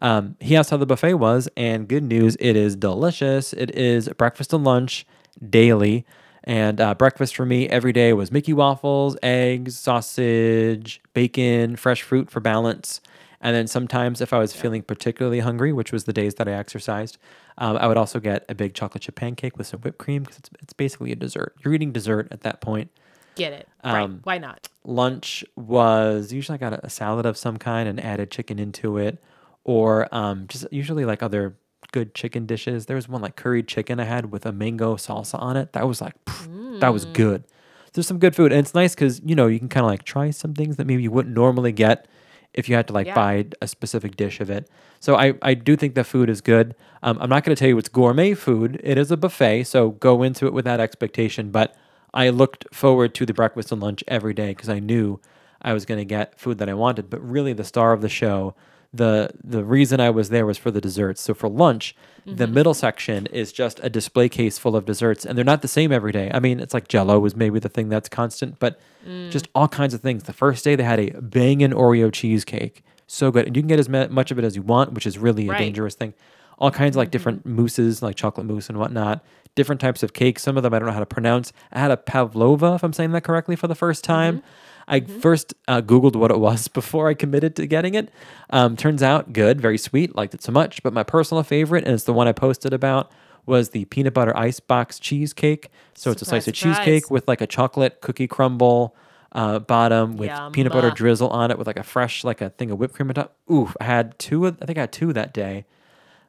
Um, 0.00 0.36
he 0.40 0.56
asked 0.56 0.70
how 0.70 0.76
the 0.76 0.86
buffet 0.86 1.14
was, 1.14 1.48
and 1.56 1.88
good 1.88 2.02
news, 2.02 2.36
it 2.40 2.56
is 2.56 2.76
delicious. 2.76 3.52
It 3.52 3.74
is 3.76 4.08
breakfast 4.10 4.52
and 4.52 4.64
lunch 4.64 5.06
daily. 5.48 6.04
And 6.44 6.80
uh, 6.80 6.94
breakfast 6.94 7.34
for 7.34 7.46
me 7.46 7.68
every 7.68 7.92
day 7.92 8.12
was 8.12 8.30
Mickey 8.30 8.52
waffles, 8.52 9.16
eggs, 9.22 9.76
sausage, 9.76 11.00
bacon, 11.14 11.76
fresh 11.76 12.02
fruit 12.02 12.30
for 12.30 12.40
balance. 12.40 13.00
And 13.40 13.54
then 13.54 13.66
sometimes, 13.66 14.20
if 14.20 14.32
I 14.32 14.38
was 14.38 14.54
feeling 14.54 14.82
particularly 14.82 15.40
hungry, 15.40 15.72
which 15.72 15.92
was 15.92 16.04
the 16.04 16.14
days 16.14 16.36
that 16.36 16.48
I 16.48 16.52
exercised, 16.52 17.18
um, 17.58 17.76
I 17.76 17.86
would 17.86 17.98
also 17.98 18.18
get 18.18 18.44
a 18.48 18.54
big 18.54 18.74
chocolate 18.74 19.02
chip 19.02 19.16
pancake 19.16 19.58
with 19.58 19.66
some 19.66 19.80
whipped 19.80 19.98
cream 19.98 20.22
because 20.22 20.38
it's, 20.38 20.50
it's 20.62 20.72
basically 20.72 21.12
a 21.12 21.16
dessert. 21.16 21.54
You're 21.62 21.74
eating 21.74 21.92
dessert 21.92 22.28
at 22.30 22.40
that 22.42 22.60
point. 22.62 22.90
Get 23.34 23.52
it. 23.52 23.68
right. 23.84 24.02
Um, 24.02 24.20
Why 24.24 24.38
not? 24.38 24.68
Lunch 24.84 25.44
was 25.56 26.32
usually 26.32 26.54
I 26.54 26.58
got 26.58 26.72
a, 26.72 26.86
a 26.86 26.90
salad 26.90 27.26
of 27.26 27.36
some 27.36 27.58
kind 27.58 27.88
and 27.88 28.02
added 28.02 28.30
chicken 28.30 28.58
into 28.58 28.96
it, 28.96 29.22
or 29.64 30.08
um, 30.14 30.46
just 30.46 30.66
usually 30.70 31.04
like 31.04 31.22
other 31.22 31.56
good 31.94 32.12
chicken 32.14 32.44
dishes. 32.44 32.86
There 32.86 32.96
was 32.96 33.08
one 33.08 33.22
like 33.22 33.36
curried 33.36 33.68
chicken 33.68 34.00
I 34.00 34.04
had 34.04 34.32
with 34.32 34.44
a 34.44 34.52
mango 34.52 34.96
salsa 34.96 35.40
on 35.40 35.56
it. 35.56 35.72
That 35.74 35.86
was 35.86 36.00
like, 36.00 36.16
pff, 36.24 36.80
that 36.80 36.88
was 36.92 37.04
good. 37.06 37.44
There's 37.92 38.08
some 38.08 38.18
good 38.18 38.34
food, 38.34 38.50
and 38.50 38.58
it's 38.58 38.74
nice 38.74 38.94
because 38.96 39.20
you 39.24 39.36
know 39.36 39.46
you 39.46 39.60
can 39.60 39.68
kind 39.68 39.84
of 39.86 39.90
like 39.90 40.02
try 40.02 40.30
some 40.30 40.52
things 40.54 40.74
that 40.76 40.86
maybe 40.88 41.04
you 41.04 41.12
wouldn't 41.12 41.34
normally 41.34 41.70
get 41.70 42.08
if 42.52 42.68
you 42.68 42.74
had 42.74 42.88
to 42.88 42.92
like 42.92 43.06
Yeah. 43.06 43.14
buy 43.14 43.46
a 43.62 43.68
specific 43.68 44.16
dish 44.16 44.40
of 44.40 44.50
it. 44.50 44.68
So 44.98 45.14
I, 45.16 45.34
I 45.42 45.54
do 45.54 45.76
think 45.76 45.94
the 45.94 46.02
food 46.04 46.28
is 46.28 46.40
good. 46.40 46.74
Um, 47.04 47.16
I'm 47.20 47.28
not 47.30 47.44
going 47.44 47.54
to 47.54 47.60
tell 47.60 47.68
you 47.68 47.78
it's 47.78 47.88
gourmet 47.88 48.34
food. 48.34 48.80
It 48.82 48.98
is 48.98 49.10
a 49.12 49.16
buffet, 49.16 49.64
so 49.64 49.90
go 49.90 50.22
into 50.24 50.46
it 50.46 50.52
with 50.52 50.64
that 50.64 50.80
expectation. 50.80 51.50
But 51.52 51.76
I 52.12 52.30
looked 52.30 52.66
forward 52.74 53.14
to 53.16 53.26
the 53.26 53.34
breakfast 53.34 53.70
and 53.70 53.80
lunch 53.80 54.02
every 54.08 54.34
day 54.34 54.48
because 54.48 54.68
I 54.68 54.80
knew 54.80 55.20
I 55.62 55.72
was 55.72 55.84
going 55.84 55.98
to 55.98 56.04
get 56.04 56.38
food 56.38 56.58
that 56.58 56.68
I 56.68 56.74
wanted. 56.74 57.08
But 57.10 57.20
really, 57.22 57.52
the 57.52 57.64
star 57.64 57.92
of 57.92 58.00
the 58.00 58.08
show, 58.08 58.54
the 58.94 59.30
the 59.42 59.64
reason 59.64 60.00
I 60.00 60.10
was 60.10 60.28
there 60.28 60.46
was 60.46 60.56
for 60.56 60.70
the 60.70 60.80
desserts. 60.80 61.20
So 61.20 61.34
for 61.34 61.48
lunch, 61.48 61.96
the 62.24 62.44
mm-hmm. 62.44 62.54
middle 62.54 62.74
section 62.74 63.26
is 63.26 63.52
just 63.52 63.80
a 63.82 63.90
display 63.90 64.28
case 64.28 64.56
full 64.58 64.76
of 64.76 64.86
desserts, 64.86 65.26
and 65.26 65.36
they're 65.36 65.44
not 65.44 65.62
the 65.62 65.68
same 65.68 65.92
every 65.92 66.12
day. 66.12 66.30
I 66.32 66.38
mean, 66.38 66.60
it's 66.60 66.72
like 66.72 66.88
Jello 66.88 67.24
is 67.24 67.34
maybe 67.34 67.58
the 67.58 67.68
thing 67.68 67.88
that's 67.88 68.08
constant, 68.08 68.58
but 68.58 68.80
mm. 69.06 69.30
just 69.30 69.48
all 69.54 69.68
kinds 69.68 69.94
of 69.94 70.00
things. 70.00 70.22
The 70.22 70.32
first 70.32 70.64
day 70.64 70.76
they 70.76 70.84
had 70.84 71.00
a 71.00 71.10
banging 71.20 71.72
Oreo 71.72 72.12
cheesecake, 72.12 72.84
so 73.06 73.30
good, 73.30 73.46
and 73.46 73.56
you 73.56 73.62
can 73.62 73.68
get 73.68 73.80
as 73.80 73.88
much 73.88 74.30
of 74.30 74.38
it 74.38 74.44
as 74.44 74.56
you 74.56 74.62
want, 74.62 74.92
which 74.92 75.06
is 75.06 75.18
really 75.18 75.48
Right. 75.48 75.60
a 75.60 75.64
dangerous 75.64 75.94
thing. 75.94 76.14
All 76.58 76.70
kinds 76.70 76.94
of 76.94 76.98
like 76.98 77.10
different 77.10 77.40
mm-hmm. 77.40 77.62
mousses, 77.62 78.00
like 78.02 78.14
chocolate 78.16 78.46
mousse 78.46 78.68
and 78.68 78.78
whatnot. 78.78 79.24
Different 79.56 79.80
types 79.80 80.02
of 80.02 80.12
cakes. 80.12 80.42
Some 80.42 80.56
of 80.56 80.62
them 80.62 80.72
I 80.72 80.78
don't 80.78 80.86
know 80.86 80.94
how 80.94 81.00
to 81.00 81.06
pronounce. 81.06 81.52
I 81.72 81.80
had 81.80 81.90
a 81.90 81.96
pavlova, 81.96 82.74
if 82.74 82.84
I'm 82.84 82.92
saying 82.92 83.12
that 83.12 83.22
correctly, 83.22 83.56
for 83.56 83.66
the 83.66 83.74
first 83.74 84.02
time. 84.04 84.38
Mm-hmm. 84.38 84.46
I 84.86 85.00
first 85.00 85.54
uh, 85.68 85.80
Googled 85.80 86.16
what 86.16 86.30
it 86.30 86.38
was 86.38 86.68
before 86.80 87.08
I 87.08 87.14
committed 87.14 87.56
to 87.56 87.66
getting 87.66 87.94
it. 87.94 88.10
Um, 88.50 88.76
turns 88.76 89.02
out 89.02 89.32
good, 89.32 89.60
very 89.60 89.78
sweet, 89.78 90.14
liked 90.14 90.34
it 90.34 90.42
so 90.42 90.52
much. 90.52 90.82
But 90.82 90.92
my 90.92 91.02
personal 91.02 91.42
favorite, 91.42 91.84
and 91.84 91.94
it's 91.94 92.04
the 92.04 92.12
one 92.12 92.28
I 92.28 92.32
posted 92.32 92.72
about, 92.72 93.10
was 93.46 93.70
the 93.70 93.84
peanut 93.86 94.14
butter 94.14 94.36
ice 94.36 94.60
box 94.60 94.98
cheesecake. 94.98 95.70
So 95.94 96.10
it's 96.10 96.22
a 96.22 96.24
slice 96.24 96.44
Surprise, 96.44 96.78
of 96.78 96.84
cheesecake 96.84 97.10
with 97.10 97.28
like 97.28 97.40
a 97.40 97.46
chocolate 97.46 98.00
cookie 98.00 98.26
crumble 98.26 98.96
uh, 99.32 99.58
bottom 99.58 100.16
with 100.16 100.30
peanut 100.52 100.72
butter 100.72 100.90
drizzle 100.90 101.28
on 101.28 101.50
it 101.50 101.58
with 101.58 101.66
like 101.66 101.78
a 101.78 101.82
fresh, 101.82 102.24
like 102.24 102.40
a 102.40 102.50
thing 102.50 102.70
of 102.70 102.78
whipped 102.78 102.94
cream 102.94 103.08
on 103.08 103.14
top. 103.14 103.36
Ooh, 103.50 103.70
I 103.80 103.84
had 103.84 104.18
two. 104.18 104.46
of- 104.46 104.58
I 104.62 104.66
think 104.66 104.78
I 104.78 104.82
had 104.82 104.92
two 104.92 105.12
that 105.12 105.34
day. 105.34 105.66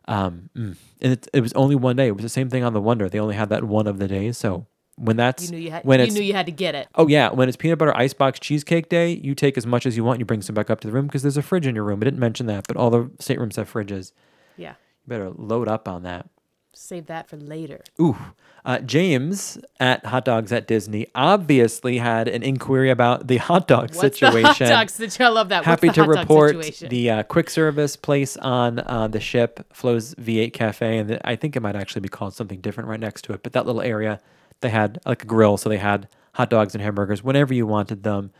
Um, 0.07 0.49
mm. 0.55 0.75
and 1.01 1.13
it, 1.13 1.27
it 1.33 1.41
was 1.41 1.53
only 1.53 1.75
one 1.75 1.95
day. 1.95 2.07
It 2.07 2.15
was 2.15 2.23
the 2.23 2.29
same 2.29 2.49
thing 2.49 2.63
on 2.63 2.73
the 2.73 2.81
Wonder. 2.81 3.09
They 3.09 3.19
only 3.19 3.35
had 3.35 3.49
that 3.49 3.63
one 3.63 3.87
of 3.87 3.97
the 3.97 4.07
days. 4.07 4.37
So 4.37 4.67
when 4.97 5.17
that's 5.17 5.45
You 5.45 5.57
knew 5.57 5.63
you 5.63 5.71
had. 5.71 5.83
when 5.83 5.99
you 5.99 6.11
knew 6.11 6.21
you 6.21 6.33
had 6.33 6.45
to 6.45 6.51
get 6.51 6.75
it. 6.75 6.87
Oh 6.95 7.07
yeah, 7.07 7.29
when 7.31 7.47
it's 7.47 7.57
peanut 7.57 7.77
butter 7.77 7.95
icebox 7.95 8.39
cheesecake 8.39 8.89
day, 8.89 9.11
you 9.11 9.35
take 9.35 9.57
as 9.57 9.65
much 9.65 9.85
as 9.85 9.97
you 9.97 10.03
want. 10.03 10.19
You 10.19 10.25
bring 10.25 10.41
some 10.41 10.53
back 10.55 10.69
up 10.69 10.79
to 10.81 10.87
the 10.87 10.93
room 10.93 11.07
because 11.07 11.21
there's 11.21 11.37
a 11.37 11.41
fridge 11.41 11.67
in 11.67 11.75
your 11.75 11.83
room. 11.83 11.99
I 12.01 12.05
didn't 12.05 12.19
mention 12.19 12.45
that, 12.47 12.67
but 12.67 12.77
all 12.77 12.89
the 12.89 13.03
staterooms 13.19 13.55
have 13.57 13.71
fridges. 13.71 14.11
Yeah. 14.57 14.71
You 14.71 15.07
better 15.07 15.29
load 15.29 15.67
up 15.67 15.87
on 15.87 16.03
that. 16.03 16.29
Save 16.77 17.05
that 17.05 17.29
for 17.29 17.37
later. 17.37 17.81
Ooh, 18.01 18.17
uh, 18.65 18.79
James 18.79 19.57
at 19.79 20.05
Hot 20.07 20.25
Dogs 20.25 20.51
at 20.51 20.67
Disney 20.67 21.07
obviously 21.15 21.99
had 21.99 22.27
an 22.27 22.43
inquiry 22.43 22.89
about 22.89 23.27
the 23.27 23.37
hot 23.37 23.65
dog 23.65 23.95
What's 23.95 23.99
situation. 24.19 24.41
the 24.41 24.47
hot 24.47 24.59
dog 24.59 24.89
situation? 24.89 25.25
I 25.25 25.29
love 25.29 25.47
that. 25.49 25.63
Happy 25.63 25.87
to 25.87 26.01
hot 26.03 26.09
report 26.09 26.51
situation? 26.51 26.89
the 26.89 27.09
uh, 27.09 27.23
quick 27.23 27.49
service 27.49 27.95
place 27.95 28.35
on 28.37 28.79
uh, 28.79 29.07
the 29.07 29.21
ship, 29.21 29.65
Flo's 29.71 30.15
V8 30.15 30.51
Cafe, 30.51 30.97
and 30.97 31.09
the, 31.11 31.25
I 31.27 31.37
think 31.37 31.55
it 31.55 31.61
might 31.61 31.77
actually 31.77 32.01
be 32.01 32.09
called 32.09 32.33
something 32.33 32.59
different 32.59 32.89
right 32.89 32.99
next 32.99 33.21
to 33.25 33.33
it. 33.33 33.41
But 33.41 33.53
that 33.53 33.65
little 33.65 33.81
area, 33.81 34.19
they 34.61 34.69
had 34.69 34.99
like 35.05 35.23
a 35.23 35.25
grill, 35.25 35.57
so 35.57 35.69
they 35.69 35.77
had 35.77 36.07
hot 36.33 36.49
dogs 36.49 36.75
and 36.75 36.81
hamburgers 36.81 37.23
whenever 37.23 37.53
you 37.53 37.65
wanted 37.67 38.03
them. 38.03 38.31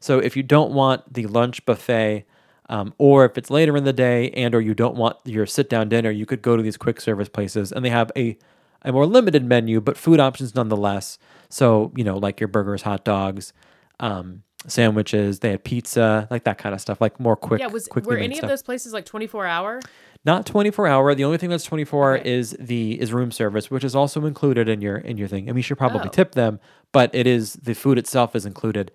So 0.00 0.18
if 0.18 0.36
you 0.36 0.42
don't 0.42 0.72
want 0.72 1.12
the 1.12 1.26
lunch 1.26 1.64
buffet, 1.64 2.24
um, 2.68 2.94
or 2.98 3.24
if 3.24 3.36
it's 3.36 3.50
later 3.50 3.76
in 3.76 3.84
the 3.84 3.92
day 3.92 4.30
and 4.30 4.54
or 4.54 4.60
you 4.60 4.74
don't 4.74 4.96
want 4.96 5.16
your 5.24 5.46
sit 5.46 5.68
down 5.68 5.88
dinner, 5.88 6.10
you 6.10 6.26
could 6.26 6.42
go 6.42 6.56
to 6.56 6.62
these 6.62 6.76
quick 6.76 7.00
service 7.00 7.28
places, 7.28 7.72
and 7.72 7.84
they 7.84 7.90
have 7.90 8.12
a 8.16 8.38
a 8.82 8.92
more 8.92 9.06
limited 9.06 9.44
menu, 9.44 9.80
but 9.80 9.96
food 9.96 10.20
options 10.20 10.54
nonetheless. 10.54 11.18
So 11.48 11.92
you 11.96 12.04
know, 12.04 12.16
like 12.16 12.40
your 12.40 12.48
burgers, 12.48 12.82
hot 12.82 13.04
dogs. 13.04 13.52
Um, 14.00 14.43
sandwiches 14.66 15.40
they 15.40 15.50
had 15.50 15.62
pizza 15.64 16.26
like 16.30 16.44
that 16.44 16.56
kind 16.58 16.74
of 16.74 16.80
stuff 16.80 17.00
like 17.00 17.20
more 17.20 17.36
quick 17.36 17.60
yeah. 17.60 17.66
Was 17.66 17.88
were 18.04 18.16
any 18.16 18.36
stuff. 18.36 18.44
of 18.44 18.50
those 18.50 18.62
places 18.62 18.92
like 18.92 19.04
twenty 19.04 19.26
four 19.26 19.46
hour? 19.46 19.80
Not 20.26 20.46
24 20.46 20.86
hour. 20.86 21.14
The 21.14 21.24
only 21.24 21.36
thing 21.36 21.50
that's 21.50 21.64
24 21.64 22.16
Okay. 22.16 22.30
is 22.30 22.56
the 22.58 22.98
is 22.98 23.12
room 23.12 23.30
service, 23.30 23.70
which 23.70 23.84
is 23.84 23.94
also 23.94 24.24
included 24.24 24.70
in 24.70 24.80
your 24.80 24.96
in 24.96 25.18
your 25.18 25.28
thing. 25.28 25.48
And 25.48 25.54
we 25.54 25.60
should 25.60 25.76
probably 25.76 26.08
Oh. 26.08 26.12
tip 26.12 26.32
them, 26.32 26.60
but 26.92 27.14
it 27.14 27.26
is 27.26 27.52
the 27.54 27.74
food 27.74 27.98
itself 27.98 28.34
is 28.34 28.46
included. 28.46 28.90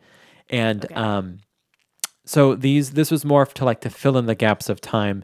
And 0.49 0.85
Okay. 0.85 0.95
um 0.95 1.39
so 2.25 2.55
these 2.55 2.91
this 2.91 3.11
was 3.11 3.23
more 3.23 3.45
to 3.45 3.63
like 3.65 3.81
to 3.81 3.91
fill 3.91 4.17
in 4.17 4.25
the 4.25 4.33
gaps 4.35 4.69
of 4.69 4.81
time 4.81 5.23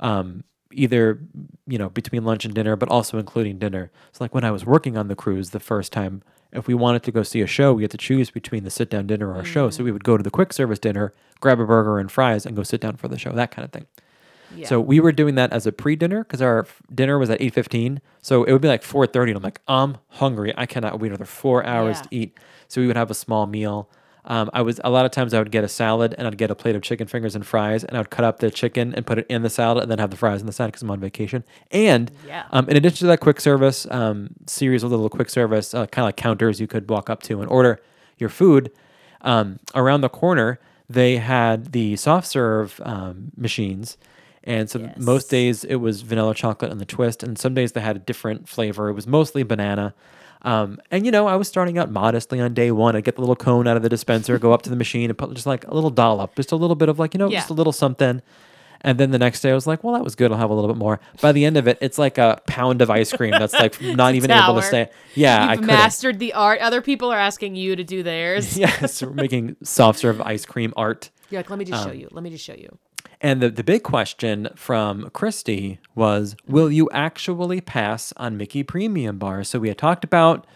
um 0.00 0.44
either 0.72 1.20
you 1.66 1.76
know 1.78 1.88
between 1.90 2.24
lunch 2.24 2.44
and 2.46 2.54
dinner 2.54 2.74
but 2.74 2.88
also 2.88 3.18
including 3.18 3.58
dinner. 3.58 3.90
So 4.12 4.24
like 4.24 4.34
when 4.34 4.44
I 4.44 4.50
was 4.50 4.64
working 4.64 4.96
on 4.96 5.08
the 5.08 5.14
cruise 5.14 5.50
the 5.50 5.60
first 5.60 5.92
time 5.92 6.22
if 6.54 6.66
we 6.66 6.74
wanted 6.74 7.02
to 7.02 7.12
go 7.12 7.22
see 7.22 7.40
a 7.40 7.46
show, 7.46 7.72
we 7.72 7.82
had 7.82 7.90
to 7.90 7.98
choose 7.98 8.30
between 8.30 8.64
the 8.64 8.70
sit 8.70 8.90
down 8.90 9.06
dinner 9.06 9.32
or 9.32 9.40
a 9.40 9.44
show. 9.44 9.70
So 9.70 9.84
we 9.84 9.90
mm. 9.90 9.94
would 9.94 10.04
go 10.04 10.16
to 10.16 10.22
the 10.22 10.30
quick 10.30 10.52
service 10.52 10.78
dinner, 10.78 11.12
grab 11.40 11.60
a 11.60 11.66
burger 11.66 11.98
and 11.98 12.10
fries 12.10 12.46
and 12.46 12.56
go 12.56 12.62
sit 12.62 12.80
down 12.80 12.96
for 12.96 13.08
the 13.08 13.18
show, 13.18 13.32
that 13.32 13.50
kind 13.50 13.64
of 13.64 13.72
thing. 13.72 13.86
Yeah. 14.56 14.68
So 14.68 14.80
we 14.80 15.00
were 15.00 15.10
doing 15.10 15.34
that 15.34 15.52
as 15.52 15.66
a 15.66 15.72
pre-dinner 15.72 16.22
because 16.22 16.40
our 16.40 16.60
f- 16.60 16.80
dinner 16.94 17.18
was 17.18 17.28
at 17.28 17.40
eight 17.40 17.54
fifteen. 17.54 18.00
So 18.22 18.44
it 18.44 18.52
would 18.52 18.62
be 18.62 18.68
like 18.68 18.84
four 18.84 19.06
thirty, 19.06 19.32
and 19.32 19.36
I'm 19.36 19.42
like, 19.42 19.60
I'm 19.66 19.98
hungry. 20.08 20.54
I 20.56 20.66
cannot 20.66 21.00
wait 21.00 21.08
another 21.08 21.24
four 21.24 21.66
hours 21.66 21.96
Yeah. 21.96 22.02
to 22.02 22.08
eat. 22.14 22.38
So 22.68 22.80
we 22.80 22.86
would 22.86 22.96
have 22.96 23.10
a 23.10 23.14
small 23.14 23.46
meal. 23.46 23.88
Um, 24.26 24.48
I 24.54 24.62
was 24.62 24.80
a 24.82 24.90
lot 24.90 25.04
of 25.04 25.10
times 25.10 25.34
I 25.34 25.38
would 25.38 25.50
get 25.50 25.64
a 25.64 25.68
salad 25.68 26.14
and 26.16 26.26
I'd 26.26 26.38
get 26.38 26.50
a 26.50 26.54
plate 26.54 26.74
of 26.74 26.82
chicken 26.82 27.06
fingers 27.06 27.34
and 27.34 27.46
fries, 27.46 27.84
and 27.84 27.96
I 27.96 28.00
would 28.00 28.10
cut 28.10 28.24
up 28.24 28.38
the 28.38 28.50
chicken 28.50 28.94
and 28.94 29.06
put 29.06 29.18
it 29.18 29.26
in 29.28 29.42
the 29.42 29.50
salad, 29.50 29.82
and 29.82 29.90
then 29.90 29.98
have 29.98 30.10
the 30.10 30.16
fries 30.16 30.40
on 30.40 30.46
the 30.46 30.52
side 30.52 30.66
because 30.66 30.82
I'm 30.82 30.90
on 30.90 31.00
vacation. 31.00 31.44
And 31.70 32.10
Yeah. 32.26 32.44
um, 32.50 32.68
in 32.68 32.76
addition 32.76 32.98
to 33.00 33.06
that 33.08 33.20
quick 33.20 33.40
service 33.40 33.86
um, 33.90 34.30
series 34.46 34.82
of 34.82 34.90
little 34.90 35.10
quick 35.10 35.28
service 35.28 35.74
uh, 35.74 35.86
kind 35.86 36.04
of 36.04 36.08
like 36.08 36.16
counters 36.16 36.60
you 36.60 36.66
could 36.66 36.88
walk 36.88 37.10
up 37.10 37.22
to 37.24 37.40
and 37.40 37.50
order 37.50 37.80
your 38.18 38.30
food, 38.30 38.70
um, 39.22 39.58
around 39.74 40.00
the 40.00 40.08
corner 40.08 40.58
they 40.88 41.16
had 41.16 41.72
the 41.72 41.96
soft 41.96 42.26
serve 42.26 42.80
um, 42.84 43.32
machines. 43.36 43.96
And 44.46 44.68
so 44.68 44.90
most 44.98 45.30
days 45.30 45.64
it 45.64 45.76
was 45.76 46.02
vanilla 46.02 46.34
chocolate 46.34 46.70
and 46.70 46.78
the 46.80 46.84
twist, 46.84 47.22
and 47.22 47.38
some 47.38 47.54
days 47.54 47.72
they 47.72 47.80
had 47.80 47.96
a 47.96 47.98
different 47.98 48.48
flavor. 48.48 48.90
It 48.90 48.92
was 48.92 49.06
mostly 49.06 49.42
banana. 49.42 49.94
Um, 50.44 50.78
and 50.90 51.04
you 51.06 51.10
know, 51.10 51.26
I 51.26 51.36
was 51.36 51.48
starting 51.48 51.78
out 51.78 51.90
modestly 51.90 52.38
on 52.38 52.52
day 52.54 52.70
one. 52.70 52.94
I'd 52.94 53.04
get 53.04 53.14
the 53.16 53.22
little 53.22 53.34
cone 53.36 53.66
out 53.66 53.76
of 53.76 53.82
the 53.82 53.88
dispenser, 53.88 54.38
go 54.38 54.52
up 54.52 54.62
to 54.62 54.70
the 54.70 54.76
machine, 54.76 55.08
and 55.10 55.18
put 55.18 55.32
just 55.34 55.46
like 55.46 55.66
a 55.66 55.74
little 55.74 55.90
dollop, 55.90 56.36
just 56.36 56.52
a 56.52 56.56
little 56.56 56.76
bit 56.76 56.88
of 56.90 56.98
like 56.98 57.14
you 57.14 57.18
know, 57.18 57.28
Yeah. 57.30 57.38
just 57.38 57.50
a 57.50 57.54
little 57.54 57.72
something. 57.72 58.20
And 58.86 58.98
then 59.00 59.12
the 59.12 59.18
next 59.18 59.40
day, 59.40 59.50
I 59.50 59.54
was 59.54 59.66
like, 59.66 59.82
"Well, 59.82 59.94
that 59.94 60.04
was 60.04 60.14
good. 60.14 60.30
I'll 60.30 60.36
have 60.36 60.50
a 60.50 60.54
little 60.54 60.68
bit 60.68 60.76
more." 60.76 61.00
By 61.22 61.32
the 61.32 61.46
end 61.46 61.56
of 61.56 61.66
it, 61.66 61.78
it's 61.80 61.96
like 61.96 62.18
a 62.18 62.42
pound 62.46 62.82
of 62.82 62.90
ice 62.90 63.10
cream 63.14 63.30
that's 63.30 63.54
like 63.54 63.80
not 63.80 64.14
even 64.14 64.30
able 64.30 64.56
to 64.56 64.62
stay. 64.62 64.90
Yeah, 65.14 65.38
I 65.42 65.52
You've 65.52 65.60
couldn't. 65.62 65.66
mastered 65.74 66.18
the 66.18 66.34
art. 66.34 66.60
Other 66.60 66.82
people 66.82 67.10
are 67.10 67.18
asking 67.18 67.56
you 67.56 67.74
to 67.76 67.82
do 67.84 68.02
theirs. 68.10 68.58
yes, 68.58 69.00
we're 69.02 69.10
making 69.12 69.56
soft 69.62 70.00
serve 70.00 70.20
ice 70.20 70.44
cream 70.44 70.74
art. 70.76 71.08
You're 71.30 71.38
like, 71.38 71.48
let 71.48 71.58
me 71.58 71.64
just 71.64 71.82
Um, 71.82 71.88
show 71.88 71.94
you. 71.96 72.08
Let 72.12 72.22
me 72.22 72.28
just 72.28 72.44
show 72.44 72.52
you. 72.52 72.76
And 73.24 73.40
the, 73.40 73.48
the 73.48 73.64
big 73.64 73.84
question 73.84 74.50
from 74.54 75.08
Christy 75.14 75.78
was 75.94 76.36
Will 76.46 76.70
you 76.70 76.90
actually 76.90 77.62
pass 77.62 78.12
on 78.18 78.36
Mickey 78.36 78.62
Premium 78.62 79.18
bars? 79.18 79.48
So 79.48 79.58
we 79.58 79.68
had 79.68 79.78
talked 79.78 80.04
about 80.04 80.46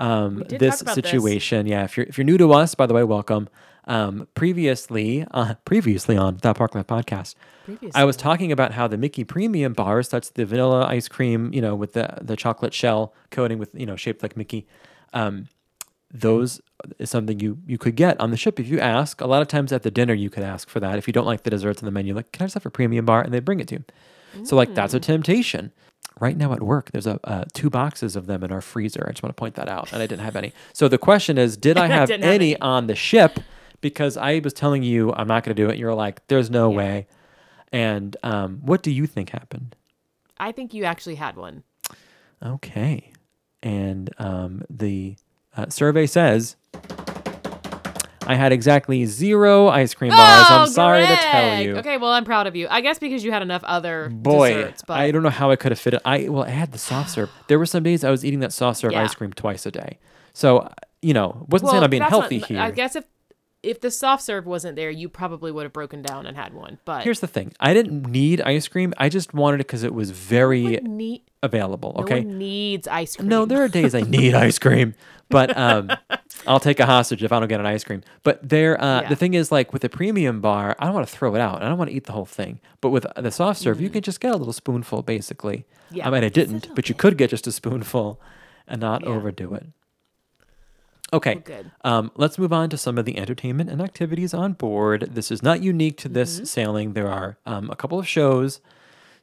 um, 0.00 0.42
this 0.48 0.80
about 0.80 0.94
this. 0.94 1.04
situation. 1.04 1.66
Yeah, 1.66 1.84
if 1.84 1.98
you're 1.98 2.06
if 2.06 2.16
you're 2.16 2.24
new 2.24 2.38
to 2.38 2.50
us, 2.54 2.74
by 2.74 2.86
the 2.86 2.94
way, 2.94 3.04
welcome. 3.04 3.50
Um, 3.84 4.26
previously, 4.34 5.26
uh, 5.32 5.54
previously 5.66 6.16
on 6.16 6.38
that 6.38 6.56
Parkland 6.56 6.86
podcast, 6.86 7.34
I 7.94 8.04
was 8.04 8.16
talking 8.16 8.52
about 8.52 8.72
how 8.72 8.88
the 8.88 8.96
Mickey 8.96 9.24
Premium 9.24 9.74
bars, 9.74 10.08
that's 10.08 10.30
the 10.30 10.46
vanilla 10.46 10.86
ice 10.86 11.08
cream, 11.08 11.52
you 11.52 11.60
know, 11.60 11.74
with 11.74 11.92
the 11.92 12.16
the 12.22 12.36
chocolate 12.36 12.72
shell 12.72 13.12
coating 13.30 13.58
with 13.58 13.68
you 13.74 13.84
know 13.84 13.96
shaped 13.96 14.22
like 14.22 14.34
Mickey. 14.34 14.66
Um, 15.12 15.48
those 16.12 16.60
is 16.98 17.10
something 17.10 17.38
you 17.40 17.58
you 17.66 17.76
could 17.78 17.96
get 17.96 18.18
on 18.20 18.30
the 18.30 18.36
ship 18.36 18.58
if 18.58 18.68
you 18.68 18.80
ask. 18.80 19.20
A 19.20 19.26
lot 19.26 19.42
of 19.42 19.48
times 19.48 19.72
at 19.72 19.82
the 19.82 19.90
dinner 19.90 20.14
you 20.14 20.30
could 20.30 20.42
ask 20.42 20.68
for 20.68 20.80
that. 20.80 20.96
If 20.98 21.06
you 21.06 21.12
don't 21.12 21.26
like 21.26 21.42
the 21.42 21.50
desserts 21.50 21.82
on 21.82 21.86
the 21.86 21.90
menu, 21.92 22.14
like 22.14 22.32
can 22.32 22.44
I 22.44 22.46
just 22.46 22.54
have 22.54 22.66
a 22.66 22.70
premium 22.70 23.04
bar, 23.04 23.20
and 23.22 23.32
they 23.34 23.40
bring 23.40 23.60
it 23.60 23.68
to 23.68 23.76
you. 23.76 24.44
So 24.44 24.56
like 24.56 24.74
that's 24.74 24.94
a 24.94 25.00
temptation. 25.00 25.72
Right 26.20 26.36
now 26.36 26.52
at 26.52 26.62
work, 26.62 26.90
there's 26.90 27.06
a 27.06 27.20
uh, 27.24 27.44
two 27.52 27.70
boxes 27.70 28.16
of 28.16 28.26
them 28.26 28.42
in 28.42 28.50
our 28.50 28.60
freezer. 28.60 29.04
I 29.08 29.12
just 29.12 29.22
want 29.22 29.36
to 29.36 29.40
point 29.40 29.54
that 29.54 29.68
out, 29.68 29.92
and 29.92 30.02
I 30.02 30.06
didn't 30.06 30.24
have 30.24 30.34
any. 30.34 30.52
So 30.72 30.88
the 30.88 30.98
question 30.98 31.38
is, 31.38 31.56
did 31.56 31.76
I 31.84 31.86
have 31.86 32.08
Didn't 32.08 32.24
have 32.24 32.34
any 32.34 32.52
any. 32.54 32.60
on 32.60 32.86
the 32.88 32.96
ship? 32.96 33.38
Because 33.80 34.16
I 34.16 34.40
was 34.40 34.52
telling 34.52 34.82
you 34.82 35.12
I'm 35.12 35.28
not 35.28 35.44
going 35.44 35.54
to 35.54 35.62
do 35.62 35.68
it. 35.70 35.78
You're 35.78 35.94
like, 35.94 36.26
there's 36.26 36.50
no 36.50 36.68
way. 36.70 37.06
And 37.70 38.16
um, 38.24 38.58
what 38.62 38.82
do 38.82 38.90
you 38.90 39.06
think 39.06 39.30
happened? 39.30 39.76
I 40.38 40.50
think 40.50 40.74
you 40.74 40.82
actually 40.84 41.14
had 41.14 41.36
one. 41.36 41.62
Okay. 42.44 43.12
And 43.62 44.10
um, 44.18 44.62
the 44.68 45.16
uh, 45.58 45.68
survey 45.68 46.06
says 46.06 46.56
I 48.26 48.34
had 48.34 48.52
exactly 48.52 49.06
zero 49.06 49.68
ice 49.68 49.94
cream 49.94 50.10
bars. 50.10 50.46
I'm 50.50 50.66
sorry 50.68 51.06
to 51.06 51.16
tell 51.16 51.50
Oh, 51.50 51.58
you. 51.60 51.76
Okay, 51.78 51.96
well, 51.96 52.10
I'm 52.12 52.24
proud 52.24 52.46
of 52.46 52.54
you. 52.54 52.68
I 52.70 52.82
guess 52.82 52.98
because 52.98 53.24
you 53.24 53.32
had 53.32 53.40
enough 53.40 53.64
other 53.64 54.10
Boy, 54.10 54.52
desserts, 54.54 54.82
but 54.86 54.98
I 54.98 55.10
don't 55.10 55.22
know 55.22 55.30
how 55.30 55.50
I 55.50 55.56
could 55.56 55.72
have 55.72 55.78
fit 55.80 55.94
it. 55.94 56.02
I 56.04 56.28
well, 56.28 56.44
I 56.44 56.50
had 56.50 56.72
the 56.72 56.78
soft 56.78 57.10
serve. 57.10 57.30
There 57.48 57.58
were 57.58 57.66
some 57.66 57.82
days 57.82 58.04
I 58.04 58.10
was 58.10 58.24
eating 58.24 58.40
that 58.40 58.52
soft 58.52 58.80
serve 58.80 58.92
Yeah. 58.92 59.02
ice 59.02 59.14
cream 59.14 59.32
twice 59.32 59.64
a 59.66 59.70
day. 59.70 59.98
So 60.34 60.70
you 61.00 61.14
know, 61.14 61.46
wasn't 61.48 61.70
saying 61.70 61.82
I'm 61.82 61.90
being 61.90 62.02
healthy 62.02 62.38
not- 62.40 62.48
here. 62.48 62.60
I 62.60 62.70
guess 62.70 62.94
if 62.96 63.04
if 63.62 63.80
the 63.80 63.90
soft 63.90 64.22
serve 64.22 64.46
wasn't 64.46 64.76
there, 64.76 64.90
you 64.90 65.08
probably 65.08 65.50
would 65.50 65.64
have 65.64 65.72
broken 65.72 66.00
down 66.02 66.26
and 66.26 66.36
had 66.36 66.54
one. 66.54 66.78
But 66.84 67.02
Here's 67.04 67.20
the 67.20 67.26
thing: 67.26 67.52
I 67.60 67.74
didn't 67.74 68.02
need 68.10 68.40
ice 68.40 68.68
cream. 68.68 68.94
I 68.96 69.08
just 69.08 69.34
wanted 69.34 69.56
it 69.56 69.66
because 69.66 69.82
it 69.82 69.92
was 69.94 70.10
very 70.10 70.62
need, 70.82 71.22
available. 71.42 71.94
no 71.96 72.02
Okay. 72.04 72.20
one 72.20 72.38
needs 72.38 72.86
ice 72.88 73.16
cream. 73.16 73.28
No, 73.28 73.44
there 73.46 73.62
are 73.62 73.68
days 73.68 73.94
I 73.94 74.02
need 74.02 74.34
ice 74.46 74.58
cream, 74.58 74.94
but 75.28 75.56
um, 75.56 75.90
I'll 76.46 76.60
take 76.60 76.78
a 76.80 76.86
hostage 76.86 77.22
if 77.24 77.32
I 77.32 77.38
don't 77.40 77.48
get 77.48 77.58
an 77.60 77.66
ice 77.66 77.82
cream. 77.84 78.02
But 78.22 78.48
there, 78.48 78.80
uh, 78.80 79.02
Yeah. 79.02 79.08
the 79.08 79.16
thing 79.16 79.34
is, 79.34 79.50
like 79.50 79.72
with 79.72 79.82
the 79.82 79.88
premium 79.88 80.40
bar, 80.40 80.76
I 80.78 80.84
don't 80.86 80.94
want 80.94 81.08
to 81.08 81.12
throw 81.16 81.34
it 81.34 81.40
out. 81.40 81.62
I 81.62 81.68
don't 81.68 81.78
want 81.78 81.90
to 81.90 81.96
eat 81.96 82.04
the 82.06 82.12
whole 82.12 82.26
thing. 82.26 82.60
But 82.80 82.90
with 82.90 83.06
the 83.16 83.30
soft 83.32 83.60
serve, 83.60 83.80
you 83.80 83.90
can 83.90 84.02
just 84.02 84.20
get 84.20 84.32
a 84.32 84.36
little 84.36 84.52
spoonful, 84.52 85.02
basically. 85.02 85.66
Yeah. 85.90 86.06
I 86.06 86.10
mean, 86.12 86.22
I 86.22 86.28
didn't, 86.28 86.74
but 86.76 86.88
you 86.88 86.94
could 86.94 87.16
get 87.18 87.30
just 87.30 87.46
a 87.48 87.52
spoonful 87.52 88.20
and 88.68 88.80
not 88.80 89.02
Yeah. 89.02 89.08
overdo 89.08 89.54
it. 89.54 89.66
Okay. 91.12 91.36
Good. 91.36 91.70
Um, 91.84 92.10
let's 92.16 92.38
move 92.38 92.52
on 92.52 92.68
to 92.70 92.76
some 92.76 92.98
of 92.98 93.04
the 93.06 93.16
entertainment 93.18 93.70
and 93.70 93.80
activities 93.80 94.34
on 94.34 94.52
board. 94.52 95.08
This 95.14 95.30
is 95.30 95.42
not 95.42 95.62
unique 95.62 95.96
to 95.98 96.08
this 96.08 96.36
Mm-hmm. 96.36 96.44
sailing. 96.44 96.92
There 96.92 97.08
are 97.10 97.38
um, 97.46 97.70
a 97.70 97.76
couple 97.76 97.98
of 97.98 98.06
shows. 98.06 98.60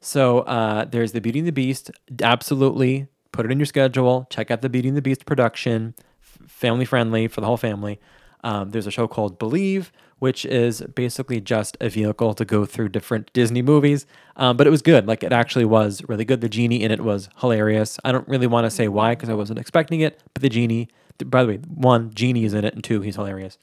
So 0.02 0.40
uh, 0.42 0.86
there's 0.86 1.12
the 1.12 1.22
Beauty 1.22 1.40
and 1.40 1.48
the 1.48 1.52
Beast. 1.52 1.92
Absolutely, 2.22 3.08
put 3.32 3.46
it 3.46 3.52
in 3.52 3.60
your 3.60 3.66
schedule. 3.66 4.28
Check 4.30 4.52
out 4.52 4.62
the 4.62 4.70
Beauty 4.70 4.88
and 4.88 4.98
the 4.98 5.02
Beast 5.02 5.26
production. 5.26 5.94
F- 6.22 6.50
family 6.50 6.86
friendly 6.86 7.28
for 7.28 7.42
the 7.42 7.48
whole 7.48 7.58
family. 7.58 8.00
Um, 8.44 8.70
there's 8.72 8.86
a 8.86 8.92
show 8.92 9.08
called 9.08 9.40
Believe, 9.40 9.92
which 10.20 10.46
is 10.46 10.82
basically 10.94 11.42
just 11.42 11.78
a 11.82 11.90
vehicle 11.90 12.34
to 12.36 12.46
go 12.46 12.66
through 12.66 12.90
different 12.90 13.32
Disney 13.34 13.64
movies. 13.64 14.06
Um, 14.36 14.56
but 14.58 14.68
it 14.68 14.70
was 14.70 14.84
good. 14.84 15.08
Like 15.08 15.24
it 15.24 15.34
actually 15.34 15.66
was 15.66 16.04
really 16.08 16.26
good. 16.26 16.42
The 16.42 16.50
genie 16.50 16.84
in 16.84 16.92
it 16.92 17.02
was 17.02 17.30
hilarious. 17.38 17.98
I 18.04 18.12
don't 18.12 18.28
really 18.28 18.48
want 18.48 18.66
to 18.66 18.72
say 18.72 18.88
why 18.88 19.14
because 19.16 19.30
I 19.30 19.34
wasn't 19.34 19.58
expecting 19.60 20.02
it. 20.02 20.22
But 20.34 20.44
the 20.44 20.50
genie, 20.50 20.90
by 21.26 21.44
the 21.44 21.50
way, 21.50 21.58
one 21.58 22.12
genie 22.14 22.44
is 22.46 22.54
in 22.54 22.66
it, 22.66 22.74
and 22.74 22.84
two, 22.84 23.02
he's 23.02 23.16
hilarious. 23.16 23.58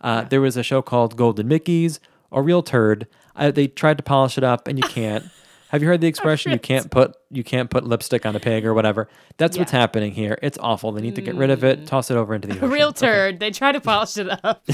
Uh, 0.00 0.22
There 0.24 0.40
was 0.40 0.56
a 0.56 0.62
show 0.62 0.82
called 0.82 1.16
Golden 1.16 1.48
Mickey's, 1.48 2.00
a 2.32 2.40
real 2.42 2.62
turd. 2.62 3.06
I, 3.34 3.50
they 3.50 3.66
tried 3.66 3.96
to 3.98 4.02
polish 4.02 4.36
it 4.38 4.44
up, 4.44 4.66
and 4.68 4.78
you 4.78 4.84
can't. 4.88 5.24
Have 5.70 5.82
you 5.82 5.88
heard 5.88 6.00
the 6.00 6.06
expression 6.06 6.52
"you 6.52 6.58
can't 6.60 6.90
put 6.90 7.16
you 7.30 7.42
can't 7.42 7.68
put 7.70 7.84
lipstick 7.84 8.24
on 8.24 8.36
a 8.36 8.40
pig" 8.40 8.64
or 8.64 8.72
whatever? 8.72 9.08
That's 9.36 9.58
what's 9.58 9.72
Yeah. 9.72 9.80
happening 9.80 10.12
here. 10.12 10.38
It's 10.42 10.56
awful. 10.58 10.92
They 10.92 11.02
need 11.02 11.16
to 11.16 11.22
get 11.22 11.34
rid 11.34 11.50
of 11.50 11.64
it. 11.64 11.86
Toss 11.88 12.08
it 12.10 12.16
over 12.16 12.34
into 12.36 12.46
the 12.46 12.54
A 12.54 12.56
ocean. 12.58 12.70
real 12.70 12.88
Okay. 12.88 13.06
turd. 13.06 13.40
They 13.40 13.50
try 13.50 13.72
to 13.72 13.80
polish 13.80 14.16
it 14.16 14.28
up. 14.44 14.64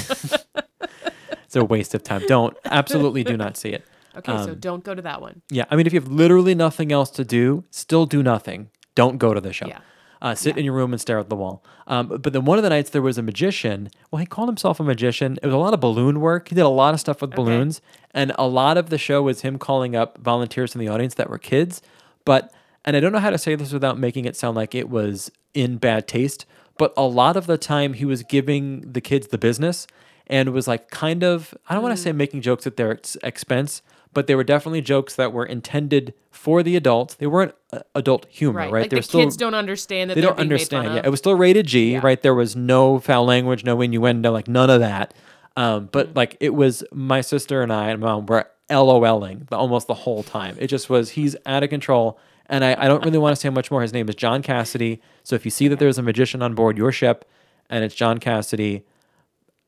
It's 1.44 1.56
a 1.56 1.64
waste 1.64 1.94
of 1.94 2.02
time. 2.02 2.22
Don't 2.26 2.56
absolutely 2.64 3.24
do 3.24 3.36
not 3.36 3.56
see 3.56 3.70
it. 3.70 3.84
Okay, 4.14 4.36
so 4.44 4.50
Um, 4.52 4.58
don't 4.58 4.84
go 4.84 4.94
to 4.94 5.00
that 5.02 5.22
one. 5.22 5.40
Yeah, 5.50 5.64
I 5.70 5.76
mean, 5.76 5.86
if 5.86 5.94
you 5.94 5.98
have 6.00 6.10
literally 6.10 6.54
nothing 6.54 6.92
else 6.92 7.08
to 7.12 7.24
do, 7.24 7.64
still 7.70 8.04
do 8.04 8.22
nothing. 8.22 8.68
Don't 8.94 9.16
go 9.16 9.32
to 9.32 9.40
the 9.40 9.54
show. 9.54 9.66
Yeah. 9.66 9.78
Uh, 10.22 10.36
sit 10.36 10.56
in 10.56 10.64
your 10.64 10.72
room 10.72 10.92
and 10.92 11.00
stare 11.00 11.18
at 11.18 11.28
the 11.28 11.34
wall. 11.34 11.64
Um, 11.88 12.06
but 12.06 12.32
then 12.32 12.44
one 12.44 12.56
of 12.56 12.62
the 12.62 12.70
nights 12.70 12.90
there 12.90 13.02
was 13.02 13.18
a 13.18 13.22
magician. 13.22 13.90
Well, 14.12 14.20
he 14.20 14.26
called 14.26 14.48
himself 14.48 14.78
a 14.78 14.84
magician. 14.84 15.36
It 15.42 15.46
was 15.46 15.54
a 15.54 15.58
lot 15.58 15.74
of 15.74 15.80
balloon 15.80 16.20
work. 16.20 16.48
He 16.48 16.54
did 16.54 16.60
a 16.60 16.68
lot 16.68 16.94
of 16.94 17.00
stuff 17.00 17.20
with 17.20 17.32
balloons, 17.32 17.80
and 18.12 18.32
a 18.38 18.46
lot 18.46 18.78
of 18.78 18.88
the 18.88 18.98
show 18.98 19.20
was 19.20 19.40
him 19.40 19.58
calling 19.58 19.96
up 19.96 20.18
volunteers 20.18 20.76
in 20.76 20.78
the 20.78 20.86
audience 20.86 21.14
that 21.14 21.28
were 21.28 21.38
kids. 21.38 21.82
But 22.24 22.54
and 22.84 22.96
I 22.96 23.00
don't 23.00 23.12
know 23.12 23.18
how 23.18 23.30
to 23.30 23.38
say 23.38 23.56
this 23.56 23.72
without 23.72 23.98
making 23.98 24.24
it 24.24 24.36
sound 24.36 24.56
like 24.56 24.76
it 24.76 24.88
was 24.88 25.32
in 25.54 25.76
bad 25.76 26.06
taste. 26.06 26.46
But 26.78 26.92
a 26.96 27.02
lot 27.02 27.36
of 27.36 27.46
the 27.46 27.58
time 27.58 27.94
he 27.94 28.04
was 28.04 28.22
giving 28.22 28.92
the 28.92 29.00
kids 29.00 29.26
the 29.26 29.38
business 29.38 29.86
and 30.28 30.50
was 30.52 30.68
like 30.68 30.90
kind 30.90 31.22
of 31.22 31.52
I 31.68 31.74
don't 31.74 31.82
want 31.82 31.96
to 31.96 32.02
say 32.02 32.12
making 32.12 32.42
jokes 32.42 32.66
at 32.66 32.76
their 32.76 32.92
ex- 32.92 33.16
expense, 33.22 33.82
but 34.14 34.26
they 34.26 34.34
were 34.34 34.44
definitely 34.44 34.80
jokes 34.82 35.16
that 35.16 35.32
were 35.32 35.44
intended 35.46 36.14
for 36.30 36.62
the 36.62 36.76
adults. 36.76 37.14
They 37.14 37.26
weren't 37.26 37.54
uh, 37.72 37.80
adult 37.94 38.26
humor, 38.28 38.58
Right. 38.60 38.72
right? 38.72 38.80
Like 38.82 38.90
They 38.90 38.96
the 38.98 39.02
still 39.02 39.20
kids 39.20 39.36
don't 39.36 39.54
understand 39.54 40.10
that 40.10 40.14
they 40.14 40.20
they're 40.20 40.30
don't 40.30 40.36
being 40.36 40.48
made 40.48 40.54
understand. 40.54 40.94
Yeah, 40.94 41.02
it 41.04 41.08
was 41.10 41.18
still 41.20 41.34
rated 41.34 41.66
G, 41.66 41.92
Yeah. 41.92 42.00
right? 42.02 42.20
There 42.20 42.34
was 42.34 42.54
no 42.56 42.98
foul 42.98 43.24
language, 43.24 43.64
no 43.64 43.80
innuendo, 43.80 44.30
like 44.32 44.48
none 44.48 44.68
of 44.70 44.80
that. 44.80 45.14
Um, 45.56 45.88
but 45.92 46.08
Mm. 46.12 46.16
like 46.16 46.36
it 46.40 46.54
was 46.54 46.82
my 46.92 47.20
sister 47.20 47.62
and 47.62 47.72
I 47.72 47.90
and 47.90 48.00
mom 48.00 48.26
were 48.26 48.48
LOLing 48.70 49.48
the, 49.50 49.56
almost 49.56 49.86
the 49.86 49.94
whole 49.94 50.22
time. 50.22 50.56
It 50.58 50.68
just 50.68 50.88
was 50.88 51.10
he's 51.10 51.36
out 51.46 51.62
of 51.62 51.68
control. 51.70 52.18
And 52.46 52.64
I, 52.64 52.74
I 52.78 52.88
don't 52.88 53.04
really 53.04 53.18
want 53.18 53.34
to 53.36 53.40
say 53.40 53.48
much 53.50 53.70
more. 53.70 53.82
His 53.82 53.92
name 53.92 54.08
is 54.08 54.14
John 54.14 54.42
Cassidy. 54.42 55.00
So 55.22 55.34
if 55.36 55.44
you 55.44 55.50
see 55.50 55.68
that 55.68 55.78
there's 55.78 55.96
a 55.98 56.02
magician 56.02 56.42
on 56.42 56.54
board 56.54 56.76
your 56.76 56.92
ship 56.92 57.24
and 57.70 57.84
it's 57.84 57.94
John 57.94 58.18
Cassidy, 58.18 58.84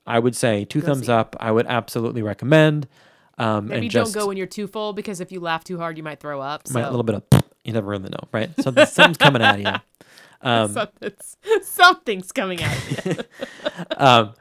I 0.07 0.19
would 0.19 0.37
say 0.37 0.65
two 0.65 0.81
thumbs 0.83 1.07
see. 1.07 1.13
up. 1.13 1.35
I 1.41 1.51
would 1.51 1.67
absolutely 1.67 2.23
recommend. 2.23 2.87
Um, 3.39 3.69
Maybe 3.69 3.87
and 3.87 3.91
just 3.91 4.15
don't 4.15 4.23
go 4.23 4.29
when 4.29 4.37
you're 4.37 4.47
too 4.47 4.67
full 4.67 4.93
because 4.93 5.21
if 5.21 5.33
you 5.33 5.41
laugh 5.41 5.65
too 5.65 5.79
hard, 5.79 5.97
you 5.97 6.03
might 6.03 6.21
throw 6.21 6.41
up. 6.41 6.69
So 6.69 6.75
might- 6.75 6.83
a 6.87 6.91
little 6.91 7.03
bit 7.03 7.17
of 7.17 7.43
you 7.65 7.73
never 7.73 7.89
really 7.89 8.11
know, 8.11 8.29
right? 8.33 8.51
Something, 8.61 8.87
something's 8.87 9.19
coming 9.19 9.43
out 9.43 9.55
of 9.57 9.61
you. 9.61 9.73
Um, 10.43 10.75
something's, 10.75 11.39
something's 11.63 12.31
coming 12.31 12.63
out 12.63 12.77
of 12.77 13.07
you. 13.07 13.17
um, 13.97 14.35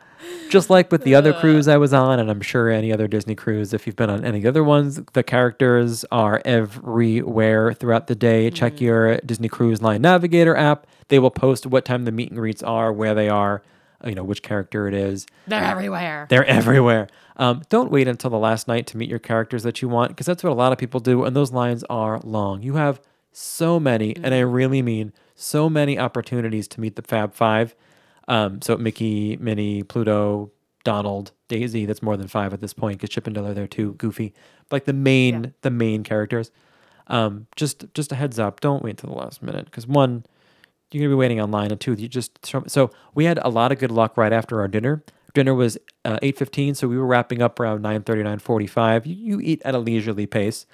just 0.49 0.69
like 0.69 0.91
with 0.91 1.05
the 1.05 1.15
other 1.15 1.31
cruise 1.31 1.69
I 1.69 1.77
was 1.77 1.93
on, 1.93 2.19
and 2.19 2.29
I'm 2.29 2.41
sure 2.41 2.69
any 2.69 2.91
other 2.91 3.07
Disney 3.07 3.35
cruise, 3.35 3.73
if 3.73 3.87
you've 3.87 3.95
been 3.95 4.09
on 4.09 4.25
any 4.25 4.45
other 4.45 4.65
ones, 4.65 4.99
the 5.13 5.23
characters 5.23 6.03
are 6.11 6.41
everywhere 6.43 7.73
throughout 7.73 8.07
the 8.07 8.15
day. 8.15 8.49
Check 8.49 8.81
your 8.81 9.17
Disney 9.19 9.47
Cruise 9.47 9.81
Line 9.81 10.01
Navigator 10.01 10.57
app. 10.57 10.87
They 11.07 11.19
will 11.19 11.31
post 11.31 11.65
what 11.67 11.85
time 11.85 12.03
the 12.03 12.11
meet 12.11 12.31
and 12.31 12.37
greets 12.37 12.61
are, 12.63 12.91
where 12.91 13.15
they 13.15 13.29
are, 13.29 13.55
uh, 13.55 13.72
you 14.05 14.15
know, 14.15 14.23
which 14.23 14.41
character 14.41 14.87
it 14.87 14.93
is. 14.93 15.25
They're 15.47 15.63
everywhere. 15.63 16.27
They're 16.29 16.45
everywhere. 16.45 17.07
Um, 17.37 17.63
don't 17.69 17.91
wait 17.91 18.07
until 18.07 18.29
the 18.29 18.37
last 18.37 18.67
night 18.67 18.85
to 18.87 18.97
meet 18.97 19.09
your 19.09 19.19
characters 19.19 19.63
that 19.63 19.81
you 19.81 19.89
want, 19.89 20.09
because 20.09 20.25
that's 20.25 20.43
what 20.43 20.51
a 20.51 20.55
lot 20.55 20.71
of 20.71 20.77
people 20.77 20.99
do, 20.99 21.23
and 21.23 21.35
those 21.35 21.51
lines 21.51 21.83
are 21.89 22.19
long. 22.19 22.61
You 22.61 22.75
have 22.75 23.01
so 23.31 23.79
many, 23.79 24.15
and 24.15 24.33
I 24.33 24.39
really 24.41 24.81
mean 24.81 25.11
so 25.35 25.69
many 25.69 25.97
opportunities 25.97 26.67
to 26.69 26.81
meet 26.81 26.95
the 26.95 27.01
Fab 27.01 27.33
Five. 27.33 27.75
Um, 28.27 28.61
so 28.61 28.77
Mickey, 28.77 29.35
Minnie, 29.37 29.83
Pluto, 29.83 30.51
Donald, 30.83 31.31
Daisy. 31.47 31.85
That's 31.85 32.03
more 32.03 32.15
than 32.17 32.27
five 32.27 32.53
at 32.53 32.61
this 32.61 32.73
point 32.73 32.97
because 32.99 33.09
Chip 33.09 33.25
and 33.27 33.33
Dale 33.35 33.47
are 33.47 33.53
there 33.53 33.67
too. 33.67 33.93
Goofy, 33.93 34.33
like 34.71 34.85
the 34.85 34.93
main, 34.93 35.43
Yeah. 35.45 35.49
the 35.61 35.71
main 35.71 36.03
characters. 36.03 36.51
Um, 37.07 37.47
just, 37.55 37.85
just 37.93 38.11
a 38.11 38.15
heads 38.15 38.39
up. 38.39 38.61
Don't 38.61 38.81
wait 38.83 38.97
till 38.97 39.09
the 39.09 39.15
last 39.17 39.41
minute 39.43 39.65
because 39.65 39.85
one, 39.87 40.25
you're 40.93 41.01
gonna 41.03 41.15
be 41.15 41.19
waiting 41.19 41.41
online, 41.41 41.71
and 41.71 41.79
two, 41.79 41.93
you 41.93 42.07
just 42.07 42.45
so 42.67 42.91
we 43.13 43.25
had 43.25 43.39
a 43.43 43.49
lot 43.49 43.71
of 43.71 43.79
good 43.79 43.91
luck 43.91 44.17
right 44.17 44.33
after 44.33 44.59
our 44.61 44.67
dinner. 44.67 45.03
Dinner 45.33 45.53
was 45.55 45.77
uh, 46.05 46.19
eight 46.21 46.37
fifteen, 46.37 46.75
so 46.75 46.87
we 46.87 46.97
were 46.97 47.05
wrapping 47.07 47.41
up 47.41 47.59
around 47.59 47.81
9.30, 47.81 48.23
9.45. 48.39 49.05
You, 49.07 49.15
you 49.15 49.39
eat 49.41 49.61
at 49.65 49.73
a 49.73 49.79
leisurely 49.79 50.27
pace, 50.27 50.65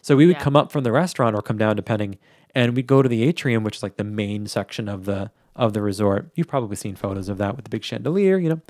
so 0.00 0.16
we 0.16 0.26
would 0.26 0.36
Yeah. 0.36 0.42
come 0.42 0.56
up 0.56 0.72
from 0.72 0.84
the 0.84 0.92
restaurant 0.92 1.36
or 1.36 1.42
come 1.42 1.58
down 1.58 1.76
depending, 1.76 2.16
and 2.54 2.74
we'd 2.74 2.86
go 2.86 3.02
to 3.02 3.08
the 3.08 3.22
atrium, 3.24 3.62
which 3.62 3.76
is 3.76 3.82
like 3.82 3.96
the 3.98 4.04
main 4.04 4.46
section 4.46 4.88
of 4.88 5.04
the 5.04 5.30
of 5.54 5.72
the 5.74 5.82
resort. 5.82 6.30
You've 6.34 6.48
probably 6.48 6.76
seen 6.76 6.96
photos 6.96 7.28
of 7.28 7.38
that 7.38 7.56
with 7.56 7.64
the 7.64 7.70
big 7.70 7.84
chandelier, 7.84 8.38
you 8.38 8.48
know. 8.50 8.60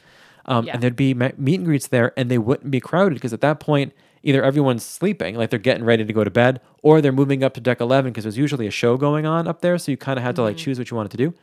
Um, 0.47 0.65
Yeah. 0.67 0.75
And 0.75 0.83
there'd 0.83 0.95
be 0.97 1.15
meet 1.15 1.35
and 1.59 1.65
greets 1.65 1.89
there, 1.89 2.13
and 2.17 2.29
they 2.31 2.39
wouldn't 2.39 2.71
be 2.71 2.81
crowded 2.81 3.15
because 3.15 3.33
at 3.33 3.41
that 3.41 3.59
point, 3.61 3.93
either 4.27 4.43
everyone's 4.43 4.85
sleeping, 4.85 5.37
like 5.37 5.51
they're 5.51 5.59
getting 5.59 5.85
ready 5.85 6.05
to 6.05 6.13
go 6.13 6.25
to 6.25 6.31
bed, 6.31 6.61
or 6.83 7.01
they're 7.01 7.13
moving 7.13 7.45
up 7.45 7.55
to 7.55 7.61
deck 7.61 7.81
11 7.81 8.11
because 8.13 8.25
there's 8.25 8.37
usually 8.37 8.67
a 8.67 8.71
show 8.71 8.97
going 8.97 9.25
on 9.25 9.47
up 9.47 9.61
there. 9.61 9.79
So 9.79 9.91
you 9.93 9.97
kind 9.97 10.19
of 10.19 10.25
had 10.25 10.35
to 10.37 10.43
like 10.43 10.57
choose 10.57 10.79
what 10.79 10.91
you 10.91 10.97
wanted 10.97 11.13
to 11.13 11.17
do. 11.17 11.35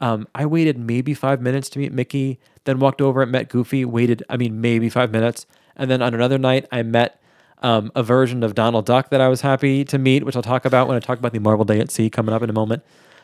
Um, 0.00 0.28
I 0.34 0.44
waited 0.44 0.76
maybe 0.78 1.14
five 1.14 1.40
minutes 1.40 1.70
to 1.70 1.78
meet 1.78 1.92
Mickey, 1.92 2.38
then 2.64 2.78
walked 2.78 3.00
over 3.00 3.22
and 3.22 3.32
met 3.32 3.48
Goofy, 3.48 3.84
waited, 3.86 4.22
I 4.28 4.36
mean, 4.36 4.60
maybe 4.60 4.90
five 4.90 5.10
minutes. 5.10 5.46
And 5.74 5.90
then 5.90 6.02
on 6.02 6.12
another 6.14 6.36
night, 6.38 6.66
I 6.70 6.82
met 6.82 7.20
um, 7.62 7.90
a 7.94 8.02
version 8.02 8.42
of 8.42 8.54
Donald 8.54 8.84
Duck 8.84 9.08
that 9.10 9.22
I 9.22 9.28
was 9.28 9.40
happy 9.40 9.84
to 9.86 9.98
meet, 9.98 10.24
which 10.24 10.36
I'll 10.36 10.42
talk 10.42 10.66
about 10.66 10.86
when 10.88 10.96
I 10.96 11.00
talk 11.00 11.18
about 11.18 11.32
the 11.32 11.38
Marvel 11.38 11.64
Day 11.64 11.80
at 11.80 11.90
Sea 11.90 12.10
coming 12.10 12.34
up 12.34 12.42
in 12.42 12.50
a 12.50 12.52
moment. 12.52 12.82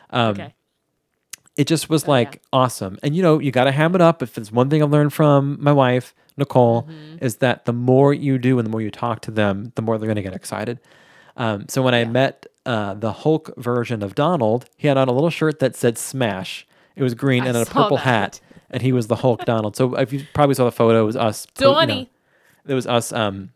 Um, 0.09 0.31
Okay. 0.31 0.53
it 1.55 1.67
just 1.67 1.89
was 1.89 2.07
like 2.07 2.33
yeah. 2.35 2.39
awesome. 2.53 2.97
And 3.03 3.15
you 3.15 3.21
know, 3.21 3.37
you 3.37 3.51
got 3.51 3.65
to 3.65 3.71
ham 3.71 3.93
it 3.93 4.01
up. 4.01 4.23
If 4.23 4.37
it's 4.39 4.51
one 4.51 4.71
thing 4.71 4.81
I've 4.81 4.89
learned 4.91 5.13
from 5.13 5.57
my 5.61 5.71
wife, 5.71 6.15
Nicole, 6.37 6.87
is 7.21 7.37
that 7.37 7.65
the 7.65 7.73
more 7.73 8.13
you 8.13 8.37
do 8.37 8.57
and 8.59 8.65
the 8.65 8.69
more 8.71 8.81
you 8.81 8.91
talk 8.91 9.21
to 9.21 9.31
them, 9.31 9.71
the 9.75 9.81
more 9.81 9.97
they're 9.97 10.07
going 10.07 10.15
to 10.15 10.21
get 10.23 10.33
excited. 10.33 10.79
Um, 11.37 11.67
so 11.67 11.81
when 11.81 11.93
I 11.93 12.05
met 12.05 12.45
uh, 12.65 12.93
the 12.93 13.11
Hulk 13.11 13.51
version 13.57 14.03
of 14.03 14.15
Donald, 14.15 14.65
he 14.77 14.87
had 14.87 14.97
on 14.97 15.07
a 15.07 15.11
little 15.11 15.29
shirt 15.29 15.59
that 15.59 15.75
said 15.75 15.97
"Smash." 15.97 16.67
It 16.95 17.03
was 17.03 17.13
green 17.15 17.43
I 17.43 17.47
and 17.47 17.57
a 17.57 17.65
purple 17.65 17.97
that. 17.97 18.03
hat, 18.03 18.41
and 18.69 18.81
he 18.81 18.91
was 18.91 19.07
the 19.07 19.17
Hulk 19.17 19.45
Donald. 19.45 19.75
So 19.75 19.95
if 19.95 20.13
you 20.13 20.25
probably 20.33 20.55
saw 20.55 20.65
the 20.65 20.71
photo, 20.71 21.01
it 21.01 21.05
was 21.05 21.15
us. 21.15 21.45
po- 21.45 21.65
you 21.65 21.71
know, 21.71 21.73
Donnie. 21.79 22.11
it 22.67 22.73
was 22.73 22.85
us 22.87 23.11
um, 23.11 23.49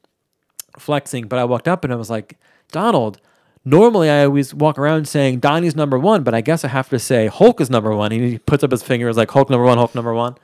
flexing. 0.78 1.28
But 1.28 1.40
I 1.40 1.44
walked 1.46 1.68
up 1.68 1.84
and 1.84 1.94
I 1.94 1.96
was 1.96 2.10
like, 2.10 2.38
Donald. 2.72 3.20
Normally, 3.66 4.10
I 4.10 4.24
always 4.24 4.54
walk 4.54 4.80
around 4.80 5.10
saying 5.10 5.40
Donnie's 5.40 5.76
number 5.76 6.00
one, 6.00 6.24
but 6.24 6.34
I 6.34 6.40
guess 6.40 6.64
I 6.64 6.70
have 6.70 6.88
to 6.88 6.98
say 6.98 7.28
Hulk 7.28 7.60
is 7.60 7.70
number 7.70 7.94
one. 7.94 8.12
He 8.12 8.38
puts 8.38 8.64
up 8.64 8.72
his 8.72 8.82
finger, 8.82 9.10
is 9.10 9.18
like 9.18 9.30
Hulk 9.30 9.50
number 9.50 9.66
one, 9.66 9.78
Hulk 9.78 9.94
number 9.94 10.14
one. 10.14 10.36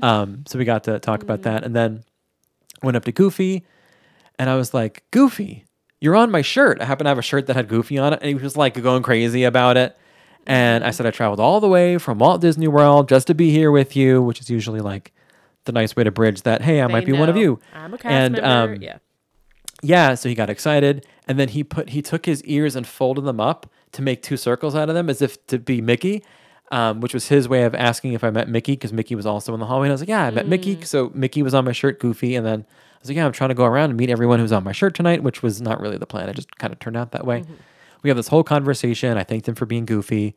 Um, 0.00 0.44
so 0.46 0.58
we 0.58 0.64
got 0.64 0.84
to 0.84 0.98
talk 0.98 1.22
about 1.22 1.42
that, 1.42 1.64
and 1.64 1.76
then 1.76 2.04
went 2.82 2.96
up 2.96 3.04
to 3.04 3.12
Goofy, 3.12 3.64
and 4.38 4.48
I 4.48 4.56
was 4.56 4.72
like, 4.72 5.04
Goofy, 5.10 5.64
you're 6.00 6.16
on 6.16 6.30
my 6.30 6.42
shirt. 6.42 6.80
I 6.80 6.84
happen 6.86 7.04
to 7.04 7.08
have 7.08 7.18
a 7.18 7.22
shirt 7.22 7.46
that 7.46 7.56
had 7.56 7.68
Goofy 7.68 7.98
on 7.98 8.12
it, 8.14 8.18
and 8.22 8.28
he 8.28 8.34
was 8.34 8.56
like 8.56 8.80
going 8.82 9.02
crazy 9.02 9.44
about 9.44 9.76
it. 9.76 9.96
And 10.46 10.82
I 10.82 10.90
said 10.90 11.06
I 11.06 11.12
traveled 11.12 11.38
all 11.38 11.60
the 11.60 11.68
way 11.68 11.98
from 11.98 12.18
Walt 12.18 12.40
Disney 12.40 12.66
World 12.66 13.08
just 13.08 13.28
to 13.28 13.34
be 13.34 13.50
here 13.52 13.70
with 13.70 13.94
you, 13.94 14.20
which 14.22 14.40
is 14.40 14.50
usually 14.50 14.80
like 14.80 15.12
the 15.64 15.72
nice 15.72 15.94
way 15.94 16.02
to 16.02 16.10
bridge 16.10 16.42
that. 16.42 16.62
Hey, 16.62 16.82
I 16.82 16.88
might 16.88 17.00
They 17.00 17.12
be 17.12 17.18
one 17.18 17.28
of 17.28 17.36
you. 17.36 17.60
I'm 17.72 17.94
a 17.94 17.98
cast 17.98 18.12
and 18.12 18.32
member. 18.34 18.74
um, 18.74 18.82
yeah. 18.82 18.98
yeah, 19.82 20.14
so 20.14 20.28
he 20.28 20.34
got 20.34 20.50
excited, 20.50 21.06
and 21.28 21.38
then 21.38 21.48
he 21.50 21.62
put 21.62 21.90
he 21.90 22.02
took 22.02 22.26
his 22.26 22.42
ears 22.44 22.74
and 22.74 22.84
folded 22.86 23.24
them 23.24 23.38
up 23.38 23.70
to 23.92 24.02
make 24.02 24.22
two 24.22 24.36
circles 24.36 24.74
out 24.74 24.88
of 24.88 24.96
them, 24.96 25.08
as 25.08 25.22
if 25.22 25.46
to 25.46 25.58
be 25.60 25.80
Mickey, 25.80 26.24
um, 26.72 27.00
which 27.00 27.14
was 27.14 27.28
his 27.28 27.48
way 27.48 27.62
of 27.62 27.74
asking 27.74 28.14
if 28.14 28.24
I 28.24 28.30
met 28.30 28.48
Mickey, 28.48 28.72
because 28.72 28.92
Mickey 28.92 29.14
was 29.14 29.26
also 29.26 29.54
in 29.54 29.60
the 29.60 29.66
hallway. 29.66 29.86
And 29.86 29.92
I 29.92 29.94
was 29.94 30.00
like, 30.00 30.08
"Yeah, 30.08 30.24
I 30.24 30.30
met 30.30 30.48
Mickey." 30.48 30.82
So 30.82 31.12
Mickey 31.14 31.42
was 31.42 31.54
on 31.54 31.64
my 31.64 31.72
shirt, 31.72 32.00
Goofy, 32.00 32.34
and 32.34 32.44
then 32.44 32.60
I 32.60 32.98
was 33.00 33.08
like, 33.10 33.16
"Yeah, 33.16 33.26
I'm 33.26 33.32
trying 33.32 33.50
to 33.50 33.54
go 33.54 33.64
around 33.64 33.90
and 33.90 33.96
meet 33.98 34.10
everyone 34.10 34.40
who's 34.40 34.52
on 34.52 34.64
my 34.64 34.72
shirt 34.72 34.94
tonight," 34.94 35.22
which 35.22 35.42
was 35.42 35.60
not 35.60 35.80
really 35.80 35.98
the 35.98 36.06
plan. 36.06 36.28
It 36.28 36.34
just 36.34 36.56
kind 36.58 36.72
of 36.72 36.78
turned 36.80 36.96
out 36.96 37.12
that 37.12 37.26
way. 37.26 37.44
We 38.02 38.10
have 38.10 38.16
this 38.16 38.28
whole 38.28 38.42
conversation. 38.42 39.16
I 39.16 39.22
thanked 39.22 39.46
him 39.48 39.54
for 39.54 39.66
being 39.66 39.84
goofy, 39.86 40.34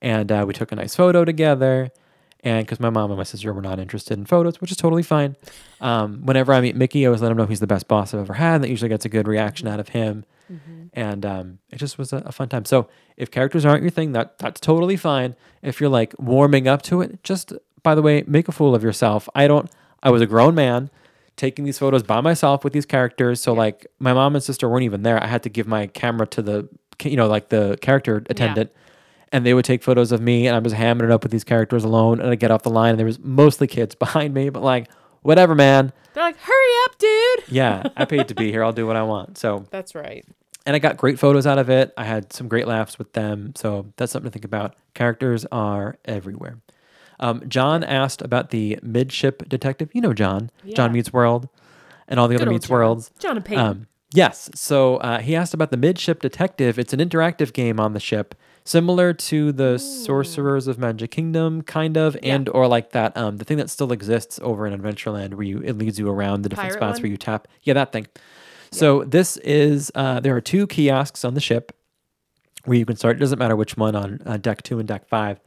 and 0.00 0.30
uh, 0.30 0.44
we 0.46 0.52
took 0.52 0.70
a 0.70 0.76
nice 0.76 0.94
photo 0.94 1.24
together. 1.24 1.90
And 2.42 2.66
because 2.66 2.80
my 2.80 2.90
mom 2.90 3.10
and 3.10 3.18
my 3.18 3.24
sister 3.24 3.52
were 3.52 3.60
not 3.60 3.78
interested 3.78 4.16
in 4.18 4.24
photos, 4.24 4.60
which 4.60 4.70
is 4.70 4.76
totally 4.76 5.02
fine. 5.02 5.36
Um, 5.80 6.24
whenever 6.24 6.52
I 6.54 6.60
meet 6.60 6.74
Mickey, 6.74 7.04
I 7.04 7.08
always 7.08 7.20
let 7.20 7.30
him 7.30 7.36
know 7.36 7.46
he's 7.46 7.60
the 7.60 7.66
best 7.66 7.86
boss 7.86 8.14
I've 8.14 8.20
ever 8.20 8.34
had. 8.34 8.56
And 8.56 8.64
that 8.64 8.70
usually 8.70 8.88
gets 8.88 9.04
a 9.04 9.10
good 9.10 9.28
reaction 9.28 9.68
out 9.68 9.78
of 9.78 9.90
him. 9.90 10.24
And 10.94 11.24
um, 11.26 11.58
it 11.70 11.76
just 11.76 11.98
was 11.98 12.12
a, 12.12 12.18
a 12.18 12.32
fun 12.32 12.48
time. 12.48 12.64
So 12.64 12.88
if 13.16 13.30
characters 13.30 13.64
aren't 13.64 13.82
your 13.82 13.90
thing, 13.90 14.12
that 14.12 14.38
that's 14.38 14.58
totally 14.58 14.96
fine. 14.96 15.36
If 15.62 15.80
you're 15.80 15.90
like 15.90 16.14
warming 16.18 16.66
up 16.66 16.82
to 16.82 17.02
it, 17.02 17.22
just 17.22 17.52
by 17.82 17.94
the 17.94 18.02
way, 18.02 18.24
make 18.26 18.48
a 18.48 18.52
fool 18.52 18.74
of 18.74 18.82
yourself. 18.82 19.28
I 19.34 19.46
don't. 19.46 19.70
I 20.02 20.10
was 20.10 20.22
a 20.22 20.26
grown 20.26 20.54
man 20.54 20.90
taking 21.36 21.64
these 21.64 21.78
photos 21.78 22.02
by 22.02 22.20
myself 22.20 22.64
with 22.64 22.72
these 22.72 22.86
characters. 22.86 23.40
So 23.40 23.52
like 23.52 23.86
my 23.98 24.12
mom 24.12 24.34
and 24.34 24.42
sister 24.42 24.68
weren't 24.68 24.84
even 24.84 25.02
there. 25.02 25.22
I 25.22 25.26
had 25.26 25.42
to 25.44 25.48
give 25.48 25.66
my 25.66 25.86
camera 25.86 26.26
to 26.28 26.42
the, 26.42 26.68
you 27.04 27.16
know, 27.16 27.28
like 27.28 27.50
the 27.50 27.78
character 27.80 28.24
attendant 28.28 28.72
and 29.32 29.46
they 29.46 29.54
would 29.54 29.64
take 29.64 29.82
photos 29.82 30.12
of 30.12 30.20
me 30.20 30.46
and 30.46 30.56
I'm 30.56 30.64
just 30.64 30.76
hamming 30.76 31.04
it 31.04 31.10
up 31.10 31.22
with 31.22 31.32
these 31.32 31.44
characters 31.44 31.84
alone 31.84 32.20
and 32.20 32.30
I 32.30 32.34
get 32.34 32.50
off 32.50 32.62
the 32.62 32.70
line 32.70 32.90
and 32.90 32.98
there 32.98 33.06
was 33.06 33.18
mostly 33.18 33.66
kids 33.66 33.94
behind 33.96 34.34
me, 34.34 34.48
but 34.50 34.62
like 34.62 34.88
whatever, 35.22 35.54
man. 35.54 35.92
They're 36.12 36.24
like, 36.24 36.36
hurry 36.38 36.72
up, 36.86 36.98
dude. 36.98 37.44
Yeah, 37.48 37.84
I 37.96 38.04
paid 38.06 38.28
to 38.28 38.34
be 38.34 38.50
here. 38.50 38.64
I'll 38.64 38.72
do 38.72 38.86
what 38.86 38.96
I 38.96 39.02
want. 39.02 39.38
So 39.38 39.64
That's 39.70 39.94
right. 39.94 40.24
and 40.66 40.74
I 40.74 40.80
got 40.80 40.96
great 40.96 41.18
photos 41.20 41.46
out 41.46 41.58
of 41.58 41.70
it. 41.70 41.92
I 41.96 42.04
had 42.04 42.32
some 42.32 42.48
great 42.48 42.66
laughs 42.66 42.98
with 42.98 43.12
them. 43.12 43.52
So 43.56 43.92
that's 43.96 44.10
something 44.12 44.28
to 44.28 44.32
think 44.32 44.44
about. 44.44 44.74
Characters 44.94 45.46
are 45.52 45.98
everywhere. 46.04 46.58
Um, 47.20 47.42
John 47.48 47.84
asked 47.84 48.22
about 48.22 48.50
the 48.50 48.78
midship 48.82 49.48
detective. 49.48 49.90
You 49.92 50.00
know 50.00 50.12
John. 50.14 50.50
yeah. 50.64 50.74
John. 50.74 50.92
Meets 50.92 51.12
World 51.12 51.48
and 52.08 52.18
all 52.18 52.26
the 52.28 52.34
Good 52.34 52.42
other 52.42 52.50
Meets 52.50 52.66
John. 52.66 52.74
Worlds. 52.74 53.10
John 53.20 53.36
and 53.36 53.44
Peyton. 53.44 53.64
Um, 53.64 53.86
yes. 54.12 54.50
So 54.54 54.96
uh, 54.96 55.20
he 55.20 55.36
asked 55.36 55.52
about 55.54 55.70
the 55.70 55.76
midship 55.76 56.22
detective. 56.22 56.78
It's 56.78 56.92
an 56.92 56.98
interactive 56.98 57.52
game 57.52 57.78
on 57.78 57.92
the 57.92 58.00
ship, 58.00 58.34
similar 58.64 59.12
to 59.12 59.52
the 59.52 59.78
Sorcerers 59.78 60.66
of 60.66 60.78
Magic 60.78 61.10
Kingdom, 61.10 61.62
kind 61.62 61.96
of, 61.96 62.16
and 62.22 62.48
or 62.48 62.66
like 62.66 62.90
that 62.92 63.16
um, 63.16 63.38
the 63.38 63.44
thing 63.44 63.56
that 63.58 63.70
still 63.70 63.92
exists 63.92 64.38
over 64.42 64.66
in 64.66 64.78
Adventureland, 64.78 65.34
where 65.34 65.44
you 65.44 65.60
it 65.60 65.76
leads 65.76 65.98
you 65.98 66.08
around 66.08 66.42
the 66.42 66.48
different 66.48 66.70
Pirate 66.70 66.80
spots 66.80 66.98
one? 66.98 67.02
where 67.02 67.10
you 67.10 67.16
tap. 67.16 67.48
Yeah, 67.62 67.74
that 67.74 67.92
thing. 67.92 68.06
So 68.72 69.04
this 69.04 69.36
is 69.38 69.90
uh, 69.94 70.20
there 70.20 70.36
are 70.36 70.40
two 70.40 70.66
kiosks 70.66 71.24
on 71.24 71.34
the 71.34 71.40
ship 71.40 71.76
where 72.64 72.78
you 72.78 72.86
can 72.86 72.96
start. 72.96 73.16
It 73.16 73.20
doesn't 73.20 73.38
matter 73.38 73.56
which 73.56 73.76
one 73.76 73.96
on 73.96 74.20
uh, 74.24 74.36
deck 74.36 74.62
two 74.62 74.78
and 74.78 74.86
deck 74.86 75.08
five. 75.08 75.40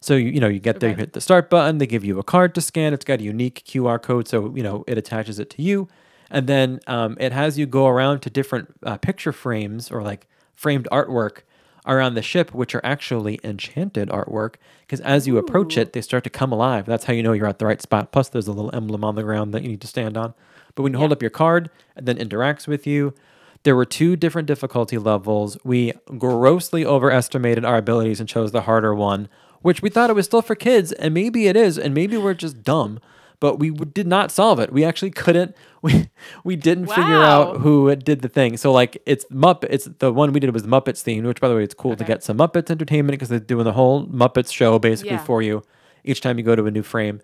So 0.00 0.14
you 0.14 0.30
you 0.30 0.40
know 0.40 0.48
you 0.48 0.60
get 0.60 0.80
there, 0.80 0.90
you 0.90 0.96
hit 0.96 1.12
the 1.12 1.20
start 1.20 1.50
button. 1.50 1.78
They 1.78 1.86
give 1.86 2.04
you 2.04 2.18
a 2.18 2.22
card 2.22 2.54
to 2.54 2.60
scan. 2.60 2.94
It's 2.94 3.04
got 3.04 3.20
a 3.20 3.22
unique 3.22 3.64
QR 3.66 4.00
code, 4.00 4.28
so 4.28 4.54
you 4.54 4.62
know 4.62 4.84
it 4.86 4.96
attaches 4.96 5.38
it 5.38 5.50
to 5.50 5.62
you, 5.62 5.88
and 6.30 6.46
then 6.46 6.80
um, 6.86 7.16
it 7.20 7.32
has 7.32 7.58
you 7.58 7.66
go 7.66 7.86
around 7.86 8.20
to 8.20 8.30
different 8.30 8.74
uh, 8.82 8.96
picture 8.96 9.32
frames 9.32 9.90
or 9.90 10.02
like 10.02 10.26
framed 10.54 10.88
artwork 10.90 11.40
around 11.86 12.14
the 12.14 12.22
ship, 12.22 12.54
which 12.54 12.74
are 12.74 12.84
actually 12.84 13.40
enchanted 13.42 14.08
artwork. 14.08 14.54
Because 14.82 15.00
as 15.00 15.26
you 15.26 15.38
approach 15.38 15.76
it, 15.76 15.92
they 15.92 16.00
start 16.00 16.24
to 16.24 16.30
come 16.30 16.52
alive. 16.52 16.86
That's 16.86 17.04
how 17.04 17.12
you 17.12 17.22
know 17.22 17.32
you're 17.32 17.46
at 17.46 17.58
the 17.58 17.66
right 17.66 17.80
spot. 17.80 18.12
Plus, 18.12 18.28
there's 18.28 18.48
a 18.48 18.52
little 18.52 18.74
emblem 18.74 19.04
on 19.04 19.14
the 19.14 19.22
ground 19.22 19.54
that 19.54 19.62
you 19.62 19.68
need 19.68 19.80
to 19.80 19.86
stand 19.86 20.16
on. 20.16 20.34
But 20.74 20.82
when 20.82 20.92
you 20.92 20.98
hold 20.98 21.12
up 21.12 21.22
your 21.22 21.30
card, 21.30 21.70
and 21.96 22.06
then 22.06 22.16
interacts 22.16 22.66
with 22.66 22.86
you. 22.86 23.14
There 23.62 23.76
were 23.76 23.84
two 23.84 24.16
different 24.16 24.48
difficulty 24.48 24.96
levels. 24.96 25.58
We 25.64 25.92
grossly 26.18 26.86
overestimated 26.86 27.64
our 27.64 27.76
abilities 27.76 28.18
and 28.18 28.28
chose 28.28 28.52
the 28.52 28.62
harder 28.62 28.94
one, 28.94 29.28
which 29.60 29.82
we 29.82 29.90
thought 29.90 30.08
it 30.08 30.14
was 30.14 30.24
still 30.26 30.40
for 30.40 30.54
kids, 30.54 30.92
and 30.92 31.12
maybe 31.12 31.46
it 31.46 31.56
is, 31.56 31.78
and 31.78 31.92
maybe 31.92 32.16
we're 32.16 32.34
just 32.34 32.62
dumb. 32.62 33.00
But 33.40 33.58
we 33.58 33.70
did 33.70 34.06
not 34.06 34.30
solve 34.30 34.60
it. 34.60 34.72
We 34.72 34.84
actually 34.84 35.10
couldn't. 35.10 35.56
We 35.82 36.10
we 36.44 36.56
didn't 36.56 36.88
figure 36.88 37.22
out 37.22 37.56
who 37.62 37.96
did 37.96 38.20
the 38.20 38.28
thing. 38.28 38.58
So 38.58 38.70
like 38.70 39.00
it's 39.06 39.24
Muppet. 39.32 39.68
It's 39.70 39.88
the 39.98 40.12
one 40.12 40.30
we 40.34 40.38
did 40.38 40.52
was 40.52 40.64
Muppets 40.64 41.02
themed, 41.02 41.24
which 41.26 41.40
by 41.40 41.48
the 41.48 41.54
way, 41.56 41.64
it's 41.64 41.72
cool 41.72 41.96
to 41.96 42.04
get 42.04 42.22
some 42.22 42.36
Muppets 42.36 42.68
entertainment 42.70 43.12
because 43.14 43.30
they're 43.30 43.38
doing 43.40 43.64
the 43.64 43.72
whole 43.72 44.06
Muppets 44.06 44.52
show 44.52 44.78
basically 44.78 45.12
Yeah. 45.12 45.24
for 45.24 45.40
you 45.40 45.62
each 46.04 46.20
time 46.20 46.36
you 46.36 46.44
go 46.44 46.54
to 46.54 46.66
a 46.66 46.70
new 46.70 46.82
frame. 46.82 47.22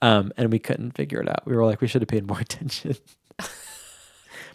Um, 0.00 0.32
and 0.36 0.50
we 0.50 0.58
couldn't 0.58 0.90
figure 0.96 1.20
it 1.22 1.28
out. 1.28 1.46
We 1.46 1.54
were 1.54 1.64
like, 1.64 1.80
we 1.80 1.86
should 1.86 2.02
have 2.02 2.08
paid 2.08 2.26
more 2.26 2.40
attention. 2.46 2.96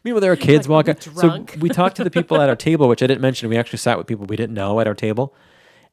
Meanwhile, 0.03 0.21
there 0.21 0.31
are 0.33 0.35
kids 0.35 0.67
Like, 0.67 0.87
walking. 0.87 1.01
So 1.13 1.45
we 1.59 1.69
talked 1.69 1.95
to 1.97 2.03
the 2.03 2.11
people 2.11 2.41
at 2.41 2.49
our 2.49 2.55
table, 2.57 2.89
which 2.89 3.01
I 3.01 3.07
didn't 3.07 3.21
mention. 3.21 3.47
We 3.49 3.55
actually 3.57 3.79
sat 3.79 3.97
with 3.97 4.07
people 4.07 4.25
we 4.25 4.35
didn't 4.35 4.53
know 4.55 4.79
at 4.81 4.87
our 4.87 4.93
table, 4.93 5.33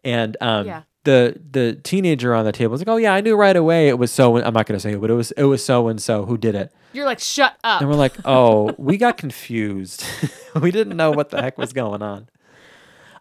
and 0.04 0.36
um, 0.40 0.66
Yeah. 0.66 0.82
The 1.04 1.40
the 1.50 1.74
teenager 1.82 2.34
on 2.34 2.44
the 2.44 2.52
table 2.52 2.72
was 2.72 2.80
like, 2.80 2.88
"Oh 2.88 2.96
yeah, 2.96 3.14
I 3.14 3.20
knew 3.20 3.36
right 3.36 3.56
away 3.56 3.88
it 3.88 3.98
was 3.98 4.10
so." 4.10 4.36
I'm 4.36 4.54
not 4.54 4.66
going 4.66 4.76
to 4.76 4.80
say 4.80 4.92
who, 4.92 4.98
but 4.98 5.10
it 5.10 5.14
was 5.14 5.30
it 5.32 5.44
was 5.44 5.64
so 5.64 5.88
and 5.88 6.02
so 6.02 6.24
who 6.26 6.36
did 6.36 6.54
it. 6.54 6.72
You're 6.92 7.06
like, 7.06 7.20
shut 7.20 7.56
up. 7.64 7.80
And 7.80 7.90
we're 7.90 7.96
like, 7.96 8.14
"Oh, 8.24 8.74
we 8.78 8.96
got 8.96 9.16
confused. 9.16 10.04
we 10.60 10.70
didn't 10.70 10.96
know 10.96 11.10
what 11.10 11.30
the 11.30 11.40
heck 11.40 11.58
was 11.58 11.72
going 11.72 12.02
on." 12.02 12.28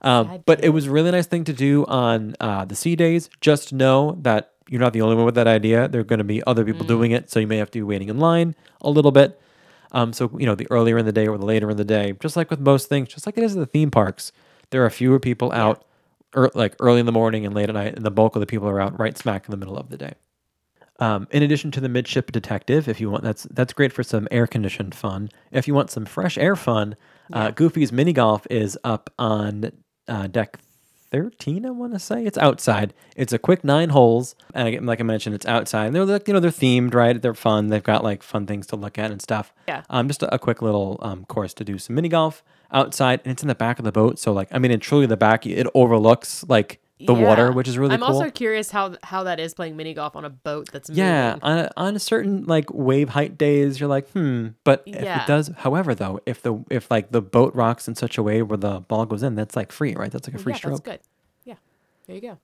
Um, 0.01 0.43
but 0.45 0.63
it 0.63 0.69
was 0.69 0.87
a 0.87 0.91
really 0.91 1.11
nice 1.11 1.27
thing 1.27 1.45
to 1.45 1.53
do 1.53 1.85
on 1.85 2.35
uh, 2.39 2.65
the 2.65 2.75
sea 2.75 2.95
days. 2.95 3.29
Just 3.39 3.71
know 3.71 4.17
that 4.21 4.51
you're 4.67 4.81
not 4.81 4.93
the 4.93 5.01
only 5.01 5.15
one 5.15 5.25
with 5.25 5.35
that 5.35 5.47
idea. 5.47 5.87
There 5.87 6.01
are 6.01 6.05
going 6.05 6.19
to 6.19 6.25
be 6.25 6.45
other 6.45 6.65
people 6.65 6.85
doing 6.85 7.11
it, 7.11 7.29
so 7.29 7.39
you 7.39 7.47
may 7.47 7.57
have 7.57 7.71
to 7.71 7.79
be 7.79 7.83
waiting 7.83 8.09
in 8.09 8.19
line 8.19 8.55
a 8.81 8.89
little 8.89 9.11
bit. 9.11 9.39
Um, 9.91 10.11
so 10.11 10.31
you 10.37 10.45
know, 10.45 10.55
the 10.55 10.67
earlier 10.71 10.97
in 10.97 11.05
the 11.05 11.11
day 11.11 11.27
or 11.27 11.37
the 11.37 11.45
later 11.45 11.69
in 11.69 11.77
the 11.77 11.85
day, 11.85 12.13
just 12.19 12.35
like 12.35 12.49
with 12.49 12.59
most 12.59 12.89
things, 12.89 13.09
just 13.09 13.25
like 13.25 13.37
it 13.37 13.43
is 13.43 13.55
at 13.55 13.59
the 13.59 13.65
theme 13.65 13.91
parks, 13.91 14.31
there 14.71 14.83
are 14.85 14.89
fewer 14.89 15.19
people 15.19 15.51
out, 15.51 15.85
ear 16.35 16.51
like 16.53 16.75
early 16.79 16.99
in 16.99 17.05
the 17.05 17.11
morning 17.11 17.45
and 17.45 17.53
late 17.53 17.69
at 17.69 17.75
night, 17.75 17.95
and 17.95 18.05
the 18.05 18.11
bulk 18.11 18.35
of 18.35 18.39
the 18.39 18.45
people 18.45 18.67
are 18.67 18.81
out 18.81 18.99
right 18.99 19.17
smack 19.17 19.45
in 19.45 19.51
the 19.51 19.57
middle 19.57 19.77
of 19.77 19.89
the 19.89 19.97
day. 19.97 20.13
Um, 20.99 21.27
in 21.31 21.41
addition 21.41 21.71
to 21.71 21.81
the 21.81 21.89
midship 21.89 22.31
detective, 22.31 22.87
if 22.87 23.01
you 23.01 23.09
want, 23.09 23.23
that's 23.23 23.43
that's 23.51 23.73
great 23.73 23.91
for 23.91 24.03
some 24.03 24.27
air 24.31 24.47
conditioned 24.47 24.93
fun. 24.93 25.29
If 25.51 25.67
you 25.67 25.73
want 25.73 25.89
some 25.89 26.05
fresh 26.05 26.37
air 26.37 26.55
fun, 26.55 26.95
uh, 27.31 27.51
Goofy's 27.51 27.91
mini 27.91 28.13
golf 28.13 28.45
is 28.49 28.77
up 28.83 29.09
on 29.17 29.71
uh, 30.07 30.27
deck 30.27 30.59
thirteen. 31.11 31.65
I 31.65 31.71
want 31.71 31.93
to 31.93 31.99
say 31.99 32.25
it's 32.25 32.37
outside. 32.37 32.93
It's 33.15 33.33
a 33.33 33.39
quick 33.39 33.63
nine 33.63 33.89
holes, 33.89 34.35
and 34.53 34.67
again, 34.67 34.85
like 34.85 34.99
I 34.99 35.03
mentioned, 35.03 35.33
it's 35.35 35.47
outside. 35.47 35.87
And 35.87 35.95
they're 35.95 36.05
like 36.05 36.27
you 36.27 36.33
know 36.33 36.39
they're 36.39 36.51
themed, 36.51 36.93
right? 36.93 37.19
They're 37.19 37.33
fun. 37.33 37.69
They've 37.69 37.83
got 37.83 38.03
like 38.03 38.21
fun 38.21 38.45
things 38.45 38.67
to 38.67 38.75
look 38.75 38.99
at 38.99 39.09
and 39.09 39.21
stuff. 39.21 39.51
Yeah. 39.67 39.83
Um, 39.89 40.07
just 40.07 40.21
a, 40.21 40.33
a 40.35 40.39
quick 40.39 40.61
little 40.61 40.99
um 41.01 41.25
course 41.25 41.55
to 41.55 41.63
do 41.63 41.79
some 41.79 41.95
mini 41.95 42.09
golf 42.09 42.43
outside, 42.73 43.21
and 43.23 43.31
it's 43.31 43.41
in 43.41 43.47
the 43.47 43.55
back 43.55 43.79
of 43.79 43.85
the 43.85 43.91
boat. 43.91 44.19
So 44.19 44.33
like 44.33 44.47
I 44.51 44.59
mean, 44.59 44.71
in 44.71 44.79
truly 44.79 45.05
the 45.05 45.17
back, 45.17 45.45
it 45.45 45.67
overlooks 45.73 46.43
like 46.47 46.79
the 47.05 47.13
water, 47.13 47.51
which 47.51 47.67
is 47.67 47.77
really 47.77 47.93
I'm 47.95 47.99
cool. 47.99 48.07
also 48.09 48.29
curious 48.29 48.71
how 48.71 48.95
how 49.03 49.23
that 49.23 49.39
is 49.39 49.53
playing 49.53 49.75
mini 49.75 49.93
golf 49.93 50.15
on 50.15 50.23
a 50.23 50.29
boat 50.29 50.69
that's 50.71 50.89
Yeah, 50.89 51.31
moving. 51.33 51.43
on 51.43 51.57
a, 51.59 51.69
on 51.75 51.95
a 51.95 51.99
certain 51.99 52.45
like 52.45 52.65
wave 52.73 53.09
height 53.09 53.37
days, 53.37 53.79
you're 53.79 53.89
like, 53.89 54.09
hmm. 54.11 54.49
But 54.63 54.83
if 54.85 55.03
Yeah. 55.03 55.21
it 55.21 55.27
does, 55.27 55.51
however, 55.57 55.93
though, 55.93 56.21
if 56.25 56.41
the 56.41 56.63
if 56.69 56.89
like 56.89 57.11
the 57.11 57.21
boat 57.21 57.53
rocks 57.55 57.87
in 57.89 57.95
such 57.95 58.17
a 58.17 58.23
way 58.23 58.41
where 58.41 58.57
the 58.57 58.79
ball 58.81 59.05
goes 59.05 59.21
in, 59.21 59.35
that's 59.35 59.55
like 59.55 59.71
free, 59.73 59.95
right? 59.95 60.11
That's 60.11 60.27
like 60.29 60.35
a 60.35 60.39
free 60.39 60.53
yeah, 60.53 60.57
stroke. 60.57 60.83
that's 60.85 60.97
good. 60.97 60.99
Yeah, 61.43 61.55
there 62.07 62.15
you 62.15 62.21
go. 62.21 62.37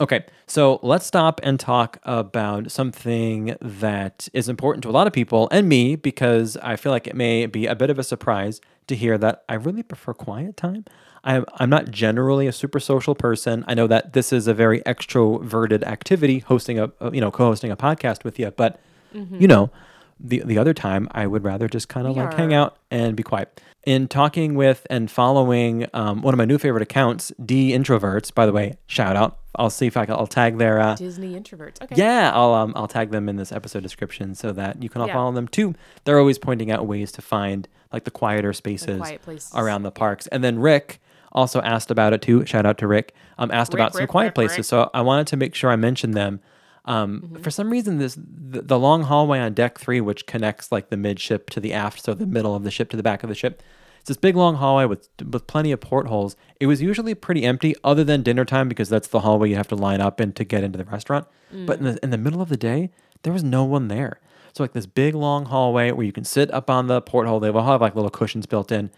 Okay, 0.00 0.24
so 0.48 0.80
let's 0.82 1.06
stop 1.06 1.38
and 1.44 1.60
talk 1.60 1.98
about 2.02 2.72
something 2.72 3.54
that 3.60 4.28
is 4.32 4.48
important 4.48 4.82
to 4.82 4.88
a 4.88 4.90
lot 4.90 5.06
of 5.06 5.12
people 5.12 5.46
and 5.52 5.68
me 5.68 5.94
because 5.94 6.56
I 6.56 6.74
feel 6.74 6.90
like 6.90 7.06
it 7.06 7.14
may 7.14 7.46
be 7.46 7.66
a 7.66 7.76
bit 7.76 7.90
of 7.90 7.98
a 8.00 8.02
surprise 8.02 8.60
to 8.88 8.96
hear 8.96 9.16
that 9.18 9.44
I 9.48 9.54
really 9.54 9.82
prefer 9.82 10.12
quiet 10.14 10.56
time. 10.56 10.84
I'm 11.22 11.44
I'm 11.54 11.70
not 11.70 11.90
generally 11.90 12.46
a 12.46 12.52
super 12.52 12.78
social 12.80 13.14
person. 13.14 13.64
I 13.66 13.74
know 13.74 13.86
that 13.86 14.12
this 14.12 14.32
is 14.32 14.46
a 14.46 14.54
very 14.54 14.80
extroverted 14.82 15.82
activity, 15.84 16.40
hosting 16.40 16.78
a 16.78 16.90
a- 17.00 17.12
you 17.14 17.20
know 17.20 17.30
co-hosting 17.30 17.70
a 17.70 17.76
podcast 17.76 18.24
with 18.24 18.38
you, 18.38 18.50
but 18.50 18.78
you 19.12 19.46
know, 19.46 19.70
the 20.18 20.42
the 20.44 20.58
other 20.58 20.74
time 20.74 21.08
I 21.12 21.26
would 21.26 21.44
rather 21.44 21.68
just 21.68 21.88
kind 21.88 22.06
of 22.06 22.16
like 22.16 22.34
hang 22.34 22.52
out 22.52 22.76
and 22.90 23.16
be 23.16 23.22
quiet. 23.22 23.60
In 23.86 24.08
talking 24.08 24.54
with 24.54 24.86
and 24.88 25.10
following 25.10 25.86
um, 25.92 26.22
one 26.22 26.32
of 26.32 26.38
my 26.38 26.46
new 26.46 26.56
favorite 26.56 26.82
accounts, 26.82 27.30
D 27.44 27.70
Introverts. 27.72 28.32
By 28.34 28.46
the 28.46 28.52
way, 28.52 28.78
shout 28.86 29.14
out. 29.14 29.38
I'll 29.56 29.68
see 29.70 29.86
if 29.86 29.96
I 29.96 30.06
can. 30.06 30.14
I'll 30.14 30.26
tag 30.26 30.56
their 30.58 30.80
uh, 30.80 30.94
Disney 30.96 31.38
introverts. 31.38 31.80
Okay. 31.82 31.94
yeah, 31.96 32.32
I'll 32.34 32.54
um, 32.54 32.72
I'll 32.76 32.88
tag 32.88 33.10
them 33.10 33.28
in 33.28 33.36
this 33.36 33.52
episode 33.52 33.82
description 33.82 34.34
so 34.34 34.52
that 34.52 34.82
you 34.82 34.88
can 34.88 35.00
all 35.02 35.06
Yeah. 35.06 35.14
follow 35.14 35.32
them 35.32 35.46
too. 35.48 35.74
They're 36.04 36.18
always 36.18 36.38
pointing 36.38 36.70
out 36.70 36.86
ways 36.86 37.12
to 37.12 37.22
find 37.22 37.68
like 37.94 38.04
the 38.04 38.10
quieter 38.10 38.52
spaces 38.52 38.98
quiet 38.98 39.22
places. 39.22 39.52
around 39.54 39.82
the 39.84 39.90
parks. 39.90 40.26
And 40.28 40.42
then 40.44 40.58
Rick 40.58 41.00
also 41.32 41.60
asked 41.62 41.90
about 41.90 42.12
it 42.12 42.20
too. 42.22 42.44
Shout 42.44 42.66
out 42.66 42.78
to 42.78 42.86
Rick. 42.86 43.14
Um, 43.38 43.50
asked 43.50 43.72
Rick, 43.72 43.80
about 43.80 43.92
some 43.94 44.06
quiet 44.06 44.26
Rick, 44.26 44.34
places. 44.34 44.58
Rick. 44.58 44.66
So 44.66 44.90
I 44.92 45.00
wanted 45.00 45.26
to 45.28 45.36
make 45.36 45.54
sure 45.54 45.70
I 45.70 45.76
mentioned 45.76 46.14
them. 46.14 46.40
Um, 46.84 47.22
Mm-hmm. 47.22 47.42
For 47.42 47.50
some 47.50 47.70
reason, 47.70 47.98
this 47.98 48.14
the, 48.16 48.60
the 48.60 48.78
long 48.78 49.04
hallway 49.04 49.38
on 49.38 49.54
deck 49.54 49.78
three, 49.78 50.00
which 50.02 50.26
connects 50.26 50.70
like 50.70 50.90
the 50.90 50.98
midship 50.98 51.48
to 51.50 51.60
the 51.60 51.72
aft, 51.72 52.04
so 52.04 52.12
the 52.12 52.26
middle 52.26 52.54
of 52.54 52.62
the 52.62 52.70
ship 52.70 52.90
to 52.90 52.96
the 52.96 53.02
back 53.02 53.22
of 53.22 53.30
the 53.30 53.34
ship. 53.34 53.62
It's 54.00 54.08
this 54.08 54.18
big 54.18 54.36
long 54.36 54.56
hallway 54.56 54.84
with 54.84 55.08
with 55.32 55.46
plenty 55.46 55.72
of 55.72 55.80
portholes. 55.80 56.36
It 56.60 56.66
was 56.66 56.82
usually 56.82 57.14
pretty 57.14 57.44
empty, 57.44 57.74
other 57.82 58.04
than 58.04 58.22
dinner 58.22 58.44
time, 58.44 58.68
because 58.68 58.90
that's 58.90 59.08
the 59.08 59.20
hallway 59.20 59.48
you 59.48 59.56
have 59.56 59.68
to 59.68 59.76
line 59.76 60.02
up 60.02 60.20
in 60.20 60.32
to 60.34 60.44
get 60.44 60.62
into 60.62 60.76
the 60.76 60.84
restaurant. 60.84 61.26
But 61.66 61.78
in 61.78 61.84
the 61.84 61.98
in 62.02 62.10
the 62.10 62.18
middle 62.18 62.42
of 62.42 62.50
the 62.50 62.58
day, 62.58 62.90
there 63.22 63.32
was 63.32 63.42
no 63.42 63.64
one 63.64 63.88
there. 63.88 64.20
So 64.54 64.62
like 64.62 64.72
this 64.72 64.86
big 64.86 65.16
long 65.16 65.46
hallway 65.46 65.90
where 65.90 66.06
you 66.06 66.12
can 66.12 66.22
sit 66.22 66.52
up 66.54 66.70
on 66.70 66.86
the 66.86 67.02
porthole. 67.02 67.40
They 67.40 67.50
will 67.50 67.64
have 67.64 67.80
like 67.80 67.96
little 67.96 68.10
cushions 68.10 68.46
built 68.46 68.70
in. 68.70 68.90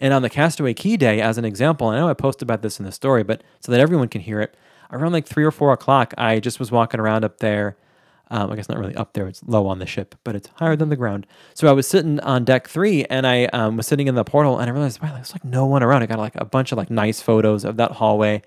And 0.00 0.12
on 0.12 0.22
the 0.22 0.28
Castaway 0.28 0.74
Cay 0.74 0.96
Day, 0.96 1.20
as 1.20 1.38
an 1.38 1.44
example, 1.44 1.86
I 1.86 1.96
know 1.96 2.08
I 2.08 2.14
posted 2.14 2.42
about 2.42 2.62
this 2.62 2.80
in 2.80 2.84
the 2.84 2.90
story, 2.90 3.22
but 3.22 3.42
so 3.60 3.70
that 3.70 3.80
everyone 3.80 4.08
can 4.08 4.22
hear 4.22 4.40
it, 4.40 4.56
around 4.90 5.12
like 5.12 5.24
three 5.24 5.44
or 5.44 5.52
four 5.52 5.72
o'clock, 5.72 6.14
I 6.18 6.40
just 6.40 6.58
was 6.58 6.72
walking 6.72 6.98
around 6.98 7.24
up 7.24 7.38
there. 7.38 7.76
Um, 8.28 8.50
I 8.50 8.56
guess 8.56 8.68
not 8.68 8.78
really 8.78 8.96
up 8.96 9.12
there; 9.12 9.28
it's 9.28 9.42
low 9.44 9.68
on 9.68 9.78
the 9.78 9.86
ship, 9.86 10.16
but 10.24 10.34
it's 10.34 10.48
higher 10.54 10.74
than 10.74 10.88
the 10.88 10.96
ground. 10.96 11.28
So 11.52 11.68
I 11.68 11.72
was 11.72 11.86
sitting 11.86 12.18
on 12.20 12.44
deck 12.44 12.66
three, 12.66 13.04
and 13.04 13.24
I 13.24 13.44
um, 13.46 13.76
was 13.76 13.86
sitting 13.86 14.08
in 14.08 14.16
the 14.16 14.24
porthole, 14.24 14.58
and 14.58 14.68
I 14.68 14.72
realized, 14.72 15.00
wow, 15.00 15.14
there's 15.14 15.32
like 15.32 15.44
no 15.44 15.66
one 15.66 15.82
around. 15.82 16.02
I 16.02 16.06
got 16.06 16.18
like 16.18 16.34
a 16.36 16.44
bunch 16.44 16.72
of 16.72 16.78
like 16.78 16.90
nice 16.90 17.20
photos 17.20 17.64
of 17.64 17.76
that 17.76 17.92
hallway, 17.92 18.42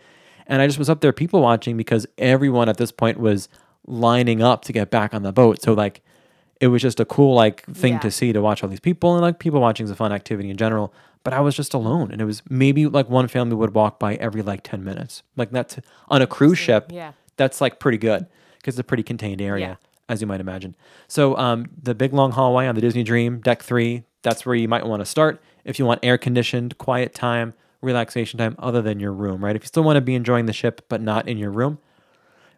and 0.47 0.61
I 0.61 0.67
just 0.67 0.79
was 0.79 0.89
up 0.89 0.99
there 0.99 1.13
people 1.13 1.41
watching 1.41 1.77
because 1.77 2.05
everyone 2.17 2.67
at 2.67 2.77
this 2.77 2.91
point 2.91 3.19
was 3.19 3.47
lining 3.85 4.41
up 4.41 4.63
to 4.65 4.73
get 4.73 4.89
back 4.89 5.13
on 5.13 5.21
the 5.21 5.31
boat. 5.31 5.61
So 5.61 5.73
like 5.73 6.01
it 6.59 6.67
was 6.67 6.81
just 6.81 6.99
a 6.99 7.05
cool 7.05 7.33
like 7.35 7.63
thing 7.65 7.93
Yeah. 7.93 7.99
to 7.99 8.11
see 8.11 8.33
to 8.33 8.41
watch 8.41 8.63
all 8.63 8.69
these 8.69 8.79
people 8.79 9.13
and 9.13 9.21
like 9.21 9.39
people 9.39 9.59
watching 9.61 9.83
is 9.85 9.91
a 9.91 9.95
fun 9.95 10.11
activity 10.11 10.49
in 10.49 10.57
general. 10.57 10.93
But 11.23 11.33
I 11.33 11.41
was 11.41 11.55
just 11.55 11.73
alone, 11.73 12.11
and 12.11 12.21
it 12.21 12.25
was 12.25 12.41
maybe 12.49 12.85
like 12.87 13.09
one 13.09 13.27
family 13.27 13.55
would 13.55 13.73
walk 13.73 13.99
by 13.99 14.15
every 14.15 14.41
like 14.41 14.63
ten 14.63 14.83
minutes. 14.83 15.23
Like 15.35 15.51
that's 15.51 15.77
on 16.07 16.21
a 16.21 16.27
cruise 16.27 16.57
ship. 16.57 16.89
Yeah. 16.93 17.11
that's 17.35 17.59
like 17.61 17.79
pretty 17.79 17.97
good 17.97 18.25
because 18.57 18.75
it's 18.75 18.79
a 18.79 18.83
pretty 18.83 19.03
contained 19.03 19.41
area, 19.41 19.67
Yeah. 19.67 19.75
as 20.09 20.21
you 20.21 20.27
might 20.27 20.39
imagine. 20.39 20.75
So 21.07 21.35
um, 21.37 21.65
the 21.81 21.93
big 21.93 22.13
long 22.13 22.31
hallway 22.31 22.65
on 22.67 22.75
the 22.75 22.81
Disney 22.81 23.03
Dream 23.03 23.39
deck 23.41 23.61
three. 23.61 24.03
That's 24.23 24.45
where 24.45 24.55
you 24.55 24.67
might 24.67 24.85
want 24.85 25.01
to 25.01 25.05
start 25.05 25.41
if 25.63 25.79
you 25.79 25.85
want 25.85 25.99
air 26.03 26.17
conditioned, 26.17 26.77
quiet 26.77 27.13
time, 27.13 27.53
relaxation 27.81 28.37
time, 28.39 28.55
other 28.59 28.81
than 28.81 28.99
your 28.99 29.13
room. 29.13 29.43
Right? 29.43 29.55
If 29.55 29.63
you 29.63 29.67
still 29.67 29.83
want 29.83 29.97
to 29.97 30.01
be 30.01 30.15
enjoying 30.15 30.45
the 30.47 30.53
ship 30.53 30.85
but 30.89 31.01
not 31.01 31.27
in 31.27 31.37
your 31.37 31.51
room, 31.51 31.77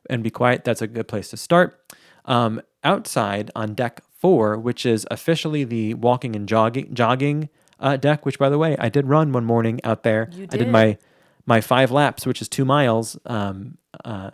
and 0.10 0.24
be 0.24 0.30
quiet, 0.30 0.64
that's 0.64 0.82
a 0.82 0.88
good 0.88 1.08
place 1.08 1.30
to 1.32 1.38
start. 1.38 1.80
Um, 2.26 2.62
outside 2.84 3.52
on 3.56 3.74
deck 3.74 4.02
four, 4.18 4.58
which 4.58 4.86
is 4.86 5.06
officially 5.12 5.64
the 5.64 5.94
walking 5.96 6.36
and 6.36 6.48
jogging 6.48 6.94
jogging 6.94 7.50
uh, 7.80 7.98
deck, 7.98 8.26
which 8.26 8.38
by 8.40 8.50
the 8.50 8.58
way, 8.58 8.76
I 8.78 8.90
did 8.90 9.08
run 9.08 9.32
one 9.32 9.46
morning 9.46 9.80
out 9.84 10.04
there. 10.04 10.30
You 10.34 10.44
I 10.44 10.48
did 10.48 10.58
did. 10.60 10.68
my 10.70 10.98
my 11.46 11.62
five 11.62 11.92
laps, 11.92 12.26
which 12.26 12.42
is 12.42 12.50
two 12.50 12.66
miles. 12.66 13.18
Um, 13.26 13.78
uh, 14.06 14.32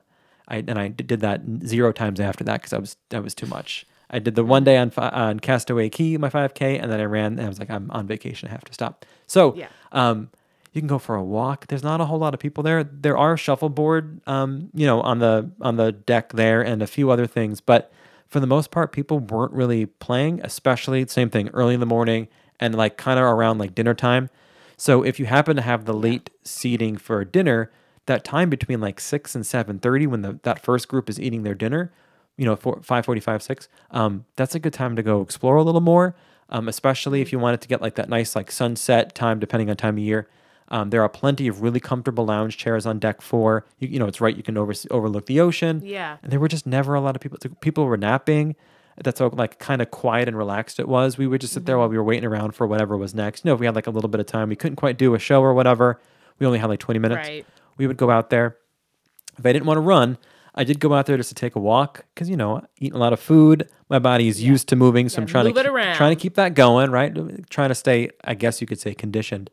I 0.48 0.58
and 0.58 0.78
I 0.78 0.90
did 0.90 1.22
that 1.22 1.42
zero 1.66 1.92
times 1.92 2.20
after 2.20 2.44
that 2.44 2.62
because 2.62 2.74
I 2.74 2.78
was 2.78 2.98
that 3.10 3.24
was 3.24 3.34
too 3.36 3.48
much. 3.48 3.86
I 4.10 4.20
did 4.20 4.36
the 4.36 4.44
one 4.44 4.64
day 4.64 4.78
on 4.78 4.92
on 4.98 5.40
Castaway 5.40 5.90
Cay, 5.90 6.18
my 6.18 6.30
5K, 6.30 6.82
and 6.82 6.92
then 6.92 7.00
I 7.00 7.06
ran. 7.06 7.34
And 7.34 7.42
I 7.42 7.48
was 7.48 7.58
like, 7.60 7.72
I'm 7.72 7.90
on 7.92 8.06
vacation. 8.06 8.48
I 8.48 8.52
have 8.52 8.64
to 8.66 8.74
stop. 8.74 9.04
So, 9.26 9.56
Yeah. 9.56 9.68
um, 9.92 10.30
you 10.76 10.82
can 10.82 10.88
go 10.88 11.00
for 11.00 11.16
a 11.16 11.24
walk. 11.24 11.68
There's 11.68 11.84
not 11.84 12.02
a 12.02 12.06
whole 12.06 12.20
lot 12.20 12.34
of 12.34 12.40
people 12.40 12.62
there. 12.62 12.84
There 12.84 13.18
are 13.18 13.38
shuffleboard, 13.38 14.20
um, 14.28 14.70
you 14.74 14.86
know, 14.86 15.00
on 15.02 15.20
the 15.20 15.50
on 15.62 15.78
the 15.78 15.94
deck 15.94 16.34
there, 16.34 16.62
and 16.62 16.82
a 16.82 16.88
few 16.88 17.10
other 17.10 17.26
things. 17.26 17.62
But 17.62 17.94
for 18.28 18.42
the 18.42 18.48
most 18.48 18.72
part, 18.72 18.92
people 18.92 19.20
weren't 19.20 19.54
really 19.54 19.86
playing. 19.86 20.42
Especially 20.44 21.08
same 21.08 21.30
thing 21.30 21.48
early 21.54 21.74
in 21.74 21.80
the 21.80 21.86
morning 21.86 22.28
and 22.60 22.76
like 22.76 22.98
kind 22.98 23.18
of 23.18 23.24
around 23.24 23.58
like 23.58 23.74
dinner 23.74 23.94
time. 23.94 24.30
So 24.76 25.02
if 25.04 25.18
you 25.18 25.26
happen 25.28 25.56
to 25.56 25.62
have 25.62 25.86
the 25.86 25.94
late 25.94 26.30
seating 26.44 26.98
for 26.98 27.24
dinner, 27.24 27.72
that 28.08 28.26
time 28.26 28.50
between 28.50 28.82
like 28.82 29.00
six 29.00 29.34
and 29.34 29.46
seven 29.46 29.80
thirty, 29.80 30.06
when 30.06 30.24
the 30.24 30.40
that 30.44 30.62
first 30.62 30.90
group 30.90 31.10
is 31.10 31.20
eating 31.20 31.44
their 31.44 31.56
dinner, 31.56 31.94
you 32.36 32.44
know, 32.44 32.58
four, 32.58 32.82
five 32.84 33.06
forty-five, 33.06 33.42
six. 33.42 33.70
Um, 33.92 34.26
that's 34.36 34.56
a 34.56 34.60
good 34.60 34.74
time 34.74 34.98
to 34.98 35.04
go 35.04 35.22
explore 35.22 35.56
a 35.56 35.64
little 35.64 35.80
more. 35.80 36.16
Um, 36.50 36.68
especially 36.68 37.22
if 37.22 37.32
you 37.32 37.40
wanted 37.40 37.62
to 37.62 37.68
get 37.68 37.82
like 37.82 37.96
that 37.96 38.10
nice 38.10 38.36
like 38.36 38.52
sunset 38.52 39.16
time, 39.16 39.40
depending 39.40 39.70
on 39.70 39.78
time 39.78 39.96
of 39.96 40.04
year. 40.04 40.28
Um, 40.70 40.90
there 40.90 41.04
are 41.04 41.10
plenty 41.10 41.48
of 41.48 41.62
really 41.62 41.80
comfortable 41.80 42.26
lounge 42.26 42.58
chairs 42.58 42.86
on 42.86 43.00
deck 43.00 43.22
four. 43.22 43.66
You, 43.80 43.88
you 43.88 44.00
know, 44.00 44.08
it's 44.08 44.20
right. 44.20 44.36
You 44.36 44.44
can 44.44 44.58
over, 44.58 44.74
overlook 44.90 45.28
the 45.28 45.40
ocean. 45.40 45.82
Yeah. 45.84 46.18
And 46.24 46.32
there 46.32 46.40
were 46.40 46.48
just 46.48 46.66
never 46.66 46.96
a 46.96 47.02
lot 47.02 47.16
of 47.16 47.22
people. 47.22 47.38
People 47.62 47.86
were 47.86 47.98
napping. 47.98 48.56
That's 49.04 49.20
how 49.20 49.30
like 49.30 49.60
kind 49.60 49.82
of 49.82 49.92
quiet 49.92 50.28
and 50.28 50.38
relaxed 50.38 50.80
it 50.80 50.88
was. 50.88 51.18
We 51.18 51.28
would 51.28 51.42
just 51.42 51.54
sit 51.54 51.66
there 51.66 51.78
while 51.78 51.90
we 51.90 51.98
were 51.98 52.04
waiting 52.04 52.26
around 52.26 52.54
for 52.54 52.66
whatever 52.66 52.96
was 52.98 53.14
next. 53.14 53.44
You 53.44 53.50
know, 53.50 53.56
if 53.56 53.60
we 53.60 53.66
had 53.66 53.76
like 53.76 53.88
a 53.88 53.92
little 53.92 54.10
bit 54.10 54.22
of 54.22 54.26
time, 54.26 54.50
we 54.50 54.56
couldn't 54.56 54.78
quite 54.78 54.98
do 54.98 55.14
a 55.14 55.20
show 55.20 55.42
or 55.42 55.54
whatever. 55.54 56.00
We 56.40 56.48
only 56.48 56.60
had 56.60 56.70
like 56.70 56.80
20 56.80 57.00
minutes. 57.00 57.28
Right. 57.28 57.46
We 57.78 57.88
would 57.88 57.98
go 57.98 58.10
out 58.10 58.30
there. 58.30 58.58
If 59.38 59.46
I 59.46 59.52
didn't 59.52 59.66
want 59.66 59.78
to 59.78 59.82
run, 59.82 60.18
I 60.56 60.64
did 60.64 60.80
go 60.80 60.94
out 60.94 61.06
there 61.06 61.18
just 61.18 61.30
to 61.30 61.36
take 61.36 61.56
a 61.56 61.60
walk 61.60 62.06
because 62.14 62.30
you 62.30 62.38
know 62.38 62.66
eating 62.80 62.96
a 62.96 63.00
lot 63.00 63.12
of 63.12 63.20
food. 63.20 63.70
My 63.90 64.00
body 64.00 64.30
is 64.30 64.42
used 64.42 64.70
to 64.70 64.76
moving, 64.78 65.10
so 65.10 65.22
I'm 65.22 65.28
trying 65.28 65.54
to 65.54 65.54
keep, 65.54 65.72
trying 65.96 66.16
to 66.16 66.22
keep 66.22 66.36
that 66.36 66.54
going. 66.54 66.90
Right, 66.90 67.14
trying 67.50 67.70
to 67.70 67.76
stay. 67.76 68.10
I 68.24 68.34
guess 68.34 68.62
you 68.62 68.68
could 68.68 68.80
say 68.80 68.94
conditioned. 68.94 69.50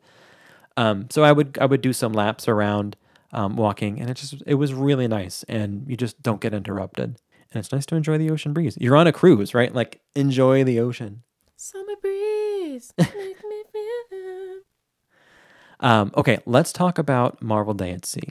Um, 0.77 1.07
so 1.09 1.23
I 1.23 1.31
would 1.31 1.57
I 1.61 1.65
would 1.65 1.81
do 1.81 1.93
some 1.93 2.13
laps 2.13 2.47
around 2.47 2.95
um, 3.31 3.55
walking, 3.55 3.99
and 3.99 4.09
it 4.09 4.15
just 4.17 4.41
it 4.45 4.55
was 4.55 4.73
really 4.73 5.07
nice, 5.07 5.43
and 5.49 5.85
you 5.87 5.95
just 5.97 6.21
don't 6.23 6.41
get 6.41 6.53
interrupted, 6.53 7.05
and 7.51 7.59
it's 7.59 7.71
nice 7.71 7.85
to 7.87 7.95
enjoy 7.95 8.17
the 8.17 8.29
ocean 8.31 8.53
breeze. 8.53 8.77
You're 8.81 8.95
on 8.95 9.07
a 9.07 9.11
cruise, 9.13 9.53
right? 9.53 9.73
Like 9.73 10.01
enjoy 10.15 10.63
the 10.63 10.79
ocean. 10.79 11.23
Summer 11.55 11.95
breeze. 12.01 12.93
make 12.97 13.09
me 13.13 13.63
feel- 14.09 14.61
Um, 15.79 16.11
okay, 16.15 16.39
let's 16.45 16.73
talk 16.73 16.97
about 16.97 17.41
Marvel 17.41 17.73
Day 17.73 17.91
at 17.91 18.05
Sea 18.05 18.29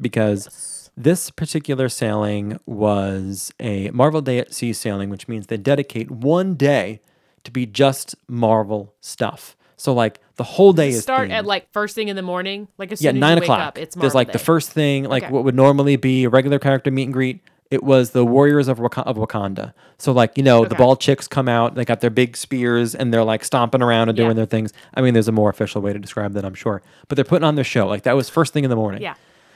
because 0.00 0.90
this 0.96 1.30
particular 1.30 1.88
sailing 1.88 2.58
was 2.66 3.52
a 3.60 3.90
Marvel 3.90 4.20
Day 4.20 4.38
at 4.38 4.52
Sea 4.54 4.72
sailing, 4.72 5.08
which 5.10 5.28
means 5.28 5.46
they 5.46 5.56
dedicate 5.56 6.10
one 6.10 6.54
day 6.54 7.00
to 7.44 7.50
be 7.50 7.66
just 7.66 8.14
Marvel 8.28 8.94
stuff. 9.00 9.56
So 9.76 9.92
like 9.94 10.20
the 10.36 10.44
whole 10.44 10.72
day 10.72 10.90
is 10.90 11.02
Start 11.02 11.28
themed. 11.30 11.32
at 11.32 11.46
like 11.46 11.70
first 11.72 11.94
thing 11.94 12.08
in 12.08 12.16
the 12.16 12.22
morning. 12.22 12.68
Like 12.78 12.92
as 12.92 13.02
yeah 13.02 13.10
as 13.10 13.16
nine 13.16 13.36
you 13.36 13.40
wake 13.40 13.42
o'clock. 13.44 13.60
up, 13.60 13.78
it's 13.78 13.94
There's 13.94 14.14
Marvel 14.14 14.18
like 14.18 14.32
the 14.32 14.38
first 14.38 14.70
thing, 14.70 15.04
like 15.04 15.24
Okay. 15.24 15.32
what 15.32 15.44
would 15.44 15.54
normally 15.54 15.96
be 15.96 16.24
a 16.24 16.28
regular 16.28 16.58
character 16.58 16.90
meet 16.90 17.04
and 17.04 17.12
greet. 17.12 17.40
It 17.70 17.82
was 17.82 18.10
the 18.10 18.24
warriors 18.24 18.68
of, 18.68 18.78
Wak- 18.78 18.98
of 18.98 19.16
Wakanda. 19.16 19.72
So 19.98 20.12
like 20.12 20.36
you 20.36 20.44
know 20.44 20.60
the 20.64 20.74
Okay. 20.74 20.76
bald 20.76 21.00
chicks 21.00 21.26
come 21.26 21.48
out. 21.48 21.74
They 21.74 21.84
got 21.84 22.00
their 22.00 22.10
big 22.10 22.36
spears 22.36 22.94
and 22.94 23.12
they're 23.12 23.24
like 23.24 23.42
stomping 23.44 23.82
around 23.82 24.08
and 24.10 24.16
doing 24.16 24.28
Yeah. 24.30 24.34
their 24.34 24.46
things. 24.46 24.72
I 24.94 25.00
mean, 25.00 25.14
there's 25.14 25.28
a 25.28 25.32
more 25.32 25.50
official 25.50 25.82
way 25.82 25.92
to 25.92 25.98
describe 25.98 26.34
that, 26.34 26.44
I'm 26.44 26.54
sure. 26.54 26.82
But 27.08 27.16
they're 27.16 27.24
putting 27.24 27.44
on 27.44 27.54
their 27.56 27.64
show. 27.64 27.86
Like 27.88 28.02
that 28.04 28.14
was 28.14 28.28
first 28.28 28.52
thing 28.52 28.64
in 28.64 28.70
the 28.70 28.76
morning. 28.76 29.02
Yeah. 29.02 29.14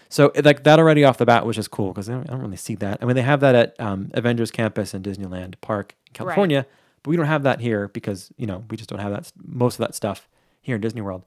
So 0.08 0.32
it- 0.34 0.44
like 0.44 0.64
that 0.64 0.78
already 0.78 1.04
off 1.04 1.18
the 1.18 1.26
bat 1.26 1.44
was 1.46 1.54
just 1.54 1.70
cool 1.70 1.88
because 1.92 2.08
I, 2.08 2.14
don't- 2.14 2.28
I 2.28 2.32
don't 2.32 2.40
really 2.40 2.56
see 2.56 2.74
that. 2.76 2.98
I 3.00 3.04
mean, 3.04 3.14
they 3.14 3.22
have 3.22 3.40
that 3.40 3.54
at 3.54 3.78
um, 3.78 4.10
Avengers 4.14 4.50
Campus 4.50 4.94
in 4.94 5.02
Disneyland 5.02 5.54
Park 5.60 5.94
in 6.08 6.12
California, 6.14 6.66
but 7.08 7.12
we 7.12 7.16
don't 7.16 7.26
have 7.26 7.44
that 7.44 7.58
here 7.58 7.88
because 7.88 8.30
you 8.36 8.46
know 8.46 8.64
we 8.68 8.76
just 8.76 8.90
don't 8.90 8.98
have 8.98 9.12
that 9.12 9.32
most 9.42 9.76
of 9.76 9.78
that 9.78 9.94
stuff 9.94 10.28
here 10.60 10.74
in 10.74 10.82
Disney 10.82 11.00
World. 11.00 11.24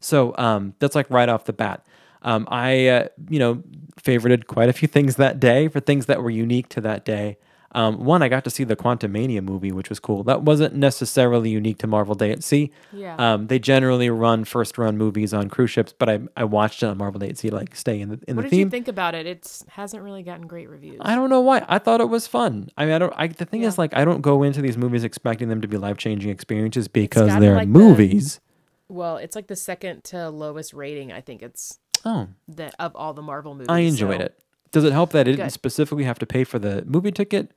So 0.00 0.34
um, 0.38 0.74
that's 0.80 0.96
like 0.96 1.08
right 1.08 1.28
off 1.28 1.44
the 1.44 1.52
bat. 1.52 1.86
Um, 2.22 2.48
I 2.50 2.88
uh, 2.88 3.08
you 3.28 3.38
know 3.38 3.62
favorited 4.02 4.48
quite 4.48 4.68
a 4.68 4.72
few 4.72 4.88
things 4.88 5.14
that 5.16 5.38
day 5.38 5.68
for 5.68 5.78
things 5.78 6.06
that 6.06 6.20
were 6.20 6.30
unique 6.30 6.68
to 6.70 6.80
that 6.80 7.04
day. 7.04 7.38
Um, 7.72 8.04
one, 8.04 8.20
I 8.20 8.28
got 8.28 8.42
to 8.44 8.50
see 8.50 8.64
the 8.64 8.74
Quantumania 8.74 9.42
movie, 9.44 9.70
which 9.70 9.88
was 9.88 10.00
cool. 10.00 10.24
That 10.24 10.42
wasn't 10.42 10.74
necessarily 10.74 11.50
unique 11.50 11.78
to 11.78 11.86
Marvel 11.86 12.16
Day 12.16 12.32
at 12.32 12.42
Sea. 12.42 12.72
Yeah. 12.92 13.14
Um, 13.16 13.46
they 13.46 13.60
generally 13.60 14.10
run 14.10 14.44
first 14.44 14.76
run 14.76 14.98
movies 14.98 15.32
on 15.32 15.48
cruise 15.48 15.70
ships, 15.70 15.94
but 15.96 16.08
I, 16.08 16.18
I 16.36 16.42
watched 16.44 16.82
it 16.82 16.86
on 16.86 16.98
Marvel 16.98 17.20
Day 17.20 17.28
at 17.28 17.38
Sea, 17.38 17.50
like 17.50 17.76
stay 17.76 18.00
in 18.00 18.08
the 18.08 18.20
in 18.26 18.34
What 18.34 18.42
the 18.42 18.48
did 18.48 18.50
theme. 18.50 18.58
you 18.66 18.70
think 18.70 18.88
about 18.88 19.14
it? 19.14 19.24
It 19.26 19.62
hasn't 19.68 20.02
really 20.02 20.24
gotten 20.24 20.48
great 20.48 20.68
reviews. 20.68 20.98
I 21.00 21.14
don't 21.14 21.30
know 21.30 21.40
why. 21.42 21.64
I 21.68 21.78
thought 21.78 22.00
it 22.00 22.08
was 22.08 22.26
fun. 22.26 22.70
I 22.76 22.86
mean, 22.86 22.94
I 22.94 22.98
don't. 22.98 23.14
I, 23.16 23.28
the 23.28 23.44
thing 23.44 23.62
is, 23.62 23.78
like, 23.78 23.94
I 23.96 24.04
don't 24.04 24.20
go 24.20 24.42
into 24.42 24.60
these 24.60 24.76
movies 24.76 25.04
expecting 25.04 25.48
them 25.48 25.60
to 25.60 25.68
be 25.68 25.76
life 25.76 25.96
changing 25.96 26.30
experiences 26.30 26.88
because 26.88 27.28
they're 27.38 27.54
like, 27.54 27.72
the- 27.72 27.78
movies. 27.78 28.40
Well, 28.88 29.18
it's 29.18 29.36
like 29.36 29.46
the 29.46 29.54
second 29.54 30.02
to 30.06 30.28
lowest 30.30 30.74
rating. 30.74 31.12
I 31.12 31.20
think 31.20 31.42
it's 31.42 31.78
Oh, 32.04 32.26
the 32.48 32.72
of 32.82 32.96
all 32.96 33.14
the 33.14 33.22
Marvel 33.22 33.52
movies. 33.54 33.68
I 33.68 33.80
enjoyed 33.80 34.18
so- 34.18 34.24
it. 34.24 34.38
Does 34.72 34.84
it 34.84 34.92
help 34.92 35.10
that 35.10 35.26
it 35.26 35.32
didn't 35.32 35.46
Good. 35.46 35.52
specifically 35.52 36.04
have 36.04 36.18
to 36.20 36.26
pay 36.26 36.44
for 36.44 36.58
the 36.60 36.84
movie 36.86 37.10
ticket? 37.12 37.52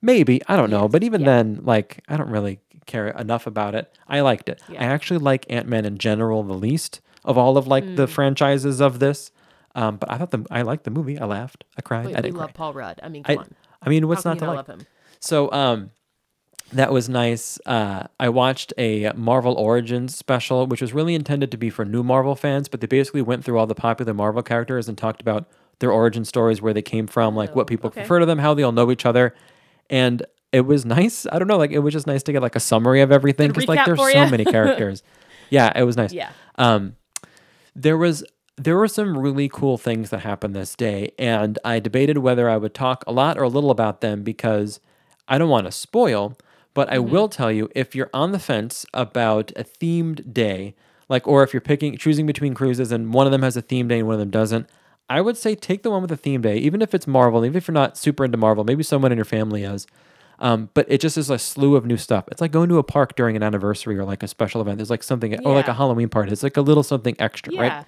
Maybe 0.00 0.40
I 0.48 0.56
don't 0.56 0.70
know, 0.70 0.88
but 0.88 1.02
even 1.02 1.22
yeah. 1.22 1.26
then, 1.26 1.60
like, 1.62 2.02
I 2.08 2.16
don't 2.16 2.30
really 2.30 2.60
care 2.86 3.08
enough 3.08 3.46
about 3.46 3.74
it. 3.74 3.92
I 4.06 4.20
liked 4.20 4.48
it. 4.48 4.62
Yeah. 4.68 4.82
I 4.82 4.86
actually 4.86 5.18
like 5.18 5.44
Ant 5.50 5.66
Man 5.68 5.84
in 5.84 5.98
general 5.98 6.42
the 6.42 6.54
least 6.54 7.00
of 7.24 7.36
all 7.36 7.58
of 7.58 7.66
like 7.66 7.84
Mm. 7.84 7.96
the 7.96 8.06
franchises 8.06 8.80
of 8.80 8.98
this. 9.00 9.30
Um, 9.74 9.96
but 9.96 10.10
I 10.10 10.16
thought 10.18 10.30
the 10.30 10.46
I 10.50 10.62
liked 10.62 10.84
the 10.84 10.90
movie. 10.90 11.18
I 11.18 11.26
laughed. 11.26 11.64
I 11.76 11.82
cried. 11.82 12.06
Wait, 12.06 12.16
I 12.16 12.20
didn't 12.22 12.36
love 12.36 12.48
cry. 12.48 12.52
Paul 12.54 12.72
Rudd. 12.72 13.00
I 13.02 13.08
mean, 13.08 13.22
I, 13.26 13.36
on. 13.36 13.50
I 13.82 13.88
mean, 13.90 14.08
what's 14.08 14.24
How 14.24 14.30
not 14.30 14.38
to 14.38 14.46
like? 14.46 14.56
love 14.56 14.66
him? 14.68 14.86
So 15.20 15.52
um, 15.52 15.90
that 16.72 16.92
was 16.92 17.08
nice. 17.08 17.58
Uh, 17.66 18.04
I 18.18 18.28
watched 18.28 18.72
a 18.78 19.12
Marvel 19.14 19.54
Origins 19.54 20.16
special, 20.16 20.66
which 20.66 20.80
was 20.80 20.92
really 20.94 21.14
intended 21.14 21.50
to 21.50 21.56
be 21.58 21.70
for 21.70 21.84
new 21.84 22.02
Marvel 22.02 22.34
fans, 22.34 22.68
but 22.68 22.80
they 22.80 22.86
basically 22.86 23.22
went 23.22 23.44
through 23.44 23.58
all 23.58 23.66
the 23.66 23.74
popular 23.74 24.14
Marvel 24.14 24.42
characters 24.42 24.88
and 24.88 24.96
talked 24.96 25.20
about 25.20 25.48
their 25.80 25.92
origin 25.92 26.24
stories, 26.24 26.60
where 26.62 26.72
they 26.74 26.82
came 26.82 27.06
from, 27.06 27.36
like 27.36 27.54
what 27.54 27.62
Oh, 27.62 27.66
people 27.66 27.88
okay. 27.88 28.00
prefer 28.00 28.18
to 28.20 28.26
them, 28.26 28.38
how 28.38 28.54
they 28.54 28.62
all 28.64 28.72
know 28.72 28.90
each 28.90 29.06
other, 29.06 29.34
and 29.90 30.24
it 30.52 30.62
was 30.62 30.84
nice. 30.84 31.26
I 31.30 31.38
don't 31.38 31.48
know, 31.48 31.58
like 31.58 31.70
it 31.70 31.80
was 31.80 31.92
just 31.92 32.06
nice 32.06 32.22
to 32.24 32.32
get 32.32 32.42
like 32.42 32.56
a 32.56 32.60
summary 32.60 33.00
of 33.00 33.12
everything 33.12 33.48
because 33.48 33.68
like 33.68 33.84
there's 33.84 33.98
so 33.98 34.28
many 34.28 34.44
characters. 34.56 35.02
yeah, 35.50 35.72
it 35.74 35.84
was 35.84 35.96
nice. 35.96 36.12
Yeah. 36.12 36.30
Um, 36.56 36.96
there 37.74 37.96
was 37.96 38.24
there 38.56 38.76
were 38.76 38.88
some 38.88 39.16
really 39.16 39.48
cool 39.48 39.78
things 39.78 40.10
that 40.10 40.20
happened 40.20 40.54
this 40.54 40.74
day, 40.74 41.12
and 41.18 41.58
I 41.64 41.78
debated 41.78 42.18
whether 42.18 42.48
I 42.48 42.56
would 42.56 42.74
talk 42.74 43.04
a 43.06 43.12
lot 43.12 43.38
or 43.38 43.44
a 43.44 43.48
little 43.48 43.70
about 43.70 44.00
them 44.00 44.22
because 44.22 44.80
I 45.28 45.38
don't 45.38 45.48
want 45.48 45.66
to 45.66 45.72
spoil, 45.72 46.36
but 46.74 46.90
I 46.92 46.98
will 46.98 47.28
tell 47.28 47.52
you 47.52 47.68
if 47.74 47.94
you're 47.94 48.10
on 48.12 48.32
the 48.32 48.38
fence 48.38 48.84
about 48.92 49.52
a 49.54 49.64
themed 49.64 50.32
day, 50.32 50.74
like 51.08 51.28
or 51.28 51.42
if 51.42 51.52
you're 51.52 51.60
picking 51.60 51.96
choosing 51.96 52.26
between 52.26 52.54
cruises 52.54 52.90
and 52.90 53.12
one 53.12 53.26
of 53.26 53.32
them 53.32 53.42
has 53.42 53.56
a 53.56 53.62
theme 53.62 53.86
day 53.88 53.98
and 53.98 54.06
one 54.08 54.14
of 54.14 54.20
them 54.20 54.30
doesn't, 54.30 54.68
I 55.10 55.20
would 55.20 55.36
say 55.36 55.54
take 55.54 55.82
the 55.82 55.90
one 55.90 56.02
with 56.02 56.12
a 56.12 56.16
theme 56.16 56.42
day, 56.42 56.56
even 56.58 56.82
if 56.82 56.94
it's 56.94 57.06
Marvel, 57.06 57.44
even 57.44 57.56
if 57.56 57.66
you're 57.68 57.72
not 57.72 57.96
super 57.96 58.24
into 58.24 58.36
Marvel, 58.36 58.64
maybe 58.64 58.82
someone 58.82 59.10
in 59.12 59.16
your 59.18 59.24
family 59.24 59.64
is. 59.64 59.86
Um, 60.40 60.68
but 60.74 60.86
it 60.88 61.00
just 61.00 61.18
is 61.18 61.30
a 61.30 61.38
slew 61.38 61.74
of 61.76 61.84
new 61.84 61.96
stuff. 61.96 62.24
It's 62.28 62.40
like 62.40 62.52
going 62.52 62.68
to 62.68 62.78
a 62.78 62.82
park 62.84 63.16
during 63.16 63.34
an 63.34 63.42
anniversary 63.42 63.98
or 63.98 64.04
like 64.04 64.22
a 64.22 64.28
special 64.28 64.60
event. 64.60 64.78
There's 64.78 64.90
like 64.90 65.02
something, 65.02 65.38
or 65.44 65.54
like 65.54 65.66
a 65.66 65.74
Halloween 65.74 66.08
party. 66.08 66.30
It's 66.30 66.42
like 66.44 66.56
a 66.56 66.60
little 66.62 66.82
something 66.84 67.16
extra, 67.18 67.52
Yeah. 67.54 67.60
right? 67.60 67.86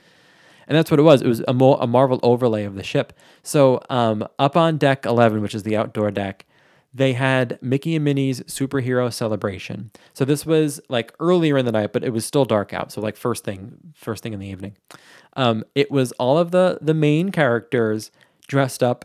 And 0.66 0.76
that's 0.76 0.90
what 0.90 0.98
it 1.00 1.04
was. 1.04 1.20
It 1.22 1.28
was 1.28 1.42
a, 1.46 1.52
mo- 1.54 1.76
a 1.76 1.86
Marvel 1.86 2.18
overlay 2.22 2.64
of 2.64 2.74
the 2.74 2.82
ship. 2.82 3.12
So 3.42 3.82
um, 3.90 4.26
up 4.38 4.56
on 4.56 4.78
deck 4.78 5.04
11, 5.06 5.40
which 5.42 5.54
is 5.54 5.62
the 5.64 5.76
outdoor 5.76 6.10
deck, 6.10 6.44
they 6.92 7.12
had 7.12 7.58
Mickey 7.62 7.94
and 7.94 8.04
Minnie's 8.04 8.40
superhero 8.42 9.12
celebration. 9.12 9.90
So 10.12 10.24
this 10.24 10.44
was 10.44 10.80
like 10.88 11.14
earlier 11.20 11.56
in 11.56 11.64
the 11.64 11.72
night, 11.72 11.92
but 11.92 12.02
it 12.02 12.10
was 12.12 12.24
still 12.24 12.44
dark 12.44 12.72
out. 12.74 12.90
So 12.90 13.00
like 13.00 13.16
first 13.16 13.44
thing, 13.44 13.76
first 13.94 14.22
thing 14.22 14.32
in 14.32 14.40
the 14.40 14.48
evening. 14.48 14.76
Um, 15.34 15.64
it 15.74 15.90
was 15.90 16.10
all 16.12 16.38
of 16.38 16.50
the 16.50 16.78
the 16.80 16.94
main 16.94 17.30
characters 17.30 18.10
dressed 18.48 18.82
up 18.82 19.04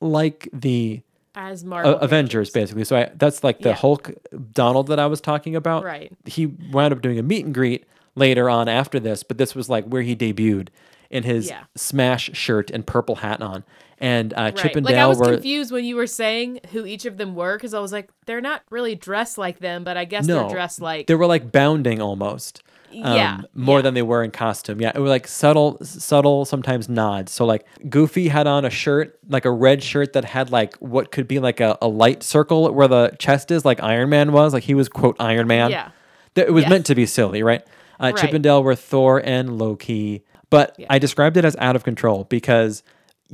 like 0.00 0.48
the 0.52 1.02
As 1.36 1.64
uh, 1.64 1.98
Avengers, 2.00 2.50
basically. 2.50 2.82
So 2.84 2.96
I, 2.96 3.10
that's 3.14 3.44
like 3.44 3.60
the 3.60 3.68
Yeah. 3.70 3.74
Hulk 3.76 4.10
Donald 4.52 4.88
that 4.88 4.98
I 4.98 5.06
was 5.06 5.20
talking 5.20 5.54
about. 5.54 5.84
Right. 5.84 6.12
He 6.26 6.46
wound 6.46 6.92
up 6.92 7.00
doing 7.02 7.18
a 7.18 7.22
meet 7.22 7.44
and 7.44 7.54
greet 7.54 7.86
later 8.16 8.50
on 8.50 8.68
after 8.68 8.98
this, 8.98 9.22
but 9.22 9.38
this 9.38 9.54
was 9.54 9.68
like 9.68 9.84
where 9.86 10.02
he 10.02 10.16
debuted 10.16 10.68
in 11.08 11.22
his 11.22 11.48
Yeah. 11.48 11.64
smash 11.76 12.30
shirt 12.34 12.70
and 12.70 12.84
purple 12.86 13.16
hat 13.16 13.40
on. 13.40 13.62
And 14.02 14.34
uh, 14.34 14.50
Chip 14.50 14.64
Right. 14.64 14.76
and 14.76 14.86
Like 14.86 14.96
I 14.96 15.06
was 15.06 15.18
were 15.18 15.26
confused 15.32 15.70
when 15.72 15.84
you 15.84 15.94
were 15.96 16.06
saying 16.08 16.60
who 16.72 16.84
each 16.84 17.06
of 17.06 17.16
them 17.18 17.34
were 17.36 17.56
because 17.56 17.72
I 17.72 17.78
was 17.78 17.92
like, 17.92 18.10
they're 18.26 18.40
not 18.40 18.62
really 18.68 18.94
dressed 18.96 19.38
like 19.38 19.60
them, 19.60 19.84
but 19.84 19.96
I 19.96 20.04
guess 20.04 20.26
no 20.26 20.40
they're 20.40 20.50
dressed 20.50 20.80
like 20.80 21.06
they 21.06 21.14
were 21.14 21.26
like 21.26 21.52
bounding 21.52 22.02
almost. 22.02 22.62
um, 22.90 23.16
Yeah, 23.16 23.40
more 23.54 23.78
yeah. 23.78 23.82
than 23.82 23.94
they 23.94 24.02
were 24.02 24.24
in 24.24 24.32
costume. 24.32 24.80
Yeah, 24.80 24.90
it 24.94 24.98
was 24.98 25.08
like 25.08 25.28
subtle, 25.28 25.78
subtle, 25.84 26.44
sometimes 26.44 26.88
nods. 26.88 27.30
So 27.30 27.46
like 27.46 27.64
Goofy 27.88 28.26
had 28.28 28.46
on 28.48 28.64
a 28.64 28.70
shirt, 28.70 29.18
like 29.28 29.44
a 29.44 29.50
red 29.52 29.82
shirt 29.84 30.12
that 30.14 30.24
had 30.24 30.50
like 30.50 30.76
what 30.78 31.12
could 31.12 31.28
be 31.28 31.38
like 31.38 31.60
a, 31.60 31.78
a 31.80 31.86
light 31.88 32.22
circle 32.24 32.72
where 32.74 32.88
the 32.88 33.14
chest 33.20 33.50
is, 33.52 33.64
like 33.64 33.80
Iron 33.82 34.10
Man 34.10 34.32
was. 34.32 34.52
Like 34.52 34.64
he 34.64 34.74
was 34.74 34.88
quote 34.88 35.14
Iron 35.20 35.46
Man. 35.46 35.70
Yeah. 35.70 35.90
It 36.34 36.52
was 36.52 36.64
Yeah. 36.64 36.70
meant 36.70 36.86
to 36.86 36.94
be 36.96 37.06
silly, 37.06 37.42
right? 37.44 37.62
Uh, 38.00 38.10
Chip 38.10 38.24
Right. 38.24 38.34
and 38.34 38.42
Dale 38.42 38.62
were 38.64 38.74
Thor 38.74 39.22
and 39.24 39.58
Loki, 39.58 40.24
but 40.50 40.74
I 40.90 40.98
described 40.98 41.36
it 41.36 41.44
as 41.44 41.54
out 41.60 41.76
of 41.76 41.84
control 41.84 42.24
because 42.24 42.82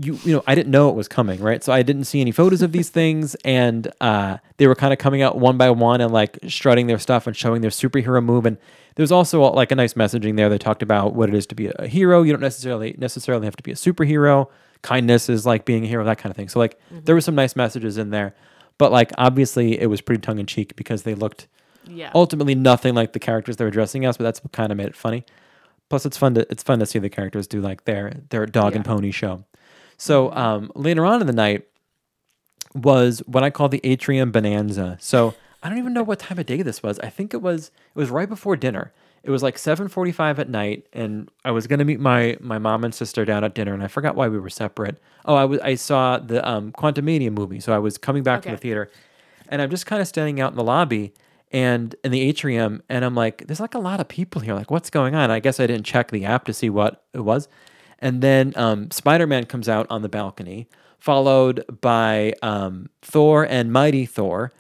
you 0.00 0.18
you 0.24 0.32
know 0.34 0.42
I 0.46 0.54
didn't 0.54 0.70
know 0.70 0.88
it 0.88 0.94
was 0.94 1.08
coming, 1.08 1.40
right? 1.40 1.62
So 1.62 1.72
I 1.72 1.82
didn't 1.82 2.04
see 2.04 2.20
any 2.20 2.30
photos 2.30 2.62
of 2.62 2.72
these 2.72 2.88
things, 2.88 3.34
and 3.44 3.90
uh, 4.00 4.38
they 4.56 4.66
were 4.66 4.74
kind 4.74 4.92
of 4.92 4.98
coming 4.98 5.22
out 5.22 5.38
one 5.38 5.58
by 5.58 5.70
one 5.70 6.00
and 6.00 6.12
like 6.12 6.38
strutting 6.48 6.86
their 6.86 6.98
stuff 6.98 7.26
and 7.26 7.36
showing 7.36 7.60
their 7.60 7.70
superhero 7.70 8.24
move. 8.24 8.46
And 8.46 8.58
there's 8.94 9.12
also 9.12 9.42
like 9.52 9.72
a 9.72 9.74
nice 9.74 9.94
messaging 9.94 10.36
there. 10.36 10.48
They 10.48 10.58
talked 10.58 10.82
about 10.82 11.14
what 11.14 11.28
it 11.28 11.34
is 11.34 11.46
to 11.46 11.54
be 11.54 11.70
a 11.74 11.86
hero. 11.86 12.22
You 12.22 12.32
don't 12.32 12.40
necessarily 12.40 12.94
necessarily 12.98 13.46
have 13.46 13.56
to 13.56 13.62
be 13.62 13.72
a 13.72 13.76
superhero. 13.76 14.48
Kindness 14.82 15.28
is 15.28 15.44
like 15.44 15.64
being 15.64 15.84
a 15.84 15.88
hero, 15.88 16.04
that 16.04 16.18
kind 16.18 16.30
of 16.30 16.36
thing. 16.36 16.48
So 16.48 16.60
like 16.60 16.78
there 16.90 17.14
were 17.14 17.20
some 17.20 17.34
nice 17.34 17.56
messages 17.56 17.98
in 17.98 18.10
there, 18.10 18.34
but 18.78 18.92
like 18.92 19.10
obviously 19.18 19.80
it 19.80 19.86
was 19.86 20.00
pretty 20.00 20.20
tongue 20.20 20.38
in 20.38 20.46
cheek 20.46 20.76
because 20.76 21.02
they 21.02 21.14
looked 21.14 21.48
yeah. 21.88 22.12
ultimately 22.14 22.54
nothing 22.54 22.94
like 22.94 23.12
the 23.12 23.18
characters 23.18 23.56
they 23.56 23.64
were 23.64 23.72
dressing 23.72 24.04
as, 24.04 24.16
but 24.16 24.24
that's 24.24 24.44
what 24.44 24.52
kind 24.52 24.70
of 24.70 24.78
made 24.78 24.86
it 24.86 24.96
funny. 24.96 25.24
Plus, 25.88 26.04
it's 26.04 26.16
fun 26.16 26.34
to 26.34 26.46
it's 26.50 26.62
fun 26.62 26.78
to 26.78 26.86
see 26.86 26.98
the 26.98 27.08
characters 27.08 27.46
do 27.46 27.60
like 27.60 27.84
their 27.84 28.12
their 28.28 28.46
dog 28.46 28.76
and 28.76 28.84
pony 28.84 29.10
show. 29.10 29.44
So 29.98 30.32
um, 30.32 30.72
later 30.74 31.04
on 31.04 31.20
in 31.20 31.26
the 31.26 31.32
night 31.32 31.66
was 32.74 33.20
what 33.26 33.42
I 33.42 33.50
call 33.50 33.68
the 33.68 33.80
atrium 33.84 34.30
bonanza. 34.30 34.96
So 35.00 35.34
I 35.62 35.68
don't 35.68 35.78
even 35.78 35.92
know 35.92 36.02
what 36.02 36.20
time 36.20 36.38
of 36.38 36.46
day 36.46 36.62
this 36.62 36.82
was. 36.82 36.98
I 37.00 37.10
think 37.10 37.34
it 37.34 37.42
was 37.42 37.70
it 37.94 37.98
was 37.98 38.10
right 38.10 38.28
before 38.28 38.56
dinner. 38.56 38.92
It 39.24 39.30
was 39.30 39.42
like 39.42 39.58
seven 39.58 39.88
forty 39.88 40.12
five 40.12 40.38
at 40.38 40.48
night, 40.48 40.86
and 40.92 41.28
I 41.44 41.50
was 41.50 41.66
gonna 41.66 41.84
meet 41.84 42.00
my 42.00 42.36
my 42.40 42.58
mom 42.58 42.84
and 42.84 42.94
sister 42.94 43.24
down 43.24 43.42
at 43.44 43.54
dinner, 43.54 43.74
and 43.74 43.82
I 43.82 43.88
forgot 43.88 44.14
why 44.14 44.28
we 44.28 44.38
were 44.38 44.48
separate. 44.50 45.00
Oh, 45.24 45.34
I 45.34 45.44
was 45.44 45.60
I 45.60 45.74
saw 45.74 46.18
the 46.18 46.48
um, 46.48 46.72
Quantumania 46.72 47.32
movie, 47.32 47.60
so 47.60 47.72
I 47.72 47.78
was 47.78 47.98
coming 47.98 48.22
back 48.22 48.44
from 48.44 48.52
the 48.52 48.58
theater, 48.58 48.90
and 49.48 49.60
I'm 49.60 49.70
just 49.70 49.86
kind 49.86 50.00
of 50.00 50.06
standing 50.06 50.40
out 50.40 50.52
in 50.52 50.56
the 50.56 50.64
lobby 50.64 51.12
and 51.50 51.94
in 52.04 52.12
the 52.12 52.20
atrium, 52.20 52.82
and 52.88 53.04
I'm 53.04 53.14
like, 53.14 53.46
there's 53.46 53.60
like 53.60 53.74
a 53.74 53.78
lot 53.80 54.00
of 54.00 54.08
people 54.08 54.40
here. 54.40 54.54
Like, 54.54 54.70
what's 54.70 54.90
going 54.90 55.14
on? 55.14 55.30
I 55.30 55.40
guess 55.40 55.58
I 55.58 55.66
didn't 55.66 55.84
check 55.84 56.10
the 56.10 56.24
app 56.24 56.44
to 56.44 56.52
see 56.52 56.70
what 56.70 57.04
it 57.12 57.20
was, 57.20 57.48
and 58.00 58.22
then 58.22 58.52
um, 58.56 58.90
Spider 58.90 59.26
Man 59.26 59.44
comes 59.46 59.68
out 59.68 59.86
on 59.90 60.02
the 60.02 60.08
balcony, 60.08 60.68
followed 60.98 61.64
by 61.80 62.34
um, 62.42 62.88
Thor 63.02 63.44
and 63.44 63.72
Mighty 63.72 64.06
Thor. 64.06 64.52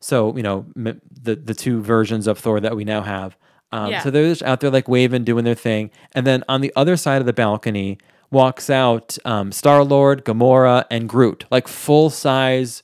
So 0.00 0.36
you 0.36 0.42
know 0.42 0.66
m- 0.76 1.00
the 1.22 1.36
the 1.36 1.54
two 1.54 1.80
versions 1.82 2.26
of 2.26 2.38
Thor 2.38 2.60
that 2.60 2.76
we 2.76 2.84
now 2.84 3.02
have. 3.02 3.36
Um, 3.72 3.90
Yeah. 3.90 4.02
So 4.02 4.10
they're 4.10 4.28
just 4.28 4.42
out 4.42 4.60
there 4.60 4.70
like 4.70 4.88
waving, 4.88 5.24
doing 5.24 5.44
their 5.44 5.54
thing, 5.54 5.90
and 6.14 6.26
then 6.26 6.44
on 6.48 6.60
the 6.60 6.72
other 6.76 6.96
side 6.96 7.20
of 7.20 7.26
the 7.26 7.32
balcony 7.32 7.98
walks 8.30 8.68
out 8.70 9.16
um, 9.24 9.52
Star 9.52 9.84
Lord, 9.84 10.24
Gamora, 10.24 10.84
and 10.90 11.08
Groot, 11.08 11.44
like 11.50 11.68
full 11.68 12.10
size, 12.10 12.82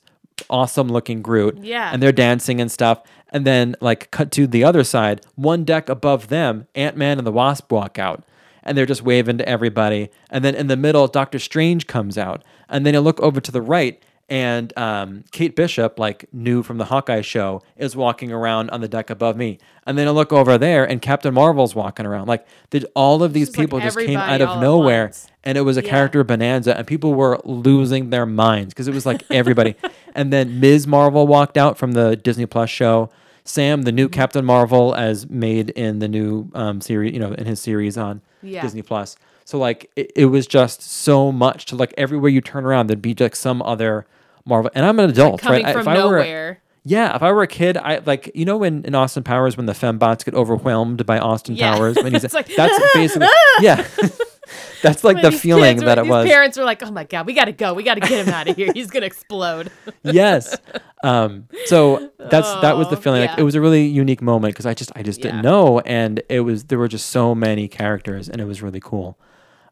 awesome 0.49 0.87
looking 0.89 1.21
Groot. 1.21 1.57
Yeah. 1.61 1.89
and 1.93 2.01
they're 2.01 2.11
dancing 2.13 2.59
and 2.61 2.71
stuff. 2.71 3.01
And 3.29 3.45
then 3.47 3.75
like 3.81 4.09
cut 4.11 4.31
to 4.33 4.45
the 4.47 4.63
other 4.63 4.83
side, 4.83 5.21
one 5.35 5.63
deck 5.63 5.89
above 5.89 6.27
them, 6.27 6.67
Ant 6.75 6.95
Man 6.97 7.17
and 7.17 7.25
the 7.25 7.31
Wasp 7.31 7.71
walk 7.71 7.97
out 7.97 8.23
and 8.63 8.77
they're 8.77 8.85
just 8.85 9.01
waving 9.03 9.37
to 9.39 9.47
everybody. 9.47 10.09
And 10.29 10.43
then 10.43 10.55
in 10.55 10.67
the 10.67 10.77
middle, 10.77 11.07
Doctor 11.07 11.39
Strange 11.39 11.87
comes 11.87 12.17
out, 12.17 12.43
and 12.69 12.85
then 12.85 12.93
you 12.93 12.99
look 13.01 13.19
over 13.19 13.39
to 13.41 13.51
the 13.51 13.61
right, 13.61 14.01
and 14.29 14.75
um, 14.77 15.25
Kate 15.31 15.53
Bishop, 15.55 15.99
like 15.99 16.25
new 16.31 16.63
from 16.63 16.77
the 16.77 16.85
Hawkeye 16.85 17.21
show, 17.21 17.61
is 17.75 17.95
walking 17.95 18.31
around 18.31 18.69
on 18.69 18.79
the 18.79 18.87
deck 18.87 19.09
above 19.09 19.35
me. 19.35 19.59
And 19.85 19.97
then 19.97 20.07
I 20.07 20.11
look 20.11 20.31
over 20.31 20.57
there, 20.57 20.85
and 20.85 21.01
Captain 21.01 21.33
Marvel's 21.33 21.75
walking 21.75 22.05
around. 22.05 22.27
Like 22.27 22.47
did 22.69 22.85
all 22.95 23.21
of 23.21 23.33
these 23.33 23.49
Just 23.49 23.57
like 23.57 23.63
people 23.67 23.79
just 23.81 23.97
came 23.99 24.17
out 24.17 24.39
of 24.41 24.61
nowhere, 24.61 25.11
and 25.43 25.57
it 25.57 25.61
was 25.61 25.75
a 25.77 25.83
Yeah. 25.83 25.89
character 25.89 26.23
bonanza, 26.23 26.75
and 26.77 26.87
people 26.87 27.13
were 27.13 27.37
losing 27.43 28.11
their 28.11 28.25
minds 28.25 28.73
because 28.73 28.87
it 28.87 28.93
was 28.93 29.05
like 29.05 29.23
everybody. 29.29 29.75
and 30.15 30.31
then 30.31 30.59
Ms. 30.61 30.87
Marvel 30.87 31.27
walked 31.27 31.57
out 31.57 31.77
from 31.77 31.91
the 31.91 32.15
Disney 32.15 32.45
Plus 32.45 32.69
show. 32.69 33.09
Sam, 33.45 33.81
the 33.83 33.91
Mm-hmm. 33.91 33.95
new 33.95 34.09
Captain 34.09 34.45
Marvel, 34.45 34.93
as 34.95 35.29
made 35.29 35.69
in 35.71 35.99
the 35.99 36.07
new 36.07 36.49
um, 36.53 36.81
series, 36.81 37.13
you 37.13 37.19
know, 37.19 37.33
in 37.33 37.45
his 37.45 37.59
series 37.59 37.97
on 37.97 38.21
Yeah. 38.41 38.61
Disney 38.61 38.81
Plus. 38.81 39.15
So 39.45 39.57
like 39.57 39.91
it, 39.95 40.11
it 40.15 40.25
was 40.27 40.47
just 40.47 40.81
so 40.81 41.31
much 41.31 41.65
to 41.65 41.75
like 41.75 41.93
everywhere 41.97 42.29
you 42.29 42.39
turn 42.41 42.65
around, 42.65 42.87
there'd 42.87 43.01
be 43.01 43.13
like 43.19 43.35
some 43.35 43.61
other 43.61 44.05
Marvel. 44.45 44.71
And 44.73 44.85
I'm 44.85 44.99
an 44.99 45.09
adult, 45.09 45.41
Coming 45.41 45.63
right? 45.63 45.75
I- 45.75 45.79
from 45.79 45.87
I 45.87 45.95
were 46.05 46.11
nowhere. 46.17 46.61
yeah, 46.85 47.15
if 47.15 47.21
I 47.21 47.31
were 47.31 47.43
a 47.43 47.47
kid, 47.47 47.75
I 47.77 47.99
like 48.05 48.31
you 48.33 48.45
know 48.45 48.57
when 48.57 48.83
in 48.85 48.95
Austin 48.95 49.23
Powers 49.23 49.57
when 49.57 49.65
the 49.65 49.73
fembots 49.73 50.23
get 50.25 50.33
overwhelmed 50.33 51.05
by 51.05 51.19
Austin 51.19 51.55
Yeah. 51.55 51.75
Powers 51.75 51.95
when 51.97 52.13
he's 52.13 52.23
It's 52.25 52.33
like, 52.33 52.47
that's 52.55 52.93
basically 52.93 53.27
yeah. 53.61 53.85
that's 54.81 55.03
like 55.03 55.21
the 55.21 55.31
feeling 55.31 55.77
that 55.77 55.97
it 55.97 56.05
was. 56.07 56.27
Parents 56.27 56.57
were 56.57 56.63
like, 56.63 56.83
"Oh 56.83 56.91
my 56.91 57.03
god, 57.03 57.25
we 57.27 57.33
got 57.33 57.45
to 57.45 57.51
go. 57.51 57.73
We 57.73 57.83
got 57.83 57.95
to 57.95 57.99
get 58.01 58.25
him 58.27 58.33
out 58.33 58.47
of 58.47 58.55
here. 58.55 58.71
He's 58.73 58.89
gonna 58.91 59.05
explode." 59.05 59.71
yes. 60.03 60.57
Um, 61.03 61.47
so 61.65 62.11
that's 62.17 62.51
that 62.61 62.77
was 62.77 62.89
the 62.89 62.97
Oh, 62.97 62.99
feeling. 63.01 63.21
Like 63.27 63.37
it 63.37 63.43
was 63.43 63.55
a 63.55 63.61
really 63.61 63.85
unique 63.85 64.21
moment 64.21 64.53
because 64.53 64.65
I 64.65 64.73
just 64.73 64.91
I 64.95 65.03
just 65.03 65.19
Yeah. 65.19 65.31
didn't 65.31 65.41
know, 65.43 65.79
and 65.81 66.21
it 66.29 66.41
was 66.41 66.65
there 66.65 66.79
were 66.79 66.87
just 66.87 67.07
so 67.09 67.33
many 67.35 67.67
characters, 67.67 68.29
and 68.29 68.39
it 68.41 68.45
was 68.45 68.61
really 68.61 68.79
cool. 68.79 69.17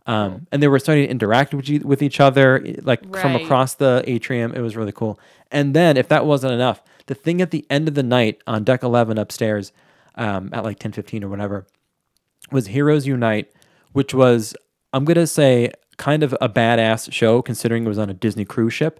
Um, 0.08 0.48
and 0.52 0.64
they 0.64 0.68
were 0.68 0.80
starting 0.80 1.06
to 1.06 1.12
interact 1.12 1.54
with, 1.54 1.70
you, 1.70 1.80
with 1.82 2.02
each 2.02 2.20
other, 2.20 2.66
like 2.82 3.04
from 3.16 3.36
across 3.36 3.76
the 3.76 4.04
atrium. 4.08 4.52
It 4.52 4.60
was 4.62 4.76
really 4.76 4.92
cool. 4.92 5.20
And 5.52 5.76
then, 5.76 5.96
if 5.96 6.08
that 6.08 6.26
wasn't 6.26 6.54
enough, 6.54 6.82
the 7.06 7.14
thing 7.14 7.40
at 7.40 7.52
the 7.52 7.66
end 7.70 7.88
of 7.88 7.94
the 7.94 8.02
night 8.04 8.42
on 8.48 8.64
deck 8.64 8.82
eleven 8.82 9.20
upstairs, 9.20 9.72
um, 10.16 10.50
at 10.54 10.64
like 10.64 10.80
ten 10.80 10.92
fifteen 10.92 11.24
or 11.24 11.30
whatever, 11.30 11.68
was 12.52 12.68
Heroes 12.68 13.06
Unite, 13.06 13.52
which 13.94 14.14
was 14.14 14.56
I'm 14.94 15.06
gonna 15.06 15.28
say 15.28 15.72
kind 15.98 16.24
of 16.24 16.36
a 16.42 16.50
badass 16.50 17.12
show 17.12 17.42
considering 17.42 17.86
it 17.86 17.88
was 17.88 17.98
on 18.00 18.10
a 18.10 18.14
Disney 18.14 18.46
cruise 18.46 18.74
ship 18.74 19.00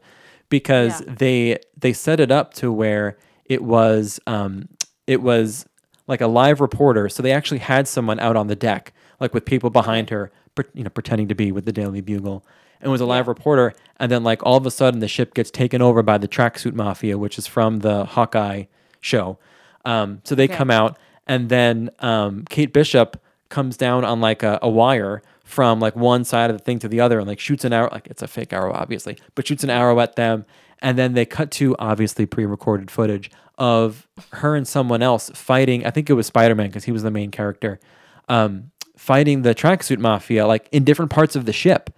because 0.50 1.02
Yeah. 1.02 1.14
they 1.18 1.58
they 1.80 1.94
set 1.94 2.20
it 2.20 2.32
up 2.32 2.54
to 2.56 2.72
where 2.72 3.18
it 3.46 3.64
was 3.64 4.20
um 4.28 4.68
it 5.08 5.22
was 5.22 5.66
like 6.08 6.22
a 6.22 6.28
live 6.28 6.62
reporter. 6.62 7.10
So 7.10 7.24
they 7.24 7.32
actually 7.32 7.60
had 7.60 7.88
someone 7.88 8.20
out 8.20 8.36
on 8.36 8.48
the 8.48 8.56
deck, 8.56 8.94
like 9.20 9.34
with 9.34 9.46
people 9.46 9.70
behind 9.70 10.10
her, 10.10 10.32
you 10.74 10.84
know, 10.84 10.90
pretending 10.90 11.28
to 11.30 11.36
be 11.36 11.52
with 11.52 11.66
the 11.66 11.72
Daily 11.74 12.02
Bugle, 12.02 12.46
and 12.80 12.88
it 12.88 12.92
was 12.92 13.02
a 13.02 13.06
live 13.06 13.28
reporter. 13.28 13.74
And 13.98 14.12
then 14.12 14.24
like 14.24 14.44
all 14.44 14.58
of 14.58 14.66
a 14.66 14.72
sudden, 14.72 15.00
the 15.00 15.08
ship 15.08 15.34
gets 15.34 15.50
taken 15.52 15.82
over 15.82 16.02
by 16.04 16.18
the 16.18 16.28
tracksuit 16.28 16.74
mafia, 16.74 17.18
which 17.18 17.38
is 17.38 17.48
from 17.48 17.80
the 17.80 18.06
Hawkeye 18.06 18.64
show. 19.00 19.38
Um, 19.86 20.22
so 20.24 20.36
they 20.36 20.46
Okay. 20.46 20.56
come 20.56 20.70
out, 20.72 20.98
and 21.28 21.50
then 21.50 21.90
um, 22.00 22.46
Kate 22.50 22.72
Bishop 22.74 23.18
comes 23.50 23.78
down 23.78 24.04
on 24.06 24.22
like 24.22 24.44
a, 24.44 24.60
a 24.62 24.70
wire 24.70 25.22
from 25.52 25.80
like 25.80 25.96
one 25.96 26.24
side 26.24 26.50
of 26.50 26.58
the 26.58 26.64
thing 26.64 26.80
to 26.80 26.88
the 26.88 27.00
other 27.00 27.20
and 27.20 27.28
like 27.28 27.40
shoots 27.40 27.66
an 27.66 27.74
arrow 27.74 27.90
like 27.92 28.08
it's 28.08 28.22
a 28.22 28.28
fake 28.28 28.54
arrow 28.54 28.72
obviously 28.74 29.18
but 29.36 29.46
shoots 29.46 29.64
an 29.64 29.70
arrow 29.70 30.00
at 30.00 30.16
them 30.16 30.46
and 30.80 30.98
then 30.98 31.14
they 31.14 31.26
cut 31.26 31.52
to 31.52 31.76
obviously 31.78 32.26
pre-recorded 32.26 32.90
footage 32.90 33.30
of 33.58 34.08
her 34.34 34.56
and 34.56 34.68
someone 34.68 35.02
else 35.02 35.30
fighting 35.34 35.86
i 35.86 35.92
think 35.92 36.10
it 36.10 36.14
was 36.14 36.26
spider-man 36.26 36.68
because 36.68 36.86
he 36.86 36.92
was 36.92 37.04
the 37.04 37.12
main 37.12 37.32
character 37.32 37.80
um, 38.30 38.72
fighting 38.96 39.42
the 39.42 39.54
tracksuit 39.54 40.00
mafia 40.00 40.48
like 40.48 40.70
in 40.72 40.84
different 40.84 41.12
parts 41.12 41.36
of 41.36 41.46
the 41.46 41.54
ship 41.54 41.90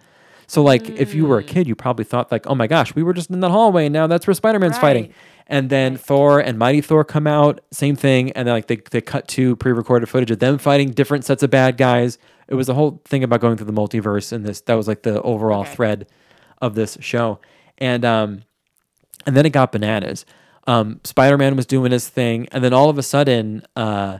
so 0.46 0.62
like 0.62 0.90
if 0.90 1.14
you 1.14 1.24
were 1.24 1.38
a 1.38 1.44
kid 1.44 1.66
you 1.68 1.74
probably 1.74 2.04
thought 2.04 2.32
like 2.32 2.46
oh 2.46 2.54
my 2.54 2.66
gosh 2.66 2.94
we 2.94 3.02
were 3.02 3.12
just 3.12 3.30
in 3.30 3.40
that 3.40 3.50
hallway 3.50 3.86
and 3.86 3.92
now 3.92 4.06
that's 4.06 4.26
where 4.26 4.34
spider-man's 4.34 4.78
fighting 4.78 5.14
and 5.46 5.68
then 5.68 5.96
Thor 5.96 6.40
and 6.40 6.58
Mighty 6.58 6.80
Thor 6.80 7.04
come 7.04 7.26
out, 7.26 7.60
same 7.70 7.96
thing. 7.96 8.32
And 8.32 8.48
then 8.48 8.54
like 8.54 8.66
they, 8.66 8.76
they 8.76 9.00
cut 9.00 9.28
to 9.28 9.56
pre-recorded 9.56 10.08
footage 10.08 10.30
of 10.30 10.38
them 10.38 10.58
fighting 10.58 10.90
different 10.90 11.24
sets 11.24 11.42
of 11.42 11.50
bad 11.50 11.76
guys. 11.76 12.18
It 12.48 12.54
was 12.54 12.66
the 12.66 12.74
whole 12.74 13.00
thing 13.04 13.22
about 13.24 13.40
going 13.40 13.56
through 13.56 13.66
the 13.66 13.72
multiverse 13.72 14.32
and 14.32 14.44
this 14.44 14.60
that 14.62 14.74
was 14.74 14.88
like 14.88 15.02
the 15.02 15.20
overall 15.22 15.62
Okay. 15.62 15.74
thread 15.74 16.06
of 16.60 16.74
this 16.74 16.96
show. 17.00 17.40
And 17.78 18.04
um 18.04 18.42
and 19.26 19.36
then 19.36 19.46
it 19.46 19.50
got 19.50 19.72
bananas. 19.72 20.24
Um 20.66 21.00
Spider-Man 21.04 21.56
was 21.56 21.66
doing 21.66 21.92
his 21.92 22.08
thing, 22.08 22.48
and 22.52 22.62
then 22.64 22.72
all 22.72 22.88
of 22.90 22.98
a 22.98 23.02
sudden, 23.02 23.62
uh 23.76 24.18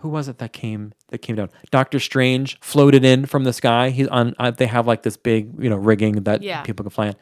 who 0.00 0.08
was 0.10 0.28
it 0.28 0.38
that 0.38 0.52
came 0.52 0.92
that 1.08 1.18
came 1.18 1.36
down? 1.36 1.48
Doctor 1.70 1.98
Strange 1.98 2.58
floated 2.60 3.04
in 3.04 3.24
from 3.26 3.44
the 3.44 3.52
sky. 3.52 3.90
He's 3.90 4.06
on. 4.08 4.34
Uh, 4.38 4.50
they 4.50 4.66
have 4.66 4.86
like 4.86 5.02
this 5.02 5.16
big, 5.16 5.52
you 5.58 5.70
know, 5.70 5.76
rigging 5.76 6.22
that 6.24 6.42
Yeah. 6.42 6.62
people 6.62 6.84
can 6.84 6.90
fly 6.90 7.06
in. 7.08 7.14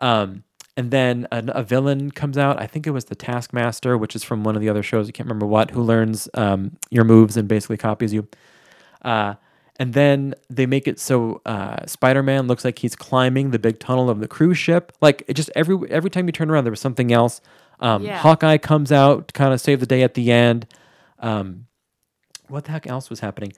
Um, 0.00 0.44
and 0.76 0.90
then 0.90 1.26
a, 1.32 1.42
a 1.48 1.62
villain 1.62 2.10
comes 2.12 2.38
out. 2.38 2.60
I 2.60 2.66
think 2.66 2.86
it 2.86 2.90
was 2.92 3.06
the 3.06 3.14
Taskmaster, 3.16 3.98
which 3.98 4.14
is 4.16 4.22
from 4.24 4.44
one 4.44 4.54
of 4.54 4.62
the 4.62 4.68
other 4.68 4.82
shows. 4.82 5.08
I 5.08 5.12
can't 5.12 5.28
remember 5.28 5.46
what. 5.46 5.72
Who 5.72 5.82
learns 5.82 6.28
um, 6.34 6.76
your 6.90 7.04
moves 7.04 7.36
and 7.36 7.46
basically 7.48 7.76
copies 7.76 8.14
you. 8.14 8.26
Uh, 9.02 9.34
and 9.78 9.94
then 9.94 10.34
they 10.50 10.66
make 10.66 10.86
it 10.86 11.00
so 11.00 11.40
uh, 11.46 11.86
Spider-Man 11.86 12.46
looks 12.46 12.64
like 12.64 12.78
he's 12.78 12.94
climbing 12.94 13.50
the 13.50 13.58
big 13.58 13.78
tunnel 13.78 14.10
of 14.10 14.20
the 14.20 14.28
cruise 14.28 14.58
ship. 14.58 14.92
Like 15.00 15.22
it 15.26 15.34
just 15.34 15.50
every 15.54 15.76
every 15.90 16.10
time 16.10 16.26
you 16.26 16.32
turn 16.32 16.50
around, 16.50 16.64
there 16.64 16.70
was 16.70 16.80
something 16.80 17.12
else. 17.12 17.40
Um, 17.80 18.04
Yeah. 18.04 18.18
Hawkeye 18.18 18.58
comes 18.58 18.92
out 18.92 19.28
to 19.28 19.32
kind 19.32 19.52
of 19.52 19.60
save 19.60 19.80
the 19.80 19.86
day 19.86 20.02
at 20.02 20.14
the 20.14 20.30
end. 20.30 20.66
Um, 21.18 21.66
what 22.48 22.64
the 22.64 22.72
heck 22.72 22.86
else 22.86 23.08
was 23.10 23.20
happening? 23.20 23.52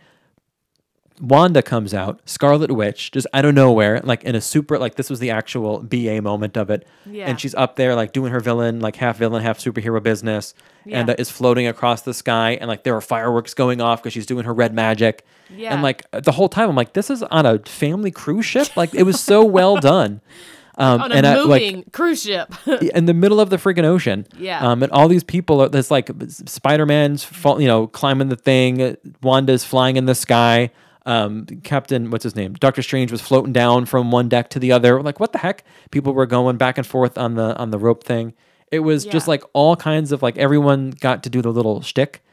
Wanda 1.21 1.63
comes 1.63 1.95
out, 1.95 2.21
Scarlet 2.29 2.73
Witch, 2.73 3.13
just 3.13 3.27
out 3.33 3.45
of 3.45 3.55
nowhere, 3.55 4.01
like 4.03 4.25
in 4.25 4.35
a 4.35 4.41
super, 4.41 4.79
like 4.79 4.97
this 4.97 5.09
was 5.09 5.21
the 5.21 5.31
actual 5.31 5.79
BA 5.81 6.21
moment 6.21 6.57
of 6.57 6.71
it. 6.71 6.85
Yeah. 7.07 7.29
And 7.29 7.41
she's 7.41 7.55
up 7.55 7.77
there, 7.77 7.95
like 7.95 8.13
doing 8.13 8.33
her 8.33 8.41
villain, 8.41 8.81
like 8.81 8.97
half 8.97 9.19
villain, 9.19 9.43
half 9.43 9.59
superhero 9.59 10.03
business, 10.03 10.55
and 10.85 11.07
Yeah. 11.09 11.15
uh, 11.15 11.17
is 11.17 11.31
floating 11.31 11.69
across 11.69 12.03
the 12.03 12.13
sky. 12.15 12.59
And 12.61 12.67
like 12.69 12.83
there 12.83 12.97
are 12.97 13.01
fireworks 13.01 13.55
going 13.55 13.81
off 13.81 14.03
because 14.03 14.13
she's 14.13 14.27
doing 14.27 14.45
her 14.45 14.53
red 14.53 14.75
magic. 14.75 15.25
Yeah. 15.55 15.73
And 15.73 15.83
like 15.85 16.03
the 16.11 16.33
whole 16.33 16.49
time, 16.49 16.69
I'm 16.69 16.75
like, 16.77 16.95
this 16.95 17.11
is 17.11 17.23
on 17.23 17.47
a 17.47 17.61
family 17.61 18.11
cruise 18.11 18.47
ship. 18.47 18.77
Like 18.77 18.93
it 18.93 19.05
was 19.05 19.21
so 19.21 19.45
well 19.45 19.77
done. 19.77 20.21
Um, 20.77 21.03
On 21.03 21.13
a 21.13 21.15
and 21.15 21.25
I, 21.25 21.37
like, 21.37 21.63
moving 21.63 21.85
cruise 21.93 22.25
ship. 22.25 22.53
in 22.67 23.05
the 23.05 23.15
middle 23.15 23.39
of 23.39 23.49
the 23.49 23.59
freaking 23.59 23.85
ocean. 23.85 24.27
Yeah. 24.37 24.59
Um, 24.59 24.83
and 24.83 24.91
all 24.91 25.07
these 25.07 25.23
people 25.23 25.61
are 25.63 25.69
there's 25.69 25.89
like 25.89 26.11
Spider 26.29 26.85
Man's, 26.85 27.25
you 27.45 27.69
know, 27.69 27.87
climbing 27.87 28.29
the 28.29 28.35
thing. 28.35 28.97
Wanda's 29.23 29.63
flying 29.65 29.97
in 29.97 30.07
the 30.07 30.17
sky. 30.17 30.73
Um, 31.07 31.47
Captain, 31.63 32.11
what's 32.11 32.25
his 32.25 32.35
name? 32.35 32.55
Doctor 32.55 32.83
Strange 32.83 33.13
was 33.13 33.21
floating 33.21 33.53
down 33.53 33.87
from 33.87 34.11
one 34.11 34.29
deck 34.29 34.49
to 34.51 34.59
the 34.59 34.73
other. 34.73 35.03
Like, 35.03 35.21
what 35.21 35.33
the 35.33 35.39
heck? 35.39 35.65
People 35.91 36.15
were 36.15 36.27
going 36.27 36.57
back 36.57 36.79
and 36.79 36.87
forth 36.87 37.19
on 37.19 37.35
the 37.35 37.57
on 37.57 37.71
the 37.71 37.79
rope 37.79 38.05
thing. 38.05 38.33
It 38.71 38.81
was 38.81 39.05
just 39.05 39.29
like 39.29 39.45
all 39.53 39.77
kinds 39.77 40.13
of 40.13 40.23
like 40.23 40.39
everyone 40.39 40.91
got 40.91 41.23
to 41.25 41.31
do 41.31 41.43
the 41.43 41.53
little 41.53 41.83
shtick. 41.83 42.25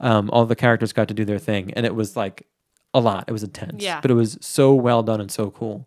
Um, 0.00 0.30
all 0.32 0.46
the 0.46 0.56
characters 0.56 0.92
got 0.92 1.08
to 1.08 1.14
do 1.14 1.24
their 1.24 1.38
thing, 1.38 1.72
and 1.74 1.86
it 1.86 1.94
was 1.94 2.16
like 2.16 2.46
a 2.92 3.00
lot. 3.00 3.24
It 3.28 3.32
was 3.32 3.42
intense. 3.42 3.82
Yeah. 3.82 4.00
But 4.00 4.10
it 4.10 4.14
was 4.14 4.38
so 4.40 4.74
well 4.74 5.02
done 5.02 5.20
and 5.20 5.30
so 5.30 5.50
cool. 5.50 5.86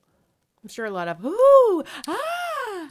I'm 0.64 0.70
sure 0.70 0.86
a 0.86 0.92
lot 0.92 1.08
of 1.08 1.24
ooh 1.26 1.84
ah. 2.08 2.18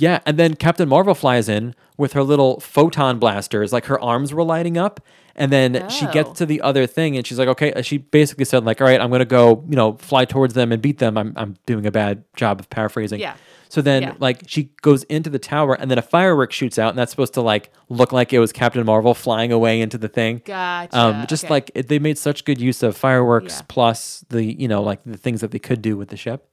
Yeah, 0.01 0.20
and 0.27 0.39
then 0.39 0.55
Captain 0.55 0.89
Marvel 0.89 1.14
flies 1.14 1.48
in 1.48 1.74
with 1.97 2.14
her 2.14 2.22
little 2.22 2.59
photon 2.60 3.18
blasters, 3.18 3.72
like 3.72 3.85
her 3.86 4.01
arms 4.01 4.32
were 4.32 4.43
lighting 4.43 4.78
up, 4.78 5.01
and 5.36 5.52
then 5.52 5.89
she 5.90 6.06
gets 6.06 6.31
Oh. 6.31 6.35
to 6.35 6.47
the 6.47 6.60
other 6.62 6.86
thing, 6.86 7.16
and 7.16 7.27
she's 7.27 7.39
like, 7.39 7.48
"Okay." 7.48 7.72
She 7.82 7.98
basically 7.98 8.44
said, 8.47 8.64
"Like, 8.64 8.81
all 8.81 8.86
right, 8.86 9.01
I'm 9.01 9.10
gonna 9.10 9.24
go, 9.24 9.62
you 9.68 9.77
know, 9.77 9.93
fly 10.01 10.24
towards 10.24 10.55
them 10.55 10.72
and 10.72 10.81
beat 10.82 10.98
them." 10.98 11.16
I'm 11.18 11.32
I'm 11.36 11.56
doing 11.66 11.86
a 11.86 11.90
bad 11.90 12.24
job 12.35 12.59
of 12.60 12.68
paraphrasing. 12.70 13.20
Yeah. 13.20 13.35
So 13.68 13.81
then, 13.81 14.02
Yeah. 14.02 14.12
like, 14.18 14.43
she 14.48 14.70
goes 14.82 15.05
into 15.05 15.31
the 15.31 15.39
tower, 15.39 15.74
and 15.74 15.89
then 15.90 15.97
a 15.98 16.02
firework 16.02 16.51
shoots 16.51 16.77
out, 16.77 16.89
and 16.90 16.98
that's 16.98 17.12
supposed 17.12 17.35
to 17.35 17.40
like 17.40 17.70
look 17.89 18.10
like 18.12 18.32
it 18.32 18.40
was 18.40 18.51
Captain 18.52 18.85
Marvel 18.85 19.14
flying 19.14 19.52
away 19.52 19.81
into 19.81 19.97
the 19.98 20.09
thing. 20.09 20.43
Gotcha. 20.44 20.98
Um, 20.98 21.24
just 21.28 21.44
okay. 21.44 21.55
like 21.55 21.70
it, 21.77 21.86
they 21.89 22.01
made 22.01 22.18
such 22.18 22.44
good 22.44 22.60
use 22.60 22.82
of 22.82 22.97
fireworks 22.97 23.59
Yeah. 23.59 23.66
plus 23.68 24.24
the 24.31 24.43
you 24.44 24.66
know 24.66 24.82
like 24.82 25.01
the 25.06 25.16
things 25.18 25.40
that 25.43 25.52
they 25.52 25.60
could 25.60 25.82
do 25.82 25.97
with 25.97 26.09
the 26.09 26.16
ship. 26.16 26.47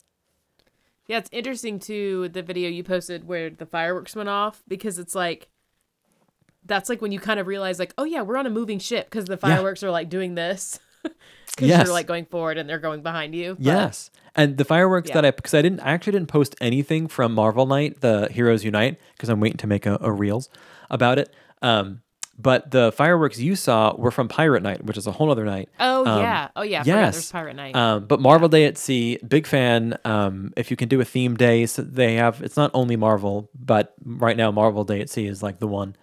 Yeah, 1.08 1.18
it's 1.20 1.30
interesting 1.32 1.80
too 1.80 2.30
the 2.30 2.42
video 2.44 2.70
you 2.70 2.84
posted 2.84 3.28
where 3.28 3.50
the 3.50 3.66
fireworks 3.66 4.16
went 4.16 4.30
off 4.30 4.62
because 4.68 5.00
it's 5.00 5.16
like 5.16 5.48
that's 6.66 6.90
like 6.90 7.02
when 7.02 7.12
you 7.14 7.20
kind 7.20 7.40
of 7.40 7.48
realize 7.48 7.80
like, 7.80 7.94
oh 7.98 8.04
yeah, 8.04 8.22
we're 8.24 8.38
on 8.38 8.46
a 8.46 8.50
moving 8.50 8.78
ship 8.80 9.06
because 9.10 9.26
the 9.26 9.38
fireworks 9.38 9.84
are 9.84 9.92
like 9.92 10.10
doing 10.10 10.36
this. 10.36 10.80
Because 11.56 11.70
Yes. 11.70 11.86
you're 11.86 11.94
like 11.94 12.06
going 12.06 12.26
forward 12.26 12.58
and 12.60 12.70
they're 12.70 12.78
going 12.78 13.02
behind 13.02 13.34
you. 13.34 13.56
But- 13.56 13.64
Yes. 13.64 14.12
And 14.36 14.58
the 14.58 14.66
fireworks 14.66 15.08
Yeah. 15.10 15.16
that 15.16 15.26
I 15.26 15.32
because 15.32 15.54
I 15.56 15.62
didn't 15.64 15.80
I 15.80 15.92
actually 15.92 16.12
didn't 16.14 16.28
post 16.28 16.54
anything 16.62 17.08
from 17.08 17.34
Marvel 17.34 17.66
Night, 17.66 18.02
the 18.02 18.28
Heroes 18.30 18.64
Unite, 18.64 19.00
because 19.14 19.30
I'm 19.30 19.40
waiting 19.40 19.58
to 19.60 19.68
make 19.68 19.86
a, 19.88 19.98
a 20.02 20.12
reels 20.12 20.50
about 20.92 21.18
it. 21.18 21.34
Um, 21.64 22.02
but 22.38 22.72
the 22.72 22.92
fireworks 22.92 23.40
you 23.40 23.56
saw 23.56 23.96
were 23.96 24.12
from 24.12 24.28
Pirate 24.28 24.62
Night, 24.64 24.84
which 24.86 24.98
is 24.98 25.08
a 25.08 25.12
whole 25.12 25.32
other 25.32 25.46
night. 25.46 25.70
Oh 25.80 26.06
Um, 26.06 26.22
yeah. 26.22 26.48
Oh 26.56 26.62
yeah. 26.62 26.84
Yes. 26.86 27.16
There's 27.16 27.32
Pirate 27.32 27.56
Night. 27.56 27.76
Um, 27.76 28.06
but 28.06 28.20
Marvel 28.20 28.48
Day 28.50 28.66
at 28.66 28.78
Sea, 28.78 29.18
big 29.28 29.48
fan. 29.48 29.98
Um, 30.06 30.54
if 30.56 30.70
you 30.70 30.78
can 30.78 30.88
do 30.90 31.02
a 31.02 31.06
theme 31.06 31.36
day, 31.36 31.66
so 31.66 31.82
they 31.82 32.16
have. 32.16 32.42
It's 32.42 32.58
not 32.58 32.72
only 32.74 32.96
Marvel, 32.96 33.50
but 33.60 33.94
right 34.06 34.38
now 34.38 34.52
Marvel 34.52 34.84
Day 34.84 35.02
at 35.02 35.10
Sea 35.10 35.26
is 35.28 35.42
like 35.42 35.60
the 35.60 35.68
one. 35.68 35.96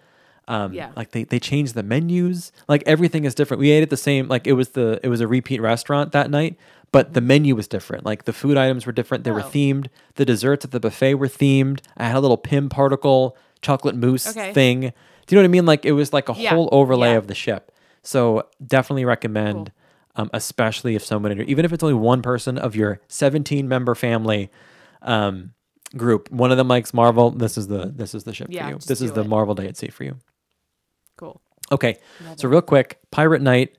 Um, 0.47 0.73
Yeah. 0.73 0.91
Like 0.95 1.11
they 1.11 1.23
they 1.23 1.39
changed 1.39 1.73
the 1.73 1.83
menus. 1.83 2.51
Like 2.67 2.83
everything 2.85 3.23
is 3.25 3.33
different. 3.33 3.59
We 3.59 3.71
ate 3.71 3.81
at 3.83 3.89
the 3.89 3.97
same. 3.97 4.27
Like 4.27 4.45
it 4.45 4.53
was 4.53 4.69
the 4.69 4.99
it 5.03 5.07
was 5.09 5.21
a 5.21 5.27
repeat 5.27 5.61
restaurant 5.61 6.11
that 6.11 6.29
night, 6.29 6.55
but 6.91 7.13
the 7.13 7.21
menu 7.21 7.55
was 7.55 7.67
different. 7.67 8.05
Like 8.05 8.25
the 8.25 8.33
food 8.33 8.55
items 8.57 8.85
were 8.85 8.91
different. 8.91 9.23
They 9.23 9.31
were 9.31 9.41
Oh. 9.41 9.49
themed. 9.49 9.87
The 10.15 10.25
desserts 10.25 10.63
at 10.65 10.71
the 10.71 10.79
buffet 10.79 11.15
were 11.15 11.27
themed. 11.27 11.79
I 11.97 12.03
had 12.07 12.17
a 12.17 12.19
little 12.19 12.37
Pym 12.37 12.69
particle 12.69 13.35
chocolate 13.61 13.95
mousse 13.95 14.27
Okay. 14.27 14.53
thing. 14.53 14.93
Do 15.27 15.35
you 15.35 15.41
know 15.41 15.43
what 15.43 15.49
I 15.49 15.51
mean? 15.51 15.65
Like 15.65 15.85
it 15.85 15.91
was 15.93 16.13
like 16.13 16.29
a 16.29 16.33
Yeah. 16.37 16.51
whole 16.51 16.69
overlay 16.71 17.11
Yeah. 17.11 17.17
of 17.17 17.27
the 17.27 17.35
ship. 17.35 17.71
So 18.03 18.47
definitely 18.65 19.05
recommend, 19.05 19.71
um, 20.15 20.29
especially 20.33 20.95
if 20.95 21.03
someone, 21.03 21.39
even 21.41 21.65
if 21.65 21.73
it's 21.73 21.81
only 21.83 21.95
one 21.95 22.21
person 22.21 22.57
of 22.57 22.75
your 22.75 23.01
17 23.07 23.67
member 23.67 23.95
family 23.95 24.51
um, 25.01 25.53
group, 25.97 26.29
one 26.31 26.51
of 26.51 26.57
them 26.57 26.67
likes 26.67 26.93
Marvel. 26.93 27.31
This 27.31 27.57
is 27.57 27.67
the 27.67 27.91
this 27.95 28.13
is 28.15 28.23
the 28.23 28.33
ship 28.33 28.47
Yeah, 28.49 28.65
for 28.65 28.69
you. 28.73 28.77
This 28.85 29.01
is 29.01 29.13
the 29.13 29.21
it. 29.21 29.27
Marvel 29.27 29.55
day 29.55 29.67
at 29.67 29.77
sea 29.77 29.87
for 29.89 30.03
you. 30.03 30.17
cool. 31.17 31.41
Okay, 31.71 31.97
so 32.35 32.47
real 32.47 32.61
quick, 32.61 32.99
pirate 33.09 33.41
night. 33.41 33.75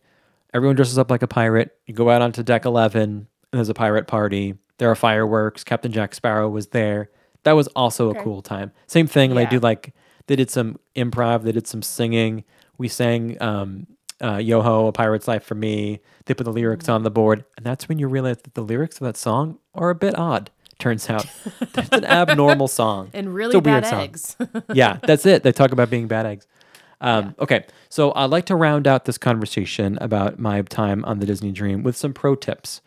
Everyone 0.53 0.75
dresses 0.75 0.99
up 0.99 1.09
like 1.11 1.23
a 1.23 1.29
pirate. 1.29 1.71
You 1.87 1.95
go 1.95 2.11
out 2.11 2.21
onto 2.23 2.43
deck 2.43 2.65
11, 2.65 3.01
and 3.03 3.27
there's 3.53 3.69
a 3.69 3.75
pirate 3.75 4.09
party. 4.09 4.55
There 4.79 4.91
are 4.91 4.97
fireworks. 4.97 5.63
Captain 5.63 5.93
Jack 5.93 6.13
Sparrow 6.15 6.49
was 6.49 6.69
there. 6.69 7.11
That 7.45 7.53
was 7.53 7.69
also 7.69 8.11
a 8.11 8.15
cool 8.23 8.43
time. 8.43 8.73
Same 8.89 9.07
thing. 9.07 9.35
They 9.37 9.47
do 9.47 9.61
like 9.61 9.95
they 10.27 10.37
did 10.37 10.51
some 10.51 10.79
improv. 10.95 11.43
They 11.43 11.53
did 11.53 11.67
some 11.67 11.83
singing. 11.83 12.45
We 12.79 12.89
sang 12.89 13.41
um, 13.41 13.87
uh, 14.23 14.37
"Yo 14.37 14.63
Ho, 14.63 14.87
a 14.87 14.93
Pirate's 14.93 15.29
Life 15.29 15.45
for 15.45 15.55
Me." 15.55 16.01
They 16.27 16.35
put 16.35 16.45
the 16.45 16.53
lyrics 16.53 16.89
on 16.89 17.03
the 17.03 17.11
board, 17.11 17.45
and 17.57 17.65
that's 17.65 17.89
when 17.89 17.99
you 17.99 18.09
realize 18.09 18.39
that 18.43 18.55
the 18.55 18.63
lyrics 18.63 19.01
of 19.01 19.07
that 19.07 19.17
song 19.17 19.59
are 19.75 19.91
a 19.91 19.95
bit 19.95 20.19
odd. 20.19 20.51
Turns 20.79 21.09
out, 21.09 21.25
it's 21.61 21.89
an 21.91 22.05
abnormal 22.05 22.69
song. 22.69 23.11
And 23.15 23.33
really 23.35 23.59
bad 23.61 23.85
eggs. 23.85 24.37
yeah, 24.75 24.99
that's 25.03 25.25
it. 25.25 25.43
They 25.43 25.53
talk 25.53 25.73
about 25.73 25.89
being 25.89 26.07
bad 26.07 26.27
eggs. 26.27 26.47
Um, 27.01 27.35
Okay, 27.39 27.65
so 27.89 28.13
I'd 28.15 28.31
like 28.31 28.45
to 28.47 28.57
round 28.57 28.87
out 28.87 29.05
this 29.07 29.17
conversation 29.19 29.97
about 30.01 30.39
my 30.39 30.61
time 30.63 31.05
on 31.07 31.19
the 31.19 31.27
Disney 31.27 31.51
Dream 31.53 31.83
with 31.83 31.97
some 31.97 32.13
pro 32.13 32.35
tips. 32.35 32.83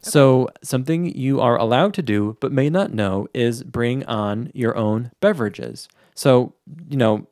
So, 0.00 0.50
something 0.62 1.06
you 1.16 1.40
are 1.40 1.56
allowed 1.56 1.94
to 1.94 2.02
do 2.02 2.36
but 2.40 2.52
may 2.52 2.68
not 2.68 2.92
know 2.92 3.26
is 3.32 3.62
bring 3.62 4.04
on 4.04 4.50
your 4.52 4.76
own 4.76 5.12
beverages. 5.20 5.88
So, 6.14 6.54
you 6.88 6.96
know, 6.96 7.26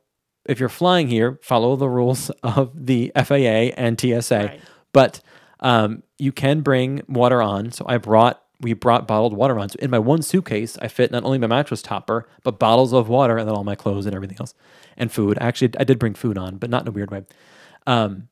if 0.45 0.59
you're 0.59 0.69
flying 0.69 1.07
here, 1.07 1.39
follow 1.41 1.75
the 1.75 1.89
rules 1.89 2.29
of 2.43 2.71
the 2.73 3.11
FAA 3.15 3.73
and 3.77 3.99
TSA. 3.99 4.37
Right. 4.37 4.61
But 4.91 5.21
um, 5.59 6.03
you 6.17 6.31
can 6.31 6.61
bring 6.61 7.01
water 7.07 7.41
on. 7.41 7.71
So 7.71 7.85
I 7.87 7.97
brought 7.97 8.39
we 8.59 8.73
brought 8.73 9.07
bottled 9.07 9.33
water 9.33 9.59
on. 9.59 9.69
So 9.69 9.77
in 9.79 9.89
my 9.89 9.99
one 9.99 10.21
suitcase, 10.21 10.77
I 10.81 10.87
fit 10.87 11.11
not 11.11 11.25
only 11.25 11.37
my 11.37 11.47
mattress 11.47 11.81
topper, 11.81 12.27
but 12.43 12.59
bottles 12.59 12.93
of 12.93 13.09
water 13.09 13.37
and 13.37 13.47
then 13.47 13.55
all 13.55 13.65
my 13.65 13.75
clothes 13.75 14.05
and 14.05 14.15
everything 14.15 14.37
else, 14.39 14.53
and 14.95 15.11
food. 15.11 15.37
Actually, 15.41 15.73
I 15.77 15.83
did 15.83 15.99
bring 15.99 16.13
food 16.13 16.37
on, 16.37 16.57
but 16.57 16.69
not 16.69 16.83
in 16.83 16.87
a 16.87 16.91
weird 16.91 17.11
way. 17.11 17.25
Um, 17.85 18.29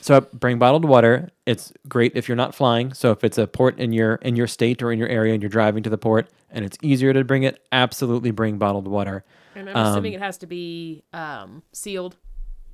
So 0.00 0.20
bring 0.32 0.58
bottled 0.58 0.84
water. 0.84 1.30
It's 1.46 1.72
great 1.88 2.12
if 2.14 2.28
you're 2.28 2.36
not 2.36 2.54
flying. 2.54 2.92
So 2.92 3.10
if 3.10 3.24
it's 3.24 3.38
a 3.38 3.46
port 3.46 3.78
in 3.78 3.92
your 3.92 4.16
in 4.16 4.36
your 4.36 4.46
state 4.46 4.82
or 4.82 4.92
in 4.92 4.98
your 4.98 5.08
area 5.08 5.32
and 5.32 5.42
you're 5.42 5.48
driving 5.50 5.82
to 5.84 5.90
the 5.90 5.98
port 5.98 6.28
and 6.50 6.64
it's 6.64 6.76
easier 6.82 7.12
to 7.12 7.24
bring 7.24 7.42
it, 7.44 7.64
absolutely 7.72 8.30
bring 8.30 8.58
bottled 8.58 8.86
water. 8.86 9.24
And 9.54 9.70
I'm 9.70 9.76
Um, 9.76 9.86
assuming 9.92 10.12
it 10.12 10.20
has 10.20 10.36
to 10.38 10.46
be 10.46 11.02
um, 11.12 11.62
sealed, 11.72 12.16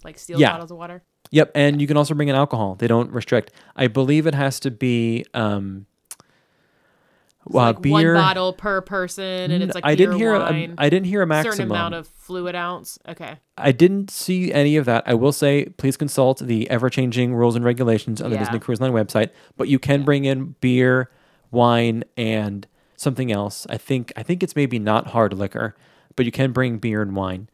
like 0.05 0.19
sealed 0.19 0.41
Yeah. 0.41 0.53
bottles 0.53 0.71
of 0.71 0.79
water. 0.79 1.03
Yep, 1.31 1.53
and 1.55 1.81
you 1.81 1.87
can 1.87 1.97
also 1.97 2.15
bring 2.15 2.29
in 2.29 2.35
alcohol. 2.35 2.75
They 2.75 2.89
don't 2.89 3.13
restrict. 3.13 3.53
I 3.77 3.87
believe 3.87 4.27
it 4.27 4.35
has 4.35 4.59
to 4.61 4.71
be 4.71 5.25
um 5.35 5.87
It's 7.47 7.55
uh, 7.55 7.59
like 7.59 7.81
beer. 7.83 8.15
one 8.15 8.23
bottle 8.23 8.53
per 8.53 8.81
person, 8.81 9.51
and 9.51 9.63
it's 9.63 9.75
like 9.75 9.85
I 9.85 9.95
didn't 9.95 10.19
beer, 10.19 10.33
hear 10.33 10.35
a, 10.35 10.41
wine, 10.41 10.75
I 10.79 10.89
didn't 10.91 11.07
hear 11.07 11.23
a 11.23 11.25
certain 11.27 11.47
maximum. 11.47 11.71
amount 11.71 11.95
of 11.95 12.07
fluid 12.07 12.55
ounce. 12.55 12.99
Okay. 13.09 13.37
I 13.57 13.73
didn't 13.73 14.11
see 14.11 14.53
any 14.53 14.77
of 14.77 14.85
that. 14.87 15.05
I 15.07 15.15
will 15.15 15.33
say, 15.33 15.65
please 15.77 15.97
consult 15.97 16.41
the 16.41 16.69
ever-changing 16.71 17.35
rules 17.35 17.57
and 17.57 17.65
regulations 17.65 18.21
on 18.21 18.31
the 18.31 18.37
Yeah. 18.37 18.45
Disney 18.45 18.59
Cruise 18.59 18.81
Line 18.81 18.93
website. 18.93 19.31
But 19.57 19.69
you 19.69 19.79
can 19.79 20.03
bring 20.05 20.25
in 20.27 20.55
beer, 20.61 21.11
wine, 21.51 22.05
and 22.17 22.67
something 22.97 23.33
else. 23.33 23.67
I 23.71 23.79
think 23.79 24.13
I 24.17 24.23
think 24.23 24.43
it's 24.43 24.55
maybe 24.55 24.79
not 24.79 25.09
hard 25.09 25.33
liquor, 25.33 25.75
but 26.17 26.27
you 26.27 26.33
can 26.33 26.53
bring 26.53 26.79
beer 26.79 27.01
and 27.03 27.17
wine. 27.17 27.49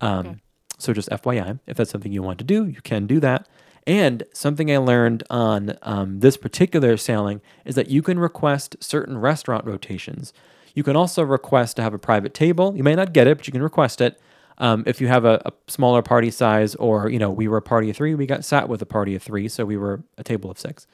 Um, 0.00 0.18
Okay. 0.26 0.36
So 0.80 0.92
just 0.92 1.08
FYI, 1.10 1.58
if 1.66 1.76
that's 1.76 1.90
something 1.90 2.12
you 2.12 2.22
want 2.22 2.38
to 2.38 2.44
do, 2.44 2.66
you 2.66 2.80
can 2.82 3.06
do 3.08 3.18
that. 3.18 3.48
And 3.88 4.24
something 4.34 4.70
I 4.70 4.76
learned 4.76 5.24
on 5.30 5.78
um, 5.80 6.20
this 6.20 6.36
particular 6.36 6.98
sailing 6.98 7.40
is 7.64 7.74
that 7.74 7.88
you 7.88 8.02
can 8.02 8.18
request 8.18 8.76
certain 8.80 9.16
restaurant 9.16 9.64
rotations. 9.64 10.34
You 10.74 10.82
can 10.82 10.94
also 10.94 11.22
request 11.22 11.76
to 11.76 11.82
have 11.82 11.94
a 11.94 11.98
private 11.98 12.34
table. 12.34 12.76
You 12.76 12.84
may 12.84 12.94
not 12.94 13.14
get 13.14 13.26
it, 13.26 13.38
but 13.38 13.46
you 13.46 13.52
can 13.52 13.62
request 13.62 14.02
it. 14.02 14.20
Um, 14.58 14.84
if 14.86 15.00
you 15.00 15.08
have 15.08 15.24
a, 15.24 15.40
a 15.46 15.52
smaller 15.68 16.02
party 16.02 16.30
size, 16.30 16.74
or 16.74 17.08
you 17.08 17.18
know, 17.18 17.30
we 17.30 17.48
were 17.48 17.56
a 17.56 17.62
party 17.62 17.88
of 17.88 17.96
three, 17.96 18.14
we 18.14 18.26
got 18.26 18.44
sat 18.44 18.68
with 18.68 18.82
a 18.82 18.86
party 18.86 19.14
of 19.14 19.22
three, 19.22 19.48
so 19.48 19.64
we 19.64 19.78
were 19.78 20.02
a 20.18 20.24
table 20.24 20.50
of 20.50 20.58
6 20.58 20.86